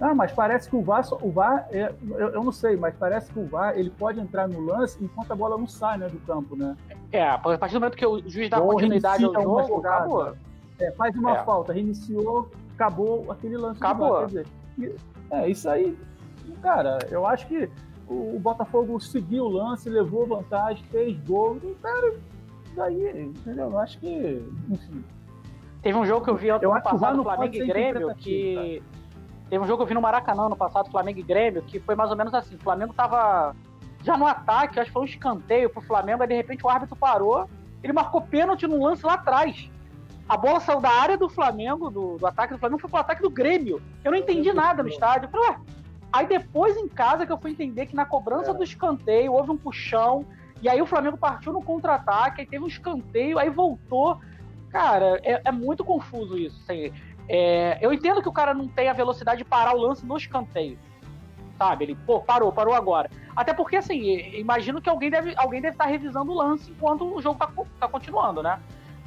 Ah, 0.00 0.14
mas 0.14 0.30
parece 0.30 0.68
que 0.70 0.76
o 0.76 0.82
VAR, 0.82 1.02
só- 1.04 1.18
o 1.20 1.32
VAR 1.32 1.66
é, 1.72 1.92
eu, 2.10 2.28
eu 2.28 2.44
não 2.44 2.52
sei, 2.52 2.76
mas 2.76 2.94
parece 2.94 3.32
que 3.32 3.38
o 3.40 3.46
VAR 3.46 3.76
ele 3.76 3.90
pode 3.90 4.20
entrar 4.20 4.46
no 4.46 4.60
lance 4.60 5.02
enquanto 5.02 5.32
a 5.32 5.34
bola 5.34 5.58
não 5.58 5.66
sai 5.66 5.98
né, 5.98 6.06
do 6.08 6.18
campo, 6.20 6.54
né? 6.54 6.76
É, 7.10 7.28
a 7.28 7.38
partir 7.38 7.72
do 7.74 7.80
momento 7.80 7.96
que 7.96 8.06
o 8.06 8.20
juiz 8.28 8.48
dá 8.48 8.60
Ou 8.60 8.68
continuidade 8.72 9.24
ao 9.24 9.32
jogo, 9.34 9.78
acabou. 9.80 10.34
É, 10.78 10.92
faz 10.92 11.16
uma 11.16 11.38
É. 11.38 11.44
falta, 11.44 11.72
reiniciou, 11.72 12.48
acabou 12.76 13.30
aquele 13.32 13.56
lance. 13.56 13.78
Acabou. 13.78 14.10
VAR, 14.10 14.28
quer 14.28 14.42
dizer, 14.78 14.96
é 15.30 15.50
isso 15.50 15.68
aí. 15.68 15.98
Cara, 16.62 16.98
eu 17.10 17.26
acho 17.26 17.46
que 17.48 17.68
o, 18.08 18.38
Botafogo 18.38 19.00
seguiu 19.00 19.44
o 19.44 19.48
lance, 19.48 19.90
levou 19.90 20.26
vantagem, 20.26 20.84
fez 20.84 21.18
gol, 21.26 21.58
e, 21.62 21.74
cara, 21.82 22.14
daí, 22.76 23.22
entendeu? 23.22 23.70
Eu 23.70 23.78
acho 23.78 23.98
que, 23.98 24.42
enfim, 24.70 25.04
Teve 25.86 25.98
um 25.98 26.04
jogo 26.04 26.24
que 26.24 26.30
eu 26.30 26.34
vi 26.34 26.48
ano 26.48 26.82
passado, 26.82 27.22
Flamengo 27.22 27.54
e 27.54 27.64
Grêmio, 27.64 28.14
que. 28.16 28.82
Teve 29.48 29.62
um 29.62 29.66
jogo 29.68 29.76
que 29.76 29.82
eu 29.84 29.86
vi 29.86 29.94
no 29.94 30.00
Maracanã 30.00 30.48
no 30.48 30.56
passado, 30.56 30.90
Flamengo 30.90 31.20
e 31.20 31.22
Grêmio, 31.22 31.62
que 31.62 31.78
foi 31.78 31.94
mais 31.94 32.10
ou 32.10 32.16
menos 32.16 32.34
assim. 32.34 32.56
O 32.56 32.58
Flamengo 32.58 32.92
tava 32.92 33.54
já 34.02 34.16
no 34.16 34.26
ataque, 34.26 34.80
acho 34.80 34.88
que 34.88 34.92
foi 34.92 35.02
um 35.02 35.04
escanteio 35.04 35.70
pro 35.70 35.80
Flamengo, 35.80 36.22
aí 36.22 36.28
de 36.28 36.34
repente 36.34 36.66
o 36.66 36.68
árbitro 36.68 36.96
parou, 36.96 37.48
ele 37.84 37.92
marcou 37.92 38.20
pênalti 38.20 38.66
num 38.66 38.82
lance 38.82 39.06
lá 39.06 39.14
atrás. 39.14 39.70
A 40.28 40.36
bola 40.36 40.58
saiu 40.60 40.80
da 40.80 40.90
área 40.90 41.16
do 41.16 41.28
Flamengo, 41.28 41.88
do, 41.90 42.18
do 42.18 42.26
ataque 42.26 42.52
do 42.52 42.58
Flamengo, 42.58 42.80
foi 42.80 42.90
pro 42.90 42.98
ataque 43.00 43.22
do 43.22 43.30
Grêmio. 43.30 43.80
Eu 44.04 44.10
não 44.10 44.18
entendi 44.18 44.52
nada 44.52 44.82
no 44.82 44.88
estádio. 44.94 45.26
Eu 45.26 45.30
falei, 45.30 45.48
ué. 45.50 45.56
Aí 46.12 46.26
depois 46.26 46.76
em 46.76 46.88
casa 46.88 47.26
que 47.26 47.32
eu 47.32 47.38
fui 47.38 47.50
entender 47.52 47.86
que 47.86 47.94
na 47.94 48.04
cobrança 48.06 48.52
do 48.54 48.64
escanteio 48.64 49.32
houve 49.32 49.50
um 49.50 49.56
puxão, 49.56 50.24
e 50.62 50.68
aí 50.68 50.80
o 50.80 50.86
Flamengo 50.86 51.16
partiu 51.18 51.52
no 51.52 51.62
contra-ataque, 51.62 52.40
aí 52.40 52.46
teve 52.46 52.64
um 52.64 52.68
escanteio, 52.68 53.38
aí 53.38 53.50
voltou. 53.50 54.18
Cara, 54.70 55.20
é, 55.22 55.42
é 55.44 55.52
muito 55.52 55.84
confuso 55.84 56.36
isso. 56.38 56.58
assim. 56.62 56.92
É, 57.28 57.78
eu 57.80 57.92
entendo 57.92 58.22
que 58.22 58.28
o 58.28 58.32
cara 58.32 58.54
não 58.54 58.66
tem 58.68 58.88
a 58.88 58.92
velocidade 58.92 59.38
de 59.38 59.44
parar 59.44 59.74
o 59.74 59.80
lance 59.80 60.04
no 60.06 60.16
escanteio. 60.16 60.78
Sabe? 61.58 61.84
Ele, 61.84 61.94
pô, 62.06 62.20
parou, 62.20 62.50
parou 62.52 62.74
agora. 62.74 63.10
Até 63.34 63.52
porque, 63.54 63.76
assim, 63.76 64.00
imagino 64.34 64.80
que 64.80 64.88
alguém 64.88 65.10
deve 65.10 65.34
alguém 65.36 65.60
deve 65.60 65.74
estar 65.74 65.86
revisando 65.86 66.32
o 66.32 66.34
lance 66.34 66.70
enquanto 66.70 67.04
o 67.14 67.20
jogo 67.20 67.38
tá, 67.38 67.46
co- 67.46 67.66
tá 67.78 67.88
continuando, 67.88 68.42
né? 68.42 68.58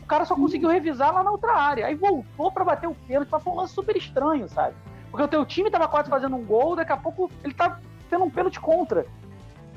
O 0.09 0.15
cara 0.17 0.25
só 0.25 0.35
conseguiu 0.35 0.69
revisar 0.69 1.13
lá 1.13 1.21
na 1.23 1.29
outra 1.29 1.53
área. 1.55 1.85
Aí 1.85 1.93
voltou 1.93 2.51
pra 2.51 2.65
bater 2.65 2.87
o 2.89 2.95
pênalti, 2.95 3.29
mas 3.31 3.43
foi 3.43 3.53
um 3.53 3.57
lance 3.57 3.75
super 3.75 3.95
estranho, 3.95 4.49
sabe? 4.49 4.73
Porque 5.11 5.23
o 5.23 5.27
teu 5.27 5.45
time 5.45 5.69
tava 5.69 5.87
quase 5.87 6.09
fazendo 6.09 6.35
um 6.35 6.43
gol, 6.43 6.75
daqui 6.75 6.91
a 6.91 6.97
pouco 6.97 7.29
ele 7.43 7.53
tá 7.53 7.77
tendo 8.09 8.23
um 8.25 8.29
pênalti 8.31 8.59
contra. 8.59 9.05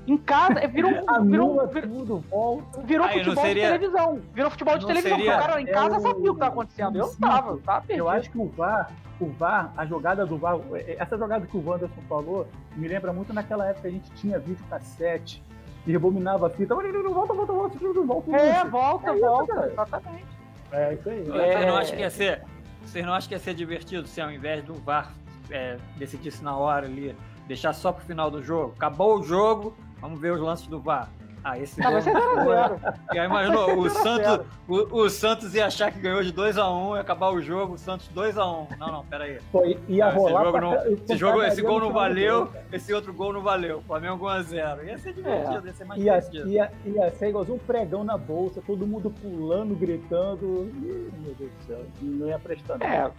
Em 0.06 0.16
casa, 0.16 0.54
é, 0.58 0.66
virou, 0.66 0.90
virou, 1.22 1.66
virou, 1.68 1.82
tudo, 1.82 2.18
volta. 2.30 2.80
virou 2.80 3.06
Aí, 3.06 3.18
futebol 3.18 3.44
seria- 3.44 3.62
de 3.72 3.78
televisão. 3.78 4.20
Virou 4.32 4.50
futebol 4.50 4.74
de 4.78 4.80
Não 4.80 4.88
televisão. 4.88 5.18
seria- 5.18 5.32
porque 5.32 5.44
O 5.44 5.48
cara 5.48 5.60
em 5.60 5.66
casa 5.66 5.96
é 5.96 6.00
sabia 6.00 6.30
o 6.30 6.34
que 6.34 6.40
tá 6.40 6.46
acontecendo. 6.46 6.96
Eu 6.98 7.04
Sim. 7.08 7.20
tava, 7.20 7.58
tava 7.58 7.80
perdido. 7.82 7.98
Eu 8.04 8.08
acho 8.08 8.30
que 8.30 8.38
o 8.38 8.46
VAR, 8.48 8.90
o 9.20 9.26
VAR, 9.26 9.70
a 9.76 9.84
jogada 9.84 10.24
do 10.24 10.38
VAR, 10.38 10.56
essa 10.98 11.18
jogada 11.18 11.46
que 11.46 11.56
o 11.58 11.62
Wanderson 11.68 12.00
falou, 12.08 12.48
me 12.74 12.88
lembra 12.88 13.12
muito 13.12 13.34
naquela 13.34 13.66
época 13.66 13.82
que 13.82 13.88
a 13.88 13.90
gente 13.90 14.10
tinha 14.12 14.38
vídeo 14.38 14.64
cassete 14.70 15.42
e 15.86 15.92
rebobinava 15.92 16.46
a 16.46 16.50
fita. 16.50 16.74
Volta, 16.74 16.92
volta, 16.92 17.34
volta, 17.34 17.78
volta, 17.78 18.00
volta. 18.00 18.36
É, 18.36 18.64
volta, 18.64 19.10
É 19.10 19.14
isso, 19.14 19.20
volta. 19.26 19.54
cara. 19.54 19.66
Exatamente. 19.72 20.24
É 20.72 20.94
isso 20.94 21.08
aí. 21.10 21.24
Vocês 21.24 21.66
não 21.66 21.76
acham 21.76 21.96
que 21.96 22.02
ia 22.02 22.10
ser. 22.10 22.42
Vocês 22.84 23.06
não 23.06 23.12
acham 23.14 23.28
que 23.28 23.34
ia 23.34 23.38
ser 23.40 23.54
divertido 23.54 24.06
se 24.08 24.20
ao 24.20 24.30
invés 24.30 24.64
do 24.64 24.74
VAR 24.74 25.12
é, 25.50 25.76
decidisse 25.96 26.42
na 26.42 26.56
hora 26.56 26.86
ali, 26.86 27.14
deixar 27.46 27.72
só 27.72 27.92
pro 27.92 28.04
final 28.04 28.30
do 28.30 28.42
jogo? 28.42 28.74
Acabou 28.76 29.18
o 29.18 29.22
jogo, 29.22 29.76
vamos 30.00 30.20
ver 30.20 30.32
os 30.32 30.40
lances 30.40 30.66
do 30.66 30.80
VAR. 30.80 31.08
Ah, 31.44 31.58
esse 31.58 31.80
Ah, 31.84 32.00
ser 32.00 32.12
0x0. 32.12 32.94
E 33.14 33.18
aí, 33.18 33.26
imaginou, 33.26 33.76
o 33.78 33.86
a 33.86 33.90
Santos, 33.90 34.46
o, 34.68 34.74
o 35.02 35.10
Santos 35.10 35.54
ia 35.54 35.66
achar 35.66 35.90
que 35.90 35.98
ganhou 35.98 36.22
de 36.22 36.32
2x1, 36.32 36.94
ia 36.94 37.00
acabar 37.00 37.30
o 37.32 37.40
jogo, 37.42 37.74
o 37.74 37.78
Santos 37.78 38.08
2x1. 38.14 38.76
Não, 38.78 38.92
não, 38.92 39.04
pera 39.06 39.24
aí. 39.24 39.38
Pô, 39.50 39.64
ia 39.88 40.06
Ah, 40.06 40.08
esse 40.10 40.18
rolar 40.18 40.40
jogo 40.44 40.52
pra- 40.52 40.60
não- 40.60 40.74
Esse, 40.92 41.16
jogo, 41.16 41.42
esse 41.42 41.62
gol 41.62 41.80
não 41.80 41.92
valeu, 41.92 42.38
jogo, 42.40 42.52
cara. 42.52 42.64
esse 42.72 42.94
outro 42.94 43.12
gol 43.12 43.32
não 43.32 43.40
valeu. 43.42 43.82
Flamengo 43.86 44.24
1x0. 44.26 44.84
Ia 44.86 44.98
ser 44.98 45.12
divertido, 45.14 45.66
ia 45.66 45.72
ser 45.72 45.84
mais 45.84 46.00
Ia, 46.00 46.12
divertido. 46.20 46.48
ia, 46.48 46.72
ia 46.86 47.10
ser 47.12 47.28
igualzinho 47.30 47.56
um 47.56 47.60
pregão 47.66 48.04
na 48.04 48.16
bolsa, 48.16 48.62
todo 48.64 48.86
mundo 48.86 49.10
pulando, 49.10 49.74
gritando. 49.74 50.70
Meu 50.72 51.34
Deus 51.38 51.50
do 51.50 51.66
céu, 51.66 51.84
não 52.00 52.28
ia 52.28 52.38
prestando. 52.38 52.84
É, 52.84 53.10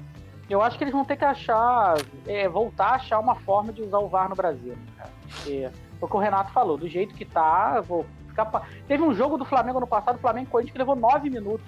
eu 0.49 0.61
acho 0.61 0.77
que 0.77 0.83
eles 0.85 0.93
vão 0.93 1.03
ter 1.03 1.17
que 1.17 1.25
achar, 1.25 1.97
é, 2.25 2.47
voltar 2.47 2.85
a 2.87 2.95
achar 2.95 3.19
uma 3.19 3.35
forma 3.35 3.73
de 3.73 3.81
usar 3.81 3.99
o 3.99 4.07
VAR 4.07 4.29
no 4.29 4.35
Brasil. 4.35 4.73
né, 4.73 4.77
cara? 4.97 5.09
Porque, 5.29 5.69
o 6.05 6.07
que 6.07 6.15
o 6.15 6.19
Renato 6.19 6.51
falou, 6.51 6.77
do 6.77 6.87
jeito 6.87 7.13
que 7.15 7.25
tá, 7.25 7.81
vou 7.81 8.05
ficar. 8.27 8.45
pa- 8.45 8.63
Teve 8.87 9.03
um 9.03 9.13
jogo 9.13 9.37
do 9.37 9.45
Flamengo 9.45 9.79
no 9.79 9.87
passado, 9.87 10.15
o 10.17 10.19
Flamengo 10.19 10.47
e 10.47 10.51
Corinthians, 10.51 10.73
que 10.73 10.77
levou 10.79 10.95
nove 10.95 11.29
minutos. 11.29 11.65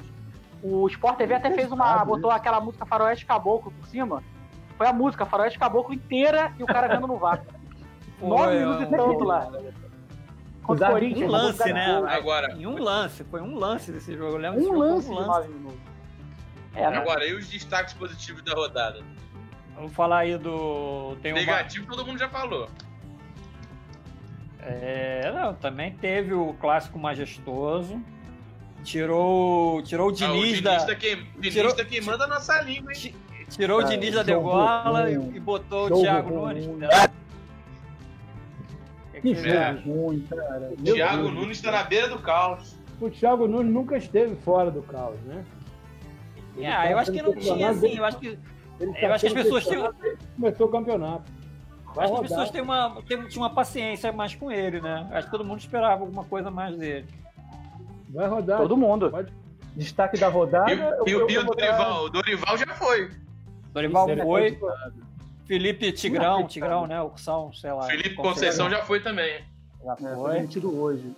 O 0.63 0.87
Sport 0.87 1.17
TV 1.17 1.35
até 1.35 1.51
fez 1.51 1.71
uma. 1.71 2.03
Botou 2.03 2.31
aquela 2.31 2.59
música 2.59 2.85
Faroeste 2.85 3.25
Caboclo 3.25 3.71
por 3.71 3.87
cima. 3.87 4.23
Foi 4.77 4.87
a 4.87 4.93
música 4.93 5.25
Faroeste 5.25 5.57
Caboclo 5.59 5.93
inteira 5.93 6.51
e 6.59 6.63
o 6.63 6.65
cara 6.65 6.87
vendo 6.87 7.07
no 7.07 7.17
VAR. 7.17 7.41
Nove 8.21 8.57
minutos 8.59 8.81
e 8.81 8.85
um- 8.85 8.89
tanto 8.91 9.23
lá. 9.23 9.51
Contra 10.63 10.87
o 10.89 10.91
Corinthians. 10.93 11.29
um 11.29 11.31
lance, 11.31 11.73
né? 11.73 12.03
Agora, 12.07 12.51
Em 12.53 12.65
um 12.65 12.81
lance, 12.81 13.23
foi 13.25 13.39
um 13.41 13.55
lance 13.55 13.91
desse 13.91 14.17
jogo. 14.17 14.33
Eu 14.33 14.37
lembro 14.37 14.59
Um 14.59 14.63
jogo, 14.63 14.77
foi 14.79 14.87
lance 14.89 15.09
de 15.09 15.15
nove 15.15 15.47
minutos. 15.49 15.79
É, 16.73 16.89
né? 16.89 16.97
agora, 16.97 17.25
e 17.27 17.33
os 17.33 17.47
destaques 17.47 17.93
positivos 17.93 18.41
da 18.41 18.53
rodada? 18.53 19.01
Vamos 19.75 19.93
falar 19.93 20.19
aí 20.19 20.37
do. 20.37 21.15
Tem 21.21 21.31
uma, 21.33 21.39
Negativo, 21.41 21.85
todo 21.85 22.03
mundo 22.05 22.17
já 22.17 22.27
falou. 22.29 22.67
É, 24.67 25.31
não, 25.33 25.53
também 25.53 25.91
teve 25.93 26.33
o 26.33 26.53
clássico 26.55 26.97
majestoso. 26.97 28.01
Tirou, 28.83 29.81
tirou 29.83 30.07
o 30.07 30.09
Ah, 30.09 30.11
o 30.11 30.15
Diniz 30.15 30.43
Diniz 30.57 30.61
da. 30.61 30.85
tá, 30.85 30.95
queim... 30.95 31.25
Diniz 31.37 31.53
tirou- 31.53 31.75
tá 31.75 31.83
queimando 31.85 32.23
a 32.23 32.27
nossa 32.27 32.61
língua, 32.61 32.91
hein? 32.93 32.99
ti- 32.99 33.15
Tirou 33.49 33.79
o 33.79 33.83
Cara, 33.83 33.95
Diniz 33.97 34.13
da 34.15 34.23
degola 34.23 35.09
e, 35.09 35.13
e 35.13 35.39
botou 35.39 35.85
o 35.91 36.01
Thiago 36.01 36.29
ruim. 36.29 36.61
Nunes. 36.65 36.85
Que 39.13 39.21
Que 39.21 39.35
que- 39.35 39.49
É. 39.49 39.73
jogo 39.75 39.91
ruim, 40.05 40.19
cara. 40.29 40.71
O 40.77 40.81
Meu 40.81 40.93
Thiago 40.95 41.21
Deus. 41.23 41.33
Nunes 41.33 41.61
tá 41.61 41.71
na 41.71 41.83
beira 41.83 42.09
do 42.09 42.19
caos. 42.19 42.75
O 42.99 43.09
Thiago 43.09 43.47
Nunes 43.47 43.73
nunca 43.73 43.97
esteve 43.97 44.35
fora 44.37 44.69
do 44.71 44.81
caos, 44.83 45.19
né? 45.21 45.43
Ele 46.55 46.65
É, 46.65 46.71
tá 46.71 46.91
eu 46.91 46.97
acho 46.99 47.11
que 47.11 47.21
não 47.21 47.35
tinha 47.35 47.69
assim. 47.69 47.97
Eu 47.97 48.05
acho 48.05 48.17
que, 48.19 48.35
tá 48.35 48.39
eu 49.01 49.13
acho 49.13 49.21
que 49.21 49.27
as 49.27 49.33
pessoas 49.33 49.65
tinham- 49.65 49.93
que 49.93 50.17
Começou 50.35 50.67
o 50.67 50.71
campeonato. 50.71 51.31
Acho 51.97 52.13
que 52.13 52.19
as 52.21 52.27
pessoas 52.29 52.49
têm 52.51 52.61
uma, 52.61 53.01
têm- 53.07 53.27
tinham 53.27 53.43
uma 53.43 53.49
paciência 53.53 54.11
mais 54.11 54.35
com 54.35 54.51
ele, 54.51 54.81
né? 54.81 55.07
Acho 55.11 55.27
que 55.27 55.31
todo 55.31 55.45
mundo 55.45 55.59
esperava 55.59 56.01
alguma 56.01 56.23
coisa 56.25 56.51
mais 56.51 56.75
dele. 56.77 57.05
Vai 58.09 58.27
rodar. 58.27 58.57
Todo 58.59 58.77
mundo. 58.77 59.09
Pode- 59.11 59.31
Destaque 59.75 60.17
da 60.17 60.29
rodada. 60.29 60.71
E, 60.71 60.75
o- 60.75 61.07
e 61.07 61.11
eu- 61.11 61.25
o- 61.25 61.29
e 61.31 61.43
Dorival? 61.43 62.05
O 62.05 62.09
Dorival 62.09 62.57
já 62.57 62.67
foi. 62.75 63.11
Dorival 63.73 64.09
Isso 64.09 64.19
é 64.21 64.23
foi, 64.23 64.59
Felipe 65.45 65.91
Tigrão. 65.91 66.47
Tigrão, 66.47 66.87
né? 66.87 66.97
Sei 67.53 67.71
lá. 67.71 67.83
Felipe 67.83 68.15
Conceição 68.15 68.69
já 68.69 68.81
foi 68.83 68.99
também. 69.01 69.43
já 69.83 69.93
É, 69.93 69.95
foi 69.97 70.15
foi. 70.15 70.33
demitido 70.35 70.81
hoje. 70.81 71.15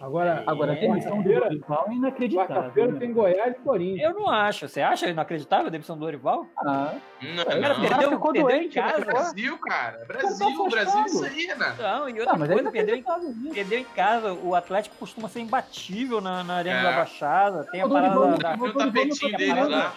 Agora, 0.00 0.42
Agora, 0.46 0.72
a 0.72 0.76
É, 0.76 0.80
demissão 0.80 1.22
do 1.22 1.32
Dorival 1.32 1.86
é 1.88 1.92
inacreditável. 1.92 2.56
quarta-feira 2.56 2.92
né? 2.92 2.98
tem 2.98 3.12
Goiás 3.12 3.54
e 3.54 3.58
Corinthians. 3.60 4.10
Eu 4.10 4.18
não 4.18 4.30
acho. 4.30 4.68
Você 4.68 4.80
acha 4.80 5.08
inacreditável 5.08 5.66
a 5.66 5.70
demissão 5.70 5.96
do 5.96 6.00
Dorival? 6.04 6.46
Ah, 6.58 6.94
Não, 7.22 7.44
Cara, 7.44 7.58
não. 7.58 7.58
O 7.58 7.62
cara 7.62 7.74
perdeu, 7.98 8.10
ficou 8.12 8.32
perdeu 8.32 8.48
doente, 8.50 8.78
em 8.78 8.82
casa. 8.82 8.98
né? 8.98 9.04
Brasil, 9.04 9.58
cara. 9.58 9.98
Tá 9.98 10.04
Brasil, 10.06 10.68
Brasil 10.70 11.00
é 11.00 11.04
isso 11.04 11.24
aí, 11.24 11.46
Renato. 11.46 11.82
Não, 11.82 12.08
e 12.08 12.20
outra 12.20 12.38
tá, 12.38 12.44
é 12.44 12.48
coisa, 12.48 12.70
perdeu 12.70 12.96
em, 12.96 13.04
perdeu 13.52 13.78
em 13.78 13.84
casa. 13.84 14.32
O 14.32 14.54
Atlético 14.54 14.96
costuma 14.98 15.28
ser 15.28 15.40
imbatível 15.40 16.20
na, 16.20 16.42
na 16.44 16.54
Arena 16.56 16.78
É. 16.80 16.82
da 16.82 16.92
Baixada. 16.92 17.64
Tem 17.70 17.82
a 17.82 17.88
parada 17.88 18.36
da, 18.38 18.54
Viu 18.56 18.64
o 18.66 18.72
tá 18.72 18.86
tapetinho 18.86 19.36
deles 19.36 19.68
lá? 19.68 19.92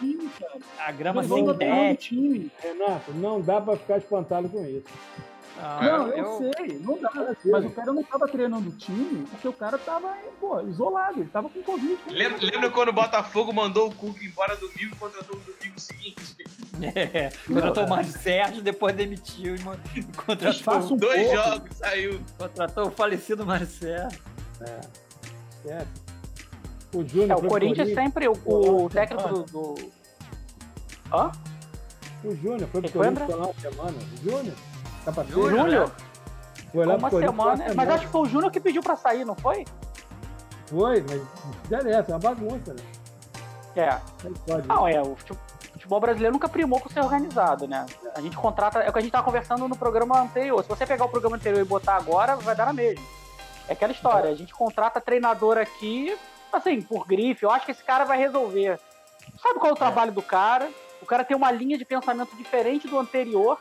a 0.85 0.91
grama 0.91 1.21
tá 1.23 1.27
sintética. 1.29 2.51
Renato, 2.61 3.11
não 3.13 3.41
dá 3.41 3.61
pra 3.61 3.77
ficar 3.77 3.97
espantado 3.97 4.49
com 4.49 4.63
isso. 4.65 4.83
Não, 5.55 6.07
eu, 6.09 6.37
sei, 6.37 6.79
não 6.79 6.99
dá. 6.99 7.11
Mas 7.45 7.65
o 7.65 7.69
cara 7.69 7.93
não 7.93 8.03
tava 8.03 8.27
treinando 8.27 8.69
o 8.69 8.71
time 8.71 9.25
porque 9.29 9.47
o 9.47 9.53
cara 9.53 9.77
tava, 9.77 10.11
pô, 10.39 10.59
isolado, 10.61 11.19
ele 11.19 11.29
tava 11.29 11.49
com 11.49 11.61
Covid. 11.61 11.97
Lembra, 12.07 12.39
lembra 12.41 12.69
quando 12.71 12.89
o 12.89 12.93
Botafogo 12.93 13.53
mandou 13.53 13.89
o 13.89 13.95
Cuca 13.95 14.23
embora 14.23 14.55
domingo 14.55 14.93
e 14.93 14.95
contratou 14.95 15.37
no 15.37 15.43
domingo 15.43 15.79
seguinte? 15.79 16.23
É, 16.83 17.29
contratou 17.47 17.85
o 17.85 17.89
Mário 17.89 18.09
Sérgio, 18.09 18.61
depois 18.61 18.95
demitiu 18.95 19.55
e 19.55 19.59
contratou, 20.15 20.91
um 20.91 20.97
Dois 20.97 21.27
pouco. 21.27 21.35
jogos, 21.35 21.77
saiu. 21.77 22.19
contratou 22.37 22.87
o 22.87 22.91
falecido 22.91 23.45
Mário 23.45 23.67
Sérgio. 23.67 24.19
Certo? 25.61 26.01
O 26.93 27.05
Júnior 27.07 27.31
É, 27.31 27.35
o 27.35 27.47
Corinthians 27.47 27.93
sempre, 27.93 28.27
o, 28.27 28.33
o 28.45 28.89
técnico 28.89 29.27
do. 29.29 29.43
do... 29.43 29.91
Hã? 31.13 31.31
O 32.23 32.35
Júnior 32.35 32.67
foi 32.69 32.81
pro 32.81 32.91
Corinthians 32.91 33.25
foi 33.25 33.35
lá 33.35 33.45
uma 33.45 33.53
semana. 33.53 33.97
O 33.97 34.29
Júnior? 34.29 34.55
Capacete. 35.05 35.31
Júnior, 35.33 35.59
Júnior? 35.65 35.91
Foi 36.71 36.85
lá 36.85 36.95
Uma 36.95 37.09
Corinthians 37.09 37.35
semana. 37.35 37.63
uma 37.65 37.73
Mas 37.75 37.89
acho 37.89 38.05
que 38.05 38.11
foi 38.11 38.21
o 38.21 38.25
Júnior 38.25 38.51
que 38.51 38.59
pediu 38.59 38.81
pra 38.81 38.95
sair, 38.95 39.25
não 39.25 39.35
foi? 39.35 39.65
Foi, 40.67 41.01
mas 41.07 41.21
não 41.69 41.79
interessa, 41.79 42.11
é 42.11 42.13
uma 42.15 42.19
bagunça, 42.19 42.73
né? 42.73 42.83
É. 43.75 43.99
Pode. 44.47 44.67
Não, 44.67 44.87
é, 44.87 45.01
o 45.01 45.15
fute- 45.15 45.37
futebol 45.73 45.99
brasileiro 45.99 46.33
nunca 46.33 46.47
primou 46.47 46.79
por 46.79 46.91
ser 46.91 47.01
organizado, 47.01 47.67
né? 47.67 47.85
A 48.15 48.21
gente 48.21 48.35
contrata, 48.37 48.79
é 48.79 48.89
o 48.89 48.93
que 48.93 48.99
a 48.99 49.01
gente 49.01 49.11
tava 49.11 49.23
conversando 49.23 49.67
no 49.67 49.75
programa 49.75 50.19
anterior. 50.21 50.61
Se 50.63 50.69
você 50.69 50.85
pegar 50.85 51.05
o 51.05 51.09
programa 51.09 51.35
anterior 51.35 51.59
e 51.61 51.65
botar 51.65 51.95
agora, 51.95 52.35
vai 52.37 52.55
dar 52.55 52.65
na 52.65 52.73
mesma. 52.73 53.03
É 53.67 53.73
aquela 53.73 53.91
história, 53.91 54.29
a 54.29 54.35
gente 54.35 54.53
contrata 54.53 54.99
treinador 55.01 55.57
aqui, 55.57 56.17
assim, 56.51 56.81
por 56.81 57.05
grife, 57.05 57.43
eu 57.43 57.51
acho 57.51 57.65
que 57.65 57.71
esse 57.71 57.83
cara 57.83 58.03
vai 58.03 58.17
resolver. 58.17 58.79
Sabe 59.41 59.59
qual 59.59 59.69
é 59.69 59.73
o 59.73 59.77
trabalho 59.77 60.11
do 60.11 60.21
cara? 60.21 60.69
O 61.01 61.05
cara 61.05 61.23
tem 61.23 61.35
uma 61.35 61.51
linha 61.51 61.77
de 61.77 61.85
pensamento 61.85 62.35
diferente 62.35 62.87
do 62.87 62.97
anterior 62.99 63.57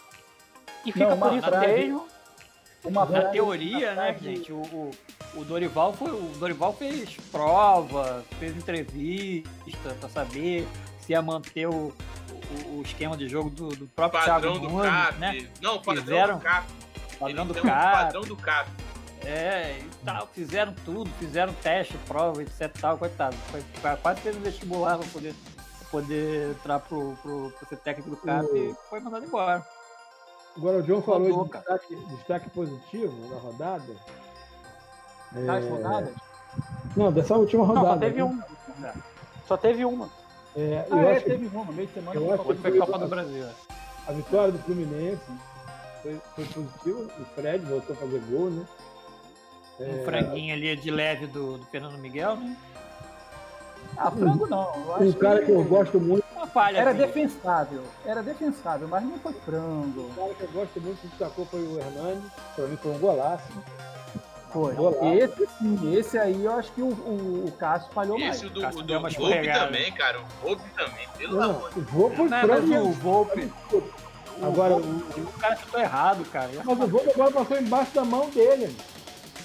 e 0.85 0.93
fica 0.93 1.09
Não, 1.11 1.17
uma 1.17 1.29
por 1.29 1.39
isso 1.39 1.51
mesmo. 1.61 2.09
Uma 2.85 3.05
Na 3.07 3.23
teoria, 3.27 3.95
né, 3.95 4.17
gente, 4.21 4.53
o, 4.53 4.57
o, 4.57 4.91
o 5.37 5.45
Dorival 5.45 5.93
foi, 5.93 6.11
o 6.11 6.33
Dorival 6.39 6.73
fez 6.73 7.17
prova, 7.31 8.25
fez 8.41 8.57
entrevista 8.57 9.95
pra 10.01 10.09
saber 10.09 10.67
se 11.01 11.13
ia 11.13 11.23
manter 11.23 11.69
o, 11.69 11.93
o, 11.93 12.79
o 12.79 12.83
esquema 12.85 13.17
de 13.17 13.29
jogo 13.29 13.51
do, 13.51 13.69
do 13.69 13.87
próprio 13.87 14.21
Padrão 14.21 14.41
Thiago 14.53 14.59
do 14.59 14.69
Nunes, 14.69 14.91
CAP. 14.91 15.19
né? 15.19 15.49
Não, 15.61 15.79
padrão 15.81 16.03
Fizeram- 16.03 16.39
do 16.39 16.43
CAP. 16.43 16.67
Padrão 17.21 17.47
do 17.47 17.55
CAP. 17.55 17.93
Padrão 17.93 18.23
do 18.23 18.37
CAP. 18.37 18.69
É, 19.25 19.79
e 19.79 20.05
tal, 20.05 20.27
fizeram 20.27 20.75
tudo, 20.85 21.09
fizeram 21.21 21.53
teste, 21.55 21.97
prova, 22.09 22.43
etc 22.43 22.63
e 22.63 22.69
tal, 22.81 22.99
coitado. 22.99 23.37
Foi, 23.53 23.63
foi- 23.81 23.97
quase 23.99 24.21
fez 24.23 24.37
um 24.37 24.41
vestibular 24.41 24.99
pra 24.99 25.07
poder, 25.07 25.35
poder 25.89 26.51
entrar 26.51 26.81
pro, 26.81 27.17
pro, 27.23 27.53
pro 27.57 27.69
ser 27.69 27.77
técnico 27.77 28.11
do 28.11 28.17
CAP 28.17 28.47
e 28.57 28.75
foi 28.91 28.99
mandado 28.99 29.25
embora. 29.25 29.65
Agora 30.57 30.79
o 30.79 30.83
João 30.83 31.03
falou 31.03 31.29
Rodou, 31.31 31.45
de 31.45 31.53
destaque, 31.53 31.97
destaque 31.97 32.51
positivo 32.51 33.29
na 33.31 33.37
rodada. 33.37 33.95
Das 35.33 35.65
É, 35.65 35.69
rodadas? 35.71 36.15
Não, 36.97 37.11
dessa 37.13 37.37
última 37.37 37.67
Não, 37.67 37.75
rodada. 37.75 37.95
só 37.95 37.99
teve 38.01 38.17
né? 38.19 38.23
uma. 38.25 38.95
Só 39.49 39.57
teve 39.57 39.85
uma. 39.85 40.09
É, 40.55 40.87
Ah, 40.91 40.95
eu 40.97 40.99
é, 41.09 41.13
acho 41.13 41.25
que 41.25 41.31
teve 41.31 41.47
uma, 41.47 41.73
meio 41.73 41.89
de 41.89 41.95
semana. 41.95 42.21
eu 42.21 42.25
foi 42.27 42.35
acho 42.35 42.43
do 42.43 42.45
foi 42.45 42.55
Brasil. 42.57 42.81
Copa 42.87 42.99
do 42.99 43.09
Brasil. 43.09 43.47
a 44.07 44.13
vitória 44.13 44.53
do 44.53 44.59
Fluminense 44.59 45.23
foi, 46.03 46.21
foi 46.35 46.45
positiva. 46.45 47.01
O 47.19 47.25
Fred 47.35 47.65
voltou 47.65 47.95
a 47.97 47.99
fazer 47.99 48.21
gol, 48.31 48.51
né? 48.51 48.67
Um 49.81 50.05
franguinho 50.05 50.55
ali 50.55 50.77
de 50.77 50.91
leve 50.91 51.27
do, 51.27 51.57
do 51.59 51.65
Fernando 51.67 51.97
Miguel, 51.99 52.37
né? 52.37 52.57
Ah, 53.97 54.11
frango 54.11 54.47
não. 54.47 54.73
eu 54.87 54.95
acho 54.95 55.05
Um 55.05 55.13
cara 55.13 55.45
que 55.45 55.51
eu 55.51 55.65
gosto 55.65 55.99
muito, 55.99 56.22
falha. 56.53 56.79
Era 56.79 56.91
assim. 56.91 57.01
defensável. 57.01 57.83
Era 58.05 58.23
defensável, 58.23 58.89
mas 58.89 59.03
não 59.03 59.19
foi 59.19 59.33
frango. 59.33 60.01
um 60.01 60.15
cara 60.15 60.35
que 60.35 60.43
eu 60.43 60.49
gosto 60.49 60.81
muito 60.81 61.01
que 61.01 61.09
destacou 61.09 61.47
foi 61.47 61.61
o 61.61 61.79
Hernani. 61.79 62.23
Pra 62.55 62.67
mim 62.67 62.77
foi 62.77 62.93
um 62.93 62.99
golaço. 62.99 63.53
Foi. 64.53 64.75
Golaço. 64.75 65.05
Esse 65.05 65.47
sim, 65.59 65.97
esse 65.97 66.19
aí 66.19 66.45
eu 66.45 66.53
acho 66.53 66.73
que 66.73 66.83
o, 66.83 66.89
o, 66.89 67.47
o 67.47 67.53
Cássio 67.53 67.91
falhou 67.93 68.19
mais. 68.19 68.37
Esse 68.37 68.47
o 68.47 68.51
do, 68.51 68.61
Cássio 68.61 68.81
o 68.81 68.83
do 68.83 68.99
uma 68.99 69.09
Volpe 69.11 69.53
também, 69.53 69.93
cara. 69.93 70.21
O 70.21 70.25
Volpe 70.43 70.71
também, 70.77 71.09
pelo 71.17 71.37
Não, 71.37 71.51
amor 71.51 71.73
de 71.73 71.81
o 71.81 71.83
gol 71.85 72.11
foi 72.11 72.29
frango. 72.29 72.79
o 72.79 72.93
Volpe. 72.93 73.53
Agora, 74.43 74.75
o, 74.75 74.79
o, 74.81 75.21
o 75.21 75.33
cara 75.39 75.57
chutou 75.57 75.81
errado, 75.81 76.25
cara. 76.31 76.51
mas 76.65 76.81
o 76.81 76.89
gol 76.89 77.05
agora 77.15 77.31
passou 77.31 77.59
embaixo 77.59 77.95
da 77.95 78.05
mão 78.05 78.29
dele. 78.31 78.77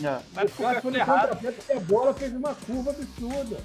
É. 0.03 0.19
Mas 0.33 0.51
o 0.51 0.61
cara 0.61 0.81
foi 0.81 0.95
errado. 0.95 1.37
Porque 1.39 1.71
a 1.73 1.79
bola 1.79 2.13
fez 2.13 2.33
uma 2.33 2.53
curva 2.53 2.91
absurda. 2.91 3.57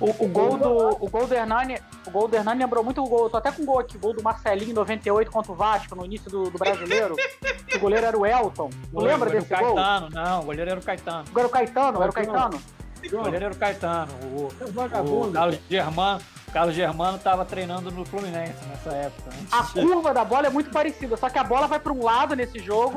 O, 0.00 0.24
o, 0.24 0.28
gol 0.28 0.56
do, 0.56 1.04
o 1.04 1.10
gol 1.10 1.26
do 1.26 1.34
Hernani, 1.34 1.78
o 2.06 2.10
gol 2.10 2.26
do 2.26 2.34
Hernani 2.34 2.60
lembrou 2.60 2.82
muito 2.82 3.02
o 3.02 3.06
gol. 3.06 3.24
Eu 3.24 3.30
tô 3.30 3.36
até 3.36 3.52
com 3.52 3.62
o 3.62 3.66
gol 3.66 3.80
aqui, 3.80 3.98
o 3.98 4.00
gol 4.00 4.14
do 4.14 4.22
Marcelinho 4.22 4.70
em 4.70 4.74
98 4.74 5.30
contra 5.30 5.52
o 5.52 5.54
Vasco, 5.54 5.94
no 5.94 6.06
início 6.06 6.30
do, 6.30 6.50
do 6.50 6.58
brasileiro. 6.58 7.14
o 7.76 7.78
goleiro 7.78 8.06
era 8.06 8.18
o 8.18 8.24
Elton. 8.24 8.70
Tu 8.90 9.00
lembra 9.00 9.28
desse 9.28 9.46
Caetano, 9.46 9.74
gol? 9.74 9.76
Caetano, 9.76 10.10
não, 10.10 10.40
o 10.40 10.44
goleiro 10.44 10.70
era 10.70 10.80
o 10.80 10.82
Caetano. 10.82 11.24
Era 11.36 11.46
o 11.46 11.50
Caetano, 11.50 12.02
era 12.02 12.10
o 12.10 12.14
Caetano. 12.14 12.62
O 13.04 13.10
goleiro 13.10 13.44
era 13.44 13.54
o 13.54 13.56
Caetano. 13.56 14.12
O, 14.22 14.48
o 14.48 15.32
Carlos 15.32 15.58
Germano. 15.68 16.20
Carlos 16.52 16.74
Germano 16.74 17.16
estava 17.16 17.44
treinando 17.44 17.92
no 17.92 18.04
Fluminense 18.04 18.64
nessa 18.66 18.90
época. 18.90 19.30
Né? 19.30 19.46
A 19.52 19.62
curva 19.62 20.12
da 20.12 20.24
bola 20.24 20.48
é 20.48 20.50
muito 20.50 20.70
parecida, 20.70 21.16
só 21.16 21.28
que 21.28 21.38
a 21.38 21.44
bola 21.44 21.68
vai 21.68 21.78
para 21.78 21.92
um 21.92 22.02
lado 22.02 22.34
nesse 22.34 22.58
jogo. 22.58 22.96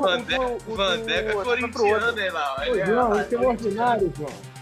O 0.66 0.74
Vandeco 0.74 1.40
é 1.40 1.44
corintiano, 1.44 2.18
hein, 2.18 2.30
lá. 2.30 2.56
Não, 2.86 3.20
isso 3.20 3.34
é 3.34 3.38
ordinário, 3.38 4.12
João. 4.16 4.53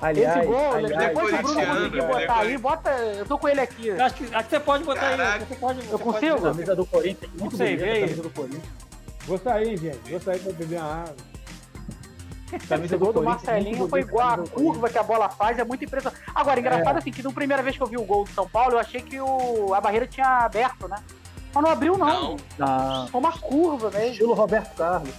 Aliás, 0.00 0.36
Esse 0.36 0.46
gol, 0.46 0.72
aliás, 0.72 1.08
depois 1.08 1.34
o 1.34 1.42
Bruno 1.42 1.66
conseguir 1.66 2.02
botar 2.02 2.38
aí, 2.38 2.58
bota. 2.58 2.90
Eu 2.90 3.26
tô 3.26 3.38
com 3.38 3.48
ele 3.48 3.60
aqui. 3.60 3.90
Acho 3.90 4.14
que, 4.14 4.34
acho 4.34 4.44
que 4.44 4.50
você 4.50 4.60
pode 4.60 4.84
botar 4.84 5.00
Caraca. 5.00 5.32
aí. 5.32 5.40
Você 5.40 5.54
pode, 5.56 5.88
eu 5.90 5.98
consigo? 5.98 6.36
A 6.36 6.52
camisa 6.52 6.76
do 6.76 6.86
Corinthians. 6.86 7.32
Não 7.34 7.50
sei, 7.50 7.76
vê 7.76 7.90
aí. 7.90 8.14
do 8.14 8.30
Corinthians. 8.30 8.62
Vou 9.26 9.38
sair, 9.38 9.76
gente. 9.76 10.10
Vou 10.10 10.20
sair 10.20 10.38
pra 10.38 10.52
beber 10.52 10.78
uma 10.78 11.02
água. 11.02 11.16
Camisa 12.68 12.96
do, 12.96 13.12
do 13.12 13.22
Marcelinho 13.22 13.88
foi 13.88 14.00
igual 14.00 14.26
a 14.26 14.38
curva 14.38 14.88
que 14.88 14.96
a 14.96 15.02
bola 15.02 15.28
faz, 15.28 15.58
é 15.58 15.64
muito 15.64 15.84
impressionante. 15.84 16.22
Agora, 16.34 16.58
engraçado 16.58 16.96
é. 16.96 16.98
assim, 16.98 17.10
que 17.10 17.22
na 17.22 17.32
primeira 17.32 17.62
vez 17.62 17.76
que 17.76 17.82
eu 17.82 17.86
vi 17.86 17.98
o 17.98 18.04
gol 18.04 18.24
do 18.24 18.30
São 18.30 18.48
Paulo, 18.48 18.74
eu 18.74 18.78
achei 18.78 19.02
que 19.02 19.20
o, 19.20 19.74
a 19.74 19.80
barreira 19.80 20.06
tinha 20.06 20.44
aberto, 20.44 20.88
né? 20.88 20.96
Mas 21.52 21.64
não 21.64 21.70
abriu, 21.70 21.98
não. 21.98 22.36
Não. 22.56 23.08
Foi 23.08 23.20
uma 23.20 23.32
curva 23.32 23.90
mesmo. 23.90 24.12
Estilo 24.12 24.34
Roberto 24.34 24.74
Carlos. 24.76 25.14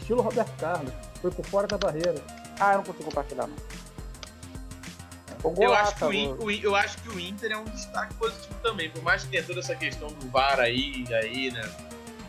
Estilo 0.00 0.22
Roberto 0.22 0.52
Carlos. 0.58 0.92
Foi 1.22 1.30
por 1.30 1.44
fora 1.46 1.66
da 1.66 1.78
barreira. 1.78 2.16
Ah, 2.58 2.72
eu 2.72 2.78
não 2.78 2.84
consigo 2.84 3.04
compartilhar, 3.04 3.46
não. 3.46 3.79
Eu 5.58 5.74
acho, 5.74 5.96
que 5.96 6.04
o, 6.04 6.44
o, 6.44 6.50
eu 6.50 6.76
acho 6.76 6.98
que 6.98 7.08
o 7.08 7.18
Inter 7.18 7.52
é 7.52 7.56
um 7.56 7.64
destaque 7.64 8.14
positivo 8.14 8.54
também. 8.62 8.90
Por 8.90 9.02
mais 9.02 9.24
que 9.24 9.30
tenha 9.30 9.42
toda 9.42 9.60
essa 9.60 9.74
questão 9.74 10.08
do 10.08 10.28
VAR 10.28 10.60
aí, 10.60 11.04
aí 11.14 11.50
né, 11.50 11.62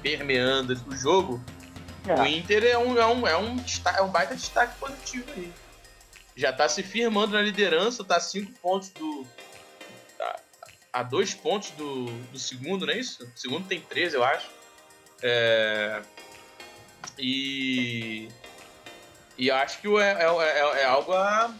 permeando 0.02 0.74
o 0.88 0.96
jogo, 0.96 1.44
é. 2.08 2.14
o 2.14 2.26
Inter 2.26 2.64
é 2.64 2.78
um, 2.78 2.98
é, 2.98 3.06
um, 3.06 3.28
é, 3.28 3.38
um 3.38 3.56
destaque, 3.58 4.00
é 4.00 4.02
um 4.02 4.10
baita 4.10 4.36
destaque 4.36 4.78
positivo 4.80 5.26
aí. 5.36 5.52
Já 6.36 6.54
tá 6.54 6.68
se 6.70 6.82
firmando 6.82 7.34
na 7.34 7.42
liderança, 7.42 8.04
tá 8.04 8.16
a 8.16 8.20
5 8.20 8.54
pontos 8.62 8.90
do. 8.92 9.28
Tá, 10.18 10.40
a 10.94 11.04
2 11.04 11.34
pontos 11.36 11.72
do, 11.72 12.06
do 12.06 12.40
segundo, 12.40 12.86
não 12.86 12.94
é 12.94 12.98
isso? 12.98 13.24
O 13.24 13.38
segundo 13.38 13.68
tem 13.68 13.82
13, 13.82 14.16
eu 14.16 14.24
acho. 14.24 14.50
É, 15.22 16.02
e. 17.20 18.30
E 19.38 19.50
acho 19.50 19.82
que 19.82 19.88
é, 19.88 20.12
é, 20.12 20.26
é, 20.26 20.82
é 20.82 20.86
algo 20.86 21.14
a, 21.14 21.54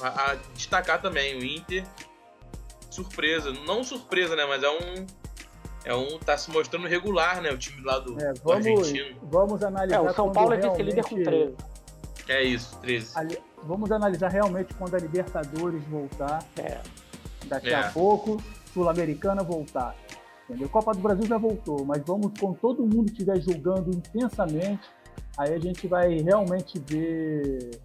a, 0.00 0.32
a, 0.32 0.34
destacar 0.54 1.00
também. 1.00 1.38
O 1.38 1.44
Inter, 1.44 1.84
surpresa. 2.90 3.52
Não 3.66 3.82
surpresa, 3.84 4.36
né? 4.36 4.44
Mas 4.46 4.62
é 4.62 4.70
um. 4.70 5.06
É 5.84 5.94
um. 5.94 6.18
Tá 6.18 6.36
se 6.36 6.50
mostrando 6.50 6.86
regular, 6.86 7.40
né? 7.40 7.50
O 7.50 7.58
time 7.58 7.82
lá 7.82 7.98
do, 7.98 8.18
é, 8.20 8.32
vamos, 8.34 8.40
do 8.42 8.52
Argentino. 8.52 9.16
Vamos 9.22 9.62
analisar. 9.62 9.96
É, 9.96 10.00
o 10.00 10.14
São 10.14 10.32
Paulo 10.32 10.54
é 10.54 10.56
vice-líder 10.56 11.04
com 11.04 11.22
13. 11.22 11.54
É 12.28 12.42
isso, 12.42 12.78
13. 12.80 13.18
Ali, 13.18 13.38
vamos 13.62 13.92
analisar 13.92 14.28
realmente 14.28 14.72
quando 14.74 14.94
a 14.94 14.98
Libertadores 14.98 15.82
voltar. 15.84 16.42
É. 16.56 16.80
Daqui 17.46 17.70
é. 17.70 17.74
a 17.74 17.90
pouco, 17.90 18.42
Sul-Americana 18.72 19.42
voltar. 19.42 19.94
Entendeu? 20.48 20.68
Copa 20.68 20.92
do 20.92 21.00
Brasil 21.00 21.26
já 21.26 21.38
voltou, 21.38 21.84
mas 21.84 22.02
vamos, 22.06 22.32
quando 22.38 22.56
todo 22.58 22.82
mundo 22.82 23.10
estiver 23.10 23.40
julgando 23.40 23.90
intensamente, 23.90 24.88
aí 25.38 25.54
a 25.54 25.58
gente 25.58 25.86
vai 25.86 26.18
realmente 26.18 26.78
ver 26.86 27.80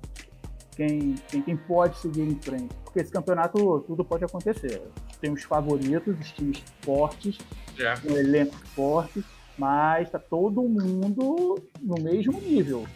quem, 0.80 1.16
quem, 1.28 1.42
quem, 1.42 1.58
pode 1.58 1.98
seguir 1.98 2.22
em 2.22 2.40
frente. 2.40 2.74
Porque 2.86 3.02
esse 3.02 3.12
campeonato 3.12 3.82
tudo 3.82 4.06
pode 4.06 4.24
acontecer. 4.24 4.82
Tem 5.20 5.30
os 5.30 5.44
favoritos, 5.44 6.18
os 6.18 6.32
times 6.32 6.64
fortes, 6.82 7.38
é. 7.78 7.96
um 8.10 8.16
elenco 8.16 8.56
forte, 8.68 9.22
mas 9.58 10.08
está 10.08 10.18
todo 10.18 10.62
mundo 10.62 11.62
no 11.82 12.02
mesmo 12.02 12.40
nível. 12.40 12.88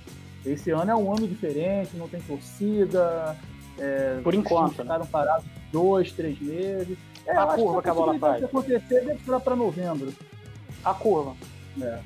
Esse 0.45 0.71
ano 0.71 0.91
é 0.91 0.95
um 0.95 1.11
ano 1.11 1.27
diferente, 1.27 1.97
não 1.97 2.07
tem 2.07 2.21
torcida. 2.21 3.38
É, 3.77 4.21
Por 4.23 4.34
enquanto. 4.34 4.77
Né? 4.77 4.84
Ficaram 4.84 5.05
parados 5.05 5.45
dois, 5.69 6.09
três 6.13 6.39
meses. 6.39 6.97
É, 7.25 7.36
a 7.36 7.47
curva 7.47 7.81
que 7.81 7.89
a, 7.89 7.93
bola 7.93 8.17
faz. 8.17 8.39
Se 8.39 8.45
acontecer, 8.45 9.05
deve 9.05 9.19
ser 9.25 9.39
para 9.41 9.55
novembro. 9.57 10.13
A 10.86 10.93
curva. 10.93 11.36
É. 11.81 11.99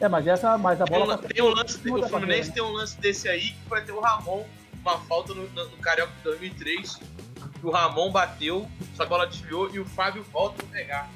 É, 0.00 0.08
mas 0.08 0.26
essa, 0.26 0.58
mas 0.58 0.80
a 0.80 0.84
bola. 0.84 1.18
Tem, 1.18 1.28
tem 1.28 1.42
um 1.44 1.48
lance, 1.48 1.78
tem, 1.78 1.92
o 1.92 2.08
Fluminense 2.08 2.52
tem 2.52 2.62
um 2.62 2.72
lance 2.72 3.00
desse 3.00 3.28
aí 3.28 3.50
que 3.52 3.68
vai 3.68 3.82
ter 3.82 3.92
o 3.92 4.00
Ramon, 4.00 4.44
uma 4.82 4.98
falta 5.00 5.32
no, 5.34 5.48
no, 5.48 5.64
no 5.64 5.76
Carioca 5.78 6.12
de 6.18 6.22
2003. 6.24 7.00
Que 7.60 7.66
o 7.66 7.70
Ramon 7.70 8.10
bateu, 8.10 8.68
só 8.94 9.04
que 9.04 9.06
a 9.06 9.06
bola 9.06 9.26
desviou 9.26 9.70
e 9.72 9.78
o 9.78 9.84
Fábio 9.86 10.22
volta 10.32 10.62
pra 10.62 10.66
pegar. 10.78 11.08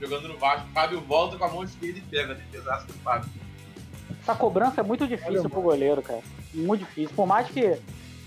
Jogando 0.00 0.28
no 0.28 0.38
Vasco, 0.38 0.68
o 0.68 0.72
Fábio 0.72 1.00
volta 1.00 1.36
com 1.36 1.44
a 1.44 1.48
mão 1.48 1.64
esquerda 1.64 1.98
e 1.98 2.02
pega, 2.02 2.34
defesaço 2.34 2.86
do 2.86 2.92
Fábio. 2.94 3.28
Essa 4.22 4.34
cobrança 4.34 4.80
é 4.80 4.84
muito 4.84 5.08
difícil 5.08 5.40
Olha, 5.40 5.48
pro 5.48 5.60
goleiro, 5.60 6.02
cara. 6.02 6.20
Muito 6.54 6.84
difícil. 6.84 7.14
Por 7.16 7.26
mais 7.26 7.48
que. 7.48 7.76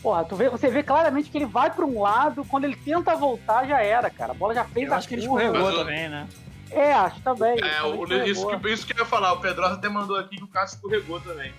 Porra, 0.02 0.26
tu 0.26 0.36
vê, 0.36 0.50
você 0.50 0.68
vê 0.68 0.82
claramente 0.84 1.30
que 1.30 1.38
ele 1.38 1.46
vai 1.46 1.70
para 1.70 1.86
um 1.86 2.02
lado, 2.02 2.44
quando 2.46 2.66
ele 2.66 2.76
tenta 2.76 3.16
voltar, 3.16 3.68
já 3.68 3.82
era, 3.82 4.10
cara. 4.10 4.32
A 4.32 4.36
bola 4.36 4.54
já 4.54 4.66
fez 4.66 4.88
Eu 4.88 4.94
a 4.94 4.98
acho 4.98 5.08
curva. 5.08 5.24
que 5.24 5.32
ele 5.32 5.46
escorregou 5.46 5.80
também, 5.80 6.10
né? 6.10 6.28
É, 6.72 6.94
acho 6.94 7.22
também. 7.22 7.60
É, 7.60 7.84
o, 7.84 8.06
isso, 8.26 8.48
que, 8.48 8.70
isso 8.70 8.86
que 8.88 8.94
eu 8.94 9.00
ia 9.00 9.06
falar. 9.06 9.34
O 9.34 9.42
Pedrosa 9.42 9.76
até 9.76 9.90
mandou 9.90 10.18
aqui 10.18 10.38
que 10.38 10.44
o 10.44 10.48
Cássio 10.48 10.76
escorregou 10.76 11.20
também. 11.20 11.54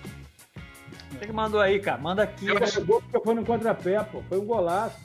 Você 1.11 1.27
que 1.27 1.33
mandou 1.33 1.61
aí, 1.61 1.79
cara. 1.79 1.99
Manda 1.99 2.23
aqui. 2.23 2.49
Eu 2.49 2.57
acho... 2.59 2.85
porque 2.85 3.21
foi 3.21 3.35
no 3.35 3.45
contrapé, 3.45 4.03
pô. 4.05 4.23
Foi 4.29 4.39
um 4.39 4.47
golaço. 4.47 4.99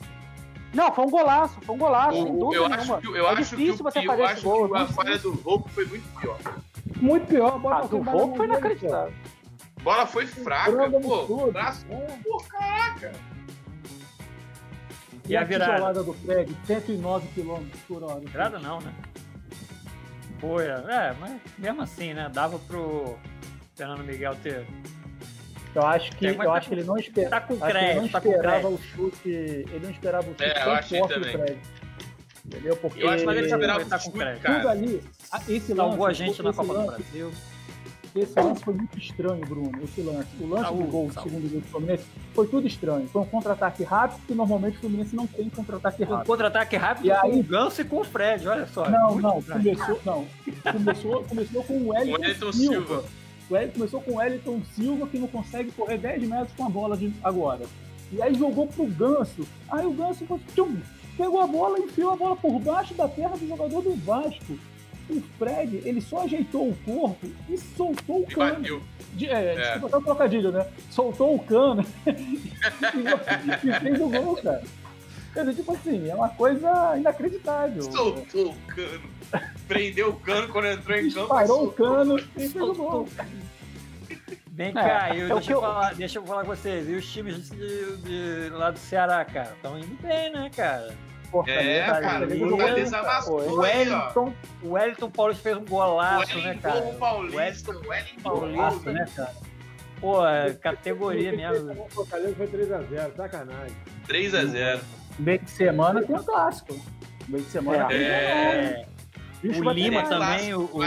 Não, 0.72 0.92
foi 0.92 1.04
um 1.04 1.10
golaço, 1.10 1.58
foi 1.62 1.74
um 1.74 1.78
golaço, 1.78 2.18
o, 2.18 2.22
sem 2.24 2.38
dúvida 2.38 2.56
eu 2.56 2.68
nenhuma. 2.68 2.76
Acho 2.76 2.98
que, 2.98 3.06
eu 3.08 3.26
é 3.26 3.30
acho 3.30 3.56
difícil 3.56 3.76
que, 3.76 3.82
você 3.82 3.98
eu 4.00 4.04
fazer 4.04 4.22
acho 4.22 4.32
esse 4.34 4.44
gol. 4.44 4.68
Que 4.68 4.76
a 4.76 4.86
falha 4.86 5.18
do 5.18 5.32
Volpe 5.32 5.70
foi 5.70 5.86
muito 5.86 6.20
pior. 6.20 6.38
Muito 6.96 7.26
pior. 7.26 7.66
A 7.66 7.78
ah, 7.78 7.80
do 7.86 8.02
Volpe 8.02 8.36
foi 8.36 8.46
inacreditável. 8.46 9.14
Bola 9.82 10.06
foi 10.06 10.26
fraca, 10.26 10.90
pô. 10.90 11.50
Braço, 11.50 11.86
pô, 12.22 12.36
caraca. 12.48 13.12
E, 15.26 15.32
e 15.32 15.36
a, 15.36 15.40
a 15.40 15.44
virada 15.44 16.02
do 16.02 16.12
Fred, 16.12 16.54
109 16.66 17.28
km 17.34 17.64
por 17.86 18.02
hora. 18.02 18.20
Virada 18.20 18.58
não, 18.58 18.80
né? 18.80 18.92
Foi, 20.40 20.66
é, 20.66 21.14
mas 21.18 21.40
mesmo 21.58 21.82
assim, 21.82 22.14
né? 22.14 22.30
Dava 22.32 22.58
pro 22.58 23.18
Fernando 23.74 24.04
Miguel 24.04 24.36
ter. 24.42 24.66
Eu 25.74 25.86
acho 25.86 26.10
que, 26.12 26.26
eu 26.26 26.52
acho 26.52 26.68
que 26.68 26.74
ele 26.74 26.84
não 26.84 26.96
espera, 26.96 27.30
tá 27.30 27.40
com 27.40 27.56
crédito, 27.58 27.90
ele 27.90 28.00
não 28.00 28.08
tá 28.08 28.18
esperava 28.18 28.68
o 28.68 28.78
chute. 28.78 29.28
Ele 29.28 29.80
não 29.82 29.90
esperava 29.90 30.26
o 30.26 30.30
chute 30.30 30.44
é, 30.44 30.54
tão 30.54 30.82
forte 30.82 31.18
do 31.18 31.24
Fred. 31.24 31.58
Entendeu? 32.44 32.76
Porque 32.76 33.02
eu 33.02 33.10
acho 33.10 33.24
que 33.24 33.30
ele 33.30 33.46
esperava 33.46 33.80
ele 33.80 33.90
tá 33.90 33.98
com 33.98 34.10
crédito. 34.10 34.46
Tudo 34.46 34.68
ali, 34.68 35.04
esse 35.48 35.74
Salvou 35.74 36.06
lance, 36.06 36.22
a 36.22 36.26
gente 36.26 36.42
na 36.42 36.52
Copa 36.52 36.72
lance, 36.72 36.86
do 36.86 36.96
Brasil. 36.96 37.32
Esse 38.14 38.40
lance 38.40 38.64
foi 38.64 38.74
muito 38.74 38.98
estranho, 38.98 39.40
Bruno. 39.46 39.72
Esse 39.82 40.00
lance. 40.00 40.28
O 40.40 40.48
lance 40.48 40.74
do 40.74 40.84
gol, 40.84 41.08
do 41.08 41.14
segundo 41.14 41.50
gol 41.50 41.60
do 41.60 41.66
Fluminense, 41.66 42.04
foi 42.34 42.46
tudo 42.46 42.66
estranho. 42.66 43.06
Foi 43.08 43.22
um 43.22 43.26
contra-ataque 43.26 43.84
rápido, 43.84 44.20
que 44.26 44.34
normalmente 44.34 44.76
o 44.76 44.80
Fluminense 44.80 45.14
não 45.14 45.26
tem 45.26 45.48
contra-ataque 45.50 46.02
rápido. 46.04 46.22
Um 46.22 46.26
contra-ataque 46.26 46.76
rápido 46.76 47.06
e 47.06 47.12
aí... 47.12 47.30
com 47.30 47.40
o 47.40 47.42
Ganso 47.42 47.80
e 47.80 47.84
com 47.84 48.00
o 48.00 48.04
Fred, 48.04 48.48
olha 48.48 48.66
só. 48.66 48.88
Não, 48.88 49.16
não. 49.16 49.42
Começou, 49.42 50.00
não. 50.04 50.26
Começou, 50.72 51.24
começou 51.24 51.64
com 51.64 51.74
o 51.74 51.88
Wellington 51.88 52.52
Silva. 52.52 52.52
Silva. 52.52 53.04
O 53.50 53.54
Wellington 53.54 53.74
começou 53.74 54.00
com 54.00 54.10
o 54.12 54.16
Wellington 54.16 54.62
Silva, 54.74 55.06
que 55.06 55.18
não 55.18 55.28
consegue 55.28 55.70
correr 55.72 55.98
10 55.98 56.28
metros 56.28 56.52
com 56.56 56.66
a 56.66 56.68
bola 56.68 56.96
de 56.96 57.12
agora. 57.22 57.64
E 58.10 58.22
aí 58.22 58.34
jogou 58.34 58.66
pro 58.66 58.86
Ganso. 58.86 59.46
Aí 59.70 59.84
o 59.84 59.92
Ganso 59.92 60.26
tchum, 60.54 60.76
pegou 61.16 61.40
a 61.40 61.46
bola 61.46 61.78
e 61.78 61.82
enfiou 61.82 62.12
a 62.12 62.16
bola 62.16 62.36
por 62.36 62.58
baixo 62.58 62.94
da 62.94 63.06
perna 63.06 63.36
do 63.36 63.46
jogador 63.46 63.82
do 63.82 63.94
Vasco 63.96 64.58
o 65.10 65.22
Fred, 65.38 65.82
ele 65.84 66.00
só 66.00 66.24
ajeitou 66.24 66.68
o 66.68 66.76
corpo 66.84 67.26
e 67.48 67.58
soltou 67.58 68.22
o 68.22 68.26
cano. 68.26 68.82
De, 69.14 69.26
é, 69.26 69.54
é. 69.54 69.72
Desculpa, 69.72 69.98
o 69.98 70.02
trocadilho, 70.02 70.52
né? 70.52 70.66
Soltou 70.90 71.34
o 71.34 71.38
cano 71.38 71.84
e, 72.06 73.72
fez 73.80 74.00
o 74.00 74.08
gol, 74.08 74.36
cara. 74.36 74.62
Quer 75.32 75.40
dizer, 75.40 75.56
tipo 75.56 75.72
assim, 75.72 76.08
é 76.08 76.14
uma 76.14 76.28
coisa 76.28 76.96
inacreditável. 76.96 77.82
Soltou 77.82 78.50
o 78.50 78.56
cano. 78.66 79.02
Prendeu 79.66 80.10
o 80.10 80.20
cano 80.20 80.48
quando 80.48 80.66
entrou 80.66 80.98
em 80.98 81.10
campo. 81.10 81.28
Parou 81.28 81.64
o 81.66 81.72
cano 81.72 82.18
e 82.18 82.48
fez 82.48 82.56
o 82.56 82.74
gol. 82.74 83.08
Vem 84.58 84.72
cá, 84.72 85.14
é, 85.14 85.22
eu, 85.22 85.28
deixa, 85.28 85.52
eu 85.52 85.60
falar, 85.60 85.94
deixa 85.94 86.18
eu 86.18 86.26
falar 86.26 86.40
com 86.40 86.48
vocês. 86.48 86.88
E 86.88 86.94
os 86.94 87.12
times 87.12 87.48
de, 87.48 87.96
de, 87.98 88.50
lá 88.50 88.72
do 88.72 88.78
Ceará, 88.78 89.24
cara? 89.24 89.52
Estão 89.54 89.78
indo 89.78 89.96
bem, 90.02 90.32
né, 90.32 90.50
cara? 90.54 90.96
Fortaleza. 91.30 91.68
É, 91.68 92.00
cara, 92.00 92.26
o 92.26 92.48
Fortaleza 92.48 92.98
amassou 92.98 93.40
o 93.40 93.60
Wellington, 93.60 94.34
o 94.62 94.70
Wellington 94.70 95.10
Paulista 95.10 95.42
fez 95.42 95.56
um 95.56 95.64
golaço, 95.64 96.38
né, 96.38 96.58
cara? 96.62 96.80
O 96.80 96.94
Paulista, 96.94 97.72
o 97.72 97.88
Wellington 97.88 98.22
Paulista, 98.22 98.92
né, 98.92 99.06
cara? 99.14 99.34
Pô, 100.00 100.26
é 100.26 100.54
categoria 100.54 101.32
mesmo. 101.32 101.72
O 101.72 101.88
Fortaleza 101.90 102.34
foi 102.36 102.46
3x0, 102.46 103.16
sacanagem. 103.16 103.76
3x0. 104.06 104.80
Meio 105.18 105.38
de 105.40 105.50
semana 105.50 106.02
tem 106.02 106.16
um 106.16 106.22
clássico. 106.22 106.80
Meio 107.28 107.42
de 107.42 107.50
semana 107.50 107.92
é. 107.92 108.86
O 109.42 109.70
Lima 109.70 110.02
também, 110.02 110.52
o, 110.52 110.62
o, 110.62 110.80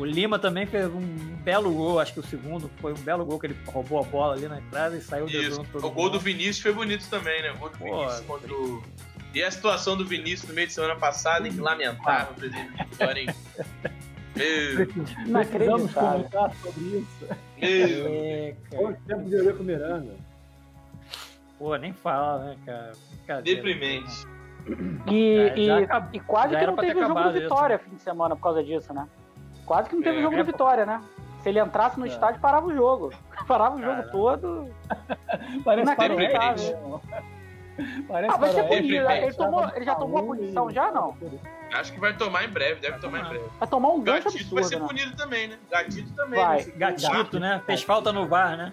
o, 0.00 0.04
Lima 0.04 0.36
também 0.36 0.66
fez 0.66 0.86
um 0.86 1.00
belo 1.44 1.72
gol, 1.72 2.00
acho 2.00 2.12
que 2.12 2.18
o 2.18 2.22
segundo 2.22 2.68
foi 2.80 2.92
um 2.92 2.96
belo 2.96 3.24
gol 3.24 3.38
que 3.38 3.46
ele 3.46 3.56
roubou 3.66 4.00
a 4.00 4.02
bola 4.02 4.34
ali 4.34 4.48
na 4.48 4.58
entrada 4.58 4.96
e 4.96 5.00
saiu 5.00 5.26
Isso. 5.26 5.64
O 5.74 5.90
gol 5.90 6.10
do 6.10 6.18
Vinícius 6.18 6.60
foi 6.60 6.72
bonito 6.72 7.08
também, 7.08 7.40
né? 7.42 7.52
O 7.52 7.58
gol 7.58 7.68
do 7.68 7.78
Pô, 7.78 7.84
Vinícius 7.84 8.26
contra 8.26 8.52
o... 8.52 8.82
E 9.34 9.42
a 9.42 9.50
situação 9.50 9.96
do 9.96 10.04
Vinícius 10.04 10.48
no 10.48 10.54
meio 10.54 10.66
de 10.66 10.74
semana 10.74 10.96
passada, 10.96 11.48
em 11.48 11.52
que 11.52 11.60
lamentável, 11.60 12.34
presidente 12.34 12.84
Vitória, 12.90 13.20
hein? 13.20 13.28
Precisamos 14.34 15.92
comentar 15.92 16.54
sobre 16.56 16.84
isso. 16.98 17.28
É, 17.60 18.54
Quanto 18.74 19.00
tempo 19.02 19.24
de 19.24 19.42
ver 19.42 19.56
com 19.56 19.62
o 19.62 19.66
Miranda? 19.66 20.14
Pô, 21.58 21.76
nem 21.76 21.92
fala, 21.92 22.44
né, 22.44 22.56
cara? 23.26 23.42
Deprimente. 23.42 24.26
E, 25.10 25.66
já 25.66 26.00
e, 26.12 26.16
e, 26.16 26.20
quase 26.20 26.56
que 26.56 26.66
não 26.66 26.76
teve 26.76 27.00
o 27.00 27.06
jogo 27.06 27.22
do 27.22 27.32
Vitória 27.32 27.76
isso. 27.76 27.84
fim 27.84 27.96
de 27.96 28.02
semana 28.02 28.36
por 28.36 28.42
causa 28.42 28.62
disso, 28.62 28.92
né? 28.92 29.08
Quase 29.66 29.88
que 29.88 29.96
não 29.96 30.02
teve 30.02 30.18
o 30.18 30.20
é, 30.20 30.22
jogo 30.22 30.34
é, 30.34 30.38
do 30.38 30.44
Vitória, 30.44 30.86
né? 30.86 31.00
Se 31.40 31.48
ele 31.48 31.60
entrasse 31.60 31.98
no 31.98 32.06
é. 32.06 32.08
estádio, 32.08 32.40
parava 32.40 32.66
o 32.66 32.74
jogo. 32.74 33.12
Parava 33.46 33.76
o 33.76 33.82
jogo 33.82 34.02
todo. 34.12 34.68
Parece 35.64 35.82
inacreditável. 35.82 37.00
Parece 38.08 38.34
ah, 38.34 38.38
vai 38.38 38.50
ser 38.50 38.62
punido. 38.64 39.10
Ele, 39.10 39.32
tomou, 39.32 39.70
ele 39.74 39.84
já 39.84 39.94
tomou 39.94 40.18
a 40.18 40.22
punição 40.22 40.70
já, 40.70 40.90
não? 40.90 41.16
Acho 41.72 41.92
que 41.92 42.00
vai 42.00 42.14
tomar 42.16 42.44
em 42.44 42.48
breve, 42.48 42.80
deve 42.80 42.98
tomar 42.98 43.20
em 43.20 43.28
breve. 43.28 43.44
Vai 43.58 43.68
tomar 43.68 43.88
um 43.90 44.00
gancho 44.00 44.24
Gatito 44.24 44.38
absurdo, 44.38 44.54
vai 44.54 44.64
ser 44.64 44.80
né? 44.80 44.86
punido 44.86 45.16
também, 45.16 45.48
né? 45.48 45.58
Gatito 45.70 46.12
também. 46.14 46.40
Vai. 46.40 46.64
Né? 46.64 46.72
Gatito, 46.76 47.40
né? 47.40 47.62
Fez 47.64 47.82
falta 47.82 48.12
no 48.12 48.26
VAR, 48.26 48.56
né? 48.56 48.72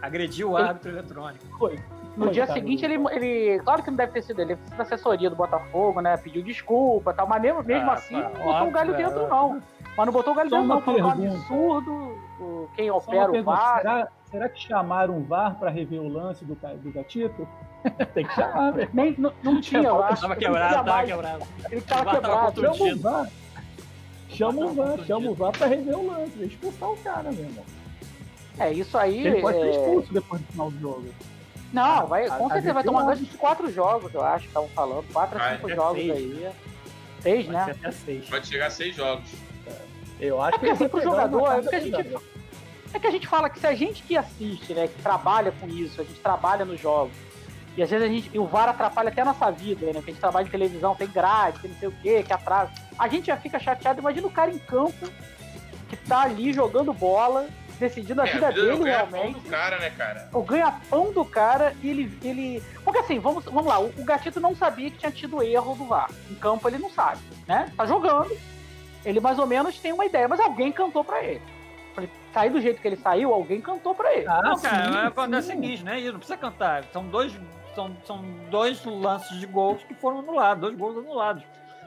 Agrediu 0.00 0.50
o 0.50 0.56
árbitro 0.56 0.90
eletrônico. 0.90 1.44
Foi. 1.58 1.78
No 2.16 2.30
dia 2.32 2.46
seguinte, 2.48 2.84
ele, 2.84 2.94
ele. 3.12 3.60
Claro 3.60 3.82
que 3.82 3.90
não 3.90 3.96
deve 3.96 4.12
ter 4.12 4.22
sido 4.22 4.40
ele, 4.40 4.56
sido 4.56 4.80
assessoria 4.80 5.30
do 5.30 5.36
Botafogo, 5.36 6.00
né? 6.00 6.16
Pediu 6.16 6.42
desculpa 6.42 7.12
e 7.12 7.14
tal, 7.14 7.28
mas 7.28 7.40
mesmo, 7.40 7.62
mesmo 7.62 7.88
ah, 7.90 7.94
assim, 7.94 8.16
não 8.16 8.30
botou 8.32 8.68
o 8.68 8.70
galho 8.72 8.96
dentro, 8.96 9.22
é. 9.22 9.28
não. 9.28 9.62
Mas 9.96 10.06
não 10.06 10.12
botou 10.12 10.32
o 10.32 10.36
galho 10.36 10.50
dentro, 10.50 10.66
não. 10.66 10.80
Foi 10.80 11.00
um 11.00 11.10
absurdo. 11.10 12.18
Quem 12.74 12.90
opera 12.90 13.30
o 13.30 13.42
VAR. 13.42 13.78
Será, 13.78 14.08
será 14.24 14.48
que 14.48 14.60
chamaram 14.60 15.18
o 15.18 15.24
VAR 15.24 15.56
para 15.58 15.70
rever 15.70 16.00
o 16.00 16.08
lance 16.08 16.44
do, 16.44 16.54
do 16.54 16.92
gatito? 16.92 17.46
Tem 18.14 18.26
que 18.26 18.34
chamar, 18.34 18.72
velho. 18.72 18.90
Nem, 18.92 19.14
não, 19.18 19.32
não 19.42 19.60
tinha, 19.62 19.82
eu 19.82 20.02
acho. 20.02 20.22
Tava 20.22 20.36
quebrado, 20.36 20.84
tava 20.84 21.06
quebrado. 21.06 21.46
Ele 21.70 21.80
tava 21.80 22.10
quebrado. 22.10 22.60
Chama 22.60 22.84
o 22.84 22.96
VAR. 22.98 23.30
Chama 24.28 24.66
o 24.66 24.74
VAR, 24.74 24.98
chama 25.06 25.30
o 25.30 25.34
VAR 25.34 25.52
pra 25.52 25.66
rever 25.66 25.98
o 25.98 26.06
lance, 26.06 26.42
expulsar 26.42 26.90
o 26.90 26.96
cara, 26.98 27.32
meu 27.32 27.44
irmão. 27.44 27.64
É, 28.58 28.72
isso 28.72 28.98
aí. 28.98 29.26
Ele 29.26 29.40
pode 29.40 29.58
ser 29.58 29.70
expulso 29.70 30.12
depois 30.12 30.42
do 30.42 30.52
final 30.52 30.70
do 30.70 30.80
jogo. 30.80 31.08
Não, 31.72 32.06
vai, 32.06 32.26
com 32.28 32.46
a, 32.46 32.52
certeza 32.52 32.70
a 32.70 32.74
vai 32.74 32.84
tomar 32.84 33.04
gancho 33.04 33.24
de 33.24 33.36
quatro 33.36 33.70
jogos, 33.70 34.12
eu 34.14 34.22
acho, 34.22 34.46
estavam 34.46 34.68
falando. 34.70 35.12
Quatro 35.12 35.38
a 35.40 35.56
cinco 35.56 35.68
jogos 35.68 36.02
seis. 36.02 36.12
aí. 36.12 36.50
Seis, 37.20 37.46
Pode 37.46 37.56
né? 37.56 37.66
Até 37.70 37.90
seis. 37.92 38.28
Pode 38.28 38.46
chegar 38.46 38.66
a 38.66 38.70
seis 38.70 38.96
jogos. 38.96 39.28
Eu 40.20 40.42
acho 40.42 40.56
é 40.56 40.60
que 40.60 40.70
assim, 40.70 40.88
pro 40.88 41.02
jogador, 41.02 41.58
é 41.58 41.62
que 41.62 41.74
a 41.74 41.80
gente. 41.80 42.16
É 42.92 42.98
que 42.98 43.06
a 43.06 43.10
gente 43.10 43.26
fala 43.26 43.50
que 43.50 43.60
se 43.60 43.66
a 43.66 43.74
gente 43.74 44.02
que 44.02 44.16
assiste, 44.16 44.72
né, 44.72 44.88
que 44.88 45.02
trabalha 45.02 45.52
com 45.52 45.68
isso, 45.68 46.00
a 46.00 46.04
gente 46.04 46.18
trabalha 46.20 46.64
nos 46.64 46.80
jogos, 46.80 47.12
e 47.76 47.82
às 47.82 47.90
vezes 47.90 48.04
a 48.04 48.08
gente. 48.08 48.30
E 48.32 48.38
o 48.38 48.46
VAR 48.46 48.68
atrapalha 48.68 49.08
até 49.08 49.22
a 49.22 49.24
nossa 49.24 49.50
vida, 49.50 49.86
né? 49.86 49.92
Que 49.92 49.98
a 49.98 50.12
gente 50.12 50.20
trabalha 50.20 50.46
em 50.46 50.50
televisão, 50.50 50.94
tem 50.94 51.08
grade, 51.08 51.60
tem 51.60 51.70
não 51.70 51.78
sei 51.78 51.88
o 51.88 51.92
quê, 51.92 52.22
que 52.22 52.32
atrasa. 52.32 52.70
A 52.98 53.08
gente 53.08 53.26
já 53.26 53.36
fica 53.36 53.58
chateado. 53.58 54.00
Imagina 54.00 54.26
o 54.26 54.30
cara 54.30 54.50
em 54.50 54.58
campo 54.58 55.08
que 55.88 55.96
tá 55.96 56.22
ali 56.22 56.52
jogando 56.52 56.92
bola 56.92 57.48
decidindo 57.78 58.20
a 58.20 58.26
é, 58.26 58.32
vida, 58.32 58.48
a 58.48 58.50
vida 58.50 58.66
dele 58.66 58.84
realmente. 58.84 59.40
do 59.40 59.48
cara, 59.48 59.78
né, 59.78 59.90
cara? 59.90 60.28
O 60.32 60.42
ganha-pão 60.42 61.12
do 61.12 61.24
cara 61.24 61.74
e 61.82 61.88
ele, 61.88 62.18
ele. 62.22 62.62
Porque 62.84 62.98
assim, 62.98 63.18
vamos, 63.18 63.44
vamos 63.44 63.66
lá, 63.66 63.78
o, 63.78 63.86
o 63.96 64.04
Gatito 64.04 64.40
não 64.40 64.54
sabia 64.54 64.90
que 64.90 64.98
tinha 64.98 65.12
tido 65.12 65.42
erro 65.42 65.74
do 65.74 65.86
VAR. 65.86 66.10
Em 66.30 66.34
campo 66.34 66.68
ele 66.68 66.78
não 66.78 66.90
sabe, 66.90 67.20
né? 67.46 67.72
Tá 67.76 67.86
jogando, 67.86 68.36
ele 69.04 69.20
mais 69.20 69.38
ou 69.38 69.46
menos 69.46 69.78
tem 69.78 69.92
uma 69.92 70.04
ideia, 70.04 70.28
mas 70.28 70.40
alguém 70.40 70.72
cantou 70.72 71.04
pra 71.04 71.22
ele. 71.22 71.42
Ele 71.96 72.10
sair 72.32 72.50
do 72.50 72.60
jeito 72.60 72.80
que 72.80 72.86
ele 72.86 72.96
saiu, 72.96 73.32
alguém 73.32 73.60
cantou 73.60 73.94
pra 73.94 74.14
ele. 74.14 74.26
Ah, 74.28 74.42
não, 74.42 74.58
cara, 74.58 75.08
acontece 75.08 75.48
o 75.48 75.50
seguinte, 75.52 75.82
né? 75.82 76.00
Não 76.00 76.18
precisa 76.18 76.36
cantar. 76.36 76.84
São 76.92 77.04
dois, 77.04 77.32
são, 77.78 77.96
são 78.04 78.24
dois 78.50 78.84
lances 78.84 79.38
de 79.38 79.46
gols 79.46 79.84
que 79.84 79.94
foram 79.94 80.18
anulados, 80.18 80.60
dois 80.60 80.76
gols 80.76 80.98
anulados. 80.98 81.44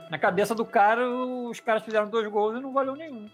Na 0.10 0.18
cabeça 0.18 0.56
do 0.56 0.64
cara, 0.64 1.06
os 1.10 1.60
caras 1.60 1.84
fizeram 1.84 2.10
dois 2.10 2.28
gols 2.28 2.58
e 2.58 2.62
não 2.62 2.72
valeu 2.72 2.96
nenhum. 2.96 3.30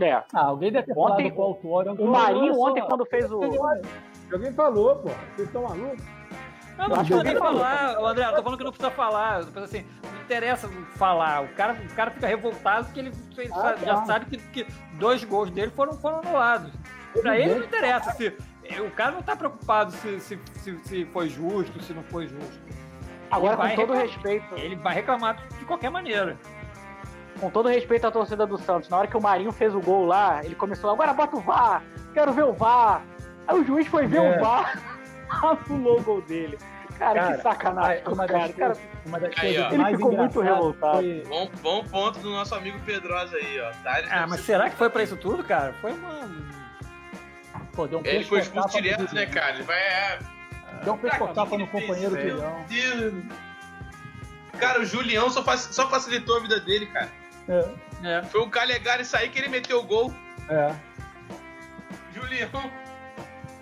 É. 0.00 0.12
Ah, 0.12 0.46
alguém 0.46 0.72
deve 0.72 0.86
ter 0.86 0.98
ontem, 0.98 1.30
falado 1.30 1.88
autor. 1.88 2.00
O 2.00 2.06
Marinho 2.06 2.60
ontem, 2.60 2.82
quando 2.82 3.06
fez 3.06 3.30
o. 3.30 3.40
Alguém 4.32 4.52
falou, 4.52 4.96
pô. 4.96 5.08
Vocês 5.08 5.48
estão 5.48 5.62
malucos? 5.62 6.04
Não, 6.76 6.88
não 6.88 6.96
precisa 6.96 7.22
nem 7.22 7.36
falar, 7.36 7.96
André, 7.98 8.24
eu 8.24 8.34
tô 8.34 8.42
falando 8.42 8.58
que 8.58 8.64
não 8.64 8.72
precisa 8.72 8.90
falar. 8.90 9.36
Assim, 9.36 9.86
não 10.02 10.22
interessa 10.22 10.68
falar. 10.96 11.44
O 11.44 11.48
cara, 11.54 11.74
o 11.74 11.94
cara 11.94 12.10
fica 12.10 12.26
revoltado 12.26 12.86
porque 12.86 13.00
ele, 13.00 13.12
ele 13.38 13.52
ah, 13.54 13.76
já 13.76 13.94
tá. 13.94 14.06
sabe 14.06 14.26
que, 14.26 14.38
que, 14.38 14.66
dois 14.98 15.22
gols 15.22 15.50
dele 15.50 15.70
foram, 15.70 15.92
foram 15.94 16.18
anulados. 16.18 16.72
Pra 17.22 17.38
ele 17.38 17.54
não 17.54 17.64
interessa. 17.64 18.10
Se, 18.12 18.36
o 18.80 18.90
cara 18.90 19.12
não 19.12 19.22
tá 19.22 19.36
preocupado 19.36 19.92
se, 19.92 20.20
se, 20.20 20.38
se, 20.54 20.78
se 20.84 21.04
foi 21.06 21.28
justo, 21.28 21.82
se 21.82 21.92
não 21.92 22.02
foi 22.04 22.26
justo. 22.26 22.60
Agora, 23.30 23.56
com 23.56 23.74
todo 23.74 23.94
respeito. 23.94 24.54
Ele 24.56 24.76
vai 24.76 24.94
reclamar 24.94 25.46
de 25.58 25.64
qualquer 25.64 25.90
maneira 25.90 26.38
com 27.40 27.50
todo 27.50 27.68
respeito 27.68 28.06
à 28.06 28.10
torcida 28.10 28.46
do 28.46 28.56
Santos, 28.58 28.88
na 28.88 28.98
hora 28.98 29.06
que 29.08 29.16
o 29.16 29.20
Marinho 29.20 29.52
fez 29.52 29.74
o 29.74 29.80
gol 29.80 30.06
lá, 30.06 30.42
ele 30.44 30.54
começou, 30.54 30.90
agora 30.90 31.12
bota 31.12 31.36
o 31.36 31.40
VAR, 31.40 31.82
quero 32.12 32.32
ver 32.32 32.44
o 32.44 32.52
VAR. 32.52 33.04
Aí 33.46 33.60
o 33.60 33.64
juiz 33.64 33.86
foi 33.86 34.06
ver 34.06 34.18
é. 34.18 34.36
o 34.36 34.40
VAR, 34.40 34.78
anulou 35.68 36.00
o 36.00 36.02
gol 36.02 36.22
dele. 36.22 36.58
Cara, 36.98 37.20
cara 37.20 37.36
que 37.36 37.42
sacanagem. 37.42 38.02
Uma 38.06 38.26
das, 38.26 38.54
cara, 38.54 38.76
uma 39.04 39.20
das 39.20 39.32
aí, 39.36 39.54
coisas 39.54 39.72
ele 39.72 39.96
ficou 39.96 40.12
muito 40.12 40.40
revoltado. 40.40 40.98
Foi... 40.98 41.24
Bom, 41.28 41.50
bom 41.60 41.84
ponto 41.84 42.18
do 42.20 42.30
nosso 42.30 42.54
amigo 42.54 42.78
Pedrosa 42.86 43.36
aí, 43.36 43.60
ó. 43.60 43.70
Tá, 43.82 44.00
ah, 44.10 44.26
mas 44.28 44.40
será 44.40 44.70
que 44.70 44.76
foi 44.76 44.88
pra 44.88 45.02
isso 45.02 45.16
tudo, 45.16 45.42
cara? 45.42 45.72
Foi 45.80 45.92
uma. 45.92 46.20
Pô, 47.74 47.86
deu 47.86 47.98
um 48.00 48.02
ele 48.04 48.24
foi 48.24 48.40
expulso 48.40 48.80
direto, 48.80 49.14
né, 49.14 49.26
cara? 49.26 49.54
Ele 49.54 49.62
vai. 49.64 49.78
É... 49.78 50.18
Deu 50.84 50.94
um 50.94 50.98
pescotapa 50.98 51.58
no 51.58 51.66
companheiro 51.66 52.16
Julião. 52.16 52.64
Cara, 54.58 54.80
o 54.80 54.84
Julião 54.84 55.28
só, 55.30 55.42
só 55.56 55.88
facilitou 55.88 56.36
a 56.36 56.40
vida 56.40 56.60
dele, 56.60 56.86
cara. 56.86 57.10
É. 57.48 58.18
é. 58.18 58.22
Foi 58.22 58.40
o 58.40 58.48
Calegari 58.48 59.04
sair 59.04 59.28
que 59.30 59.38
ele 59.38 59.48
meteu 59.48 59.80
o 59.80 59.82
gol. 59.82 60.12
É. 60.48 60.74
Julião. 62.14 62.70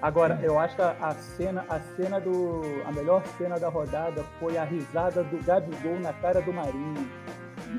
Agora, 0.02 0.38
eu 0.42 0.58
acho 0.58 0.74
que 0.74 0.82
a 0.82 1.14
cena, 1.36 1.64
a 1.68 1.78
cena 1.78 2.20
do. 2.20 2.62
A 2.84 2.92
melhor 2.92 3.24
cena 3.38 3.58
da 3.58 3.68
rodada 3.68 4.24
foi 4.40 4.58
a 4.58 4.64
risada 4.64 5.22
do 5.22 5.42
Gabigol 5.44 6.00
na 6.00 6.12
cara 6.12 6.42
do 6.42 6.52
Marinho. 6.52 7.08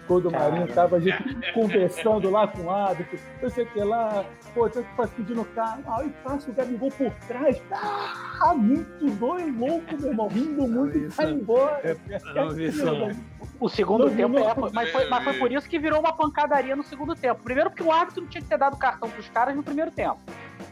O 0.08 0.20
do 0.20 0.32
Marinho 0.32 0.68
tava 0.68 0.98
a 0.98 1.00
gente 1.00 1.52
conversando 1.54 2.30
lá 2.30 2.48
com 2.48 2.64
o 2.64 2.72
árbitro, 2.72 3.18
eu 3.42 3.50
sei 3.50 3.66
que 3.66 3.80
lá, 3.80 4.26
pô, 4.54 4.68
você 4.68 4.84
faz 4.96 5.10
pedindo 5.12 5.44
carro, 5.56 5.84
aí 5.88 6.10
passa 6.24 6.50
o 6.50 6.54
Gabigol 6.54 6.92
por 6.92 7.12
trás, 7.28 7.62
ah, 7.72 8.54
muito 8.56 9.06
dois 9.12 9.56
louco, 9.58 9.86
meu 10.00 10.10
irmão, 10.10 10.28
rindo 10.28 10.68
muito 10.68 10.98
e 10.98 11.08
vai 11.08 11.32
embora. 11.32 11.98
Não 12.36 12.50
vi 12.50 12.68
isso, 12.68 12.86
não. 12.86 13.12
O 13.60 13.70
segundo 13.70 14.08
não, 14.08 14.16
tempo, 14.16 14.40
não, 14.40 14.50
é, 14.50 14.56
mas, 14.74 14.90
foi, 14.92 15.08
mas 15.08 15.24
foi 15.24 15.34
por 15.36 15.52
isso 15.52 15.70
que 15.70 15.80
virou 15.80 16.00
uma 16.00 16.14
pancadaria 16.14 16.76
no 16.76 16.84
segundo 16.84 17.16
tempo. 17.16 17.44
Primeiro 17.44 17.70
porque 17.70 17.84
o 17.84 17.92
árbitro 17.92 18.22
não 18.22 18.30
tinha 18.30 18.42
que 18.42 18.50
ter 18.50 18.58
dado 18.58 18.78
cartão 18.78 19.10
pros 19.10 19.30
caras 19.30 19.56
no 19.56 19.64
primeiro 19.64 19.92
tempo. 19.92 20.20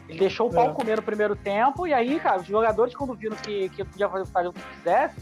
Ele 0.08 0.18
deixou 0.18 0.48
o 0.48 0.52
pau 0.52 0.70
é. 0.70 0.72
comer 0.72 0.96
no 0.96 1.02
primeiro 1.02 1.34
tempo, 1.34 1.86
e 1.86 1.94
aí, 1.94 2.18
cara, 2.20 2.40
os 2.40 2.46
jogadores, 2.46 2.94
quando 2.94 3.14
viram 3.14 3.36
que, 3.36 3.68
que 3.70 3.84
podia 3.84 4.08
fazer, 4.08 4.48
o 4.48 4.52
que 4.52 4.60
quisesse, 4.76 5.16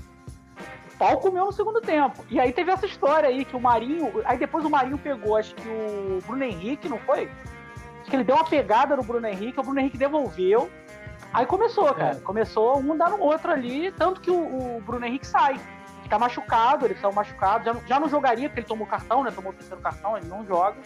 pau 1.00 1.16
comeu 1.16 1.46
no 1.46 1.52
segundo 1.52 1.80
tempo. 1.80 2.22
E 2.28 2.38
aí 2.38 2.52
teve 2.52 2.70
essa 2.70 2.84
história 2.84 3.28
aí, 3.28 3.44
que 3.44 3.56
o 3.56 3.60
Marinho. 3.60 4.12
Aí 4.26 4.36
depois 4.36 4.64
o 4.66 4.70
Marinho 4.70 4.98
pegou, 4.98 5.36
acho 5.36 5.54
que 5.54 5.66
o 5.66 6.20
Bruno 6.26 6.44
Henrique, 6.44 6.90
não 6.90 6.98
foi? 6.98 7.30
Acho 8.02 8.10
que 8.10 8.16
ele 8.16 8.24
deu 8.24 8.36
uma 8.36 8.44
pegada 8.44 8.94
no 8.94 9.02
Bruno 9.02 9.26
Henrique, 9.26 9.58
o 9.58 9.62
Bruno 9.62 9.80
Henrique 9.80 9.96
devolveu. 9.96 10.70
Aí 11.32 11.46
começou, 11.46 11.94
cara. 11.94 12.16
É. 12.16 12.20
Começou 12.20 12.78
um 12.78 12.96
dar 12.96 13.08
no 13.08 13.20
outro 13.20 13.50
ali, 13.50 13.90
tanto 13.92 14.20
que 14.20 14.30
o, 14.30 14.76
o 14.76 14.82
Bruno 14.82 15.06
Henrique 15.06 15.26
sai 15.26 15.58
tá 16.10 16.18
machucado, 16.18 16.84
ele 16.84 16.96
saiu 16.96 17.12
machucado, 17.12 17.64
já, 17.64 17.74
já 17.86 18.00
não 18.00 18.08
jogaria, 18.08 18.48
porque 18.48 18.60
ele 18.60 18.66
tomou 18.66 18.86
cartão, 18.86 19.22
né? 19.22 19.30
Tomou 19.30 19.52
o 19.52 19.54
terceiro 19.54 19.80
cartão, 19.80 20.16
ele 20.16 20.26
não 20.26 20.44
joga. 20.44 20.76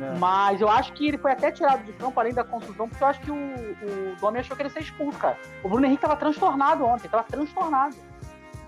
É. 0.00 0.18
Mas 0.18 0.60
eu 0.60 0.68
acho 0.68 0.92
que 0.94 1.06
ele 1.06 1.18
foi 1.18 1.32
até 1.32 1.52
tirado 1.52 1.84
de 1.84 1.92
campo, 1.92 2.18
além 2.18 2.32
da 2.32 2.42
contusão, 2.42 2.88
porque 2.88 3.04
eu 3.04 3.08
acho 3.08 3.20
que 3.20 3.30
o, 3.30 3.34
o 3.34 4.16
Domi 4.18 4.38
achou 4.38 4.56
que 4.56 4.62
ele 4.62 4.70
ia 4.70 4.72
ser 4.72 4.80
expulso, 4.80 5.18
cara. 5.18 5.36
O 5.62 5.68
Bruno 5.68 5.84
Henrique 5.84 6.00
tava 6.00 6.16
transtornado 6.16 6.84
ontem, 6.84 7.08
tava 7.08 7.24
transtornado. 7.24 7.94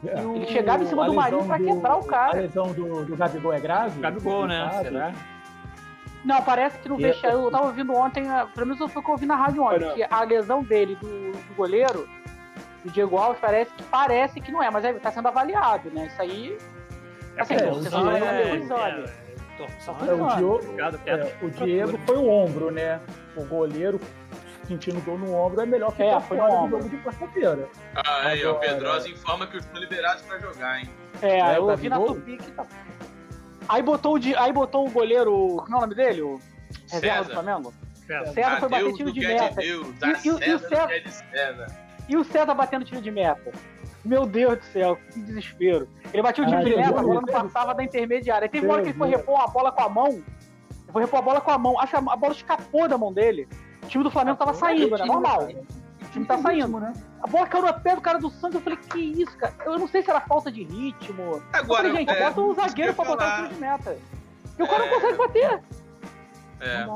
É. 0.05 0.19
Ele 0.19 0.47
chegava 0.47 0.83
em 0.83 0.87
cima 0.87 1.05
do 1.07 1.15
Marinho 1.15 1.45
pra 1.45 1.59
quebrar 1.59 1.97
o 1.97 2.05
cara. 2.05 2.39
A 2.39 2.41
lesão 2.41 2.73
do, 2.73 3.05
do 3.05 3.17
Gabigol 3.17 3.53
é 3.53 3.61
grave? 3.61 4.01
Gabigol, 4.01 4.47
né? 4.47 4.71
Será? 4.83 5.13
Não, 6.25 6.43
parece 6.43 6.79
que 6.79 6.89
no 6.89 6.97
vestiário, 6.97 7.41
eu 7.41 7.51
tava 7.51 7.67
ouvindo 7.67 7.95
ontem, 7.95 8.25
pelo 8.55 8.67
menos 8.67 8.79
foi 8.93 9.01
o 9.01 9.05
que 9.05 9.11
eu 9.11 9.13
ouvi 9.13 9.27
na 9.27 9.37
rádio 9.37 9.63
ontem, 9.63 9.95
que 9.95 10.07
a 10.09 10.23
lesão 10.23 10.63
dele, 10.63 10.95
do, 10.97 11.33
do 11.33 11.55
goleiro, 11.57 12.07
do 12.85 12.91
Diego 12.91 13.17
Alves 13.17 13.41
parece 13.41 13.73
que 13.73 13.83
parece 13.85 14.41
que 14.41 14.53
não 14.53 14.63
é, 14.63 14.71
mas 14.71 14.85
está 14.85 15.09
é, 15.09 15.13
sendo 15.13 15.29
avaliado, 15.29 15.91
né? 15.91 16.07
Isso 16.07 16.21
aí. 16.21 16.59
Assim, 17.39 17.55
é, 17.55 17.67
você 17.67 17.89
só 17.89 18.03
vai 18.03 18.21
é, 18.21 18.57
é, 18.57 18.59
o, 20.43 20.69
é, 21.07 21.35
o 21.43 21.51
Diego 21.51 21.99
foi 22.07 22.17
o 22.17 22.29
ombro, 22.29 22.71
né? 22.71 23.01
O 23.37 23.45
goleiro 23.45 24.01
sentindo 24.71 25.01
dor 25.01 25.19
no 25.19 25.35
ombro 25.35 25.61
é 25.61 25.67
melhor 25.67 25.93
que 25.93 26.03
é, 26.03 26.21
foi 26.21 26.37
no 26.37 26.45
ombro 26.45 26.89
de 26.89 26.97
quarta-feira. 26.99 27.69
Ah, 27.97 28.29
aí, 28.29 28.47
o 28.47 28.55
Pedrosa 28.55 29.09
informa 29.09 29.47
que 29.49 29.57
estão 29.57 29.81
liberados 29.81 30.23
para 30.23 30.39
jogar, 30.39 30.81
hein? 30.81 30.89
É, 31.21 31.41
é 31.41 31.57
eu 31.59 31.65
ouvi 31.65 31.89
na 31.89 31.99
Tupi 31.99 32.37
que 32.37 32.51
tá. 32.53 32.65
Aí 33.69 33.83
botou, 33.83 34.15
o 34.15 34.19
de, 34.19 34.35
aí 34.37 34.53
botou 34.53 34.87
o 34.87 34.91
goleiro. 34.91 35.57
Como 35.57 35.75
é 35.75 35.79
o 35.79 35.81
nome 35.81 35.95
dele? 35.95 36.23
O 36.23 36.41
reserva 36.89 37.19
do 37.23 37.27
César. 37.27 37.43
Flamengo? 37.43 37.75
César. 38.07 38.33
César 38.33 38.61
foi 38.61 38.69
bater 38.69 38.93
tiro 38.95 39.09
do 39.11 39.13
de 39.13 39.25
é 39.25 39.29
de 39.29 39.35
meta. 39.43 39.55
Deus, 39.61 39.87
E- 39.89 40.29
e- 40.29 40.51
e 40.51 40.55
o 40.55 40.59
César 40.59 40.87
do 40.87 40.93
é 40.93 41.11
César. 41.11 41.67
E 42.09 42.17
o 42.17 42.25
César 42.25 42.55
batendo 42.55 42.85
tiro 42.85 43.01
de 43.01 43.11
meta. 43.11 43.51
Meu 44.05 44.25
Deus 44.25 44.59
do 44.59 44.65
céu, 44.67 44.97
que 45.13 45.21
desespero. 45.21 45.87
Ele 46.13 46.23
batia 46.23 46.43
o 46.43 46.47
tiro 46.47 46.61
Ah, 46.61 46.65
de 46.65 46.71
meta, 46.71 46.83
vi, 46.83 46.89
a 46.89 47.03
bola 47.03 47.15
não 47.15 47.21
vi. 47.27 47.33
passava 47.33 47.75
da 47.75 47.85
intermediária. 47.85 48.47
Aí 48.47 48.49
teve 48.49 48.67
uma 48.67 48.75
hora 48.75 48.83
que 48.83 48.89
ele 48.91 48.99
foi 48.99 49.09
vi. 49.09 49.17
repor 49.17 49.41
a 49.41 49.47
bola 49.49 49.71
com 49.73 49.83
a 49.83 49.89
mão. 49.89 50.09
Ele 50.09 50.93
foi 50.93 51.03
repor 51.03 51.19
a 51.19 51.23
bola 51.23 51.41
com 51.41 51.51
a 51.51 51.59
mão. 51.59 51.79
Acho 51.79 51.91
que 51.91 51.97
a 51.97 52.17
bola 52.17 52.33
escapou 52.33 52.89
da 52.89 52.97
mão 52.97 53.13
dele. 53.13 53.47
O 53.83 53.87
time 53.87 54.05
do 54.05 54.11
Flamengo 54.11 54.37
tava 54.39 54.55
saindo, 54.55 54.97
né? 54.97 55.05
Normal. 55.05 55.49
O 55.49 56.09
time 56.13 56.27
tá 56.27 56.39
saindo. 56.39 56.81
né? 56.81 56.93
A 57.23 57.27
bola 57.27 57.47
caiu 57.47 57.65
no 57.67 57.75
pé 57.81 57.95
do 57.95 58.01
cara 58.01 58.19
do 58.19 58.31
Santos. 58.31 58.55
Eu 58.57 58.61
falei, 58.61 58.79
que 58.79 58.99
isso, 58.99 59.37
cara? 59.37 59.55
Eu 59.65 59.79
não 59.79 59.87
sei 59.89 60.03
se 60.03 60.11
era 60.11 60.21
falta 60.21 60.51
de 60.51 60.65
ritmo. 60.65 61.23
Eu 61.23 61.43
Agora, 61.53 61.89
falei, 61.89 61.97
gente, 62.07 62.11
é, 62.11 62.25
bota 62.31 62.41
eu 62.41 62.55
zagueiro 62.55 62.95
pra 62.95 63.05
botar 63.05 63.33
o 63.33 63.37
tiro 63.43 63.55
de 63.55 63.61
meta. 63.61 63.99
E 64.59 64.63
o 64.63 64.67
cara 64.67 64.85
É. 64.85 64.91
não 64.91 64.95
consegue 65.01 65.19
bater. 65.19 65.61
É. 66.61 66.87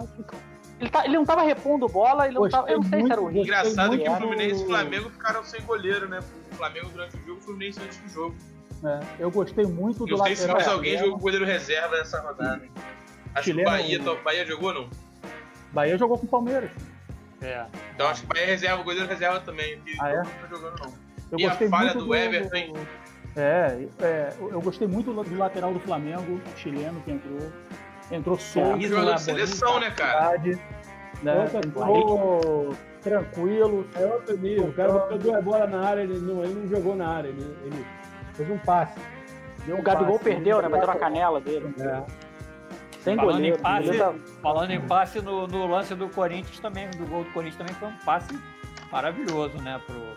Ele, 0.80 0.90
tá- 0.90 1.04
ele 1.04 1.14
não 1.16 1.24
tava 1.24 1.42
repondo 1.42 1.88
bola, 1.88 2.26
ele 2.26 2.34
não 2.34 2.42
Gostei 2.42 2.60
tava, 2.60 2.70
eu 2.72 2.80
não 2.80 2.88
sei 2.88 3.02
se 3.06 3.12
era 3.12 3.20
o 3.20 3.24
muito, 3.24 3.36
ritmo. 3.36 3.54
Engraçado 3.54 3.88
muito 3.88 4.02
que 4.04 4.10
o 4.10 4.16
Fluminense 4.16 4.60
e 4.60 4.64
o 4.64 4.66
Flamengo 4.66 5.10
ficaram 5.10 5.44
sem 5.44 5.62
goleiro, 5.62 6.08
né? 6.08 6.20
O 6.52 6.54
Flamengo 6.56 6.88
durante 6.90 7.16
o 7.16 7.20
jogo, 7.20 7.38
o 7.38 7.42
Fluminense 7.42 7.80
antes 7.82 7.96
do 7.98 8.08
jogo. 8.08 8.34
É, 8.84 9.00
eu 9.20 9.30
gostei 9.30 9.64
muito 9.64 10.04
do 10.04 10.16
Não 10.16 10.24
sei 10.24 10.34
se 10.36 10.42
lateral. 10.42 10.56
mais 10.56 10.68
alguém 10.68 10.98
jogou 10.98 11.14
com 11.14 11.20
goleiro 11.20 11.44
reserva 11.46 11.96
nessa 11.96 12.20
rodada. 12.20 12.62
Acho 13.34 13.44
Chileno- 13.44 13.70
que 13.70 13.74
o 13.74 13.78
Bahia, 13.78 14.12
o 14.12 14.22
Bahia 14.22 14.44
jogou, 14.46 14.74
não? 14.74 14.90
Bahia 15.74 15.98
jogou 15.98 16.18
com 16.18 16.26
o 16.26 16.28
Palmeiras. 16.28 16.70
É. 17.42 17.66
Então 17.94 18.08
acho 18.08 18.20
que 18.20 18.26
o 18.26 18.28
Bahia 18.28 18.44
é 18.44 18.46
reserva, 18.46 18.80
o 18.80 18.84
goleiro 18.84 19.08
reserva 19.08 19.40
também. 19.40 19.78
que 19.80 19.96
Ah, 20.00 20.10
é? 20.10 20.16
Não 20.16 20.24
tá 20.24 20.46
jogando, 20.48 20.80
não. 20.80 20.92
Eu 21.32 21.38
E 21.38 21.44
a 21.44 21.48
gostei 21.48 21.68
falha 21.68 21.94
muito 21.94 22.06
do 22.06 22.14
Everton? 22.14 22.74
É, 23.36 23.86
é, 24.00 24.32
eu 24.38 24.60
gostei 24.60 24.86
muito 24.86 25.12
do 25.12 25.36
lateral 25.36 25.72
do 25.72 25.80
Flamengo, 25.80 26.40
chileno 26.56 27.00
que 27.00 27.10
entrou. 27.10 27.50
Entrou 28.10 28.38
solto. 28.38 28.78
Isso, 28.78 28.90
jogador 28.90 29.14
de 29.14 29.22
seleção, 29.22 29.80
né, 29.80 29.90
cara? 29.90 30.38
Né? 31.22 31.44
Entrou 31.44 32.76
tranquilo. 33.02 33.86
É 33.94 34.06
outro 34.06 34.36
nível. 34.38 34.64
O 34.66 34.72
cara 34.72 34.92
botou 34.92 35.18
duas 35.18 35.44
bolas 35.44 35.70
na 35.70 35.80
área, 35.86 36.02
ele 36.02 36.18
não, 36.18 36.42
ele 36.44 36.54
não 36.54 36.68
jogou 36.68 36.94
na 36.94 37.08
área, 37.08 37.28
ele, 37.28 37.56
ele 37.64 37.86
fez 38.34 38.48
um 38.50 38.58
passe. 38.58 38.98
deu 39.66 39.76
um 39.76 39.80
O 39.80 39.82
Gabigol 39.82 40.18
passe, 40.18 40.24
perdeu, 40.24 40.56
né? 40.56 40.68
deu 40.68 40.70
Bateu 40.70 40.86
na 40.94 41.00
canela 41.00 41.40
dele. 41.40 41.74
É. 41.78 42.02
Sem 43.04 43.16
Falando 43.16 43.34
goleiro. 43.34 43.56
em 43.58 43.60
passe, 43.60 43.98
tá- 43.98 44.14
falando 44.42 44.70
em 44.70 44.80
passe 44.80 45.20
no, 45.20 45.46
no 45.46 45.66
lance 45.66 45.94
do 45.94 46.08
Corinthians 46.08 46.58
também, 46.58 46.88
do 46.90 47.04
gol 47.06 47.22
do 47.24 47.30
Corinthians 47.32 47.58
também 47.58 47.74
foi 47.74 47.88
um 47.88 47.96
passe 47.98 48.38
maravilhoso, 48.90 49.58
né, 49.58 49.78
pro 49.86 50.16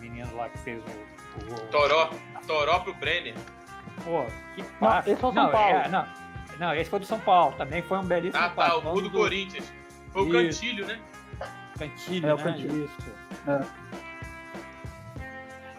menino 0.00 0.34
lá 0.34 0.48
que 0.48 0.58
fez 0.58 0.82
o, 0.82 1.42
o 1.44 1.48
gol. 1.48 1.66
Toró. 1.68 2.10
Toró 2.46 2.78
pro 2.80 2.94
Brenner. 2.94 3.34
Pô, 4.02 4.24
que 4.54 4.62
passe. 4.78 5.10
esse 5.10 5.20
foi 5.20 5.30
o 5.30 5.32
São 5.34 5.44
não, 5.44 5.50
Paulo. 5.52 5.76
é, 5.76 5.88
não, 5.88 6.06
não, 6.58 6.74
esse 6.74 6.88
foi 6.88 7.00
do 7.00 7.04
São 7.06 7.20
Paulo, 7.20 7.54
também 7.56 7.82
foi 7.82 7.98
um 7.98 8.04
belíssimo 8.04 8.42
Ah, 8.42 8.48
passe. 8.48 8.70
tá. 8.70 8.76
O 8.76 8.80
Falando 8.82 8.94
gol 8.94 9.02
do 9.02 9.10
Corinthians. 9.10 9.72
Foi 10.12 10.22
o. 10.22 10.30
Cantilho, 10.32 10.86
né? 10.86 10.98
Cantilho, 11.78 12.28
É, 12.28 12.34
o 12.34 12.36
né? 12.38 12.42
Cantilho. 12.42 12.84
Isso. 12.84 13.10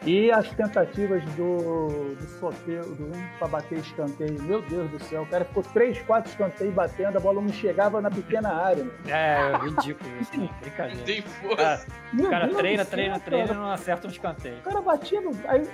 E 0.03 0.31
as 0.31 0.49
tentativas 0.49 1.23
do, 1.35 2.15
do 2.15 2.25
sorteio 2.39 2.83
do 2.95 3.11
para 3.37 3.47
bater 3.47 3.77
escanteio. 3.77 4.41
Meu 4.41 4.59
Deus 4.63 4.89
do 4.89 5.03
céu, 5.03 5.21
o 5.21 5.27
cara 5.27 5.45
ficou 5.45 5.61
3, 5.61 6.01
4 6.01 6.31
escanteios 6.31 6.73
batendo, 6.73 7.17
a 7.17 7.19
bola 7.19 7.39
não 7.39 7.53
chegava 7.53 8.01
na 8.01 8.09
pequena 8.09 8.51
área. 8.51 8.83
meu. 8.83 8.93
É, 9.07 9.55
ridículo, 9.57 10.09
assim, 10.19 10.37
Não 10.39 10.47
brincadeira. 10.59 11.03
tem 11.03 11.21
força. 11.21 11.85
O 12.17 12.29
cara 12.29 12.45
Deus 12.47 12.57
treina, 12.57 12.83
do 12.83 12.87
céu, 12.87 12.91
treina, 12.97 13.19
cara. 13.19 13.25
treina 13.31 13.53
e 13.53 13.55
não 13.55 13.71
acerta 13.71 14.07
um 14.07 14.09
escanteio. 14.09 14.57
O 14.57 14.61
cara 14.63 14.81
batia, 14.81 15.21
no, 15.21 15.31
aí 15.47 15.69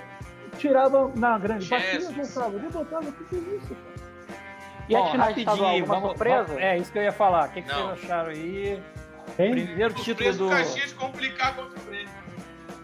tirava 0.58 1.10
na 1.16 1.38
grande, 1.38 1.66
batia, 1.68 1.92
Jesus. 1.92 2.34
voltava, 2.34 2.56
ele 2.56 2.68
voltava, 2.68 3.08
o 3.08 3.12
que 3.12 3.24
que 3.24 3.34
é 3.36 3.38
isso, 3.56 3.68
cara? 3.74 4.08
E 4.90 4.94
Bom, 4.94 5.10
finais 5.10 5.34
de 5.34 5.40
estadual, 5.40 5.70
alguma 5.70 5.86
vamos- 5.94 6.08
surpresa? 6.10 6.60
É, 6.60 6.76
isso 6.78 6.92
que 6.92 6.98
eu 6.98 7.02
ia 7.02 7.12
falar. 7.12 7.48
O 7.48 7.52
que, 7.52 7.62
que 7.62 7.68
vocês 7.74 8.04
acharam 8.04 8.30
aí? 8.30 8.82
Tem? 9.36 9.50
Primeiro 9.52 9.94
título 9.94 10.04
Surpresa 10.04 10.38
do. 10.38 10.44
do 10.44 10.50
Caxias 10.50 10.92
complicar 10.92 11.54
contra 11.56 11.78
o 11.78 11.82
Grêmio. 11.84 12.08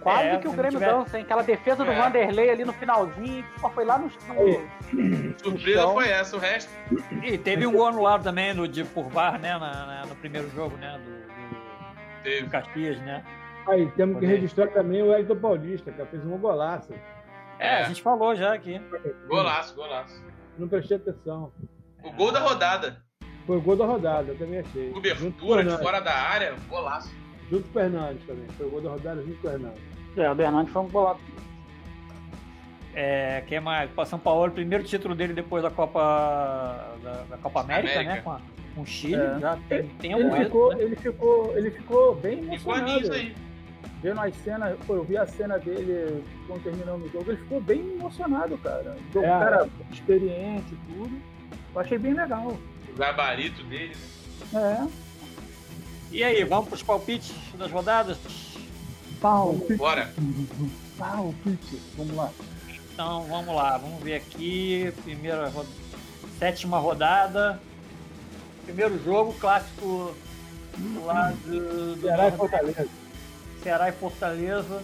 Quase 0.05 0.29
É, 0.29 0.39
que 0.39 0.47
o 0.47 0.53
Grêmio 0.53 0.79
tiver- 0.79 0.93
dança, 0.93 1.17
hein? 1.19 1.25
Aquela 1.25 1.43
defesa 1.43 1.85
do 1.85 1.91
É. 1.91 1.99
Vanderlei 2.01 2.51
ali 2.51 2.65
no 2.65 2.73
finalzinho, 2.75 3.45
pô, 3.61 3.69
foi 3.71 3.85
lá 3.85 3.99
no. 3.99 4.09
Surpresa 4.11 5.81
Então- 5.81 5.95
foi 5.95 6.09
essa, 6.09 6.37
o 6.37 6.39
resto. 6.39 6.71
E 7.23 7.37
teve 7.39 7.67
um 7.67 7.73
gol 7.73 7.87
anulado 7.89 8.23
também 8.23 8.53
no, 8.55 8.69
de 8.69 8.85
por 8.85 9.09
VAR, 9.09 9.41
né? 9.41 9.59
na- 9.59 9.87
na- 9.87 10.07
no 10.07 10.15
primeiro 10.17 10.49
jogo, 10.51 10.77
né? 10.77 10.99
Do, 10.99 11.11
do, 11.11 12.23
Teve. 12.23 12.43
do 12.45 12.51
Caxias, 12.51 12.99
né? 13.01 13.25
Aí, 13.67 13.91
temos 13.93 14.21
que 14.21 14.27
registrar 14.27 14.67
também 14.69 15.03
o 15.03 15.13
Elton 15.17 15.37
Paulista, 15.37 15.91
que 15.91 16.05
fez 16.07 16.25
um 16.27 16.37
golaço. 16.39 16.93
É, 17.59 17.67
É. 17.67 17.81
a 17.81 17.83
gente 17.85 18.03
falou 18.03 18.35
já 18.37 18.53
aqui. 18.53 18.79
Golaço, 19.27 19.75
golaço. 19.75 20.23
Não 20.59 20.69
prestei 20.69 20.99
atenção. 20.99 21.51
O 22.03 22.13
gol 22.13 22.31
da 22.31 22.41
rodada. 22.41 23.03
Foi 23.47 23.57
o 23.57 23.61
gol 23.63 23.77
da 23.77 23.87
rodada, 23.87 24.33
eu 24.33 24.39
também 24.39 24.59
achei. 24.61 24.91
Cobertura 24.91 25.65
de 25.65 25.79
fora 25.79 26.01
da 26.01 26.13
área, 26.15 26.55
golaço. 26.69 27.11
Junto 27.51 27.65
com 27.65 27.71
o 27.71 27.73
Fernandes 27.83 28.27
também. 28.27 28.47
Foi 28.57 28.67
o 28.67 28.71
gol 28.71 28.81
da 28.83 28.91
rodada 28.91 29.23
junto 29.23 29.41
com 29.41 29.49
o 29.49 29.51
Fernandes. 29.51 29.83
É, 30.17 30.31
o 30.31 30.35
Bernardo 30.35 30.71
foi 30.71 30.83
um 30.83 30.87
bolado. 30.87 31.19
É, 32.95 33.43
quem 33.49 33.59
mais? 33.61 33.91
O 33.97 34.05
São 34.05 34.19
Paulo, 34.19 34.53
primeiro 34.53 34.85
título 34.85 35.15
dele 35.15 35.33
depois 35.33 35.63
da 35.63 35.71
Copa 35.71 36.01
da, 37.03 37.25
da 37.31 37.37
Copa 37.39 37.61
América, 37.61 37.95
América. 38.01 38.15
né? 38.15 38.21
Com, 38.23 38.31
a- 38.31 38.41
com 38.75 38.83
o 38.83 38.87
Chile, 38.87 39.17
É. 39.17 39.39
já 39.41 39.59
tem 39.69 39.89
tempo 40.01 40.21
Ele 40.21 40.29
isso, 40.29 40.45
ficou, 40.45 40.75
né? 40.77 40.83
ele, 40.83 40.97
ficou, 40.97 41.57
ele 41.59 41.71
ficou 41.73 42.15
bem 42.17 42.37
Ficou 42.37 42.53
emocionado. 42.77 43.01
nisso 43.01 43.13
aí. 43.13 43.35
Vendo 44.03 44.21
as 44.21 44.35
cenas, 44.37 44.79
pô, 44.87 44.95
eu 44.97 45.05
vi 45.05 45.17
a 45.17 45.27
cena 45.27 45.59
dele 45.59 46.23
quando 46.47 46.63
terminando 46.63 47.03
o 47.05 47.09
jogo, 47.09 47.31
ele 47.31 47.39
ficou 47.41 47.61
bem 47.61 47.81
emocionado, 47.95 48.57
cara. 48.59 48.97
O 49.15 49.19
É. 49.19 49.23
cara 49.23 49.69
experiente 49.91 50.75
e 50.75 50.93
tudo. 50.93 51.21
Eu 51.75 51.81
achei 51.81 51.99
bem 51.99 52.15
legal. 52.15 52.57
O 52.93 52.97
gabarito 52.97 53.63
dele. 53.65 53.97
né? 54.53 54.89
É. 54.89 55.05
E 56.13 56.23
aí, 56.23 56.45
vamos 56.45 56.67
para 56.69 56.75
os 56.77 56.83
palpites 56.83 57.35
das 57.59 57.71
rodadas? 57.73 58.19
Pau, 59.25 59.57
Bora. 59.79 60.13
pau, 60.99 61.35
pitch. 61.43 61.81
Vamos 61.97 62.15
lá. 62.15 62.31
Então 62.93 63.27
vamos 63.27 63.57
lá, 63.57 63.79
vamos 63.79 64.03
ver 64.03 64.17
aqui. 64.17 64.93
Primeira 65.03 65.51
sétima 66.39 66.77
rodada. 66.77 67.59
Primeiro 68.67 69.03
jogo, 69.03 69.33
clássico 69.41 70.15
lá 71.07 71.33
do, 71.47 71.97
do 71.97 72.03
Ceará 72.03 72.29
e 72.29 72.33
Fortaleza. 72.33 72.89
Ceará 73.63 73.89
e 73.89 73.93
Fortaleza. 73.93 74.83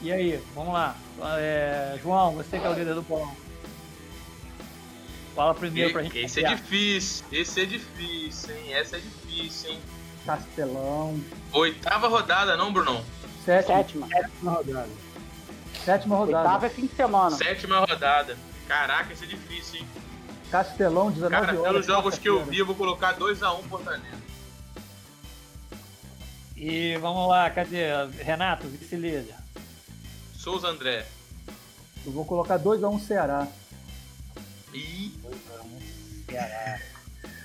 E 0.00 0.12
aí, 0.12 0.40
vamos 0.54 0.72
lá. 0.72 0.96
É, 1.36 1.98
João, 2.00 2.36
você 2.36 2.56
que 2.56 2.64
é 2.64 2.70
o 2.70 2.74
líder 2.74 2.94
do 2.94 3.02
bolão. 3.02 3.34
Fala 5.34 5.56
primeiro 5.56 5.92
pra 5.92 6.04
gente. 6.04 6.18
Esse 6.18 6.44
é 6.44 6.54
difícil. 6.54 7.26
Esse 7.32 7.62
é 7.62 7.64
difícil, 7.64 8.56
hein? 8.56 8.74
Essa 8.74 8.96
é 8.96 9.00
difícil, 9.00 9.72
hein? 9.72 9.80
Castelão. 10.24 11.20
Oitava 11.52 12.06
rodada, 12.06 12.56
não, 12.56 12.72
Brunão? 12.72 13.04
Sétima, 13.44 14.06
Sétima. 14.08 14.52
Rodada. 14.52 14.88
sétima 15.84 16.16
rodada. 16.16 16.38
Oitava 16.48 16.66
é 16.66 16.70
fim 16.70 16.86
de 16.86 16.94
semana. 16.94 17.36
Sétima 17.36 17.80
rodada. 17.80 18.36
Caraca, 18.68 19.12
esse 19.12 19.24
é 19.24 19.26
difícil, 19.28 19.80
hein? 19.80 19.88
Castelão, 20.50 21.10
19 21.10 21.30
Cara, 21.46 21.58
horas. 21.58 21.72
pelos 21.72 21.86
jogos 21.86 22.18
que 22.18 22.28
eu 22.28 22.44
vi, 22.44 22.58
eu 22.58 22.66
vou 22.66 22.74
colocar 22.74 23.16
2x1 23.16 23.62
Fortaleza. 23.68 24.20
E 26.56 26.96
vamos 26.98 27.28
lá, 27.28 27.48
cadê? 27.50 27.86
Renato, 28.22 28.66
vice-líder. 28.66 29.34
Souza 30.36 30.68
André. 30.68 31.06
Eu 32.04 32.12
vou 32.12 32.24
colocar 32.24 32.58
2x1 32.58 33.00
Ceará. 33.00 33.46
E. 34.74 35.12
Ceará. 36.28 36.80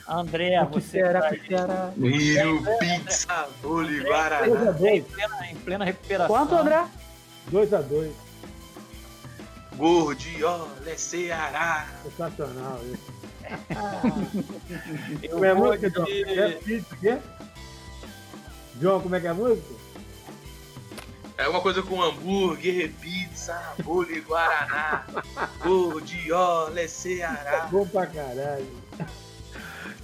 André, 0.07 0.63
Que 0.67 0.73
você 0.73 0.87
Ceará, 0.87 1.21
tá 1.21 1.29
que 1.35 1.47
Ceará. 1.47 1.91
Rio 1.97 2.63
Pizza 2.79 3.47
Boli 3.61 4.01
Guaraná. 4.03 4.45
2x2. 4.73 4.85
em 4.95 5.01
plena, 5.03 5.47
em 5.51 5.55
plena 5.55 5.85
recuperação. 5.85 6.35
Quanto, 6.35 6.55
André? 6.55 6.85
2x2. 7.51 8.11
Gordiola 9.75 10.69
é 10.85 10.95
Ceará. 10.95 11.87
Sensacional 12.03 12.79
isso. 12.85 13.15
Eu 15.21 15.29
Como 15.31 15.45
é 15.45 15.49
a 15.51 15.55
música, 15.55 15.89
de- 15.89 15.95
João? 15.95 16.07
É 16.07 16.51
pizza, 16.51 16.95
o 16.95 16.97
quê? 16.99 17.17
João, 18.81 19.01
como 19.01 19.15
é 19.15 19.19
que 19.19 19.27
é 19.27 19.29
a 19.29 19.33
música? 19.33 19.73
É 21.37 21.47
uma 21.49 21.59
coisa 21.61 21.81
com 21.83 22.01
hambúrguer, 22.01 22.91
pizza, 23.01 23.61
boli 23.83 24.21
Guaraná. 24.21 25.05
Gordiola 25.61 26.79
é 26.79 26.87
Ceará. 26.87 27.67
Bom 27.71 27.85
pra 27.87 28.07
caralho. 28.07 28.67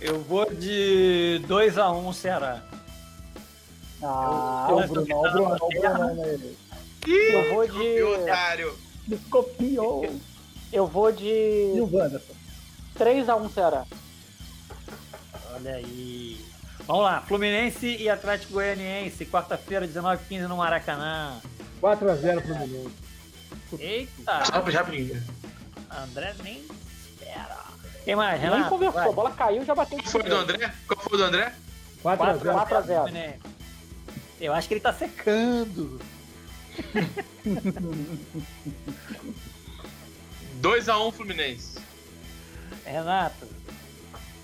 Eu 0.02 0.20
vou 0.22 0.46
de 0.54 1.42
2x1 1.48 2.14
Ceará. 2.14 2.62
Ah, 4.04 4.68
Eu- 4.70 4.76
o 4.78 4.82
eu 4.82 4.88
tô 4.88 4.94
Bruno, 4.94 5.16
o 5.20 5.32
Bruno, 5.32 5.58
o. 5.62 5.70
Bruno, 5.70 6.56
Ih, 7.08 7.34
Eu 7.34 7.54
vou 7.54 7.68
de- 7.68 8.04
otário. 8.04 8.78
me 9.08 9.18
copiou. 9.18 10.16
Eu 10.74 10.88
vou 10.88 11.10
E 11.10 11.14
de 11.14 11.82
o 11.82 11.90
Wanderson? 11.96 12.34
3x1 12.98 13.50
Ceará. 13.54 13.86
Olha 15.54 15.76
aí. 15.76 16.44
Vamos 16.88 17.04
lá, 17.04 17.22
Fluminense 17.22 17.86
e 17.98 18.10
Atlético 18.10 18.54
Goianiense, 18.54 19.26
quarta-feira, 19.26 19.86
19h15 19.88 20.48
no 20.48 20.58
Maracanã. 20.58 21.40
4x0 21.80 22.42
Fluminense. 22.42 22.96
Eita, 23.80 24.46
Só 24.46 24.62
brinca. 24.84 25.24
André 25.90 26.34
nem 26.44 26.64
Quem 28.04 28.16
mais, 28.16 28.42
Nem 28.42 28.50
Renato? 28.50 28.70
conversou, 28.70 29.00
Vai. 29.02 29.10
a 29.10 29.14
bola 29.14 29.32
caiu 29.32 29.64
já 29.66 29.76
bateu 29.76 29.98
Qual 30.00 30.12
foi 30.12 30.22
o 30.22 30.30
do. 30.30 30.36
André? 30.36 30.74
Qual 30.88 31.00
foi 31.00 31.14
o 31.14 31.18
do 31.18 31.24
André? 31.24 31.54
4 32.02 32.26
a 32.26 32.34
0 32.38 32.54
4 32.54 32.78
a 32.78 32.82
0. 32.82 33.02
Fluminense. 33.04 33.40
Eu 34.40 34.54
acho 34.54 34.68
que 34.68 34.74
ele 34.74 34.82
tá 34.82 34.94
secando. 34.94 36.00
2x1 40.62 41.12
Fluminense. 41.14 41.80
Renato, 42.86 43.48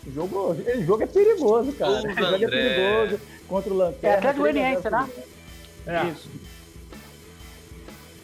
O 0.05 0.11
jogo, 0.11 0.55
esse 0.65 0.85
jogo 0.85 1.03
é 1.03 1.07
perigoso, 1.07 1.71
cara. 1.73 1.97
Esse 1.99 2.07
jogo 2.09 2.23
é 2.23 2.35
André. 2.35 2.47
perigoso 2.47 3.19
contra 3.47 3.73
o 3.73 3.77
Lanterna. 3.77 4.09
É 4.09 4.15
Atlético 4.17 4.41
Goianiense, 4.41 4.89
né? 4.89 5.09
É. 5.87 6.05
Isso. 6.09 6.29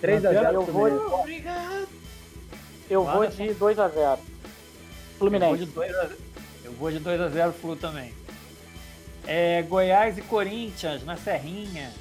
3x0 0.02 0.54
Eu 0.54 0.66
vou, 0.66 1.20
Obrigado. 1.20 1.88
eu 2.90 3.06
vou 3.06 3.26
de 3.28 3.54
2 3.54 3.80
a 3.80 3.88
0. 3.88 4.02
eu 4.02 4.08
vou 4.08 4.33
Fluminense. 5.30 5.66
de 5.66 5.72
2 5.72 5.96
a, 5.96 6.10
eu 6.66 6.72
vou 6.74 6.92
de 6.92 7.00
2 7.00 7.22
a 7.22 7.30
0 7.30 7.54
Flu 7.54 7.76
também. 7.76 8.14
É, 9.26 9.62
Goiás 9.64 10.18
e 10.18 10.22
Corinthians 10.22 11.04
na 11.04 11.16
Serrinha. 11.18 11.92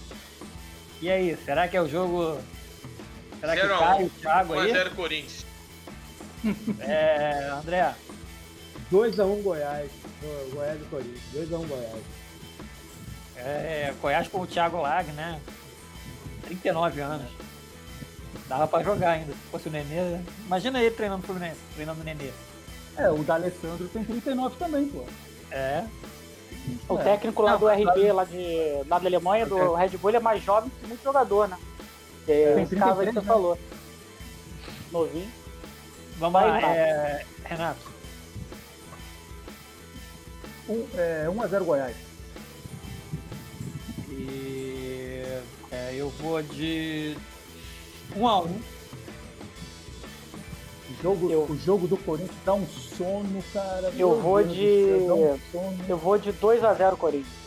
E 1.00 1.10
aí, 1.10 1.36
será 1.44 1.66
que 1.68 1.76
é 1.76 1.82
o 1.82 1.88
jogo. 1.88 2.40
Será 3.40 3.54
que 3.54 3.60
Zero 3.62 3.78
cai 3.78 4.04
o 4.04 4.10
Thiago 4.10 4.58
aí? 4.58 4.72
1x0 4.72 4.94
Corinthians. 4.94 5.46
É, 6.80 7.50
André, 7.52 7.94
2x1 8.92 9.42
Goiás. 9.42 9.90
Go- 10.20 10.50
Goiás 10.56 10.80
e 10.80 10.84
Corinthians. 10.86 11.20
2x1 11.34 11.66
Goiás. 11.68 12.02
é, 13.36 13.94
Goiás 14.02 14.26
com 14.28 14.40
o 14.40 14.46
Thiago 14.46 14.80
Lag, 14.82 15.10
né? 15.12 15.40
39 16.46 17.00
anos. 17.00 17.30
Dava 18.48 18.66
pra 18.66 18.82
jogar 18.82 19.12
ainda. 19.12 19.32
Se 19.32 19.38
fosse 19.52 19.68
o 19.68 19.70
Nenê. 19.70 19.94
né? 20.00 20.24
Imagina 20.46 20.80
ele 20.82 20.94
treinando 20.94 21.22
o 21.22 21.26
Fluminense, 21.26 21.60
treinando 21.74 22.00
o 22.00 22.04
Nenê. 22.04 22.30
É, 22.96 23.10
o 23.10 23.22
D'Alessandro 23.22 23.88
tem 23.88 24.04
39 24.04 24.56
também, 24.56 24.86
pô. 24.86 25.04
É. 25.50 25.84
O 26.88 26.98
É. 26.98 27.02
técnico 27.02 27.42
lá 27.42 27.52
Não, 27.52 27.58
do 27.60 27.68
RB, 27.68 28.12
lá, 28.12 28.24
de, 28.24 28.46
lá 28.88 28.98
da 28.98 29.06
Alemanha, 29.08 29.46
do 29.46 29.74
Red 29.74 29.90
Bull, 29.96 30.10
ele 30.10 30.16
é 30.18 30.20
mais 30.20 30.42
jovem 30.42 30.70
que 30.80 30.86
muito 30.86 31.02
jogador, 31.02 31.48
né? 31.48 31.58
É, 32.28 32.54
Tem 32.54 32.62
esse 32.64 32.76
caso 32.76 33.00
aí 33.00 33.06
que 33.06 33.12
33, 33.12 33.14
você 33.14 33.20
né? 33.20 33.26
falou. 33.26 33.58
Novinho. 34.92 35.28
Vamos 36.18 36.32
Vai, 36.40 36.48
lá, 36.50 36.56
Renato. 36.58 36.74
é, 36.76 37.24
Renato. 37.44 37.92
Um, 40.68 40.86
é, 40.94 41.26
1x0 41.28 41.64
Goiás. 41.64 41.96
E 44.10 45.24
é, 45.70 45.94
eu 45.96 46.10
vou 46.10 46.40
de 46.42 47.16
1 48.14 48.28
a 48.28 48.40
1 48.42 48.44
O 48.44 48.60
jogo, 51.02 51.30
Eu- 51.30 51.42
o 51.48 51.58
jogo 51.58 51.86
do 51.88 51.96
Corinthians 51.96 52.36
dá 52.44 52.54
um 52.54 52.66
sono, 52.66 53.42
cara. 53.52 53.86
Eu 53.96 54.10
Meu 54.10 54.20
vou 54.20 54.42
Deus 54.42 54.54
de- 54.54 55.04
céu, 55.06 55.38
um. 55.54 55.78
Eu 55.88 55.96
vou 55.96 56.18
de 56.18 56.32
2 56.32 56.62
a 56.64 56.72
0 56.74 56.96
Corinthians. 56.96 57.42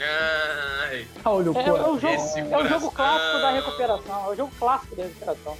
Ai, 0.00 1.06
Olha 1.24 1.50
o 1.50 1.58
É, 1.58 1.66
é 1.68 1.72
o 1.72 1.98
jogo, 1.98 2.52
é 2.52 2.58
o 2.58 2.68
jogo 2.68 2.90
clássico 2.90 3.38
da 3.40 3.50
recuperação. 3.52 4.24
É 4.26 4.28
o 4.30 4.34
jogo 4.36 4.52
clássico 4.58 4.96
da 4.96 5.02
recuperação. 5.04 5.56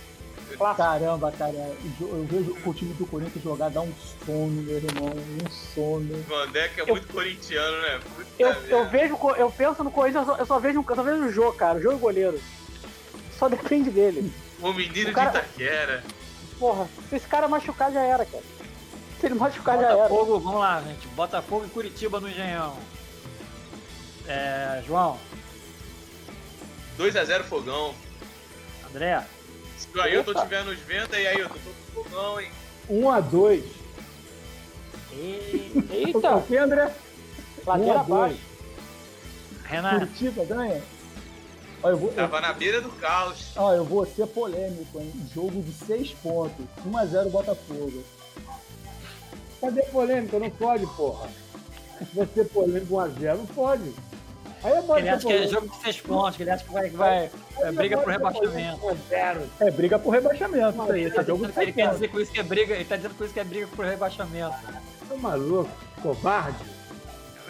Clássico. 0.58 0.76
Caramba, 0.86 1.32
cara, 1.32 1.72
eu 2.00 2.24
vejo 2.30 2.56
o 2.64 2.74
time 2.74 2.92
do 2.94 3.06
Corinthians 3.06 3.42
jogar, 3.42 3.70
dá 3.70 3.80
um 3.80 3.92
sono, 4.24 4.62
meu 4.62 4.76
irmão, 4.76 5.08
um 5.08 5.50
sono. 5.74 6.14
o 6.14 6.22
Vandeck 6.28 6.80
é 6.80 6.84
muito 6.86 7.08
corintiano, 7.12 7.76
né? 7.82 8.00
Puta 8.14 8.28
Eu, 8.38 8.48
merda. 8.50 8.68
eu 8.68 8.88
vejo, 8.88 9.18
eu 9.36 9.50
penso 9.50 9.82
no 9.82 9.90
Corinthians, 9.90 10.28
eu 10.28 10.34
só, 10.34 10.40
eu 10.40 10.46
só 10.46 10.58
vejo, 10.60 10.84
eu 10.88 10.94
só 10.96 11.02
vejo 11.02 11.24
o 11.24 11.32
jogo, 11.32 11.52
cara. 11.54 11.78
O 11.78 11.82
jogo 11.82 11.98
goleiro. 11.98 12.40
Só 13.38 13.48
depende 13.48 13.90
dele. 13.90 14.32
O 14.60 14.72
menino 14.72 15.10
o 15.10 15.12
cara- 15.12 15.30
de 15.30 15.38
Itaquera. 15.38 16.04
Porra, 16.58 16.88
se 17.08 17.16
esse 17.16 17.26
cara 17.26 17.48
machucar 17.48 17.92
já 17.92 18.00
era, 18.02 18.24
cara. 18.24 18.42
Se 19.20 19.26
ele 19.26 19.34
machucar 19.34 19.78
já 19.78 19.86
era. 19.86 19.96
Botafogo, 19.96 20.38
vamos 20.40 20.60
lá, 20.60 20.80
gente. 20.82 21.06
Botafogo 21.08 21.66
e 21.66 21.70
Curitiba 21.70 22.20
no 22.20 22.28
Engenhão. 22.28 22.76
É, 24.26 24.82
João, 24.86 25.18
2x0 26.98 27.42
Fogão. 27.44 27.94
André, 28.88 29.22
Se 29.76 29.88
o 29.94 30.00
Ailton 30.00 30.30
Opa. 30.30 30.40
estiver 30.40 30.64
nos 30.64 30.78
venda, 30.80 31.16
aí 31.16 31.26
Ailton, 31.26 31.54
tô 31.54 32.02
com 32.02 32.04
Fogão, 32.08 32.40
hein? 32.40 32.50
1x2. 32.90 33.64
e 35.12 35.86
Eita, 35.90 36.36
O 36.36 36.42
que, 36.42 36.56
André? 36.56 36.90
ladeira 37.66 37.92
1 37.94 37.98
a 37.98 38.02
2. 38.02 38.10
abaixo. 38.18 38.38
Renato. 39.64 39.98
Curitiba 40.06 40.44
ganha? 40.44 40.82
Ó, 41.84 41.90
eu 41.90 41.98
vou, 41.98 42.08
eu, 42.08 42.14
Tava 42.16 42.40
na 42.40 42.52
beira 42.54 42.80
do 42.80 42.88
caos. 42.92 43.52
ó, 43.56 43.74
eu 43.74 43.84
vou 43.84 44.06
ser 44.06 44.26
polêmico, 44.26 44.98
hein? 44.98 45.12
Jogo 45.34 45.60
de 45.62 45.70
6 45.70 46.12
pontos. 46.14 46.64
1x0 46.88 47.30
Botafogo. 47.30 48.02
Cadê 49.60 49.82
polêmica? 49.82 50.38
Não 50.38 50.48
pode, 50.48 50.86
porra. 50.86 51.28
Vai 52.14 52.26
ser 52.34 52.46
polêmico 52.46 52.94
1x0. 52.94 53.36
Não 53.36 53.46
pode. 53.46 53.92
Aí 54.62 54.72
é 54.72 54.80
bom 54.80 54.96
Ele 54.96 55.10
acha 55.10 55.26
que 55.26 55.32
é 55.34 55.46
jogo 55.46 55.68
de 55.68 55.76
seis 55.76 56.00
pontos, 56.00 56.36
que 56.38 56.42
ele 56.42 56.50
acha 56.50 56.64
que 56.64 56.72
vai, 56.72 56.88
vai 56.88 57.30
é, 57.58 57.70
briga 57.72 57.98
por 57.98 58.10
rebaixamento. 58.10 58.80
1x0. 58.80 59.42
É 59.60 59.70
briga 59.70 59.98
por 59.98 60.10
rebaixamento, 60.10 60.82
isso 60.82 60.92
aí. 60.92 61.02
Esse 61.04 61.18
é 61.18 61.24
jogo 61.24 61.46
de 61.46 61.52
Ele 61.52 61.52
6 61.52 61.74
quer 61.74 61.82
pontos. 61.82 62.00
dizer 62.00 62.08
com 62.08 62.20
isso 62.20 62.32
que 62.32 62.40
é 62.40 62.42
briga, 62.42 62.74
ele 62.74 62.84
tá 62.86 62.96
dizendo 62.96 63.14
com 63.14 63.24
isso 63.24 63.34
que 63.34 63.40
é 63.40 63.44
briga 63.44 63.66
por 63.66 63.84
rebaixamento. 63.84 64.56
Tá 65.06 65.16
maluco? 65.18 65.70
Covarde? 66.02 66.64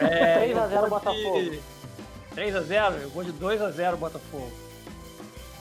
É, 0.01 0.39
3 0.39 0.57
a 0.59 0.61
eu 0.63 0.69
0 0.71 0.81
vou 0.81 0.91
Botafogo. 0.91 1.55
De 2.35 2.51
3 2.51 2.57
a 2.57 2.61
0 2.61 2.95
Eu 2.97 3.11
vou 3.11 3.25
de 3.25 3.33
2 3.33 3.63
a 3.63 3.71
0 3.71 3.97
Botafogo. 3.97 4.51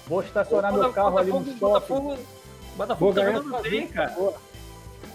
Vou 0.08 0.22
estacionar 0.22 0.74
meu 0.74 0.92
carro 0.92 1.18
ali 1.18 1.32
no 1.32 1.40
Botafogo, 1.40 2.12
shopping. 2.12 2.26
Botafogo, 2.76 3.14
Botafogo 3.14 3.14
tá 3.14 3.26
jogando 3.32 3.62
bem, 3.62 3.88
cara. 3.88 4.12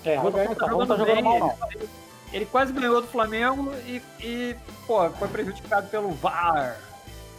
É, 0.05 0.17
Vou 0.17 0.29
o 0.29 0.31
Botafogo 0.33 0.55
tá 0.55 0.67
jogando 0.69 0.97
jogando 0.99 1.15
bem. 1.15 1.23
mal. 1.41 1.59
Ele, 1.73 1.89
ele 2.33 2.47
quase 2.47 2.73
ganhou 2.73 3.01
do 3.03 3.09
Flamengo 3.09 3.73
e, 3.87 4.03
e, 4.21 4.57
pô, 4.87 5.11
foi 5.11 5.29
prejudicado 5.29 5.89
pelo 5.89 6.11
VAR. 6.13 6.77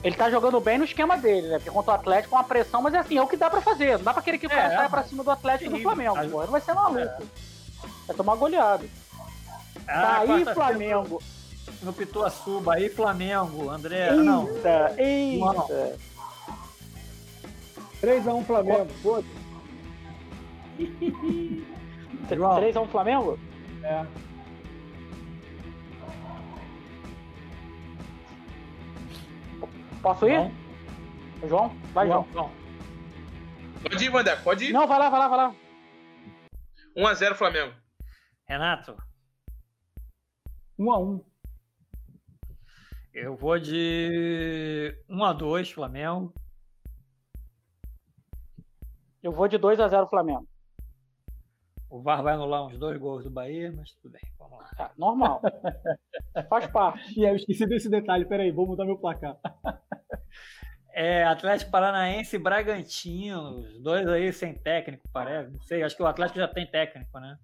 Ele 0.04 0.16
tá 0.16 0.30
jogando 0.30 0.60
bem 0.62 0.78
no 0.78 0.86
esquema 0.86 1.18
dele, 1.18 1.48
né? 1.48 1.58
Porque 1.58 1.72
contra 1.72 1.92
o 1.92 1.96
Atlético 1.96 2.36
é 2.36 2.38
uma 2.38 2.44
pressão, 2.46 2.82
mas 2.82 2.94
é 2.94 3.00
assim, 3.00 3.18
é 3.18 3.22
o 3.22 3.28
que 3.28 3.36
dá 3.36 3.50
pra 3.50 3.60
fazer. 3.62 3.98
Não 3.98 4.04
dá 4.06 4.14
pra 4.14 4.22
querer 4.22 4.38
que 4.38 4.48
o 4.48 4.50
cara 4.50 4.74
É, 4.74 4.76
saia 4.78 4.90
pra 4.90 5.04
cima 5.04 5.24
do 5.24 5.32
Atlético 5.32 5.72
e 5.72 5.78
do 5.78 5.82
Flamengo, 5.82 6.16
tá- 6.16 6.22
pô. 6.30 6.42
Não 6.42 6.48
vai 6.52 6.62
ser 6.62 6.74
maluco. 6.74 7.24
Vai 8.08 8.16
tomar 8.16 8.36
goleado. 8.36 8.90
Ah, 9.88 10.02
Tá 10.02 10.18
aí, 10.20 10.46
Flamengo. 10.54 11.22
No 11.82 11.94
Pituaçuba, 11.94 12.74
aí 12.76 12.90
Flamengo, 12.90 13.70
André. 13.70 14.12
Não, 14.12 14.48
Eita, 14.50 14.90
Não. 14.90 15.00
eita. 15.00 15.98
3x1 18.02 18.46
Flamengo. 18.46 18.88
João. 22.30 22.62
3x1 22.62 22.88
Flamengo? 22.90 23.40
É. 23.84 24.06
Posso 30.02 30.28
ir? 30.28 30.34
João. 30.36 30.52
João? 31.48 31.70
Vai, 31.94 32.08
João. 32.08 32.28
João. 32.32 32.52
Pode 33.82 34.04
ir, 34.06 34.10
Vandeck, 34.10 34.44
pode 34.44 34.66
ir. 34.66 34.74
Não, 34.74 34.88
vai 34.88 35.00
lá, 35.00 35.10
vai 35.10 35.20
lá, 35.20 35.28
vai 35.28 35.38
lá. 35.38 35.56
1x0 36.98 37.36
Flamengo. 37.36 37.74
Renato, 38.48 38.96
1x1. 40.80 41.29
Eu 43.14 43.36
vou 43.36 43.60
de 43.60 44.96
1 45.10 45.24
a 45.24 45.34
2 45.34 45.72
Flamengo. 45.72 46.34
Eu 49.22 49.32
vou 49.32 49.48
de 49.48 49.58
2x0 49.58 50.10
Flamengo. 50.10 50.48
O 51.90 52.02
VAR 52.02 52.22
vai 52.22 52.36
anular 52.36 52.66
uns 52.66 52.78
dois 52.78 52.98
gols 53.00 53.24
do 53.24 53.32
Bahia, 53.32 53.74
mas 53.76 53.92
tudo 53.94 54.12
bem, 54.12 54.22
vamos 54.38 54.60
lá. 54.60 54.70
Tá, 54.78 54.92
normal. 54.96 55.42
Faz 56.48 56.68
parte. 56.68 57.20
E 57.20 57.26
aí, 57.26 57.32
eu 57.32 57.36
esqueci 57.36 57.66
desse 57.66 57.90
detalhe. 57.90 58.26
Peraí, 58.26 58.52
vou 58.52 58.68
mudar 58.68 58.86
meu 58.86 58.98
placar. 58.98 59.38
É, 60.94 61.24
Atlético 61.24 61.72
Paranaense 61.72 62.36
e 62.36 62.40
Bragantino, 62.40 63.60
os 63.60 63.80
dois 63.82 64.08
aí 64.08 64.32
sem 64.34 64.54
técnico, 64.54 65.08
parece. 65.12 65.52
Não 65.52 65.62
sei, 65.62 65.82
acho 65.82 65.96
que 65.96 66.04
o 66.04 66.08
Atlético 66.08 66.40
já 66.40 66.48
tem 66.48 66.68
técnico, 66.68 67.20
né? 67.20 67.38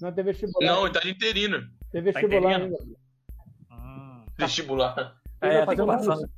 Não 0.00 0.12
tem 0.12 0.24
vestibular. 0.24 0.66
Não, 0.66 0.84
ele 0.84 0.94
tá 0.94 1.00
de 1.00 1.10
interino. 1.10 1.68
Tem 1.90 2.02
vestibular 2.02 2.58
Tá 2.58 2.64
ainda. 2.64 2.76
Hum. 4.38 4.44
Vestibular. 4.44 5.16
É, 5.40 5.64
vai 5.64 5.76
tem 5.76 5.76
que 5.76 5.82
fazer 5.82 5.82
um 5.82 5.86
passar. 5.86 6.28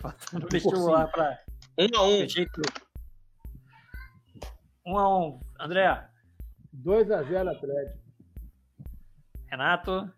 Passando 0.00 0.48
vestibular 0.50 1.06
pra 1.08 1.38
1x1. 1.78 2.28
jeito. 2.28 2.62
1 4.86 4.98
a 4.98 5.18
1 5.18 5.40
André, 5.60 6.08
2x0 6.74 7.48
Atlético. 7.48 8.04
Renato. 9.46 10.12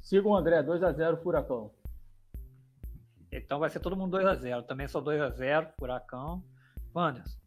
Siga 0.00 0.28
o 0.28 0.36
André, 0.36 0.62
2x0 0.62 1.22
Furacão. 1.22 1.72
Então 3.32 3.58
vai 3.58 3.70
ser 3.70 3.80
todo 3.80 3.96
mundo 3.96 4.12
2 4.12 4.26
a 4.26 4.34
0 4.34 4.64
Também 4.64 4.88
sou 4.88 5.00
2 5.00 5.20
a 5.20 5.30
0 5.30 5.68
Furacão. 5.78 6.42
Wanderson. 6.94 7.38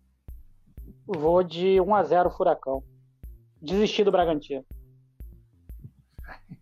Vou 1.05 1.43
de 1.43 1.77
1x0 1.77 2.31
Furacão. 2.31 2.83
Desisti 3.61 4.03
do 4.03 4.11
Bragantino. 4.11 4.65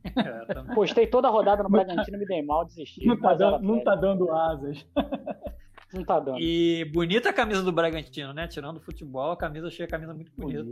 É, 0.04 0.54
também. 0.54 0.76
Postei 0.76 1.08
toda 1.08 1.28
a 1.28 1.32
rodada 1.32 1.64
no 1.64 1.70
Bragantino, 1.70 2.18
me 2.18 2.26
dei 2.26 2.42
mal, 2.42 2.66
desisti. 2.66 3.06
Não 3.06 3.20
tá, 3.20 3.30
1 3.30 3.32
a 3.32 3.36
0 3.36 3.52
dando, 3.52 3.64
não 3.68 3.84
tá 3.84 3.96
dando 3.96 4.32
asas. 4.32 4.86
Não 5.94 6.06
tá 6.06 6.22
dando. 6.22 6.40
E 6.40 6.86
bonita 6.86 7.32
a 7.32 7.34
camisa 7.34 7.62
do 7.62 7.70
Bragantino, 7.70 8.34
né? 8.34 8.48
Tirando 8.48 8.78
o 8.78 8.80
futebol, 8.80 9.32
a 9.32 9.36
camisa 9.36 9.68
achei 9.68 9.86
a 9.86 9.90
camisa 9.90 10.14
muito 10.14 10.32
bonita. 10.38 10.64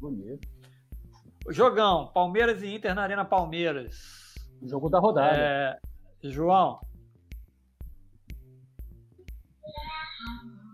Bonito. 0.00 0.48
Jogão, 1.50 2.10
Palmeiras 2.14 2.62
e 2.62 2.74
Inter 2.74 2.94
na 2.94 3.02
Arena 3.02 3.26
Palmeiras. 3.26 4.34
Jogo 4.62 4.88
da 4.88 4.98
rodada. 4.98 5.36
É, 5.36 5.78
João. 6.22 6.80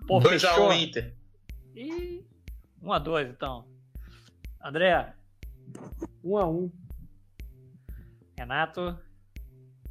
Pô, 0.06 0.20
2x1 0.20 0.28
fechou. 0.30 0.72
Inter. 0.72 1.14
Ih, 1.74 2.24
1x2 2.82 3.30
então. 3.30 3.64
André, 4.62 5.14
Um 6.22 6.38
a 6.38 6.48
um. 6.48 6.70
Renato, 8.36 8.98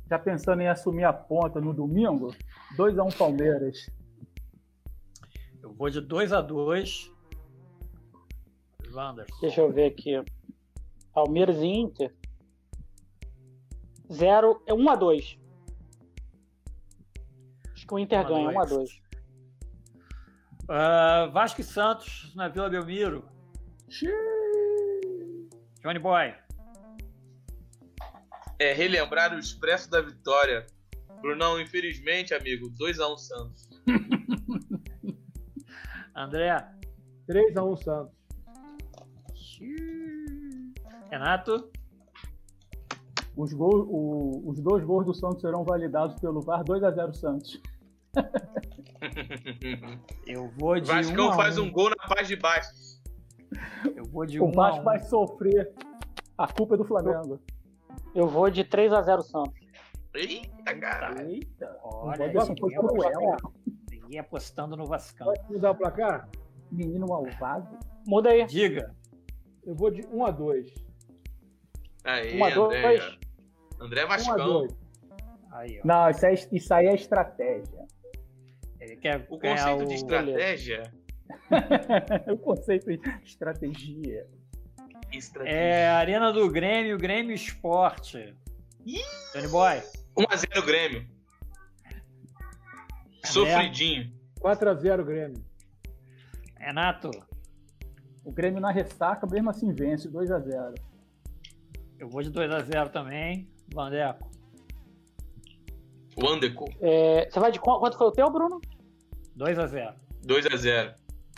Já 0.10 0.20
pensando 0.20 0.62
em 0.62 0.68
assumir 0.68 1.06
a 1.06 1.14
ponta 1.14 1.60
no 1.62 1.74
domingo? 1.74 2.36
2x1 2.78 3.18
Palmeiras. 3.18 3.90
eu 5.62 5.74
vou 5.74 5.90
de 5.90 6.02
2x2. 6.02 7.12
Wanderson. 8.92 9.40
Deixa 9.42 9.62
eu 9.62 9.72
ver 9.72 9.86
aqui. 9.86 10.24
Palmeiras 11.14 11.58
e 11.58 11.66
Inter. 11.66 12.14
0 14.12 14.62
é 14.68 14.74
1 14.74 14.90
a 14.90 14.96
2. 14.96 15.40
Acho 17.74 17.88
que 17.88 17.94
o 17.94 18.00
Inter 18.00 18.26
Um 18.26 18.28
ganha 18.28 18.50
1 18.50 18.60
a 18.60 18.66
dois. 18.66 18.90
2. 18.90 19.04
Ah, 20.70 21.30
Vasco 21.34 21.62
e 21.62 21.64
Santos 21.64 22.34
na 22.36 22.48
Vila 22.48 22.70
Belmiro. 22.70 23.28
Johnny 25.82 26.00
Boy. 26.00 26.43
É 28.64 28.72
relembrar 28.72 29.36
o 29.36 29.40
expresso 29.40 29.90
da 29.90 30.00
vitória. 30.02 30.66
Brunão, 31.22 31.60
infelizmente, 31.60 32.34
amigo, 32.34 32.70
2x1 32.72 33.18
Santos. 33.18 33.70
André. 36.16 36.66
3x1 37.30 37.84
Santos. 37.84 38.16
Renato. 41.12 41.70
Os, 43.36 43.52
gols, 43.54 43.86
o- 43.90 44.44
os 44.50 44.62
dois 44.62 44.82
gols 44.86 45.06
do 45.06 45.14
Santos 45.14 45.42
serão 45.42 45.66
validados 45.66 46.18
pelo 46.22 46.40
VAR 46.40 46.64
2x0 46.64 47.14
Santos. 47.14 47.62
Eu 50.26 50.50
vou 50.58 50.80
de 50.80 50.88
Vascão 50.88 51.28
1 51.28 51.32
a 51.32 51.36
faz 51.36 51.58
1. 51.58 51.64
um 51.64 51.70
gol 51.72 51.90
na 51.90 52.08
paz 52.08 52.30
de 52.30 52.38
baixo. 52.38 52.70
Eu 53.94 54.06
vou 54.06 54.26
de 54.26 54.40
O 54.40 54.46
1 54.46 54.50
a 54.50 54.52
Vasco 54.54 54.80
1. 54.82 54.84
vai 54.86 55.00
sofrer. 55.04 55.74
A 56.38 56.48
culpa 56.48 56.76
é 56.76 56.78
do 56.78 56.86
Flamengo. 56.86 57.42
Eu 58.14 58.28
vou 58.28 58.50
de 58.50 58.64
3 58.64 58.94
a 58.94 59.02
0 59.02 59.22
Santos. 59.22 59.64
Eita, 60.14 60.76
cara. 60.80 61.24
Eita. 61.24 61.80
Olha, 61.84 62.28
ninguém, 62.28 62.56
cruel. 62.56 63.38
ninguém 63.90 64.20
apostando 64.20 64.78
no 64.78 64.86
Vascão. 64.86 65.28
Pode 65.28 65.52
mudar 65.52 65.72
o 65.72 65.76
placar? 65.76 66.30
Menino 66.72 67.08
malvado. 67.08 67.78
Muda 68.06 68.30
aí. 68.30 68.46
Diga. 68.46 68.94
Eu 69.66 69.76
vou 69.76 69.90
de 69.90 70.06
1 70.08 70.26
a 70.26 70.32
2. 70.32 70.74
Aí, 72.04 72.38
1 72.40 72.44
a 72.44 72.48
André. 72.66 72.82
2. 72.82 73.20
André 73.80 74.02
1 74.02 74.06
a 74.06 74.08
Vascão. 74.08 74.36
2. 74.38 74.78
Aí, 75.52 75.80
ó. 75.80 75.88
Não, 75.88 76.10
isso, 76.10 76.26
é, 76.26 76.34
isso 76.34 76.74
aí 76.74 76.88
é 76.88 76.94
estratégia. 76.94 77.84
Ele 78.80 78.98
quer 78.98 79.26
O 79.30 79.40
conceito 79.40 79.84
o... 79.84 79.86
de 79.86 79.94
estratégia. 79.94 80.94
o 82.32 82.38
conceito 82.38 82.86
de 82.86 83.10
estratégia. 83.24 84.28
Estratégia. 85.18 85.56
É 85.58 85.90
Arena 85.90 86.32
do 86.32 86.50
Grêmio, 86.50 86.98
Grêmio 86.98 87.34
Esporte. 87.36 88.36
Johnny 89.34 89.48
Boy. 89.48 89.82
1x0 90.18 90.66
Grêmio. 90.66 91.08
Sofridinho. 93.26 94.12
4x0 94.40 95.04
Grêmio. 95.04 95.44
Renato. 96.60 97.10
O 98.26 98.32
Grêmio 98.32 98.60
na 98.62 98.72
ressaca, 98.72 99.26
mesmo 99.28 99.50
assim, 99.50 99.72
vence 99.74 100.10
2x0. 100.10 100.76
Eu 102.00 102.10
vou 102.10 102.22
de 102.22 102.32
2x0 102.32 102.90
também. 102.90 103.50
Vandeco. 103.74 104.30
O 106.16 106.28
Anderco. 106.28 106.66
É, 106.80 107.28
você 107.30 107.40
vai 107.40 107.52
de 107.52 107.60
qu- 107.60 107.80
quanto 107.80 107.98
foi 107.98 108.08
o 108.08 108.12
teu, 108.12 108.30
Bruno? 108.30 108.62
2x0. 109.38 109.96
2x0. 110.26 110.94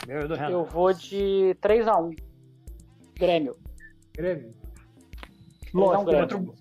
Meu 0.06 0.20
e 0.20 0.28
do 0.28 0.34
Renato. 0.34 0.52
Eu 0.52 0.64
vou 0.64 0.92
de 0.92 1.56
3 1.60 1.88
a 1.88 1.96
1. 1.98 2.10
Grêmio. 4.16 4.50
Grêmio. 4.50 4.54
Não, 5.74 6.04
Grêmio. 6.04 6.22
Outro, 6.22 6.54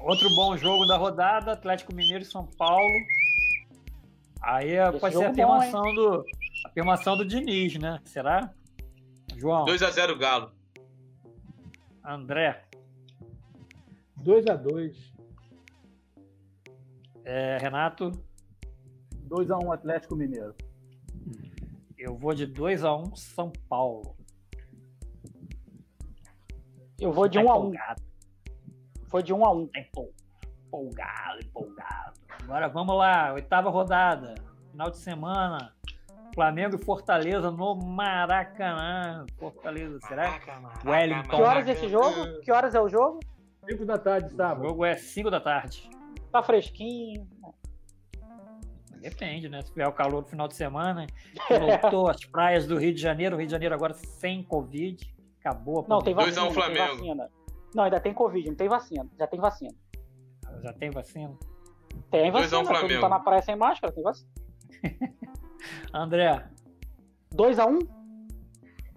outro 0.00 0.28
bom 0.36 0.56
jogo 0.56 0.86
da 0.86 0.96
rodada, 0.96 1.52
Atlético 1.52 1.94
Mineiro 1.94 2.22
e 2.22 2.26
São 2.26 2.46
Paulo. 2.46 2.88
Aí 4.42 4.70
é- 4.70 4.88
Esse 4.88 4.98
pode 5.00 5.14
ser 5.16 5.24
a 5.24 5.26
jogo 5.28 5.36
bom, 5.36 5.52
afirmação, 5.54 5.94
do, 5.94 6.24
a 6.64 6.68
afirmação 6.68 7.16
do 7.16 7.24
Diniz, 7.26 7.76
né? 7.78 8.00
Será? 8.04 8.52
João, 9.36 9.64
2x0 9.64 10.16
Galo. 10.18 10.52
André, 12.04 12.64
2x2. 14.22 14.96
é, 17.24 17.58
Renato, 17.58 18.10
2x1 19.28 19.72
Atlético 19.72 20.16
Mineiro. 20.16 20.54
eu 21.98 22.16
vou 22.16 22.34
de 22.34 22.46
2x1 22.46 23.14
São 23.16 23.52
Paulo. 23.68 24.16
Eu 27.00 27.12
vou 27.12 27.26
de 27.28 27.38
Tá 27.38 27.44
1 27.44 27.50
a 27.50 27.54
1. 27.56 27.58
empolgado, 27.60 28.02
Foi 29.08 29.22
de 29.22 29.32
1 29.32 29.44
a 29.44 29.52
1. 29.52 29.66
tá 29.68 29.80
empol- 29.80 30.12
empolgado, 30.66 31.38
empolgado. 31.44 32.20
Agora 32.44 32.68
vamos 32.68 32.96
lá, 32.96 33.32
oitava 33.32 33.70
rodada, 33.70 34.34
final 34.70 34.90
de 34.90 34.98
semana. 34.98 35.72
Flamengo 36.34 36.76
e 36.76 36.84
Fortaleza 36.84 37.50
no 37.50 37.74
Maracanã. 37.74 39.26
Fortaleza, 39.36 39.98
será? 40.06 40.38
Wellington. 40.84 41.28
Que 41.36 41.42
horas 41.42 41.68
é 41.68 41.72
esse 41.72 41.88
jogo? 41.88 42.40
Que 42.42 42.52
horas 42.52 42.74
é 42.74 42.80
o 42.80 42.88
jogo? 42.88 43.18
5 43.68 43.84
da 43.84 43.98
tarde, 43.98 44.32
O 44.32 44.36
sábado. 44.36 44.68
jogo 44.68 44.84
é 44.84 44.96
5 44.96 45.28
da 45.30 45.40
tarde. 45.40 45.90
Tá 46.30 46.40
fresquinho. 46.42 47.26
Depende, 49.00 49.48
né? 49.48 49.60
Se 49.62 49.70
tiver 49.72 49.88
o 49.88 49.92
calor 49.92 50.22
no 50.22 50.28
final 50.28 50.46
de 50.46 50.54
semana, 50.54 51.06
voltou 51.48 52.08
às 52.08 52.24
praias 52.24 52.66
do 52.66 52.76
Rio 52.78 52.94
de 52.94 53.00
Janeiro, 53.00 53.34
o 53.34 53.38
Rio 53.38 53.46
de 53.46 53.52
Janeiro 53.52 53.74
agora 53.74 53.94
sem 53.94 54.42
Covid, 54.42 55.12
acabou 55.40 55.84
a 55.84 55.88
Não, 55.88 55.98
tem 56.00 56.12
um 56.14 56.16
vacina. 56.16 56.42
tem 56.46 56.52
Flamengo. 56.54 56.96
vacina. 56.96 57.30
Não, 57.74 57.84
ainda 57.84 58.00
tem 58.00 58.14
Covid, 58.14 58.48
não 58.48 58.56
tem 58.56 58.68
vacina. 58.68 59.06
Já 59.18 59.26
tem 59.26 59.40
vacina. 59.40 59.74
Já 60.62 60.72
tem 60.72 60.90
vacina. 60.90 61.36
Tem 62.10 62.28
um 62.28 62.32
vacina. 62.32 62.50
Todo 62.50 62.66
mundo 62.66 62.78
Flamengo. 62.78 63.00
tá 63.00 63.08
na 63.08 63.20
praia 63.20 63.42
sem 63.42 63.56
máscara, 63.56 63.92
tem 63.92 64.02
vacina. 64.02 64.30
André, 65.92 66.48
2 67.32 67.58
a 67.58 67.66
1 67.66 67.78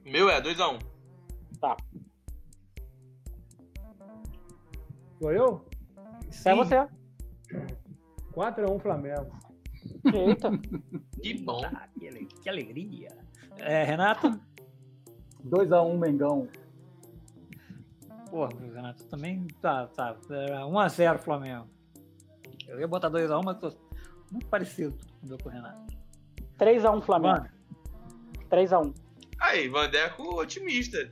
Meu 0.06 0.30
é 0.30 0.42
2x1. 0.42 0.80
Sou 5.20 5.32
eu? 5.32 5.66
É 6.46 6.56
você. 6.56 6.88
4x1 8.34 8.80
Flamengo. 8.82 9.32
Eita. 10.14 10.52
Que 11.22 11.42
bom. 11.44 11.62
Ah, 11.66 11.88
que 12.42 12.50
alegria. 12.50 13.10
É, 13.58 13.84
Renato? 13.84 14.40
2x1 15.46 15.98
Mengão. 15.98 16.48
Porra, 18.30 18.50
Renato, 18.74 19.04
também 19.06 19.46
tá, 19.62 19.88
tá. 19.88 20.16
É, 20.30 20.64
1x0 20.64 21.18
Flamengo. 21.20 21.68
Eu 22.68 22.80
ia 22.80 22.88
botar 22.88 23.10
2x1, 23.10 23.44
mas 23.44 23.58
tô 23.58 23.72
muito 24.32 24.48
parecido 24.48 24.98
com 25.20 25.26
o 25.26 25.30
meu 25.30 25.38
com 25.38 25.50
o 25.50 25.52
Renato. 25.52 25.94
3 26.58 26.86
a 26.86 26.92
1 26.92 27.02
Flamengo. 27.02 27.36
Mano, 27.38 27.50
3 28.50 28.74
a 28.74 28.80
1 28.80 28.94
Aí, 29.40 29.68
Vandeco 29.68 30.40
otimista. 30.40 31.12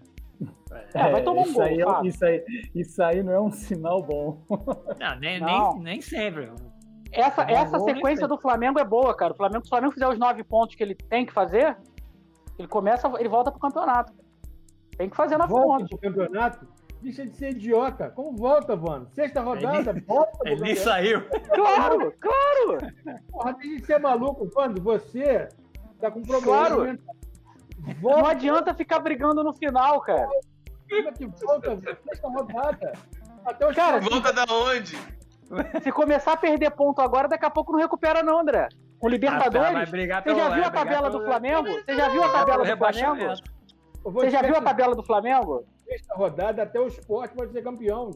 É, 0.93 1.11
vai 1.11 1.21
tomar 1.21 1.41
um 1.41 1.43
isso 1.43 1.53
gol, 1.53 1.63
aí, 1.63 1.81
é- 1.81 2.07
isso, 2.07 2.25
aí, 2.25 2.45
isso 2.73 3.03
aí 3.03 3.21
não 3.21 3.33
é 3.33 3.39
um 3.39 3.51
sinal 3.51 4.01
bom. 4.01 4.41
não, 4.99 5.19
nem, 5.19 5.39
Não. 5.39 5.73
Nem, 5.75 5.83
nem 5.83 6.01
sempre. 6.01 6.51
Essa, 7.11 7.43
um 7.45 7.49
essa 7.49 7.79
sequência 7.81 8.27
do 8.27 8.37
Flamengo 8.37 8.79
é 8.79 8.85
boa, 8.85 9.13
cara. 9.13 9.33
O 9.33 9.35
Flamengo, 9.35 9.63
se 9.63 9.67
o 9.67 9.69
Flamengo 9.69 9.93
fizer 9.93 10.07
os 10.07 10.17
9 10.17 10.43
pontos 10.45 10.75
que 10.75 10.81
ele 10.81 10.95
tem 10.95 11.25
que 11.25 11.33
fazer, 11.33 11.77
ele 12.57 12.67
começa, 12.67 13.11
ele 13.19 13.27
volta 13.27 13.51
pro 13.51 13.59
campeonato. 13.59 14.13
Tem 14.97 15.09
que 15.09 15.15
fazer 15.15 15.37
9 15.37 15.51
Volta 15.51 15.85
pro 15.87 15.97
campeonato. 15.97 16.67
Deixa 17.01 17.25
de 17.25 17.35
ser 17.35 17.51
idiota. 17.51 18.09
Como 18.11 18.37
volta, 18.37 18.75
mano? 18.75 19.07
Sexta 19.13 19.41
rodada, 19.41 19.93
volta 20.05 20.37
pro 20.37 20.47
Ele 20.47 20.75
saiu. 20.75 21.23
Claro, 21.53 22.13
claro. 22.19 22.77
Porra, 23.31 23.53
deixa 23.53 23.77
de 23.77 23.85
ser 23.85 23.99
maluco. 23.99 24.47
Quando 24.53 24.79
você 24.81 25.49
tá 25.99 26.11
com 26.11 26.21
problema. 26.21 26.67
Claro. 26.67 26.83
né? 26.83 26.99
Não 27.79 27.93
Volta, 27.95 28.29
adianta 28.29 28.75
ficar 28.75 28.99
brigando 28.99 29.43
no 29.43 29.51
final, 29.53 30.01
cara. 30.01 30.29
é 30.91 31.11
que 31.11 31.25
volta, 31.25 31.79
sexta 32.07 32.27
rodada. 32.27 32.93
Até 33.43 33.67
os 33.67 33.75
Cara, 33.75 33.99
Volta 33.99 34.31
da 34.31 34.45
onde? 34.53 34.95
Se 35.81 35.91
começar 35.91 36.33
a 36.33 36.37
perder 36.37 36.69
ponto 36.71 37.01
agora, 37.01 37.27
daqui 37.27 37.45
a 37.45 37.49
pouco 37.49 37.71
não 37.71 37.79
recupera, 37.79 38.21
não, 38.21 38.39
André. 38.39 38.69
Com 38.99 39.07
Ah, 39.07 39.09
vai 39.09 39.09
Libertadores. 39.09 39.89
Você 39.89 40.35
já 40.35 40.49
viu 40.49 40.63
a 40.63 40.69
tabela 40.69 41.09
do 41.09 41.25
Flamengo? 41.25 41.67
Você 41.67 41.95
já 41.95 42.09
viu 42.09 42.23
a 42.23 42.29
tabela 42.29 42.63
do 42.63 42.77
Flamengo? 42.77 43.33
Você 44.03 44.29
já 44.29 44.41
viu 44.41 44.55
a 44.55 44.59
que 44.59 44.63
tabela 44.65 44.95
do 44.95 45.03
Flamengo? 45.03 45.63
Sexta 45.85 46.15
rodada, 46.15 46.63
até 46.63 46.79
o 46.79 46.87
esporte 46.87 47.35
pode 47.35 47.51
ser 47.51 47.61
campeão. 47.61 48.11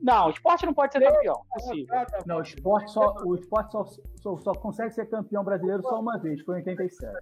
Não, 0.00 0.26
o 0.26 0.30
esporte 0.30 0.66
não 0.66 0.74
pode 0.74 0.92
ser 0.92 1.00
campeão. 1.00 1.40
Possível. 1.54 1.86
Não, 2.26 2.36
o 2.36 2.42
esporte, 2.42 2.92
só, 2.92 3.14
o 3.24 3.34
esporte 3.34 3.72
só, 3.72 3.84
só, 4.16 4.36
só 4.36 4.52
consegue 4.52 4.90
ser 4.92 5.06
campeão 5.08 5.42
brasileiro 5.42 5.82
só 5.82 5.98
uma 5.98 6.18
vez, 6.18 6.42
foi 6.42 6.56
em 6.56 6.58
87. 6.58 7.12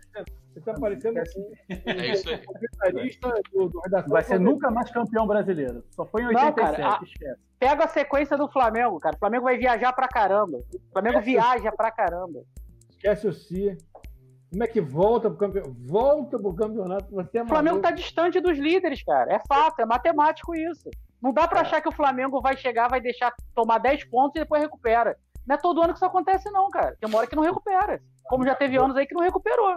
Você 0.52 0.60
tá 0.60 0.74
parecendo 0.74 1.20
assim. 1.20 1.44
É 1.68 2.12
isso 2.12 2.28
aí. 2.28 2.44
comentarista 2.44 3.32
do, 3.52 3.68
do 3.68 3.80
redação. 3.80 4.10
Vai 4.10 4.22
ser 4.24 4.40
nunca 4.40 4.70
mais 4.72 4.90
campeão 4.90 5.24
brasileiro. 5.26 5.84
Só 5.90 6.04
foi 6.04 6.22
em 6.22 6.24
Não, 6.24 6.30
87, 6.32 6.76
cara, 6.76 6.96
a- 6.96 7.00
esquece. 7.04 7.40
Pega 7.60 7.84
a 7.84 7.88
sequência 7.88 8.36
do 8.36 8.48
Flamengo, 8.48 8.98
cara. 8.98 9.14
O 9.14 9.18
Flamengo 9.20 9.44
vai 9.44 9.56
viajar 9.56 9.92
pra 9.92 10.08
caramba. 10.08 10.58
O 10.58 10.92
Flamengo 10.92 11.20
viaja 11.20 11.70
pra 11.72 11.92
caramba. 11.92 12.42
Esquece 12.90 13.28
o 13.28 13.32
Si. 13.32 13.78
Como 14.54 14.62
é 14.62 14.68
que 14.68 14.80
volta 14.80 15.28
pro 15.28 15.36
campeonato? 15.36 15.74
Volta 15.80 16.38
pro 16.38 16.54
campeonato. 16.54 17.12
Você 17.12 17.38
é 17.38 17.42
O 17.42 17.48
Flamengo 17.48 17.76
maluco. 17.78 17.88
tá 17.88 17.90
distante 17.90 18.40
dos 18.40 18.56
líderes, 18.56 19.02
cara. 19.02 19.34
É 19.34 19.40
fato, 19.48 19.80
é 19.80 19.84
matemático 19.84 20.54
isso. 20.54 20.88
Não 21.20 21.32
dá 21.32 21.48
pra 21.48 21.62
achar 21.62 21.80
que 21.80 21.88
o 21.88 21.92
Flamengo 21.92 22.40
vai 22.40 22.56
chegar, 22.56 22.86
vai 22.86 23.00
deixar 23.00 23.34
tomar 23.52 23.78
10 23.78 24.04
pontos 24.04 24.36
e 24.36 24.44
depois 24.44 24.62
recupera. 24.62 25.18
Não 25.44 25.56
é 25.56 25.58
todo 25.58 25.82
ano 25.82 25.88
que 25.92 25.96
isso 25.98 26.04
acontece, 26.04 26.48
não, 26.52 26.68
cara. 26.70 26.96
Tem 27.00 27.08
uma 27.08 27.18
hora 27.18 27.26
que 27.26 27.34
não 27.34 27.42
recupera. 27.42 28.00
Como 28.22 28.44
já 28.44 28.54
teve 28.54 28.76
anos 28.76 28.96
aí 28.96 29.08
que 29.08 29.14
não 29.14 29.24
recuperou. 29.24 29.74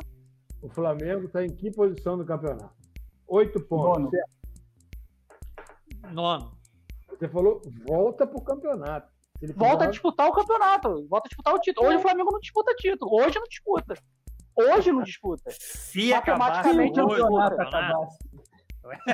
O 0.61 0.69
Flamengo 0.69 1.27
tá 1.27 1.43
em 1.43 1.49
que 1.49 1.71
posição 1.71 2.15
no 2.15 2.23
campeonato? 2.23 2.69
Oito 3.27 3.59
pontos. 3.59 3.97
Nono. 3.97 4.11
certo? 4.11 4.29
Nono. 6.13 6.51
Você 7.09 7.27
falou, 7.27 7.63
volta 7.87 8.27
pro 8.27 8.41
campeonato. 8.41 9.11
Volta 9.55 9.85
a 9.85 9.87
disputar 9.87 10.27
o 10.27 10.33
campeonato. 10.33 11.07
Volta 11.07 11.27
a 11.27 11.29
disputar 11.29 11.55
o 11.55 11.59
título. 11.59 11.87
Hoje 11.87 11.97
o 11.97 12.01
Flamengo 12.01 12.31
não 12.31 12.39
disputa 12.39 12.75
título. 12.75 13.15
Hoje 13.15 13.39
não 13.39 13.47
disputa. 13.47 13.95
Hoje 14.57 14.91
não 14.91 15.03
disputa. 15.03 15.51
Se 15.51 16.13
acabasse 16.13 16.67
Matematicamente, 16.69 16.99
hoje, 17.01 17.21
o 17.21 17.25
campeonato 17.25 17.55
campeonato, 17.57 17.75
acabasse. 17.85 18.17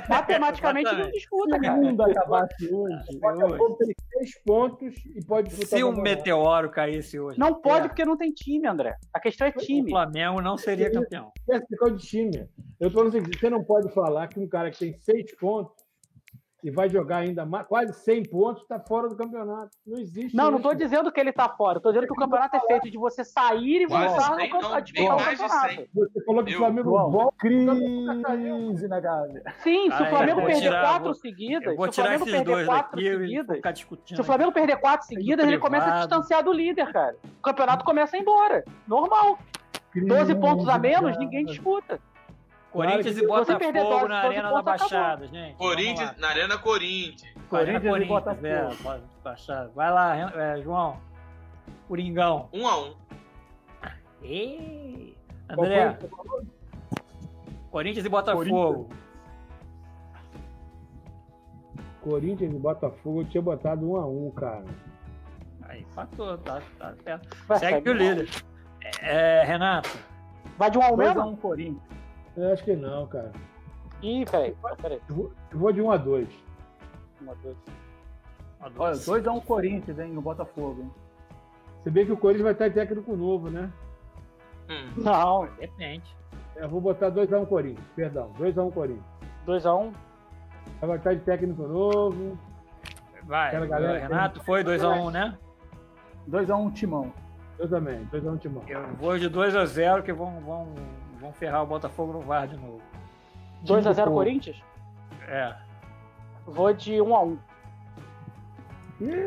Matematicamente 0.10 0.96
não 0.96 1.10
disputa, 1.12 1.54
Se 1.54 1.60
o 1.60 1.62
cara. 1.62 1.78
mundo 1.78 2.02
acabasse 2.04 2.74
hoje. 2.74 2.96
O 3.16 3.20
Botafogo 3.20 3.76
tem 3.78 3.96
seis 4.14 4.44
pontos 4.44 4.96
e 5.16 5.26
pode 5.26 5.50
disputar 5.50 5.80
Se 5.80 5.84
o 5.84 5.90
um 5.90 6.02
meteoro 6.02 6.70
caísse 6.70 7.20
hoje, 7.20 7.40
Não 7.40 7.56
pode 7.56 7.86
É. 7.86 7.88
porque 7.90 8.06
não 8.06 8.16
tem 8.16 8.32
time, 8.32 8.68
André. 8.68 8.96
A 9.14 9.20
questão 9.20 9.48
é 9.48 9.50
o 9.50 9.54
time. 9.54 9.90
Flamengo 9.90 10.42
não 10.42 10.58
seria 10.58 10.92
campeão. 10.92 11.32
Esse 11.50 11.66
ficou 11.68 11.90
de 11.92 12.06
time. 12.06 12.48
Eu 12.80 12.90
tô 12.90 12.98
falando 12.98 13.10
o 13.10 13.12
seguinte, 13.12 13.40
você 13.40 13.50
não 13.50 13.64
pode 13.64 13.92
falar 13.94 14.28
que 14.28 14.40
um 14.40 14.48
cara 14.48 14.70
que 14.72 14.78
tem 14.80 14.94
seis 15.00 15.36
pontos 15.38 15.83
e 16.64 16.72
vai 16.72 16.88
jogar 16.90 17.18
ainda 17.18 17.46
mais, 17.46 17.68
quase 17.68 17.94
100 17.94 18.24
pontos 18.30 18.62
está 18.64 18.80
fora 18.80 19.10
do 19.10 19.16
campeonato. 19.18 19.70
Não 19.86 20.00
existe 20.00 20.36
Não, 20.36 20.50
não 20.50 20.60
isso. 20.60 20.70
tô 20.70 20.74
dizendo 20.74 21.12
que 21.12 21.20
ele 21.20 21.34
tá 21.34 21.50
fora. 21.50 21.80
Tô 21.80 21.90
dizendo 21.90 22.08
que 22.08 22.14
o 22.14 22.16
campeonato 22.16 22.56
é 22.56 22.60
feito 22.62 22.90
de 22.90 22.98
você 22.98 23.24
sair 23.24 23.82
e 23.84 23.88
Quase 23.88 24.08
voltar 24.08 24.30
no 24.32 24.36
cem, 24.38 24.50
camp- 24.50 24.62
não, 24.62 24.70
a 24.70 24.74
bem 24.76 24.84
disputar 24.84 25.16
o 25.18 25.20
mais 25.22 25.38
de 25.38 25.44
campeonato. 25.44 25.76
cem. 25.76 25.90
Você 25.94 26.24
falou 26.26 26.44
que 26.46 26.54
o 26.54 26.58
Flamengo 26.58 26.90
volta. 27.10 27.36
crise 27.38 28.88
na 28.88 29.00
Gávea. 29.00 29.44
Sim, 29.60 29.92
se 29.92 30.04
o 30.04 30.06
Flamengo 30.08 30.32
eu 30.32 30.36
vou 30.36 30.46
perder 30.46 30.62
tirar- 30.62 30.82
quatro 30.84 31.04
vou- 31.06 31.14
seguidas, 31.16 31.76
vou 31.76 31.86
se 31.86 31.90
o 31.90 31.92
tirar 31.92 32.04
Flamengo 32.06 32.24
esses 32.24 32.34
perder 32.38 32.52
dois 32.54 32.66
quatro 32.68 32.92
daqui 32.96 33.18
seguidas, 33.18 33.56
ficar 33.58 33.72
discutindo. 33.72 34.16
se 34.16 34.22
o 34.22 34.24
Flamengo 34.24 34.52
perder 34.52 34.78
quatro 34.78 35.08
seguidas, 35.08 35.48
ele 35.48 35.60
começa 35.60 35.86
a 35.94 36.00
distanciar 36.00 36.44
do 36.44 36.54
líder, 36.54 36.92
cara. 36.94 37.16
O 37.40 37.42
campeonato 37.42 37.84
começa 37.84 38.16
a 38.16 38.20
ir 38.20 38.22
embora. 38.22 38.64
Normal. 38.88 39.38
12 39.96 40.34
pontos 40.36 40.68
a 40.70 40.78
menos, 40.80 41.18
ninguém 41.18 41.46
disputa. 41.46 42.00
Corinthians 42.74 43.20
Claro 43.20 43.24
e 43.24 43.28
Botafogo 43.28 44.08
na 44.08 44.18
Arena 44.18 44.52
da. 44.52 44.62
Baixada, 44.64 45.28
gente. 45.28 45.56
Corinthians, 45.56 46.18
na 46.18 46.28
Arena 46.28 46.58
Corinthians. 46.58 47.34
Arena 47.52 47.80
Corinthians 47.80 48.02
e 48.02 48.06
Botafogo. 48.06 48.48
é, 48.48 49.00
baixar. 49.24 49.68
Vai 49.70 49.92
lá, 49.92 50.32
é, 50.36 50.62
João. 50.62 51.00
Coringão. 51.88 52.50
Um 52.52 52.68
a 52.68 52.80
um. 52.80 52.96
Qual 55.54 55.68
André? 55.68 56.00
Corinthians 57.70 58.06
e 58.06 58.10
Botafogo. 58.10 58.90
Corinthians 62.02 62.54
e 62.54 62.58
Botafogo, 62.58 63.22
eu 63.22 63.26
tinha 63.26 63.42
botado 63.42 63.90
um 63.90 63.96
a 63.96 64.06
um, 64.06 64.32
cara. 64.32 64.66
Aí, 65.62 65.82
empatou, 65.82 66.38
tá, 66.40 66.62
tá 66.80 66.94
certo. 67.04 67.60
Segue 67.60 67.90
o 67.90 67.94
líder. 67.94 68.30
É, 69.00 69.44
Renato, 69.46 69.90
Vai 70.58 70.70
de 70.70 70.78
um 70.78 70.82
ao 70.82 70.98
mesmo? 70.98 71.22
2x1 71.22 71.38
Corinthians. 71.40 72.03
Eu 72.36 72.52
acho 72.52 72.64
que 72.64 72.76
não, 72.76 73.08
cara. 73.08 73.32
Ih, 74.02 74.26
peraí. 74.26 74.56
peraí. 74.82 75.02
Eu 75.08 75.16
vou, 75.16 75.32
eu 75.52 75.60
vou 75.60 75.72
de 75.72 75.82
um 75.82 75.92
a 75.92 75.98
dois. 75.98 76.28
Uma, 77.22 77.36
dois. 77.36 77.58
Olha, 78.78 78.96
2x1 78.96 79.44
Corinthians, 79.44 80.00
hein, 80.00 80.12
no 80.12 80.22
Botafogo. 80.22 80.82
Hein? 80.82 80.92
Se 81.84 81.90
bem 81.90 82.06
que 82.06 82.12
o 82.12 82.18
Corinthians 82.18 82.44
vai 82.44 82.54
estar 82.54 82.68
em 82.68 82.72
técnico 82.72 83.16
novo, 83.16 83.50
né? 83.50 83.70
Hum. 84.70 84.94
Não, 84.98 85.48
depende. 85.60 86.16
Eu 86.56 86.70
vou 86.70 86.80
botar 86.80 87.12
2x1 87.12 87.46
Corinthians, 87.48 87.88
perdão. 87.96 88.32
2x1 88.40 88.74
Corinthians. 88.74 89.06
2x1. 89.46 89.94
Vai 90.82 90.98
estar 90.98 91.14
de 91.14 91.22
técnico 91.22 91.68
novo. 91.68 92.38
Vai, 93.24 93.48
Aquela 93.48 93.66
galera 93.66 94.00
Renato 94.00 94.44
foi 94.44 94.64
2x1, 94.64 95.12
né? 95.12 95.38
2x1 96.30 96.74
Timão. 96.74 97.14
Eu 97.60 97.70
também, 97.70 98.06
2x1 98.08 98.40
Timão. 98.40 98.64
Eu 98.68 98.88
vou 98.96 99.18
de 99.18 99.30
2x0 99.30 100.04
que 100.04 100.14
vão, 100.14 100.40
vão, 100.42 100.68
vão 101.24 101.32
ferrar 101.32 101.64
o 101.64 101.66
Botafogo 101.66 102.12
no 102.12 102.22
VAR 102.22 102.48
de 102.48 102.58
novo. 102.58 102.82
2x0 103.66 103.96
povo. 103.96 104.12
Corinthians? 104.18 104.62
É. 105.22 105.56
Vou 106.46 106.74
de 106.74 106.96
1x1. 106.96 107.38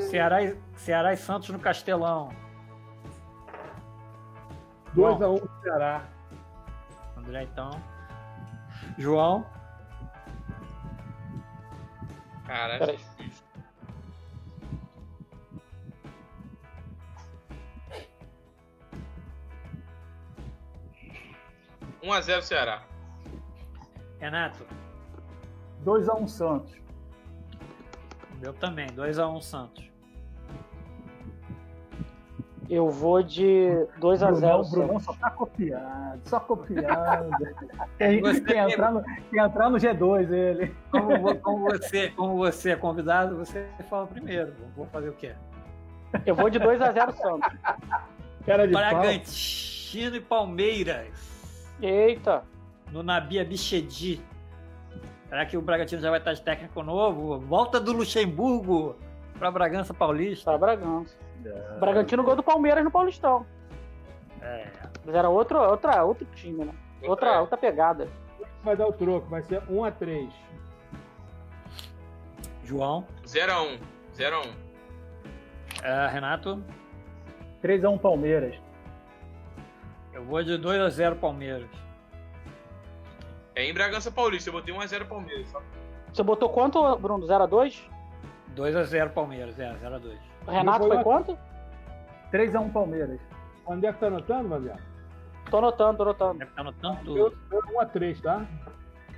Ceará 0.00 0.42
e, 0.42 0.60
Ceará 0.76 1.12
e 1.14 1.16
Santos 1.16 1.48
no 1.48 1.58
Castelão. 1.58 2.28
2x1 4.94 5.48
Ceará. 5.62 6.04
André, 7.16 7.44
então. 7.44 7.70
João. 8.98 9.46
Caralho, 12.46 12.78
Peraí. 12.78 12.96
difícil. 12.98 13.35
Um 22.06 22.12
a 22.12 22.20
zero 22.20 22.40
Ceará. 22.40 22.82
Renato. 24.20 24.64
2x1 25.84 26.28
Santos. 26.28 26.72
O 28.32 28.40
meu 28.40 28.52
também, 28.52 28.86
2x1 28.90 29.42
Santos. 29.42 29.90
Eu 32.70 32.88
vou 32.88 33.24
de 33.24 33.66
2x0. 33.98 34.30
Brunão, 34.30 34.70
Brunão 34.70 35.00
só 35.00 35.14
tá 35.14 35.30
copiado, 35.30 36.20
só 36.24 36.38
copiado. 36.38 37.28
quer, 37.98 38.20
Você 38.20 38.40
quer 38.40 38.70
entrar 38.70 38.92
no, 38.92 39.02
quer 39.02 39.44
entrar 39.44 39.68
no 39.68 39.76
G2 39.76 40.30
ele. 40.30 40.76
Como, 40.92 41.38
como 41.38 41.70
você, 41.70 42.10
como 42.10 42.36
você 42.36 42.70
é 42.70 42.76
convidado, 42.76 43.36
você 43.36 43.68
fala 43.90 44.06
primeiro. 44.06 44.54
Vou 44.76 44.86
fazer 44.86 45.08
o 45.08 45.12
quê? 45.12 45.34
Eu 46.24 46.36
vou 46.36 46.48
de 46.50 46.60
2x0 46.60 47.14
Santos. 47.16 47.58
Cara 48.46 48.68
de 48.68 48.72
pau. 48.72 48.82
Bragantino 48.82 50.14
e 50.14 50.20
Palmeiras. 50.20 51.35
Eita. 51.80 52.44
No 52.90 53.02
Nabia 53.02 53.44
Bichedi. 53.44 54.20
Será 55.28 55.44
que 55.44 55.56
o 55.56 55.62
Bragantino 55.62 56.00
já 56.00 56.10
vai 56.10 56.18
estar 56.20 56.32
de 56.32 56.42
técnico 56.42 56.82
novo? 56.82 57.38
Volta 57.40 57.80
do 57.80 57.92
Luxemburgo 57.92 58.96
para 59.38 59.50
Bragança 59.50 59.92
Paulista. 59.92 60.52
Tá 60.52 60.58
Bragança. 60.58 61.16
Bragantino 61.80 62.22
gol 62.22 62.36
do 62.36 62.42
Palmeiras 62.42 62.84
no 62.84 62.90
Paulistão. 62.90 63.44
É. 64.40 64.68
Mas 65.04 65.14
era 65.14 65.28
outro, 65.28 65.58
outra, 65.58 66.04
outro 66.04 66.26
time, 66.34 66.64
né? 66.64 66.74
Outra, 67.02 67.40
outra 67.40 67.56
pegada. 67.56 68.08
Vai 68.62 68.76
dar 68.76 68.86
o 68.86 68.92
troco, 68.92 69.28
vai 69.28 69.42
ser 69.42 69.60
1x3. 69.62 70.30
João. 72.64 73.06
0 73.26 73.52
a 73.52 73.62
1 73.62 73.78
0 74.14 74.36
a 74.36 74.40
1 74.40 74.42
É, 75.84 76.08
Renato. 76.08 76.62
3x1 77.62 77.98
Palmeiras. 78.00 78.56
Eu 80.16 80.24
vou 80.24 80.42
de 80.42 80.52
2x0 80.58 81.16
Palmeiras. 81.16 81.68
É 83.54 83.64
em 83.68 83.74
Bragança 83.74 84.10
Paulista, 84.10 84.48
eu 84.48 84.54
botei 84.54 84.72
1 84.72 84.80
a 84.80 84.86
0 84.86 85.04
Palmeiras. 85.04 85.46
Só. 85.50 85.60
Você 86.10 86.22
botou 86.22 86.48
quanto, 86.48 86.96
Bruno? 86.96 87.26
0x2? 87.26 87.82
2x0 88.56 89.10
Palmeiras, 89.10 89.58
é, 89.58 89.74
0x2. 89.74 90.16
O 90.46 90.50
Renato 90.50 90.84
Eu 90.84 90.88
vou 90.88 90.88
foi 90.88 90.96
lá. 90.96 91.04
quanto? 91.04 91.38
3x1 92.32 92.72
Palmeiras. 92.72 93.20
Onde 93.66 93.86
é 93.86 93.92
que 93.92 94.00
tá 94.00 94.06
anotando, 94.06 94.48
Babiá? 94.48 94.78
Tô 95.50 95.58
anotando, 95.58 95.98
tô 95.98 96.02
anotando. 96.04 96.38
Deve 96.38 96.50
estar 96.50 96.62
anotando 96.62 96.98
tudo. 97.04 97.18
Eu, 97.18 97.34
eu 97.52 97.62
1x3, 97.62 98.22
tá? 98.22 98.46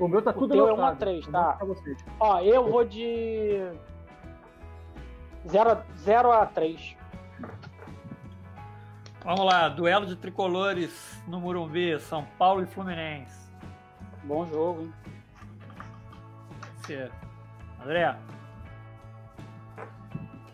O 0.00 0.08
meu 0.08 0.20
tá 0.20 0.30
O 0.30 0.34
tudo 0.34 0.52
teu 0.52 0.66
é 0.68 0.72
anotado. 0.72 0.82
1 0.82 0.92
a 0.92 0.96
3, 0.96 1.26
Eu 1.26 1.32
tá. 1.32 1.58
Ó, 2.18 2.40
eu 2.40 2.68
vou 2.68 2.84
de 2.84 3.70
0 5.46 5.70
a, 5.70 5.82
0 5.98 6.32
a 6.32 6.44
3. 6.46 6.96
Vamos 9.28 9.44
lá, 9.44 9.68
duelo 9.68 10.06
de 10.06 10.16
tricolores 10.16 11.22
no 11.28 11.38
Morumbi, 11.38 12.00
São 12.00 12.24
Paulo 12.38 12.62
e 12.62 12.66
Fluminense. 12.66 13.36
Bom 14.24 14.46
jogo, 14.46 14.80
hein? 14.84 14.92
Você. 16.78 17.10
André, 17.84 18.16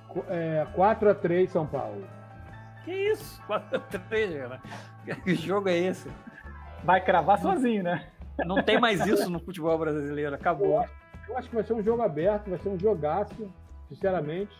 Qu- 0.09 0.25
É, 0.29 0.67
4x3 0.75 1.49
São 1.51 1.65
Paulo. 1.69 2.05
que 2.85 2.91
isso? 2.93 3.41
4x3, 3.47 4.39
cara. 4.41 4.61
Que 5.23 5.37
jogo 5.37 5.69
é 5.69 5.79
esse? 5.79 6.11
Vai 6.83 7.01
cravar 7.01 7.39
sozinho, 7.39 7.85
né? 7.85 8.09
Não 8.45 8.61
tem 8.61 8.81
mais 8.81 9.07
isso 9.07 9.31
no 9.31 9.39
futebol 9.39 9.79
brasileiro, 9.79 10.35
acabou. 10.35 10.85
Eu 11.29 11.39
acho 11.39 11.49
que 11.49 11.55
vai 11.55 11.63
ser 11.63 11.75
um 11.75 11.83
jogo 11.83 12.03
aberto, 12.03 12.51
vai 12.51 12.59
ser 12.59 12.71
um 12.71 12.79
jogaço. 12.79 13.49
sinceramente. 13.89 14.53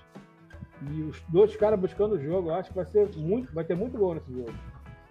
E 0.91 1.03
os 1.03 1.21
dois 1.29 1.55
caras 1.57 1.79
buscando 1.79 2.15
o 2.15 2.23
jogo, 2.23 2.51
eu 2.51 2.55
acho 2.55 2.71
que 2.71 2.77
vai 2.77 2.85
ser 2.87 3.09
muito, 3.17 3.53
vai 3.53 3.65
ter 3.65 3.77
muito 3.77 3.97
gol 3.97 4.15
nesse 4.15 4.33
jogo. 4.33 4.55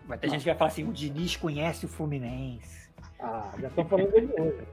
Vai 0.05 0.17
ter 0.17 0.29
gente 0.29 0.41
que 0.41 0.49
vai 0.49 0.57
falar 0.57 0.71
assim: 0.71 0.87
o 0.87 0.91
Diniz 0.91 1.35
conhece 1.35 1.85
o 1.85 1.89
Fluminense. 1.89 2.89
Ah, 3.19 3.51
já 3.59 3.67
estão 3.67 3.85
falando 3.85 4.11
dele 4.11 4.33
hoje. 4.37 4.67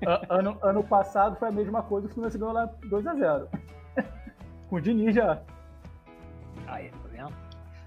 ano, 0.30 0.58
ano 0.62 0.82
passado 0.82 1.36
foi 1.36 1.48
a 1.48 1.52
mesma 1.52 1.82
coisa, 1.82 2.06
o 2.06 2.10
Fluminense 2.10 2.38
ganhou 2.38 2.54
lá 2.54 2.68
2x0. 2.84 3.48
Com 4.68 4.76
o 4.76 4.80
Diniz 4.80 5.14
já. 5.14 5.42
Aí, 6.66 6.88
tá 6.90 7.08
vendo? 7.10 7.32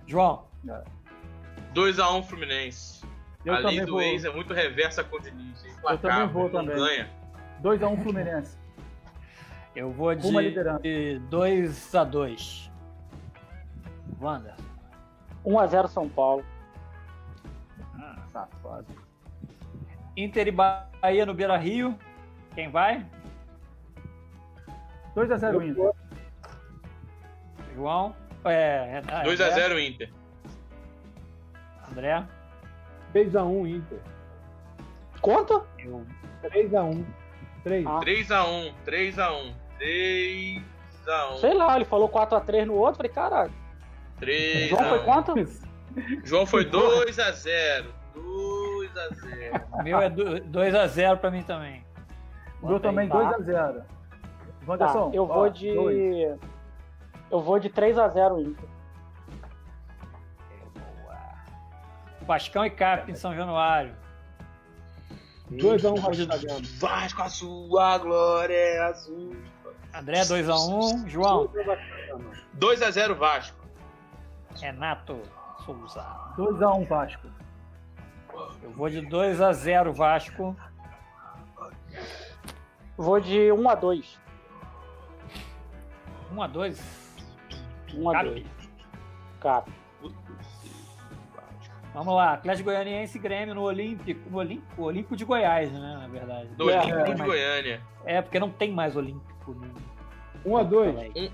João. 0.05 0.45
2x1 1.73 2.23
Fluminense. 2.23 3.05
Eu 3.43 3.53
a 3.53 3.59
lei 3.59 3.81
do 3.81 3.93
vou. 3.93 4.01
ex 4.01 4.25
é 4.25 4.29
muito 4.29 4.53
reversa 4.53 5.03
com 5.03 5.15
o 5.15 5.19
Diniz. 5.19 5.63
hein? 5.65 5.71
Eu 5.83 5.97
também 5.97 6.27
vou 6.27 6.49
também. 6.49 6.75
ganha. 6.75 7.09
2x1 7.63 8.03
Fluminense. 8.03 8.57
Eu 9.77 9.91
vou 9.91 10.15
de, 10.15 10.25
Uma 10.25 10.41
liderança. 10.41 10.79
de 10.79 11.21
2x2. 11.29 12.67
Wanda. 14.19 14.55
1x0 15.45 15.87
São 15.87 16.09
Paulo. 16.09 16.43
Ah, 17.93 18.17
Safado. 18.33 18.87
Inter 20.17 20.47
e 20.47 20.51
Bahia 20.51 21.27
no 21.27 21.35
Beira 21.35 21.55
Rio. 21.57 21.95
Quem 22.55 22.71
vai? 22.71 23.05
2x0 25.15 25.69
Inter. 25.69 25.91
João. 27.75 28.15
É, 28.45 29.03
ah, 29.09 29.23
2x0 29.25 29.79
Inter. 29.87 30.11
André. 31.91 32.25
3x1 33.13 33.75
Inter. 33.75 33.99
Quanto? 35.21 35.63
Eu 35.77 36.03
3x1. 36.41 37.05
3. 37.63 37.85
Ah. 37.85 37.99
3x1, 39.79 40.61
3x1, 40.61 40.63
3x1, 41.05 41.39
Sei 41.39 41.53
lá, 41.53 41.75
ele 41.75 41.85
falou 41.85 42.09
4x3 42.09 42.65
no 42.65 42.73
outro, 42.73 42.97
falei, 42.97 43.11
caralho. 43.11 43.53
3x1. 44.19 44.67
João 44.69 44.85
foi 44.89 45.03
quanto? 45.03 45.33
João 46.23 46.45
foi 46.45 46.65
2x0. 46.65 47.85
2x0. 48.15 49.63
meu 49.83 49.99
é 50.01 50.09
2x0 50.09 51.17
pra 51.17 51.31
mim 51.31 51.43
também. 51.43 51.85
Meu 52.61 52.79
também 52.79 53.07
Tá. 53.07 53.15
2x0. 53.37 53.73
Tá, 53.75 53.85
Wanderson, 54.67 55.11
eu 55.13 55.23
ó, 55.23 55.27
vou 55.27 55.49
de. 55.49 55.73
dois. 55.73 56.39
Eu 57.31 57.41
vou 57.41 57.59
de 57.59 57.69
3x0 57.69 58.41
Inter. 58.41 58.69
Vascão 62.21 62.65
e 62.65 62.69
Cap 62.69 63.09
em 63.09 63.15
São 63.15 63.33
Januário. 63.33 63.95
2x1 65.51 66.01
Vasco 66.01 66.25
da 66.25 66.37
Gama. 66.37 66.59
Vasco, 66.77 67.21
a 67.21 67.29
sua 67.29 67.97
glória 67.99 68.53
é 68.53 68.79
azul. 68.79 69.35
André 69.99 70.21
2x1. 70.21 71.07
João. 71.07 71.49
2x0 72.57 73.13
Vasco. 73.15 73.57
Renato 74.59 75.21
Souza. 75.65 76.05
2x1 76.37 76.87
Vasco. 76.87 77.27
Eu 78.61 78.71
vou 78.71 78.89
de 78.89 79.01
2x0 79.01 79.91
Vasco. 79.91 80.55
Vou 82.97 83.19
de 83.19 83.37
1x2. 83.51 84.17
1x2. 86.33 86.79
1x2. 87.93 88.45
Cap. 89.39 89.71
Vamos 91.93 92.13
lá. 92.13 92.33
Atlético 92.33 92.65
Goianiense 92.69 93.17
e 93.17 93.21
Grêmio 93.21 93.55
no 93.55 93.61
Olímpico. 93.63 94.29
No 94.29 94.37
Olímpico? 94.37 94.83
Olímpico 94.83 95.15
de 95.15 95.25
Goiás, 95.25 95.71
né? 95.71 95.97
Na 95.99 96.07
verdade. 96.07 96.47
Do 96.49 96.69
É, 96.69 96.77
Olímpico 96.79 96.99
é, 96.99 97.03
de 97.03 97.17
mas- 97.17 97.27
Goiânia. 97.27 97.81
É, 98.05 98.21
porque 98.21 98.39
não 98.39 98.51
tem 98.51 98.71
mais 98.71 98.95
Olímpico. 98.95 99.55
No... 100.47 100.53
1x2. 100.53 101.31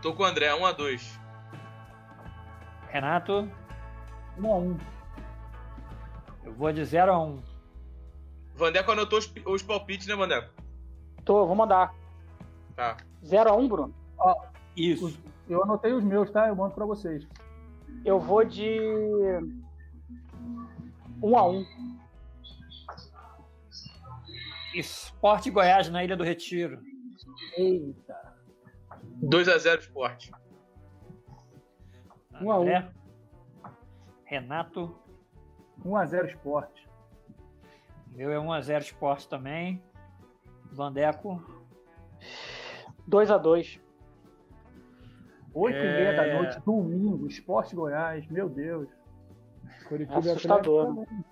Tô 0.00 0.14
com 0.14 0.22
o 0.22 0.26
André, 0.26 0.48
1x2. 0.48 1.20
Renato, 2.88 3.48
1x1. 4.38 4.80
eu 6.44 6.52
vou 6.54 6.72
de 6.72 6.82
0x1. 6.82 7.38
Vandeco 8.54 8.92
anotou 8.92 9.18
os, 9.18 9.32
os 9.46 9.62
palpites, 9.62 10.06
né, 10.06 10.14
Vandeco? 10.14 10.50
Tô, 11.24 11.46
vou 11.46 11.54
mandar. 11.54 11.94
Tá. 12.74 12.96
0x1, 13.24 13.68
Bruno. 13.68 13.94
Isso. 14.76 15.18
Eu 15.48 15.62
anotei 15.62 15.92
os 15.92 16.02
meus, 16.02 16.30
tá? 16.30 16.48
Eu 16.48 16.56
mando 16.56 16.74
pra 16.74 16.86
vocês. 16.86 17.26
Eu 18.04 18.18
vou 18.18 18.44
de. 18.44 18.78
1x1. 21.20 21.66
Esporte 24.74 25.50
Goiás 25.50 25.90
na 25.90 26.02
Ilha 26.02 26.16
do 26.16 26.24
Retiro. 26.24 26.80
Eita. 27.56 28.34
2x0 29.22 29.80
Sport. 29.80 30.30
1 32.40 32.50
a 32.50 32.58
1. 32.58 32.62
André, 32.62 32.90
Renato, 34.24 34.96
1x0 35.84 36.26
Esporte. 36.28 36.88
meu 38.14 38.30
é 38.30 38.36
1x0 38.36 38.80
Esporte 38.80 39.28
também. 39.28 39.82
Vandeco, 40.72 41.40
2x2. 43.08 43.80
8 45.54 45.76
É. 45.76 45.78
e 45.80 45.82
meia 45.84 46.16
da 46.16 46.34
noite, 46.42 46.60
domingo, 46.64 47.26
Esporte 47.26 47.76
Goiás, 47.76 48.26
meu 48.28 48.48
Deus. 48.48 48.88
Curitiba 49.86 50.26
e 50.26 50.30
Assustador, 50.30 50.90
Atlético. 50.90 51.24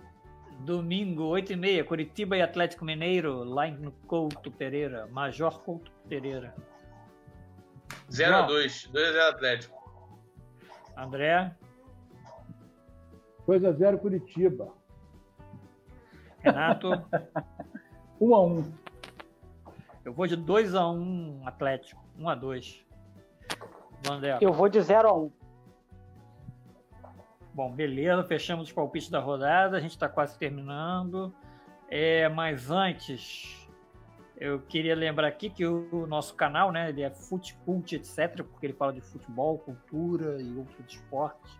Domingo, 0.64 1.24
8h30, 1.30 1.84
Curitiba 1.84 2.36
e 2.36 2.42
Atlético 2.42 2.84
Mineiro, 2.84 3.42
lá 3.44 3.70
no 3.70 3.92
Couto 4.06 4.50
Pereira, 4.50 5.06
Major 5.08 5.60
Couto 5.60 5.90
Pereira. 6.08 6.54
0x2. 8.10 8.90
2x0 8.92 9.28
Atlético. 9.28 9.80
André, 10.96 11.54
2x0 13.46 13.98
Curitiba. 13.98 14.72
Renato, 16.40 16.90
1x1. 18.20 18.72
eu 20.04 20.12
vou 20.12 20.26
de 20.26 20.36
2x1 20.36 21.42
Atlético, 21.46 22.02
1x2. 22.18 22.84
Vandeco. 24.06 24.42
Eu 24.44 24.52
vou 24.52 24.68
de 24.68 24.78
0x1. 24.78 25.30
Bom, 27.52 27.72
beleza, 27.72 28.22
fechamos 28.24 28.68
os 28.68 28.72
palpites 28.72 29.10
da 29.10 29.18
rodada, 29.18 29.76
a 29.76 29.80
gente 29.80 29.90
está 29.90 30.08
quase 30.08 30.38
terminando. 30.38 31.34
É, 31.88 32.28
mas 32.28 32.70
antes, 32.70 33.68
eu 34.36 34.60
queria 34.60 34.94
lembrar 34.94 35.26
aqui 35.26 35.50
que 35.50 35.66
o, 35.66 36.06
nosso 36.06 36.34
canal, 36.34 36.70
né, 36.70 36.88
ele 36.88 37.02
é 37.02 37.10
Futecult, 37.10 37.92
etc., 37.92 38.44
porque 38.44 38.66
ele 38.66 38.72
fala 38.72 38.92
de 38.92 39.00
futebol, 39.00 39.58
cultura 39.58 40.40
e 40.40 40.56
outros 40.56 40.94
esportes. 40.94 41.58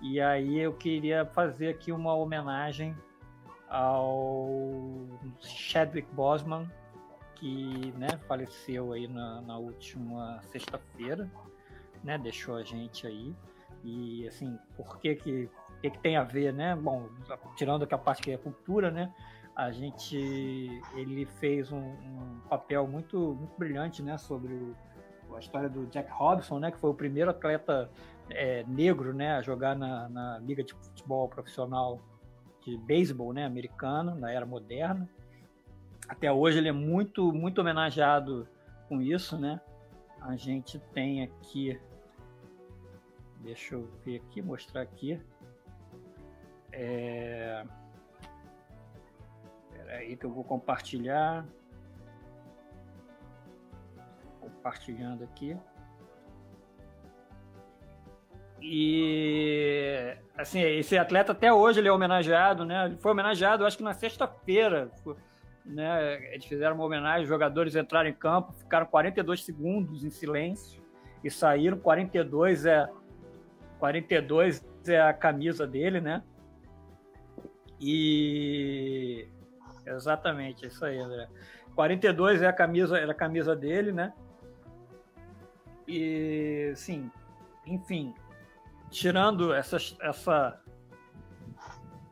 E 0.00 0.20
aí 0.20 0.58
eu 0.58 0.72
queria 0.72 1.26
fazer 1.26 1.68
aqui 1.68 1.92
uma 1.92 2.14
homenagem 2.14 2.96
ao 3.68 5.06
Chadwick 5.40 6.12
Boseman, 6.14 6.66
que 7.34 7.92
né, 7.96 8.18
faleceu 8.26 8.92
aí 8.92 9.06
na, 9.06 9.42
na 9.42 9.58
última 9.58 10.40
sexta-feira, 10.44 11.30
né, 12.02 12.16
deixou 12.16 12.56
a 12.56 12.62
gente 12.62 13.06
aí. 13.06 13.34
E 13.84 14.26
assim, 14.26 14.58
por 14.76 14.98
que 14.98 15.14
que, 15.14 15.50
que 15.80 15.90
que 15.90 15.98
tem 15.98 16.16
a 16.16 16.24
ver, 16.24 16.52
né? 16.52 16.74
Bom, 16.76 17.08
tirando 17.56 17.84
aquela 17.84 18.00
parte 18.00 18.22
que 18.22 18.30
é 18.30 18.36
cultura, 18.36 18.90
né? 18.90 19.12
A 19.54 19.70
gente, 19.72 20.16
ele 20.94 21.26
fez 21.26 21.72
um, 21.72 21.78
um 21.78 22.40
papel 22.48 22.86
muito, 22.86 23.34
muito 23.34 23.56
brilhante, 23.58 24.02
né? 24.02 24.16
Sobre 24.18 24.54
o- 24.54 25.34
a 25.36 25.40
história 25.40 25.68
do 25.68 25.86
Jack 25.86 26.10
Robinson, 26.12 26.58
né? 26.58 26.70
Que 26.70 26.78
foi 26.78 26.90
o 26.90 26.94
primeiro 26.94 27.30
atleta 27.30 27.90
é, 28.30 28.64
negro, 28.68 29.12
né? 29.12 29.32
A 29.36 29.42
jogar 29.42 29.74
na, 29.74 30.08
na 30.08 30.38
liga 30.38 30.62
de 30.62 30.72
futebol 30.74 31.28
profissional 31.28 32.00
de 32.64 32.76
beisebol, 32.78 33.32
né? 33.32 33.44
Americana, 33.44 34.14
na 34.14 34.30
era 34.30 34.46
moderna. 34.46 35.08
Até 36.08 36.30
hoje 36.32 36.58
ele 36.58 36.68
é 36.68 36.72
muito, 36.72 37.32
muito 37.32 37.60
homenageado 37.60 38.48
com 38.88 39.00
isso, 39.02 39.36
né? 39.38 39.60
A 40.20 40.36
gente 40.36 40.78
tem 40.92 41.22
aqui 41.22 41.78
Deixa 43.40 43.74
eu 43.74 43.88
ver 44.04 44.16
aqui, 44.16 44.42
mostrar 44.42 44.82
aqui. 44.82 45.20
É... 46.72 47.64
Aí 49.88 50.16
que 50.16 50.26
eu 50.26 50.30
vou 50.30 50.44
compartilhar. 50.44 51.46
Compartilhando 54.40 55.24
aqui. 55.24 55.56
E 58.60 60.16
assim, 60.36 60.60
esse 60.60 60.98
atleta 60.98 61.32
até 61.32 61.52
hoje 61.52 61.80
ele 61.80 61.88
é 61.88 61.92
homenageado, 61.92 62.64
né? 62.64 62.86
Ele 62.86 62.96
foi 62.96 63.12
homenageado, 63.12 63.64
acho 63.64 63.76
que 63.76 63.82
na 63.82 63.94
sexta-feira, 63.94 64.90
né? 65.64 66.34
Eles 66.34 66.44
fizeram 66.44 66.74
uma 66.74 66.84
homenagem, 66.84 67.22
os 67.22 67.28
jogadores 67.28 67.76
entraram 67.76 68.08
em 68.08 68.14
campo, 68.14 68.52
ficaram 68.52 68.86
42 68.86 69.44
segundos 69.44 70.04
em 70.04 70.10
silêncio 70.10 70.82
e 71.22 71.30
saíram 71.30 71.78
42 71.78 72.66
é 72.66 72.88
42 73.78 74.64
é 74.86 75.00
a 75.00 75.12
camisa 75.12 75.66
dele, 75.66 76.00
né? 76.00 76.22
E 77.80 79.28
exatamente, 79.86 80.64
é 80.64 80.68
isso 80.68 80.84
aí, 80.84 80.98
André. 80.98 81.28
42 81.74 82.42
é 82.42 82.46
a 82.46 82.52
camisa, 82.52 82.98
era 82.98 83.12
a 83.12 83.14
camisa 83.14 83.54
dele, 83.54 83.92
né? 83.92 84.12
E, 85.86 86.72
sim, 86.74 87.10
enfim, 87.66 88.14
tirando 88.90 89.54
essa, 89.54 89.76
essa 90.00 90.60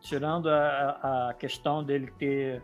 tirando 0.01 0.49
a, 0.49 1.29
a 1.31 1.35
questão 1.35 1.83
dele 1.83 2.13
ter 2.19 2.63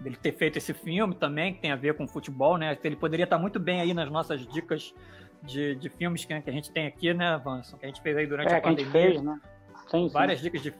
dele 0.00 0.16
ter 0.16 0.32
feito 0.32 0.56
esse 0.58 0.72
filme 0.72 1.14
também, 1.14 1.54
que 1.54 1.60
tem 1.60 1.72
a 1.72 1.76
ver 1.76 1.94
com 1.94 2.06
futebol, 2.06 2.56
né? 2.56 2.78
Ele 2.84 2.94
poderia 2.94 3.24
estar 3.24 3.36
muito 3.36 3.58
bem 3.58 3.80
aí 3.80 3.92
nas 3.92 4.08
nossas 4.08 4.46
dicas 4.46 4.94
de, 5.42 5.74
de 5.74 5.88
filmes 5.88 6.24
que, 6.24 6.40
que 6.40 6.50
a 6.50 6.52
gente 6.52 6.70
tem 6.70 6.86
aqui, 6.86 7.12
né, 7.14 7.40
Vanson? 7.42 7.76
Que 7.76 7.86
a 7.86 7.88
gente 7.88 8.02
fez 8.02 8.16
aí 8.16 8.26
durante 8.26 8.52
é, 8.52 8.56
a 8.56 8.60
pandemia. 8.60 8.90
Que 8.90 8.98
a 8.98 9.00
gente 9.00 9.12
fez, 9.12 9.22
né? 9.22 9.40
Sim, 9.88 10.08
várias 10.08 10.38
sim. 10.38 10.44
dicas 10.44 10.62
de 10.62 10.74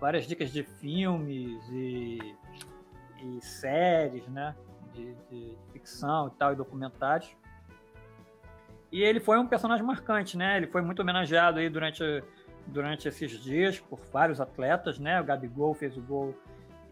várias 0.00 0.26
dicas 0.26 0.52
de 0.52 0.62
filmes 0.62 1.62
e, 1.70 2.18
e 3.22 3.40
séries, 3.40 4.26
né? 4.28 4.54
De, 4.92 5.14
de, 5.30 5.58
ficção 5.72 6.28
e 6.28 6.38
tal, 6.38 6.52
e 6.52 6.56
documentários. 6.56 7.34
E 8.90 9.02
ele 9.02 9.20
foi 9.20 9.38
um 9.38 9.46
personagem 9.46 9.84
marcante, 9.84 10.36
né? 10.36 10.56
Ele 10.56 10.66
foi 10.66 10.80
muito 10.80 11.00
homenageado 11.00 11.58
aí 11.58 11.68
durante, 11.68 12.02
durante 12.66 13.08
esses 13.08 13.30
dias 13.42 13.78
por 13.78 14.00
vários 14.12 14.40
atletas, 14.40 14.98
né? 14.98 15.20
O 15.20 15.24
Gabigol 15.24 15.74
fez 15.74 15.96
o 15.96 16.02
gol 16.02 16.34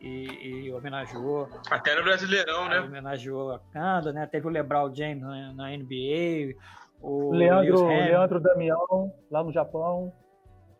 e, 0.00 0.66
e 0.66 0.72
homenageou. 0.72 1.48
Até 1.70 1.94
no 1.94 2.02
Brasileirão, 2.02 2.68
né? 2.68 2.80
Homenageou 2.80 3.52
a 3.52 3.58
Kanda, 3.72 4.12
né? 4.12 4.26
Teve 4.26 4.46
o 4.46 4.50
LeBron 4.50 4.94
James 4.94 5.22
na, 5.22 5.52
na 5.54 5.70
NBA. 5.70 6.56
O 7.04 7.32
Leandro, 7.32 7.86
Leandro 7.86 8.40
Damião, 8.40 9.12
lá 9.30 9.44
no 9.44 9.52
Japão. 9.52 10.10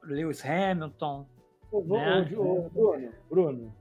Lewis 0.02 0.42
Hamilton. 0.42 1.26
O, 1.70 1.82
né? 1.82 2.30
o, 2.34 2.66
o, 2.66 2.70
Bruno, 2.70 3.10
Bruno 3.28 3.74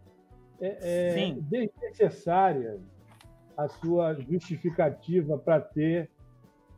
é, 0.59 1.13
é 1.13 1.35
desnecessária 1.39 2.81
a 3.55 3.69
sua 3.69 4.15
justificativa 4.15 5.37
para 5.37 5.61
ter 5.61 6.09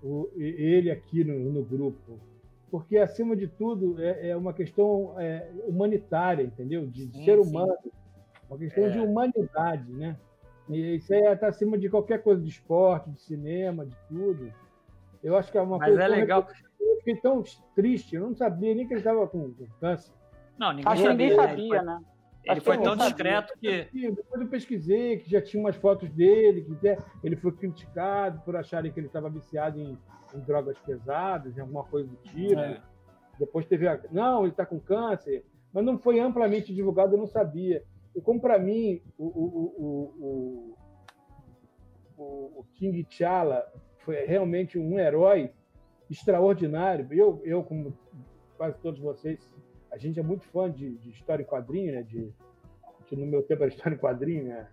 o, 0.03 0.29
ele 0.35 0.91
aqui 0.91 1.23
no, 1.23 1.51
no, 1.51 1.63
grupo. 1.63 2.19
Porque, 2.69 2.99
acima 2.99 3.35
de 3.35 3.47
tudo, 3.47 3.99
é, 3.99 4.29
é 4.29 4.37
uma 4.37 4.53
questão 4.53 5.19
é, 5.19 5.49
humanitária, 5.65 6.43
entendeu? 6.43 6.85
De, 6.85 7.07
sim, 7.07 7.25
ser 7.25 7.39
humano. 7.39 7.75
Sim. 7.81 7.91
Uma 8.47 8.59
questão 8.59 8.91
de 8.91 8.99
é. 8.99 9.01
humanidade, 9.01 9.91
né? 9.91 10.15
E 10.69 10.95
isso 10.95 11.11
aí 11.11 11.21
está 11.21 11.47
acima 11.47 11.75
de 11.75 11.89
qualquer 11.89 12.21
coisa 12.21 12.39
de 12.39 12.49
esporte, 12.49 13.09
de 13.09 13.19
cinema, 13.21 13.83
de 13.83 13.95
tudo. 14.07 14.51
Eu 15.23 15.37
acho 15.37 15.51
que 15.51 15.57
é 15.57 15.61
uma 15.61 15.77
Mas 15.77 15.89
coisa. 15.89 16.03
Mas 16.03 16.11
é 16.11 16.15
legal. 16.15 16.47
Eu 16.79 16.97
fiquei 16.97 17.15
tão 17.17 17.43
triste, 17.75 18.15
eu 18.15 18.27
não 18.27 18.35
sabia 18.35 18.73
nem 18.75 18.87
que 18.87 18.93
ele 18.93 18.99
estava 18.99 19.27
com, 19.27 19.53
com 19.53 19.65
câncer. 19.79 20.13
Não, 20.57 20.71
ninguém 20.71 20.91
acho 20.91 21.03
sabia, 21.03 21.27
ninguém 21.27 21.35
sabia, 21.35 21.81
né? 21.81 21.99
Ele 22.45 22.61
foi, 22.61 22.77
né? 22.77 22.83
ele 22.83 22.87
foi 22.91 22.95
tão 22.95 22.95
discreto 22.95 23.53
que. 23.59 24.11
Depois 24.11 24.41
eu 24.41 24.47
pesquisei 24.47 25.17
que 25.17 25.29
já 25.29 25.41
tinha 25.41 25.61
umas 25.61 25.75
fotos 25.75 26.09
dele, 26.11 26.63
que 26.63 26.97
ele 27.23 27.35
foi 27.35 27.51
criticado 27.51 28.39
por 28.41 28.55
acharem 28.55 28.91
que 28.91 28.99
ele 28.99 29.07
estava 29.07 29.29
viciado 29.29 29.79
em, 29.79 29.97
em, 30.33 30.39
drogas 30.41 30.77
pesadas, 30.79 31.57
em 31.57 31.61
alguma 31.61 31.83
coisa 31.83 32.07
do 32.07 32.15
tipo. 32.17 32.59
É. 32.59 32.81
Depois 33.39 33.65
teve 33.65 33.87
a. 33.87 33.99
Não, 34.11 34.41
ele 34.41 34.51
está 34.51 34.65
com 34.65 34.79
câncer. 34.79 35.45
Mas 35.73 35.83
não 35.83 35.99
foi 35.99 36.19
amplamente 36.19 36.73
divulgado, 36.73 37.15
eu 37.15 37.19
não 37.19 37.27
sabia. 37.27 37.83
E 38.15 38.21
como 38.21 38.39
para 38.39 38.57
mim 38.57 39.01
o, 39.17 39.25
o, 39.25 40.75
o, 42.17 42.59
o, 42.59 42.65
King 42.75 43.03
T'Challa 43.03 43.65
foi 44.05 44.23
realmente 44.25 44.77
um 44.77 44.99
herói 44.99 45.51
extraordinário, 46.09 47.07
eu, 47.11 47.41
eu 47.43 47.63
como 47.63 47.97
quase 48.55 48.77
todos 48.79 48.99
vocês, 48.99 49.39
a 49.91 49.97
gente 49.97 50.19
é 50.19 50.23
muito 50.23 50.45
fã 50.45 50.71
de, 50.71 50.97
de 50.97 51.09
história 51.09 51.43
em 51.43 51.45
quadrinho, 51.45 51.93
né? 51.93 52.03
De, 52.03 52.31
que 53.07 53.15
no 53.15 53.25
meu 53.25 53.43
tempo 53.43 53.63
era 53.63 53.73
história 53.73 53.95
em 53.95 53.99
quadrinho, 53.99 54.45
né? 54.45 54.67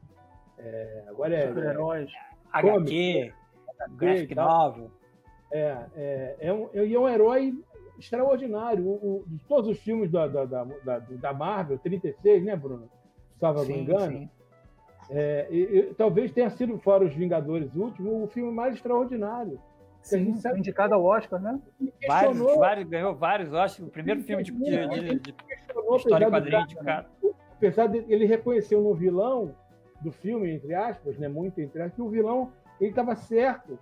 É, 0.59 1.05
agora 1.09 1.35
é. 1.35 1.49
Super-heróis. 1.49 2.11
HQ, 2.53 3.33
graphic 3.97 4.35
novel. 4.35 4.91
É, 5.51 5.77
é, 5.97 6.37
é, 6.41 6.53
um, 6.53 6.69
é 6.73 6.99
um 6.99 7.09
herói 7.09 7.55
extraordinário. 7.99 8.87
O, 8.87 8.95
o, 8.95 9.25
de 9.27 9.39
todos 9.45 9.71
os 9.71 9.79
filmes 9.79 10.11
da, 10.11 10.27
da, 10.27 10.45
da, 10.45 10.99
da, 10.99 11.33
Marvel, 11.33 11.79
36, 11.79 12.45
né, 12.45 12.57
Bruno? 12.57 12.91
Salva 13.39 13.65
me 13.65 13.79
engano. 13.79 14.31
É, 15.11 15.47
e, 15.51 15.61
e, 15.61 15.95
talvez 15.95 16.33
tenha 16.33 16.51
sido, 16.51 16.79
fora 16.79 17.05
os 17.05 17.15
Vingadores 17.15 17.75
últimos, 17.75 18.25
o 18.25 18.27
filme 18.29 18.53
mais 18.53 18.75
extraordinário. 18.75 19.59
Sim, 20.03 20.35
sabe... 20.37 20.59
indicado 20.59 20.95
ao 20.95 21.05
Oscar, 21.05 21.41
né? 21.41 21.61
Vários, 22.07 22.39
vários, 22.57 22.89
ganhou 22.89 23.15
vários 23.15 23.53
Oscars. 23.53 23.79
O 23.89 23.91
primeiro 23.91 24.21
filme 24.23 24.43
de, 24.43 24.53
de, 24.53 24.89
de, 24.89 25.19
de 25.21 25.35
história 25.97 26.29
quadrinho 26.29 26.63
indicado. 26.63 27.09
Apesar 27.57 27.87
de 27.87 27.99
ele 28.09 28.25
reconheceu 28.27 28.81
no 28.83 28.95
vilão 28.95 29.55
do 30.01 30.11
filme, 30.11 30.51
entre 30.51 30.75
aspas, 30.75 31.17
né, 31.17 31.29
muito 31.29 31.61
entre 31.61 31.81
aspas, 31.81 31.95
que 31.95 32.03
o 32.03 32.09
vilão 32.09 32.53
ele 32.81 32.91
estava 32.91 33.15
certo. 33.15 33.79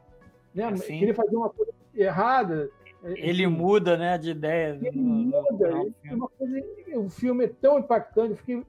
Né? 0.55 0.65
Assim, 0.65 0.99
Queria 0.99 1.15
fazer 1.15 1.37
uma 1.37 1.49
coisa 1.49 1.73
errada. 1.95 2.69
É, 3.03 3.13
ele 3.13 3.47
assim, 3.47 3.55
muda 3.55 3.97
né, 3.97 4.19
de 4.19 4.31
ideia. 4.31 4.79
Ele 4.83 5.01
no, 5.01 5.09
muda. 5.09 5.71
No, 5.71 5.85
no 5.85 5.93
filme. 5.93 6.29
Coisa, 6.39 6.99
o 6.99 7.09
filme 7.09 7.45
é 7.47 7.49
tão 7.49 7.79
impactante. 7.79 8.33
Eu 8.33 8.37
fiquei 8.37 8.63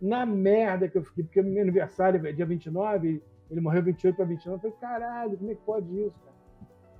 na 0.00 0.26
merda 0.26 0.88
que 0.88 0.98
eu 0.98 1.04
fiquei, 1.04 1.24
porque 1.24 1.42
meu 1.42 1.62
aniversário 1.62 2.26
é 2.26 2.32
dia 2.32 2.46
29, 2.46 3.22
ele 3.50 3.60
morreu 3.60 3.82
28 3.82 4.16
para 4.16 4.24
29. 4.24 4.56
Eu 4.56 4.60
falei, 4.60 4.76
caralho, 4.80 5.38
como 5.38 5.50
é 5.50 5.54
que 5.54 5.62
pode 5.62 5.86
isso, 5.86 6.18
cara? 6.20 6.34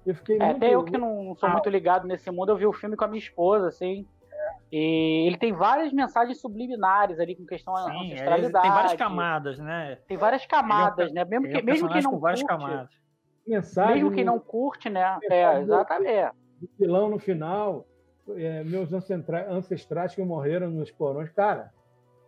Eu 0.06 0.14
fiquei 0.14 0.36
é, 0.36 0.44
muito... 0.44 0.56
Até 0.56 0.74
eu 0.74 0.84
que 0.84 0.98
não 0.98 1.34
sou 1.36 1.48
muito 1.48 1.68
ligado 1.68 2.06
nesse 2.06 2.30
mundo, 2.30 2.52
eu 2.52 2.56
vi 2.56 2.66
o 2.66 2.72
filme 2.72 2.96
com 2.96 3.04
a 3.04 3.08
minha 3.08 3.18
esposa, 3.18 3.68
assim. 3.68 4.06
E 4.70 5.26
ele 5.26 5.38
tem 5.38 5.52
várias 5.52 5.92
mensagens 5.92 6.40
subliminares 6.40 7.20
ali 7.20 7.36
com 7.36 7.46
questão 7.46 7.74
Sim, 7.76 8.12
ancestralidade. 8.12 8.62
Tem 8.62 8.74
várias 8.74 8.94
camadas, 8.94 9.58
né? 9.58 9.98
Tem 10.08 10.16
várias 10.16 10.46
camadas, 10.46 11.10
é, 11.10 11.14
né? 11.14 11.24
Mesmo, 11.24 11.48
que, 11.48 11.56
é 11.56 11.62
mesmo 11.62 11.88
quem 11.88 12.02
não 12.02 12.18
várias 12.18 12.42
curte, 12.42 12.58
camadas. 12.58 12.90
Mensagem, 13.46 13.94
mesmo 13.94 14.10
quem 14.12 14.24
não 14.24 14.40
curte, 14.40 14.90
né? 14.90 15.18
É, 15.30 15.60
exatamente. 15.60 16.34
O 16.62 16.68
vilão 16.78 17.08
no 17.08 17.18
final, 17.18 17.86
é, 18.36 18.64
meus 18.64 18.90
ancestrais 18.92 20.14
que 20.14 20.22
morreram 20.22 20.70
nos 20.70 20.90
porões, 20.90 21.30
cara, 21.30 21.72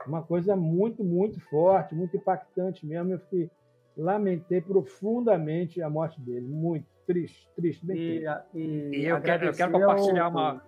uma 0.08 0.22
coisa 0.22 0.56
muito, 0.56 1.02
muito 1.02 1.40
forte, 1.40 1.94
muito 1.94 2.16
impactante 2.16 2.86
mesmo. 2.86 3.12
Eu 3.12 3.18
fiquei, 3.20 3.50
lamentei 3.96 4.60
profundamente 4.60 5.82
a 5.82 5.90
morte 5.90 6.20
dele, 6.20 6.46
muito 6.46 6.86
triste, 7.06 7.48
triste, 7.54 7.86
bem 7.86 7.96
e, 7.96 8.20
triste. 8.20 8.42
E, 8.54 9.00
e 9.00 9.04
eu, 9.06 9.20
quero, 9.20 9.46
eu 9.46 9.52
quero 9.52 9.72
compartilhar 9.72 10.24
ao... 10.24 10.30
uma, 10.30 10.62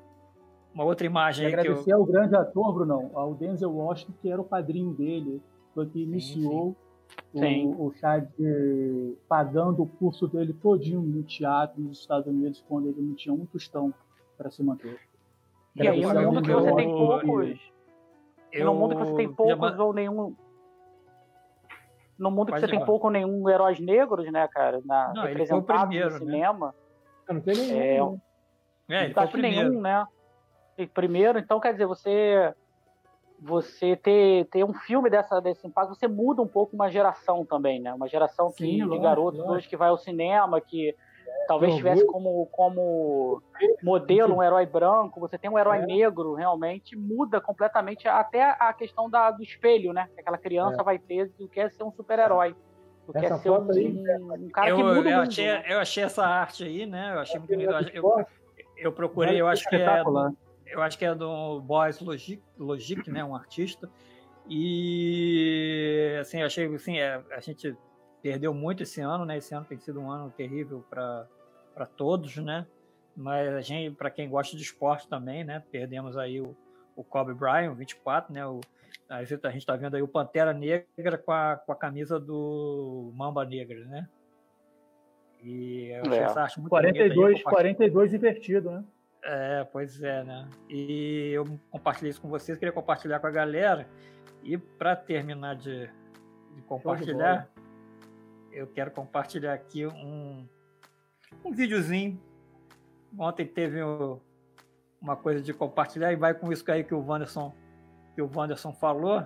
uma 0.74 0.84
outra 0.84 1.06
imagem 1.06 1.46
aí. 1.46 1.52
Agradecer 1.52 1.84
que 1.84 1.92
eu... 1.92 1.98
ao 1.98 2.04
grande 2.04 2.36
ator, 2.36 2.72
Brunão, 2.74 3.10
ao 3.14 3.34
Denzel 3.34 3.72
Washington, 3.72 4.12
que 4.20 4.30
era 4.30 4.40
o 4.40 4.44
padrinho 4.44 4.92
dele, 4.92 5.42
foi 5.74 5.86
que 5.86 6.02
iniciou 6.02 6.76
sim, 7.32 7.40
sim. 7.40 7.66
O, 7.66 7.86
o 7.86 7.92
Chad 7.94 8.28
pagando 9.28 9.82
o 9.82 9.86
curso 9.86 10.26
dele 10.26 10.52
todinho 10.52 11.00
no 11.00 11.22
teatro 11.22 11.80
nos 11.80 12.00
Estados 12.00 12.26
Unidos, 12.26 12.64
quando 12.68 12.88
ele 12.88 13.00
não 13.00 13.14
tinha 13.14 13.34
um 13.34 13.46
tostão 13.46 13.92
para 14.36 14.50
se 14.50 14.62
manter. 14.62 14.98
E 15.76 15.86
aí, 15.86 16.00
no 16.00 16.32
mundo 16.32 16.42
que 16.42 16.52
você 16.52 16.74
tem 16.74 16.88
poucos 16.88 17.77
eu... 18.52 18.66
No 18.66 18.74
mundo 18.74 18.96
que 18.96 19.04
você 19.04 19.14
tem 19.14 19.32
poucos 19.32 19.76
Já... 19.76 19.82
ou 19.82 19.92
nenhum. 19.92 20.36
No 22.18 22.30
mundo 22.30 22.52
que 22.52 22.60
você 22.60 22.68
tem 22.68 22.84
pouco 22.84 23.06
ou 23.06 23.12
nenhum 23.12 23.48
heróis 23.48 23.78
negros, 23.78 24.30
né, 24.32 24.48
cara? 24.48 24.80
Na, 24.84 25.12
não, 25.14 25.22
representados 25.22 25.88
primeiro, 25.88 26.06
no 26.06 26.12
né? 26.14 26.18
cinema. 26.18 26.66
Né? 26.66 27.34
Não 27.34 27.40
tem 27.40 27.54
nenhum. 27.54 28.20
É, 28.88 28.94
é 28.96 29.04
ele 29.04 29.14
tá 29.14 29.28
nenhum, 29.34 29.80
né? 29.80 30.06
E 30.76 30.86
primeiro, 30.86 31.38
então 31.38 31.60
quer 31.60 31.72
dizer, 31.72 31.86
você 31.86 32.54
você 33.40 33.94
ter, 33.94 34.46
ter 34.46 34.64
um 34.64 34.74
filme 34.74 35.08
dessa, 35.08 35.40
desse 35.40 35.66
impacto, 35.66 35.94
você 35.94 36.08
muda 36.08 36.42
um 36.42 36.46
pouco 36.46 36.74
uma 36.74 36.90
geração 36.90 37.44
também, 37.44 37.80
né? 37.80 37.94
Uma 37.94 38.08
geração 38.08 38.50
que, 38.50 38.64
Sim, 38.64 38.88
de 38.88 38.98
garotos 38.98 39.40
hoje 39.40 39.68
que 39.68 39.76
vai 39.76 39.90
ao 39.90 39.98
cinema, 39.98 40.60
que 40.60 40.94
talvez 41.48 41.74
tivesse 41.74 42.04
como, 42.06 42.46
como 42.52 43.42
modelo 43.82 44.36
um 44.36 44.42
herói 44.42 44.66
branco, 44.66 45.18
você 45.18 45.38
tem 45.38 45.50
um 45.50 45.58
herói 45.58 45.78
é. 45.78 45.86
negro, 45.86 46.34
realmente 46.34 46.94
muda 46.94 47.40
completamente 47.40 48.06
até 48.06 48.54
a 48.60 48.70
questão 48.74 49.08
da, 49.08 49.30
do 49.30 49.42
espelho, 49.42 49.94
né? 49.94 50.08
Que 50.14 50.20
aquela 50.20 50.36
criança 50.36 50.82
é. 50.82 50.84
vai 50.84 50.98
ter 50.98 51.32
do 51.38 51.48
que 51.48 51.58
é 51.58 51.70
ser 51.70 51.82
um 51.82 51.90
super-herói. 51.90 52.54
Do 53.06 53.14
que 53.14 53.24
é 53.24 53.34
ser 53.38 53.50
um, 53.50 53.70
aí, 53.70 54.04
um, 54.20 54.50
cara 54.50 54.68
eu, 54.68 54.76
que 54.76 54.82
muda 54.82 54.94
eu 54.94 55.00
o 55.00 55.20
mundo. 55.20 55.28
Achei, 55.28 55.46
né? 55.46 55.64
Eu 55.66 55.78
achei 55.78 56.04
essa 56.04 56.26
arte 56.26 56.64
aí, 56.64 56.84
né? 56.84 57.14
Eu 57.14 57.20
achei 57.20 57.40
muito 57.40 57.56
bonito. 57.56 57.96
Eu, 57.96 58.26
eu 58.76 58.92
procurei, 58.92 59.40
eu 59.40 59.48
acho 59.48 59.66
que 59.68 59.76
é. 59.76 60.02
Eu 60.66 60.82
acho 60.82 60.98
que 60.98 61.04
é 61.06 61.14
do 61.14 61.62
Boys 61.62 61.98
Logic, 61.98 62.42
Logic 62.58 63.10
né? 63.10 63.24
Um 63.24 63.34
artista. 63.34 63.90
E 64.46 66.14
assim, 66.20 66.40
eu 66.40 66.46
achei 66.46 66.74
assim, 66.74 66.98
é, 66.98 67.22
a 67.32 67.40
gente 67.40 67.74
perdeu 68.22 68.52
muito 68.52 68.82
esse 68.82 69.00
ano, 69.00 69.24
né? 69.24 69.38
Esse 69.38 69.54
ano 69.54 69.64
tem 69.64 69.78
sido 69.78 69.98
um 69.98 70.10
ano 70.10 70.30
terrível 70.36 70.84
para 70.90 71.26
para 71.78 71.86
todos, 71.86 72.36
né? 72.38 72.66
Mas 73.16 73.54
a 73.54 73.60
gente, 73.60 73.94
para 73.94 74.10
quem 74.10 74.28
gosta 74.28 74.56
de 74.56 74.62
esporte 74.62 75.08
também, 75.08 75.44
né? 75.44 75.62
Perdemos 75.70 76.16
aí 76.16 76.40
o, 76.40 76.56
o 76.96 77.04
Kobe 77.04 77.32
Bryant, 77.32 77.72
24, 77.74 78.34
né? 78.34 78.44
O, 78.44 78.60
a 79.08 79.22
gente 79.22 79.46
está 79.56 79.76
vendo 79.76 79.94
aí 79.94 80.02
o 80.02 80.08
Pantera 80.08 80.52
Negra 80.52 81.16
com 81.16 81.30
a, 81.30 81.56
com 81.56 81.70
a 81.70 81.76
camisa 81.76 82.18
do 82.18 83.12
Mamba 83.14 83.44
Negra, 83.44 83.84
né? 83.84 84.08
E 85.40 85.90
eu 86.04 86.12
é. 86.12 86.18
essa 86.18 86.42
arte 86.42 86.58
muito 86.58 86.70
42, 86.70 87.36
aí, 87.36 87.42
42 87.44 88.14
invertido, 88.14 88.70
né? 88.72 88.84
É, 89.22 89.64
pois 89.72 90.02
é, 90.02 90.24
né? 90.24 90.48
E 90.68 91.30
eu 91.32 91.44
compartilhei 91.70 92.10
isso 92.10 92.20
com 92.20 92.28
vocês, 92.28 92.58
queria 92.58 92.72
compartilhar 92.72 93.20
com 93.20 93.26
a 93.28 93.30
galera. 93.30 93.88
E 94.42 94.58
para 94.58 94.96
terminar 94.96 95.54
de, 95.54 95.88
de 96.54 96.62
compartilhar, 96.62 97.48
eu 98.52 98.66
quero 98.66 98.90
compartilhar 98.90 99.54
aqui 99.54 99.86
um, 99.86 100.48
um 101.44 101.52
videozinho. 101.52 102.20
Ontem 103.18 103.46
teve 103.46 103.80
uma 105.00 105.16
coisa 105.16 105.40
de 105.40 105.52
compartilhar 105.52 106.12
e 106.12 106.16
vai 106.16 106.34
com 106.34 106.52
isso 106.52 106.70
aí 106.70 106.84
que 106.84 106.94
o 106.94 107.04
Wanderson, 107.04 107.54
que 108.14 108.22
o 108.22 108.30
Wanderson 108.32 108.72
falou. 108.72 109.24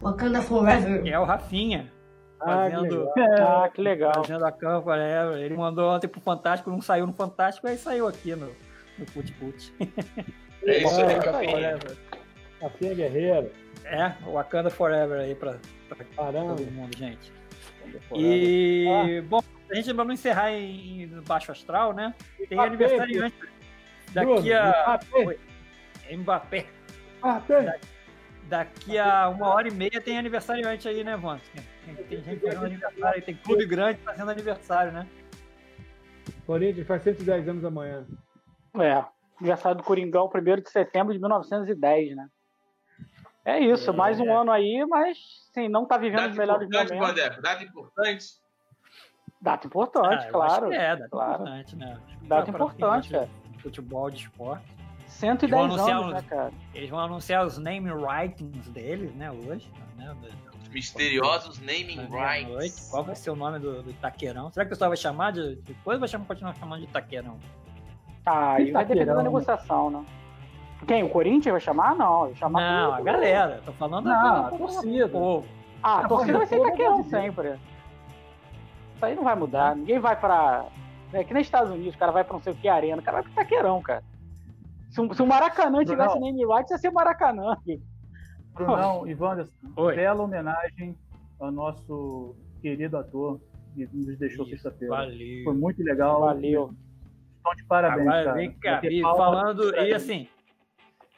Wakanda 0.00 0.40
Forever. 0.40 1.06
É 1.06 1.18
o 1.18 1.24
Rafinha. 1.24 1.92
Ah, 2.40 2.70
Fazendo, 2.70 3.12
que 3.12 3.20
legal. 3.20 3.62
Ah, 3.62 3.68
que 3.68 3.82
legal. 3.82 4.14
fazendo 4.14 4.46
a 4.46 4.52
campo, 4.52 4.90
é, 4.90 5.42
ele 5.44 5.54
mandou 5.54 5.90
ontem 5.90 6.08
pro 6.08 6.22
Fantástico, 6.22 6.70
não 6.70 6.80
saiu 6.80 7.06
no 7.06 7.12
Fantástico, 7.12 7.68
aí 7.68 7.76
saiu 7.76 8.08
aqui 8.08 8.34
no, 8.34 8.46
no 8.98 9.06
Put 9.12 9.32
Put. 9.34 9.74
É 10.62 10.82
isso 10.82 11.00
aí, 11.00 11.14
Rafinha. 11.14 11.78
Rafinha 12.60 12.94
Guerreiro. 12.94 13.50
É, 13.86 14.12
o 14.26 14.32
Wakanda 14.32 14.68
Forever 14.68 15.20
aí 15.20 15.34
pra, 15.34 15.56
pra 15.88 16.04
Caramba. 16.04 16.54
todo 16.54 16.70
mundo, 16.70 16.94
gente. 16.94 17.32
E, 18.14 19.22
bom, 19.28 19.42
a 19.70 19.74
gente 19.74 19.94
pra 19.94 20.04
não 20.04 20.12
encerrar 20.12 20.52
em, 20.52 21.02
em 21.02 21.08
Baixo 21.22 21.52
Astral, 21.52 21.92
né? 21.92 22.14
Tem 22.36 22.58
Mbappé, 22.58 22.66
aniversariante 22.66 23.36
daqui 24.12 24.26
Bruno, 24.26 24.54
a. 24.54 25.00
Mbappé. 25.12 25.38
Mbappé. 26.16 26.66
Mbappé. 27.18 27.80
Daqui 28.48 28.98
a 28.98 29.28
uma 29.28 29.48
hora 29.48 29.68
e 29.68 29.72
meia 29.72 30.00
tem 30.00 30.18
aniversariante 30.18 30.88
aí, 30.88 31.04
né, 31.04 31.16
Vans? 31.16 31.42
Tem, 31.84 31.94
tem 31.94 32.22
gente 32.22 32.40
fazendo 32.40 32.66
aniversário, 32.66 33.14
aí, 33.16 33.22
tem 33.22 33.36
clube 33.36 33.64
grande 33.64 34.00
fazendo 34.00 34.30
aniversário, 34.30 34.92
né? 34.92 35.06
Corinthians 36.46 36.86
faz 36.86 37.02
110 37.02 37.48
anos 37.48 37.64
amanhã. 37.64 38.04
É, 38.80 39.04
aniversário 39.38 39.78
do 39.78 39.84
Coringão, 39.84 40.28
1 40.34 40.62
de 40.62 40.70
setembro 40.70 41.12
de 41.12 41.20
1910, 41.20 42.16
né? 42.16 42.28
É 43.50 43.58
isso, 43.60 43.90
É. 43.90 43.92
mais 43.92 44.20
um 44.20 44.32
ano 44.32 44.50
aí, 44.52 44.84
mas 44.88 45.18
sim, 45.52 45.68
não 45.68 45.84
tá 45.86 45.96
vivendo 45.98 46.20
os 46.30 46.36
Data 46.36 46.38
melhores 46.38 46.68
importante, 46.68 46.92
momentos. 46.94 47.22
Vandeco. 47.22 47.42
Data 47.42 47.64
importante. 47.64 48.26
Data 49.42 49.66
importante, 49.66 50.26
Ah, 50.26 50.30
claro. 50.30 50.68
que 50.68 50.74
é, 50.74 50.96
data 50.96 51.08
claro. 51.10 51.32
importante, 51.42 51.76
né? 51.76 51.98
Data 52.22 52.50
importante, 52.50 53.10
cara. 53.10 53.28
de 53.50 53.62
Futebol, 53.62 54.10
de 54.10 54.16
esporte. 54.22 54.64
110 55.06 55.50
Vão 55.76 55.86
anos, 55.88 56.12
né, 56.12 56.18
os- 56.20 56.26
cara? 56.26 56.52
Eles 56.74 56.88
vão 56.88 57.00
anunciar 57.00 57.44
os 57.44 57.58
name 57.58 57.90
writings 57.92 58.68
deles, 58.68 59.12
né, 59.14 59.30
hoje. 59.30 59.70
Né, 59.96 60.14
Os 60.62 60.68
misteriosos 60.68 61.58
naming 61.58 62.06
rights. 62.08 62.88
Qual 62.90 63.02
vai 63.02 63.16
ser 63.16 63.30
o 63.30 63.36
nome 63.36 63.58
do, 63.58 63.82
do 63.82 63.90
Itaquerão? 63.90 64.50
Será 64.52 64.64
que 64.64 64.68
o 64.68 64.74
pessoal 64.74 64.90
vai 64.90 64.96
chamar 64.96 65.32
de. 65.32 65.56
Depois 65.56 65.98
vai 65.98 66.08
chamar, 66.08 66.26
continuar 66.26 66.54
chamando 66.54 66.80
de 66.80 66.86
Itaquerão? 66.86 67.38
Ah, 68.24 68.52
aí 68.52 68.70
vai 68.70 68.84
depender 68.84 69.06
da 69.06 69.16
né? 69.16 69.22
negociação, 69.24 69.90
né? 69.90 70.04
Quem? 70.86 71.02
O 71.02 71.08
Corinthians 71.10 71.52
vai 71.52 71.60
chamar? 71.60 71.94
Não, 71.94 72.20
vai 72.22 72.34
chamar 72.34 72.60
Não, 72.60 72.94
a 72.94 73.00
galera. 73.00 73.60
Tô 73.64 73.72
falando 73.72 74.04
Não, 74.06 74.12
da 74.12 74.46
a 74.46 74.50
torcida. 74.50 75.08
povo. 75.08 75.46
Ah, 75.82 75.96
a 75.96 76.00
Ah, 76.04 76.08
torcida 76.08 76.38
vai 76.38 76.46
ser 76.46 76.58
Itaquerão 76.58 77.02
pô, 77.02 77.08
sempre. 77.08 77.58
Isso 78.94 79.04
aí 79.04 79.14
não 79.14 79.24
vai 79.24 79.34
mudar. 79.36 79.76
Ninguém 79.76 79.98
vai 79.98 80.18
pra. 80.18 80.66
É 81.12 81.24
que 81.24 81.32
nem 81.34 81.42
Estados 81.42 81.70
Unidos, 81.72 81.94
o 81.94 81.98
cara 81.98 82.12
vai 82.12 82.22
pra 82.24 82.34
não 82.34 82.42
sei 82.42 82.52
o 82.52 82.56
que 82.56 82.68
arena, 82.68 82.98
o 83.00 83.04
cara 83.04 83.16
vai 83.16 83.22
pro 83.24 83.32
Itaquerão, 83.32 83.80
cara. 83.82 84.02
Se, 84.90 85.00
o- 85.00 85.12
se 85.14 85.22
o 85.22 85.26
Maracanã 85.26 85.84
tivesse 85.84 86.14
Não. 86.14 86.20
name 86.20 86.44
rights, 86.46 86.70
ia 86.70 86.78
ser 86.78 86.90
Maracanã. 86.90 87.56
Brunão 88.54 89.04
Oi. 89.76 89.94
bela 89.96 90.22
homenagem 90.22 90.96
ao 91.40 91.50
nosso 91.50 92.34
querido 92.60 92.96
ator 92.98 93.40
que 93.74 93.88
nos 93.92 94.18
deixou 94.18 94.44
sexta-feira. 94.46 94.94
Valeu. 94.96 95.44
Foi 95.44 95.54
muito 95.54 95.82
legal. 95.82 96.20
Valeu. 96.20 96.70
Estão 97.36 97.54
de 97.54 97.64
parabéns, 97.64 98.06
Agora 98.08 98.24
cara. 98.24 98.36
vem 98.36 98.52
cá, 98.58 98.80
e 98.84 99.00
falando, 99.00 99.74
e 99.76 99.94
assim, 99.94 100.28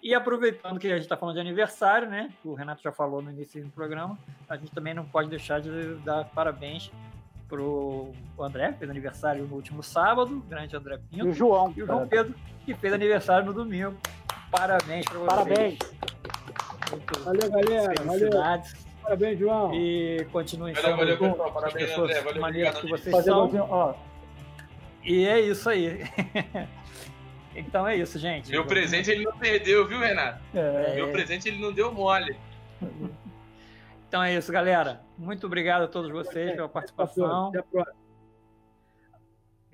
e 0.02 0.14
aproveitando 0.14 0.78
que 0.80 0.88
a 0.88 0.94
gente 0.94 1.02
está 1.02 1.16
falando 1.16 1.36
de 1.36 1.40
aniversário, 1.40 2.08
né? 2.08 2.30
O 2.44 2.54
Renato 2.54 2.82
já 2.82 2.90
falou 2.92 3.22
no 3.22 3.30
início 3.30 3.62
do 3.62 3.70
programa, 3.70 4.18
a 4.48 4.56
gente 4.56 4.72
também 4.72 4.92
não 4.94 5.04
pode 5.04 5.28
deixar 5.28 5.60
de 5.60 5.94
dar 6.04 6.24
parabéns 6.26 6.90
pro 7.48 8.10
André, 8.40 8.72
que 8.72 8.78
fez 8.78 8.90
aniversário 8.90 9.44
no 9.46 9.54
último 9.56 9.82
sábado, 9.82 10.38
o 10.38 10.40
grande 10.40 10.74
André 10.74 10.94
E 11.12 11.16
o 11.20 11.24
Pinto, 11.24 11.32
João. 11.34 11.72
e 11.76 11.82
o 11.82 11.86
João 11.86 12.08
Pedro, 12.08 12.34
que 12.64 12.74
fez 12.74 12.92
aniversário 12.92 13.46
no 13.46 13.52
domingo. 13.52 13.94
Parabéns 14.50 15.04
para 15.04 15.18
vocês. 15.18 15.28
Parabéns. 15.28 15.78
Muito 16.90 17.20
Valeu, 17.20 17.50
galera. 17.50 17.94
Valeu. 17.98 18.18
felicidades. 18.18 18.86
Parabéns, 19.02 19.38
João. 19.38 19.74
E 19.74 20.26
continuem 20.30 20.74
Valeu, 20.74 20.96
valeu, 20.96 21.16
sendo 21.18 21.30
pessoal. 21.30 21.52
Parabéns, 21.52 21.88
pessoas 21.88 22.10
André. 22.10 22.22
Valeu, 22.22 22.40
maneiras 22.40 22.76
obrigado, 22.76 22.96
que 22.96 23.02
vocês 23.02 23.16
Fazer 23.16 23.30
são. 23.30 23.68
ó, 23.70 23.94
E 25.04 25.26
é 25.26 25.40
isso 25.40 25.68
aí. 25.68 26.00
então 27.54 27.86
é 27.86 27.96
isso, 27.96 28.18
gente. 28.18 28.50
Meu 28.50 28.66
presente 28.66 29.10
ele 29.10 29.24
não 29.24 29.36
perdeu, 29.38 29.86
viu, 29.86 29.98
Renato? 29.98 30.40
é, 30.54 30.94
Meu 30.94 31.10
presente 31.12 31.48
ele 31.48 31.60
não 31.60 31.72
deu 31.72 31.92
mole. 31.92 32.36
Então 34.08 34.22
é 34.22 34.34
isso, 34.34 34.52
galera. 34.52 35.00
Muito 35.16 35.46
obrigado 35.46 35.82
a 35.82 35.88
todos 35.88 36.10
vocês 36.10 36.52
pela 36.52 36.68
participação. 36.68 37.48
Até 37.48 37.58
a 37.60 37.62
próxima. 37.62 37.96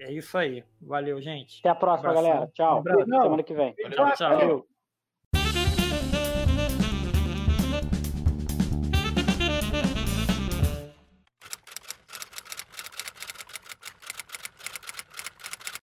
É 0.00 0.12
isso 0.12 0.38
aí. 0.38 0.62
Valeu, 0.80 1.20
gente. 1.20 1.58
Até 1.60 1.70
a 1.70 1.74
próxima, 1.74 2.10
Abração. 2.10 2.30
galera. 2.30 2.50
Tchau. 2.54 2.78
Abraço. 2.78 3.04
Semana 3.22 3.42
que 3.42 3.54
vem. 3.54 3.74
Valeu, 3.82 4.14
Tchau. 4.14 4.30
Valeu. 4.38 4.66